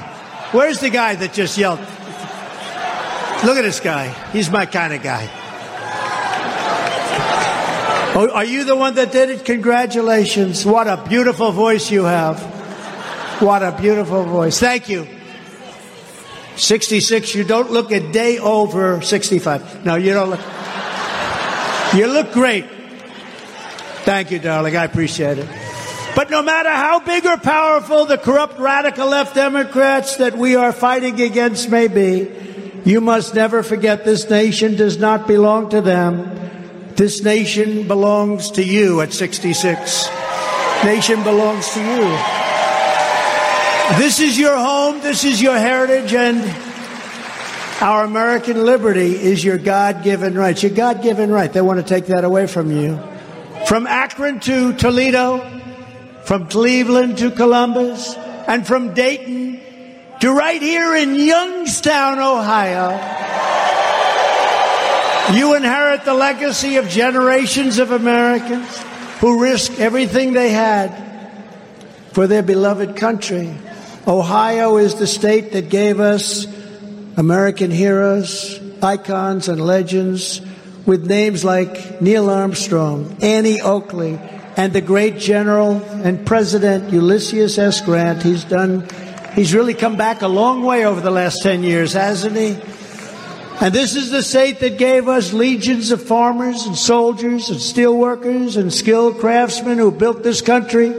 Where's 0.53 0.81
the 0.81 0.89
guy 0.91 1.15
that 1.15 1.35
just 1.35 1.59
yelled? 1.59 1.79
Look 3.45 3.57
at 3.57 3.63
this 3.63 3.81
guy. 3.81 4.09
He's 4.33 4.51
my 4.51 4.67
kind 4.67 4.95
of 4.95 5.03
guy. 5.03 5.29
Oh, 8.15 8.31
are 8.33 8.45
you 8.45 8.65
the 8.65 8.75
one 8.75 8.95
that 8.95 9.13
did 9.13 9.31
it? 9.31 9.45
Congratulations. 9.45 10.65
What 10.67 10.89
a 10.89 10.97
beautiful 11.09 11.53
voice 11.53 11.91
you 11.91 12.05
have. 12.05 12.58
What 13.41 13.63
a 13.63 13.71
beautiful 13.71 14.25
voice. 14.25 14.59
Thank 14.59 14.89
you. 14.89 15.07
66, 16.57 17.37
you 17.37 17.45
don't 17.45 17.71
look 17.71 17.93
a 17.93 18.01
day 18.01 18.39
over 18.39 19.01
65. 19.01 19.85
No, 19.85 19.95
you 19.95 20.13
don't 20.13 20.31
look. 20.31 20.41
You 21.95 22.09
look 22.09 22.33
great. 22.33 22.65
Thank 24.03 24.33
you, 24.33 24.41
darling. 24.41 24.77
I 24.77 24.85
appreciate 24.85 25.39
it. 25.39 25.49
But 26.17 26.31
no 26.31 26.43
matter 26.43 26.71
how 26.71 26.99
big 26.99 27.25
or 27.27 27.37
powerful 27.37 28.07
the 28.07 28.19
corrupt 28.19 28.59
radical 28.59 29.07
left 29.07 29.37
Democrats 29.37 30.17
that 30.17 30.37
we 30.37 30.57
are 30.57 30.73
fighting 30.73 31.21
against 31.21 31.71
may 31.71 31.87
be, 31.87 32.29
you 32.85 33.01
must 33.01 33.37
never 33.37 33.63
forget 33.63 34.05
this 34.05 34.29
nation 34.29 34.75
does 34.75 34.99
not 34.99 35.29
belong 35.29 35.71
to 35.71 35.81
them. 35.81 36.95
This 36.97 37.23
nation 37.23 37.87
belongs 37.87 38.51
to 38.53 38.65
you 38.65 39.01
at 39.01 39.13
66. 39.13 40.09
Nation 40.85 41.23
belongs 41.23 41.73
to 41.75 41.81
you. 41.81 42.38
This 43.97 44.21
is 44.21 44.39
your 44.39 44.55
home, 44.55 45.01
this 45.01 45.25
is 45.25 45.41
your 45.41 45.57
heritage, 45.57 46.13
and 46.13 46.45
our 47.81 48.05
American 48.05 48.65
liberty 48.65 49.17
is 49.17 49.43
your 49.43 49.57
God 49.57 50.05
given 50.05 50.37
right. 50.37 50.63
Your 50.63 50.73
God 50.73 51.03
given 51.03 51.31
right. 51.31 51.51
They 51.51 51.63
want 51.63 51.79
to 51.79 51.83
take 51.83 52.07
that 52.07 52.23
away 52.23 52.47
from 52.47 52.71
you. 52.71 53.01
From 53.67 53.87
Akron 53.87 54.41
to 54.41 54.75
Toledo, 54.75 55.39
from 56.25 56.49
Cleveland 56.49 57.17
to 57.19 57.31
Columbus, 57.31 58.15
and 58.47 58.67
from 58.67 58.93
Dayton 58.93 59.61
to 60.21 60.33
right 60.33 60.61
here 60.61 60.95
in 60.95 61.15
Youngstown, 61.15 62.19
Ohio. 62.19 62.91
You 65.35 65.55
inherit 65.55 66.05
the 66.05 66.15
legacy 66.15 66.77
of 66.77 66.89
generations 66.89 67.79
of 67.79 67.91
Americans 67.91 68.69
who 69.21 69.41
risked 69.43 69.79
everything 69.79 70.35
they 70.35 70.51
had 70.51 71.07
for 72.13 72.27
their 72.27 72.43
beloved 72.43 72.97
country. 72.97 73.55
Ohio 74.09 74.79
is 74.79 74.95
the 74.95 75.07
state 75.07 75.53
that 75.53 75.69
gave 75.69 76.01
us 76.01 76.47
American 77.19 77.71
heroes, 77.71 78.59
icons, 78.83 79.49
and 79.49 79.61
legends 79.61 80.41
with 80.87 81.07
names 81.07 81.45
like 81.45 82.01
Neil 82.01 82.31
Armstrong, 82.31 83.19
Annie 83.21 83.61
Oakley, 83.61 84.19
and 84.57 84.73
the 84.73 84.81
great 84.81 85.19
general 85.19 85.83
and 85.83 86.27
president 86.27 86.91
Ulysses 86.91 87.59
S. 87.59 87.83
Grant. 87.83 88.23
He's 88.23 88.45
done, 88.45 88.89
he's 89.35 89.55
really 89.55 89.75
come 89.75 89.99
back 89.99 90.23
a 90.23 90.29
long 90.29 90.63
way 90.63 90.87
over 90.87 91.03
the 91.03 91.11
last 91.11 91.43
10 91.43 91.63
years, 91.63 91.93
hasn't 91.93 92.35
he? 92.35 92.57
And 93.61 93.75
this 93.75 93.95
is 93.95 94.11
the 94.11 94.23
state 94.23 94.61
that 94.61 94.79
gave 94.79 95.07
us 95.07 95.35
legions 95.35 95.91
of 95.91 96.03
farmers 96.03 96.65
and 96.65 96.79
soldiers 96.79 97.51
and 97.51 97.59
steelworkers 97.59 98.57
and 98.57 98.73
skilled 98.73 99.19
craftsmen 99.19 99.77
who 99.77 99.91
built 99.91 100.23
this 100.23 100.41
country 100.41 100.95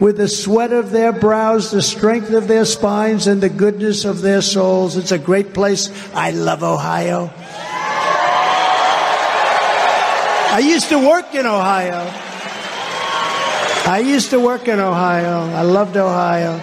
with 0.00 0.16
the 0.16 0.28
sweat 0.28 0.72
of 0.72 0.90
their 0.90 1.12
brows, 1.12 1.70
the 1.70 1.82
strength 1.82 2.30
of 2.32 2.48
their 2.48 2.64
spines, 2.64 3.26
and 3.26 3.40
the 3.40 3.48
goodness 3.48 4.04
of 4.04 4.20
their 4.20 4.42
souls. 4.42 4.96
It's 4.96 5.12
a 5.12 5.18
great 5.18 5.54
place. 5.54 5.90
I 6.14 6.30
love 6.30 6.62
Ohio. 6.62 7.30
I 10.54 10.60
used 10.62 10.88
to 10.90 10.98
work 10.98 11.34
in 11.34 11.46
Ohio. 11.46 12.10
I 13.86 13.98
used 13.98 14.30
to 14.30 14.40
work 14.40 14.68
in 14.68 14.80
Ohio. 14.80 15.40
I 15.54 15.62
loved 15.62 15.96
Ohio. 15.96 16.62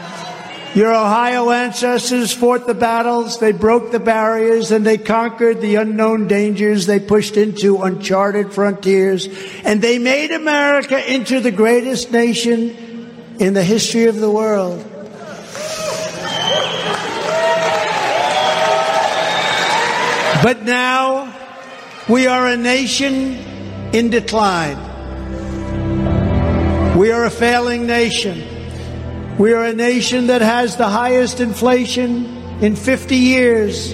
Your 0.74 0.94
Ohio 0.94 1.49
ancestors 1.49 2.32
fought 2.32 2.66
the 2.66 2.74
battles, 2.74 3.40
they 3.40 3.52
broke 3.52 3.91
the 3.91 3.99
barriers, 3.99 4.72
and 4.72 4.86
they 4.86 4.98
conquered 4.98 5.60
the 5.60 5.76
unknown 5.76 6.28
dangers. 6.30 6.86
They 6.86 7.02
pushed 7.02 7.36
into 7.36 7.84
uncharted 7.84 8.53
frontiers, 8.53 9.28
and 9.66 9.82
they 9.82 9.99
made 9.99 10.32
America 10.32 11.14
into 11.14 11.41
the 11.41 11.52
greatest 11.52 12.14
nation 12.14 12.91
in 13.42 13.54
the 13.56 13.64
history 13.64 14.06
of 14.06 14.18
the 14.18 14.30
world. 14.30 14.78
But 20.44 20.62
now 20.62 21.34
we 22.08 22.28
are 22.28 22.48
a 22.48 22.56
nation 22.56 23.34
in 23.94 24.12
decline. 24.12 24.78
We 26.96 27.12
are 27.12 27.26
a 27.26 27.32
failing 27.32 27.88
nation. 27.88 28.44
We 29.40 29.54
are 29.54 29.66
a 29.66 29.74
nation 29.74 30.28
that 30.28 30.42
has 30.42 30.78
the 30.78 30.88
highest 30.88 31.40
inflation 31.40 32.28
in 32.62 32.76
50 32.76 33.16
years 33.16 33.94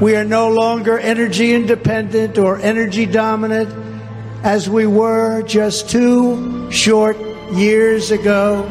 We 0.00 0.16
are 0.16 0.24
no 0.24 0.48
longer 0.48 0.98
energy 0.98 1.54
independent 1.54 2.38
or 2.38 2.58
energy 2.58 3.06
dominant 3.06 3.72
as 4.42 4.68
we 4.68 4.88
were 4.88 5.42
just 5.42 5.88
two 5.90 6.72
short 6.72 7.16
years 7.52 8.10
ago. 8.10 8.62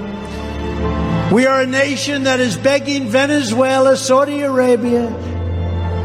We 1.31 1.45
are 1.45 1.61
a 1.61 1.65
nation 1.65 2.23
that 2.23 2.41
is 2.41 2.57
begging 2.57 3.07
Venezuela, 3.07 3.95
Saudi 3.95 4.41
Arabia, 4.41 5.07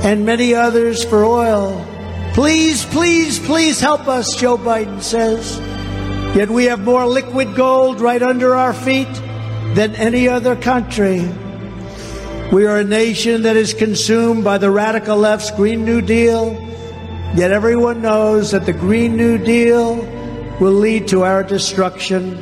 and 0.05 0.25
many 0.25 0.55
others 0.55 1.03
for 1.03 1.25
oil. 1.25 1.85
Please, 2.35 2.85
please, 2.85 3.41
please 3.41 3.81
help 3.81 4.07
us, 4.07 4.37
Joe 4.37 4.59
Biden 4.59 5.03
says. 5.03 5.59
Yet 6.37 6.51
we 6.51 6.67
have 6.67 6.85
more 6.85 7.05
liquid 7.05 7.57
gold 7.57 8.01
right 8.01 8.23
under 8.23 8.55
our 8.55 8.73
feet 8.73 9.09
than 9.75 9.95
any 9.97 10.29
other 10.29 10.55
country. 10.55 11.29
We 12.53 12.67
are 12.67 12.79
a 12.79 12.85
nation 12.85 13.43
that 13.43 13.57
is 13.57 13.75
consumed 13.75 14.45
by 14.45 14.59
the 14.59 14.71
radical 14.71 15.17
left's 15.17 15.51
Green 15.51 15.85
New 15.85 16.01
Deal. 16.01 16.53
Yet 17.35 17.51
everyone 17.51 18.01
knows 18.01 18.53
that 18.53 18.67
the 18.67 18.73
Green 18.73 19.17
New 19.17 19.39
Deal 19.39 19.97
will 20.61 20.73
lead 20.73 21.09
to 21.09 21.25
our 21.25 21.43
destruction. 21.43 22.39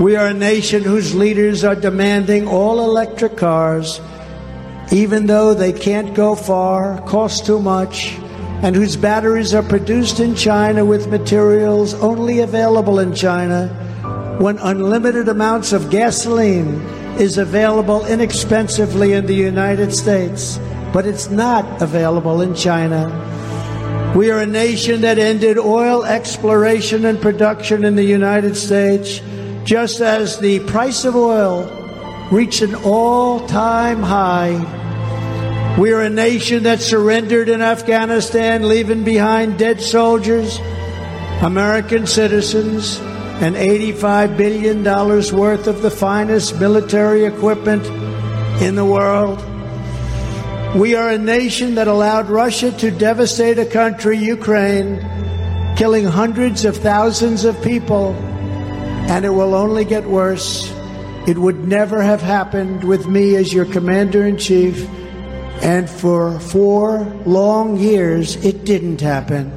We 0.00 0.16
are 0.16 0.26
a 0.26 0.34
nation 0.34 0.82
whose 0.82 1.14
leaders 1.14 1.62
are 1.62 1.76
demanding 1.76 2.48
all 2.48 2.80
electric 2.80 3.36
cars, 3.36 4.00
even 4.90 5.26
though 5.26 5.54
they 5.54 5.72
can't 5.72 6.12
go 6.14 6.34
far, 6.34 7.00
cost 7.02 7.46
too 7.46 7.60
much, 7.60 8.14
and 8.62 8.74
whose 8.74 8.96
batteries 8.96 9.54
are 9.54 9.62
produced 9.62 10.18
in 10.18 10.34
China 10.34 10.84
with 10.84 11.06
materials 11.06 11.94
only 11.94 12.40
available 12.40 12.98
in 12.98 13.14
China, 13.14 13.85
when 14.38 14.58
unlimited 14.58 15.28
amounts 15.28 15.72
of 15.72 15.90
gasoline 15.90 16.80
is 17.18 17.38
available 17.38 18.04
inexpensively 18.06 19.14
in 19.14 19.24
the 19.26 19.34
United 19.34 19.94
States, 19.94 20.58
but 20.92 21.06
it's 21.06 21.30
not 21.30 21.80
available 21.80 22.42
in 22.42 22.54
China. 22.54 23.10
We 24.14 24.30
are 24.30 24.38
a 24.38 24.46
nation 24.46 25.00
that 25.00 25.18
ended 25.18 25.58
oil 25.58 26.04
exploration 26.04 27.06
and 27.06 27.20
production 27.20 27.84
in 27.84 27.96
the 27.96 28.04
United 28.04 28.56
States 28.56 29.20
just 29.64 30.00
as 30.00 30.38
the 30.38 30.60
price 30.60 31.04
of 31.04 31.16
oil 31.16 31.72
reached 32.30 32.62
an 32.62 32.74
all 32.76 33.46
time 33.46 34.02
high. 34.02 34.56
We 35.78 35.92
are 35.92 36.02
a 36.02 36.10
nation 36.10 36.62
that 36.62 36.80
surrendered 36.80 37.48
in 37.48 37.62
Afghanistan, 37.62 38.68
leaving 38.68 39.04
behind 39.04 39.58
dead 39.58 39.80
soldiers, 39.80 40.58
American 41.42 42.06
citizens, 42.06 43.00
and 43.40 43.54
$85 43.54 44.36
billion 44.36 44.84
worth 44.84 45.66
of 45.66 45.82
the 45.82 45.90
finest 45.90 46.58
military 46.58 47.24
equipment 47.24 47.86
in 48.62 48.74
the 48.74 48.84
world. 48.84 49.38
We 50.76 50.94
are 50.94 51.10
a 51.10 51.18
nation 51.18 51.74
that 51.76 51.88
allowed 51.88 52.28
Russia 52.28 52.72
to 52.72 52.90
devastate 52.90 53.58
a 53.58 53.66
country, 53.66 54.18
Ukraine, 54.18 55.00
killing 55.76 56.04
hundreds 56.04 56.64
of 56.64 56.76
thousands 56.76 57.44
of 57.44 57.60
people 57.62 58.14
and 59.08 59.24
it 59.24 59.30
will 59.30 59.54
only 59.54 59.84
get 59.84 60.04
worse. 60.04 60.72
It 61.28 61.38
would 61.38 61.66
never 61.68 62.02
have 62.02 62.20
happened 62.20 62.82
with 62.82 63.06
me 63.06 63.36
as 63.36 63.52
your 63.52 63.64
commander 63.64 64.26
in 64.26 64.36
chief, 64.36 64.88
and 65.62 65.88
for 65.88 66.40
four 66.40 67.04
long 67.24 67.76
years, 67.76 68.34
it 68.44 68.64
didn't 68.64 69.00
happen. 69.00 69.52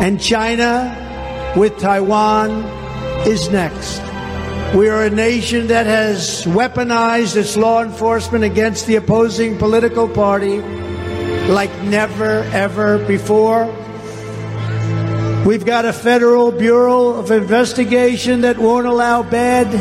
And 0.00 0.20
China, 0.20 1.52
with 1.56 1.78
Taiwan, 1.78 2.62
is 3.26 3.48
next. 3.48 4.00
We 4.74 4.88
are 4.88 5.04
a 5.04 5.10
nation 5.10 5.68
that 5.68 5.86
has 5.86 6.44
weaponized 6.46 7.36
its 7.36 7.56
law 7.56 7.82
enforcement 7.82 8.44
against 8.44 8.86
the 8.86 8.96
opposing 8.96 9.56
political 9.56 10.08
party 10.08 10.58
like 11.48 11.70
never, 11.82 12.42
ever 12.52 12.98
before. 13.06 13.66
We've 15.46 15.64
got 15.64 15.84
a 15.84 15.92
federal 15.92 16.50
bureau 16.50 17.08
of 17.10 17.30
investigation 17.30 18.40
that 18.42 18.58
won't 18.58 18.86
allow 18.86 19.22
bad 19.22 19.72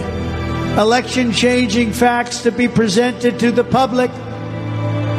election 0.78 1.32
changing 1.32 1.94
facts 1.94 2.44
to 2.44 2.52
be 2.52 2.68
presented 2.68 3.40
to 3.40 3.52
the 3.52 3.64
public, 3.64 4.12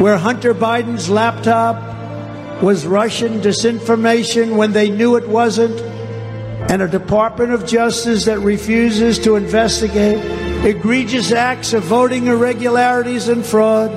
where 0.01 0.19
Hunter 0.19 0.55
Biden's 0.55 1.09
laptop 1.09 2.63
was 2.63 2.87
Russian 2.87 3.41
disinformation 3.41 4.57
when 4.57 4.73
they 4.73 4.91
knew 4.91 5.17
it 5.17 5.29
wasn't, 5.29 5.94
and 6.71 6.83
a 6.83 6.89
Department 6.89 7.53
of 7.53 7.67
Justice 7.67 8.25
that 8.25 8.41
refuses 8.41 9.19
to 9.21 9.37
investigate 9.37 10.19
egregious 10.65 11.33
acts 11.33 11.73
of 11.73 11.83
voting 11.85 12.27
irregularities 12.27 13.29
and 13.29 13.45
fraud 13.45 13.91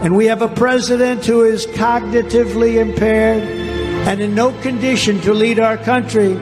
And 0.00 0.14
we 0.14 0.26
have 0.26 0.42
a 0.42 0.48
president 0.48 1.26
who 1.26 1.42
is 1.42 1.66
cognitively 1.66 2.76
impaired 2.76 3.42
and 4.06 4.20
in 4.20 4.32
no 4.32 4.52
condition 4.62 5.20
to 5.22 5.34
lead 5.34 5.58
our 5.58 5.76
country, 5.76 6.34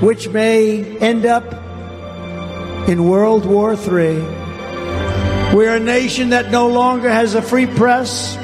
which 0.00 0.30
may 0.30 0.82
end 1.00 1.26
up 1.26 1.44
in 2.88 3.06
World 3.06 3.44
War 3.44 3.74
III. 3.74 4.22
We're 5.54 5.76
a 5.76 5.80
nation 5.80 6.30
that 6.30 6.50
no 6.50 6.66
longer 6.68 7.10
has 7.10 7.34
a 7.34 7.42
free 7.42 7.66
press 7.66 8.36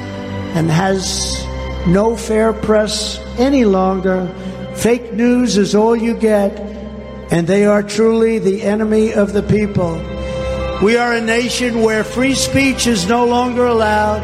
and 0.53 0.69
has 0.69 1.43
no 1.87 2.15
fair 2.15 2.53
press 2.53 3.17
any 3.39 3.65
longer. 3.65 4.31
Fake 4.81 5.13
news 5.13 5.57
is 5.57 5.75
all 5.75 5.95
you 5.95 6.15
get, 6.15 6.59
and 7.31 7.45
they 7.45 7.65
are 7.65 7.83
truly 7.83 8.39
the 8.39 8.63
enemy 8.63 9.13
of 9.13 9.31
the 9.31 9.43
people. 9.43 9.93
We 10.81 10.97
are 10.97 11.13
a 11.13 11.21
nation 11.21 11.83
where 11.83 12.03
free 12.03 12.33
speech 12.33 12.87
is 12.87 13.07
no 13.07 13.27
longer 13.27 13.67
allowed, 13.67 14.23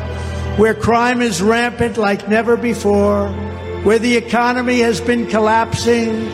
where 0.58 0.74
crime 0.74 1.22
is 1.22 1.44
rampant 1.44 1.98
like 1.98 2.28
never 2.28 2.58
before, 2.58 3.30
where 3.84 4.00
the 4.00 4.16
economy 4.18 4.80
has 4.80 5.00
been 5.00 5.28
collapsing, 5.28 6.26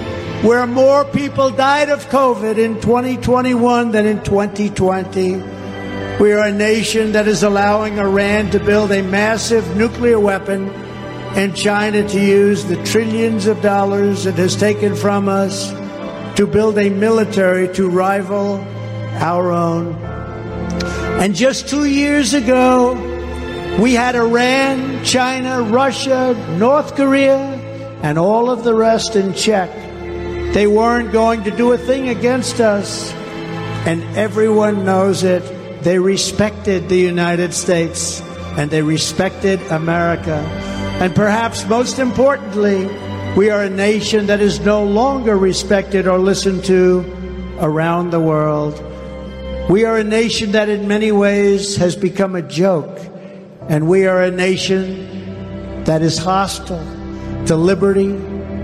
where 0.41 0.65
more 0.67 1.03
people 1.03 1.49
died 1.49 1.89
of 1.89 2.05
COVID 2.05 2.57
in 2.57 2.79
2021 2.79 3.91
than 3.91 4.05
in 4.05 4.23
2020. 4.23 5.33
We 6.21 6.31
are 6.31 6.47
a 6.47 6.51
nation 6.53 7.11
that 7.11 7.27
is 7.27 7.43
allowing 7.43 7.99
Iran 7.99 8.51
to 8.51 8.59
build 8.61 8.93
a 8.93 9.03
massive 9.03 9.75
nuclear 9.75 10.17
weapon 10.17 10.69
and 11.35 11.55
China 11.55 12.07
to 12.07 12.19
use 12.19 12.65
the 12.65 12.81
trillions 12.83 13.47
of 13.47 13.61
dollars 13.61 14.25
it 14.25 14.35
has 14.35 14.55
taken 14.55 14.95
from 14.95 15.27
us 15.27 15.71
to 16.35 16.45
build 16.45 16.77
a 16.77 16.89
military 16.89 17.73
to 17.75 17.89
rival 17.89 18.55
our 19.17 19.51
own. 19.51 19.95
And 21.19 21.35
just 21.35 21.67
two 21.67 21.85
years 21.85 22.33
ago, 22.33 22.93
we 23.79 23.93
had 23.93 24.15
Iran, 24.15 25.03
China, 25.03 25.63
Russia, 25.63 26.35
North 26.57 26.95
Korea, 26.95 27.37
and 28.03 28.17
all 28.19 28.49
of 28.49 28.63
the 28.63 28.75
rest 28.75 29.15
in 29.15 29.33
check. 29.33 29.71
They 30.53 30.67
weren't 30.67 31.11
going 31.11 31.43
to 31.45 31.51
do 31.51 31.71
a 31.71 31.77
thing 31.77 32.09
against 32.09 32.59
us, 32.59 33.11
and 33.85 34.03
everyone 34.17 34.85
knows 34.85 35.23
it. 35.23 35.41
They 35.83 35.99
respected 35.99 36.89
the 36.89 36.99
United 36.99 37.53
States 37.53 38.21
and 38.57 38.69
they 38.69 38.81
respected 38.81 39.59
America. 39.71 40.72
And 41.03 41.13
perhaps 41.13 41.67
most 41.67 41.99
importantly, 41.99 42.87
we 43.35 43.49
are 43.49 43.63
a 43.63 43.69
nation 43.69 44.27
that 44.27 44.39
is 44.39 44.61
no 44.61 44.85
longer 44.85 45.35
respected 45.35 46.07
or 46.07 46.17
listened 46.17 46.63
to 46.63 47.03
around 47.59 48.11
the 48.11 48.21
world. 48.21 48.81
We 49.69 49.83
are 49.83 49.97
a 49.97 50.03
nation 50.05 50.53
that 50.53 50.69
in 50.69 50.87
many 50.87 51.11
ways 51.11 51.75
has 51.75 51.97
become 51.97 52.37
a 52.37 52.41
joke. 52.41 53.01
And 53.67 53.89
we 53.89 54.07
are 54.07 54.23
a 54.23 54.31
nation 54.31 55.83
that 55.83 56.01
is 56.01 56.17
hostile 56.17 56.87
to 57.47 57.57
liberty, 57.57 58.17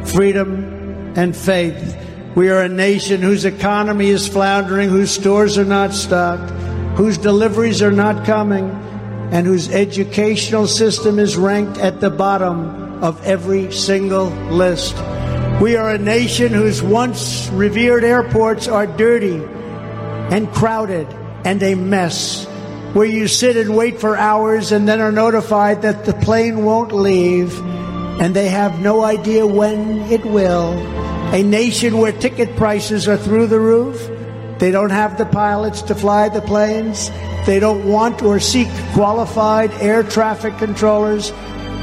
freedom, 0.05 1.11
and 1.17 1.35
faith. 1.35 1.97
We 2.35 2.51
are 2.51 2.61
a 2.61 2.69
nation 2.69 3.21
whose 3.21 3.43
economy 3.43 4.07
is 4.07 4.29
floundering, 4.29 4.87
whose 4.87 5.11
stores 5.11 5.57
are 5.57 5.65
not 5.65 5.93
stocked, 5.93 6.51
whose 6.95 7.17
deliveries 7.17 7.81
are 7.81 7.91
not 7.91 8.25
coming, 8.25 8.69
and 9.31 9.45
whose 9.45 9.69
educational 9.69 10.67
system 10.67 11.19
is 11.19 11.37
ranked 11.37 11.77
at 11.77 12.01
the 12.01 12.09
bottom 12.09 13.03
of 13.03 13.23
every 13.25 13.71
single 13.71 14.27
list. 14.49 14.95
We 15.61 15.75
are 15.75 15.91
a 15.91 15.97
nation 15.97 16.53
whose 16.53 16.81
once 16.81 17.49
revered 17.49 18.03
airports 18.03 18.67
are 18.67 18.87
dirty 18.87 19.43
and 20.33 20.51
crowded 20.51 21.07
and 21.43 21.61
a 21.61 21.75
mess, 21.75 22.45
where 22.93 23.05
you 23.05 23.27
sit 23.27 23.55
and 23.57 23.75
wait 23.75 23.99
for 23.99 24.15
hours 24.17 24.71
and 24.71 24.87
then 24.87 24.99
are 25.01 25.11
notified 25.11 25.81
that 25.83 26.05
the 26.05 26.13
plane 26.13 26.63
won't 26.63 26.91
leave 26.91 27.57
and 28.19 28.35
they 28.35 28.47
have 28.49 28.81
no 28.81 29.03
idea 29.03 29.45
when 29.45 30.01
it 30.11 30.25
will. 30.25 30.73
A 31.33 31.43
nation 31.43 31.97
where 31.99 32.11
ticket 32.11 32.55
prices 32.55 33.07
are 33.07 33.17
through 33.17 33.47
the 33.47 33.59
roof. 33.59 34.09
They 34.59 34.71
don't 34.71 34.89
have 34.89 35.17
the 35.17 35.25
pilots 35.25 35.81
to 35.83 35.95
fly 35.95 36.27
the 36.27 36.41
planes. 36.41 37.09
They 37.49 37.59
don't 37.59 37.89
want 37.89 38.21
or 38.21 38.39
seek 38.39 38.67
qualified 38.93 39.71
air 39.81 40.03
traffic 40.03 40.59
controllers, 40.59 41.31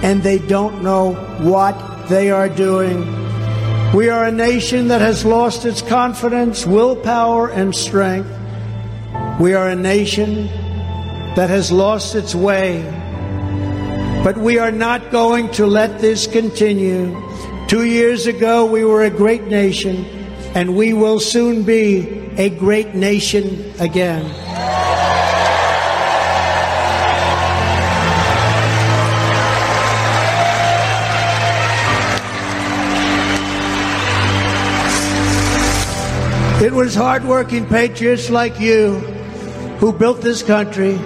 and 0.00 0.22
they 0.22 0.38
don't 0.38 0.80
know 0.80 1.14
what 1.40 2.06
they 2.08 2.30
are 2.30 2.48
doing. 2.48 3.00
We 3.92 4.08
are 4.08 4.26
a 4.26 4.30
nation 4.30 4.86
that 4.86 5.00
has 5.00 5.24
lost 5.24 5.66
its 5.66 5.82
confidence, 5.82 6.64
willpower, 6.64 7.50
and 7.50 7.74
strength. 7.74 8.30
We 9.40 9.54
are 9.54 9.68
a 9.68 9.74
nation 9.74 10.46
that 11.34 11.50
has 11.50 11.72
lost 11.72 12.14
its 12.14 12.32
way. 12.32 12.84
But 14.22 14.38
we 14.38 14.60
are 14.60 14.70
not 14.70 15.10
going 15.10 15.50
to 15.58 15.66
let 15.66 15.98
this 15.98 16.28
continue. 16.28 17.10
Two 17.66 17.82
years 17.82 18.28
ago, 18.28 18.66
we 18.66 18.84
were 18.84 19.02
a 19.02 19.10
great 19.10 19.48
nation, 19.48 20.04
and 20.54 20.76
we 20.76 20.92
will 20.92 21.18
soon 21.18 21.64
be 21.64 22.06
a 22.36 22.50
great 22.50 22.94
nation 22.94 23.74
again. 23.80 24.22
It 36.66 36.74
was 36.74 36.96
hardworking 36.96 37.64
patriots 37.66 38.28
like 38.28 38.58
you 38.58 38.94
who 39.78 39.92
built 39.92 40.20
this 40.20 40.42
country, 40.42 40.96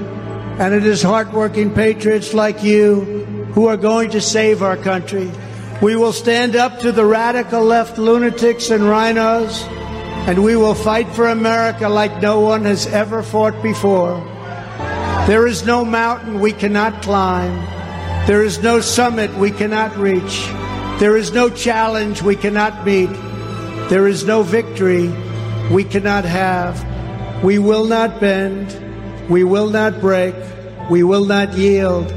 and 0.59 0.73
it 0.73 0.87
is 0.87 1.03
hardworking 1.03 1.75
patriots 1.75 2.33
like 2.33 2.65
you 2.65 3.03
who 3.53 3.67
are 3.67 3.77
going 3.77 4.09
to 4.13 4.23
save 4.23 4.63
our 4.63 4.79
country. 4.79 5.31
We 5.83 5.97
will 5.97 6.15
stand 6.15 6.57
up 6.57 6.79
to 6.81 6.93
the 6.93 7.05
radical 7.05 7.63
left 7.63 7.99
lunatics 7.99 8.71
and 8.71 8.85
RINOs, 8.85 9.67
and 10.27 10.43
we 10.43 10.57
will 10.57 10.75
fight 10.75 11.11
for 11.11 11.29
America 11.29 11.91
like 11.91 12.23
no 12.23 12.41
one 12.41 12.65
has 12.65 12.87
ever 12.87 13.23
fought 13.23 13.63
before. 13.63 14.17
There 15.27 15.47
is 15.47 15.67
no 15.67 15.85
mountain 15.85 16.41
we 16.41 16.53
cannot 16.53 17.03
climb. 17.03 17.55
There 18.27 18.43
is 18.43 18.63
no 18.63 18.81
summit 18.81 19.31
we 19.35 19.51
cannot 19.51 19.95
reach. 19.99 20.47
There 21.01 21.19
is 21.19 21.35
no 21.35 21.51
challenge 21.51 22.23
we 22.23 22.37
cannot 22.37 22.87
meet. 22.87 23.11
There 23.91 24.09
is 24.09 24.25
no 24.25 24.43
victory 24.43 25.13
we 25.71 25.85
cannot 25.85 26.25
have. 26.25 26.85
We 27.45 27.59
will 27.59 27.85
not 27.85 28.21
bend. 28.21 28.77
We 29.31 29.45
will 29.45 29.71
not 29.71 30.01
break. 30.01 30.35
We 30.91 31.05
will 31.05 31.25
not 31.25 31.55
yield. 31.55 32.13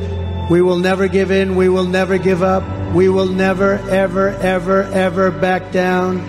We 0.49 0.61
will 0.61 0.79
never 0.79 1.07
give 1.07 1.29
in. 1.29 1.55
We 1.55 1.69
will 1.69 1.85
never 1.85 2.17
give 2.17 2.41
up. 2.41 2.63
We 2.93 3.09
will 3.09 3.27
never, 3.27 3.73
ever, 3.89 4.29
ever, 4.29 4.83
ever 4.83 5.31
back 5.31 5.71
down. 5.71 6.19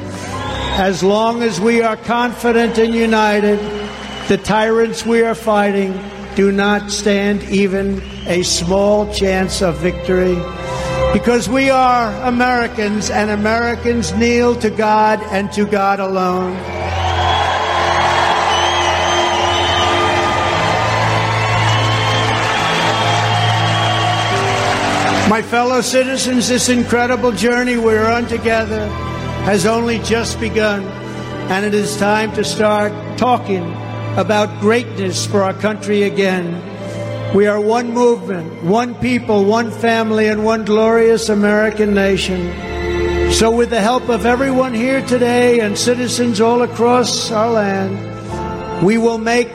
As 0.76 1.02
long 1.02 1.42
as 1.42 1.60
we 1.60 1.82
are 1.82 1.96
confident 1.96 2.78
and 2.78 2.94
united, 2.94 3.58
the 4.28 4.36
tyrants 4.36 5.06
we 5.06 5.22
are 5.22 5.34
fighting 5.34 5.98
do 6.34 6.52
not 6.52 6.90
stand 6.90 7.42
even 7.44 8.02
a 8.26 8.42
small 8.42 9.12
chance 9.12 9.62
of 9.62 9.78
victory. 9.78 10.34
Because 11.12 11.48
we 11.48 11.70
are 11.70 12.12
Americans 12.26 13.08
and 13.08 13.30
Americans 13.30 14.12
kneel 14.14 14.56
to 14.56 14.68
God 14.68 15.20
and 15.30 15.50
to 15.52 15.64
God 15.64 16.00
alone. 16.00 16.83
My 25.28 25.40
fellow 25.40 25.80
citizens, 25.80 26.48
this 26.48 26.68
incredible 26.68 27.32
journey 27.32 27.78
we're 27.78 28.06
on 28.06 28.26
together 28.26 28.86
has 29.46 29.64
only 29.64 29.98
just 30.00 30.38
begun, 30.38 30.82
and 31.50 31.64
it 31.64 31.72
is 31.72 31.96
time 31.96 32.30
to 32.34 32.44
start 32.44 32.92
talking 33.16 33.64
about 34.18 34.60
greatness 34.60 35.24
for 35.24 35.42
our 35.42 35.54
country 35.54 36.02
again. 36.02 37.34
We 37.34 37.46
are 37.46 37.58
one 37.58 37.94
movement, 37.94 38.64
one 38.64 38.94
people, 38.96 39.46
one 39.46 39.70
family, 39.70 40.28
and 40.28 40.44
one 40.44 40.66
glorious 40.66 41.30
American 41.30 41.94
nation. 41.94 43.32
So, 43.32 43.50
with 43.50 43.70
the 43.70 43.80
help 43.80 44.10
of 44.10 44.26
everyone 44.26 44.74
here 44.74 45.00
today 45.06 45.60
and 45.60 45.76
citizens 45.76 46.38
all 46.38 46.60
across 46.60 47.32
our 47.32 47.50
land, 47.50 48.84
we 48.84 48.98
will 48.98 49.18
make 49.18 49.50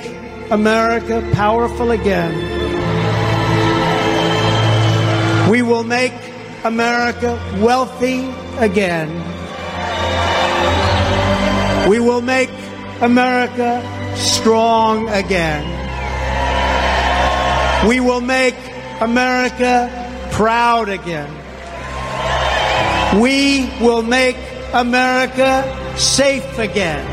America 0.49 1.29
powerful 1.33 1.91
again. 1.91 2.58
We 5.49 5.63
will 5.63 5.83
make 5.83 6.13
America 6.63 7.39
wealthy 7.57 8.29
again. 8.59 9.09
We 11.89 11.99
will 11.99 12.21
make 12.21 12.51
America 13.01 13.81
strong 14.15 15.09
again. 15.09 15.65
We 17.87 17.99
will 17.99 18.21
make 18.21 18.53
America 19.01 19.89
proud 20.31 20.87
again. 20.87 21.33
We 23.19 23.71
will 23.81 24.03
make 24.03 24.37
America 24.71 25.63
safe 25.97 26.59
again. 26.59 27.03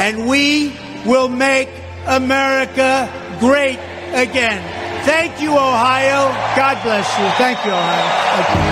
And 0.00 0.26
we 0.26 0.72
will 1.04 1.28
make 1.28 1.68
America 2.06 3.10
great 3.40 3.78
again. 4.14 4.81
Thank 5.04 5.40
you, 5.40 5.52
Ohio. 5.52 6.30
God 6.56 6.82
bless 6.82 7.08
you. 7.18 7.26
Thank 7.36 7.64
you, 7.64 7.72
Ohio. 7.72 8.44
Thank 8.44 8.66
you. 8.66 8.71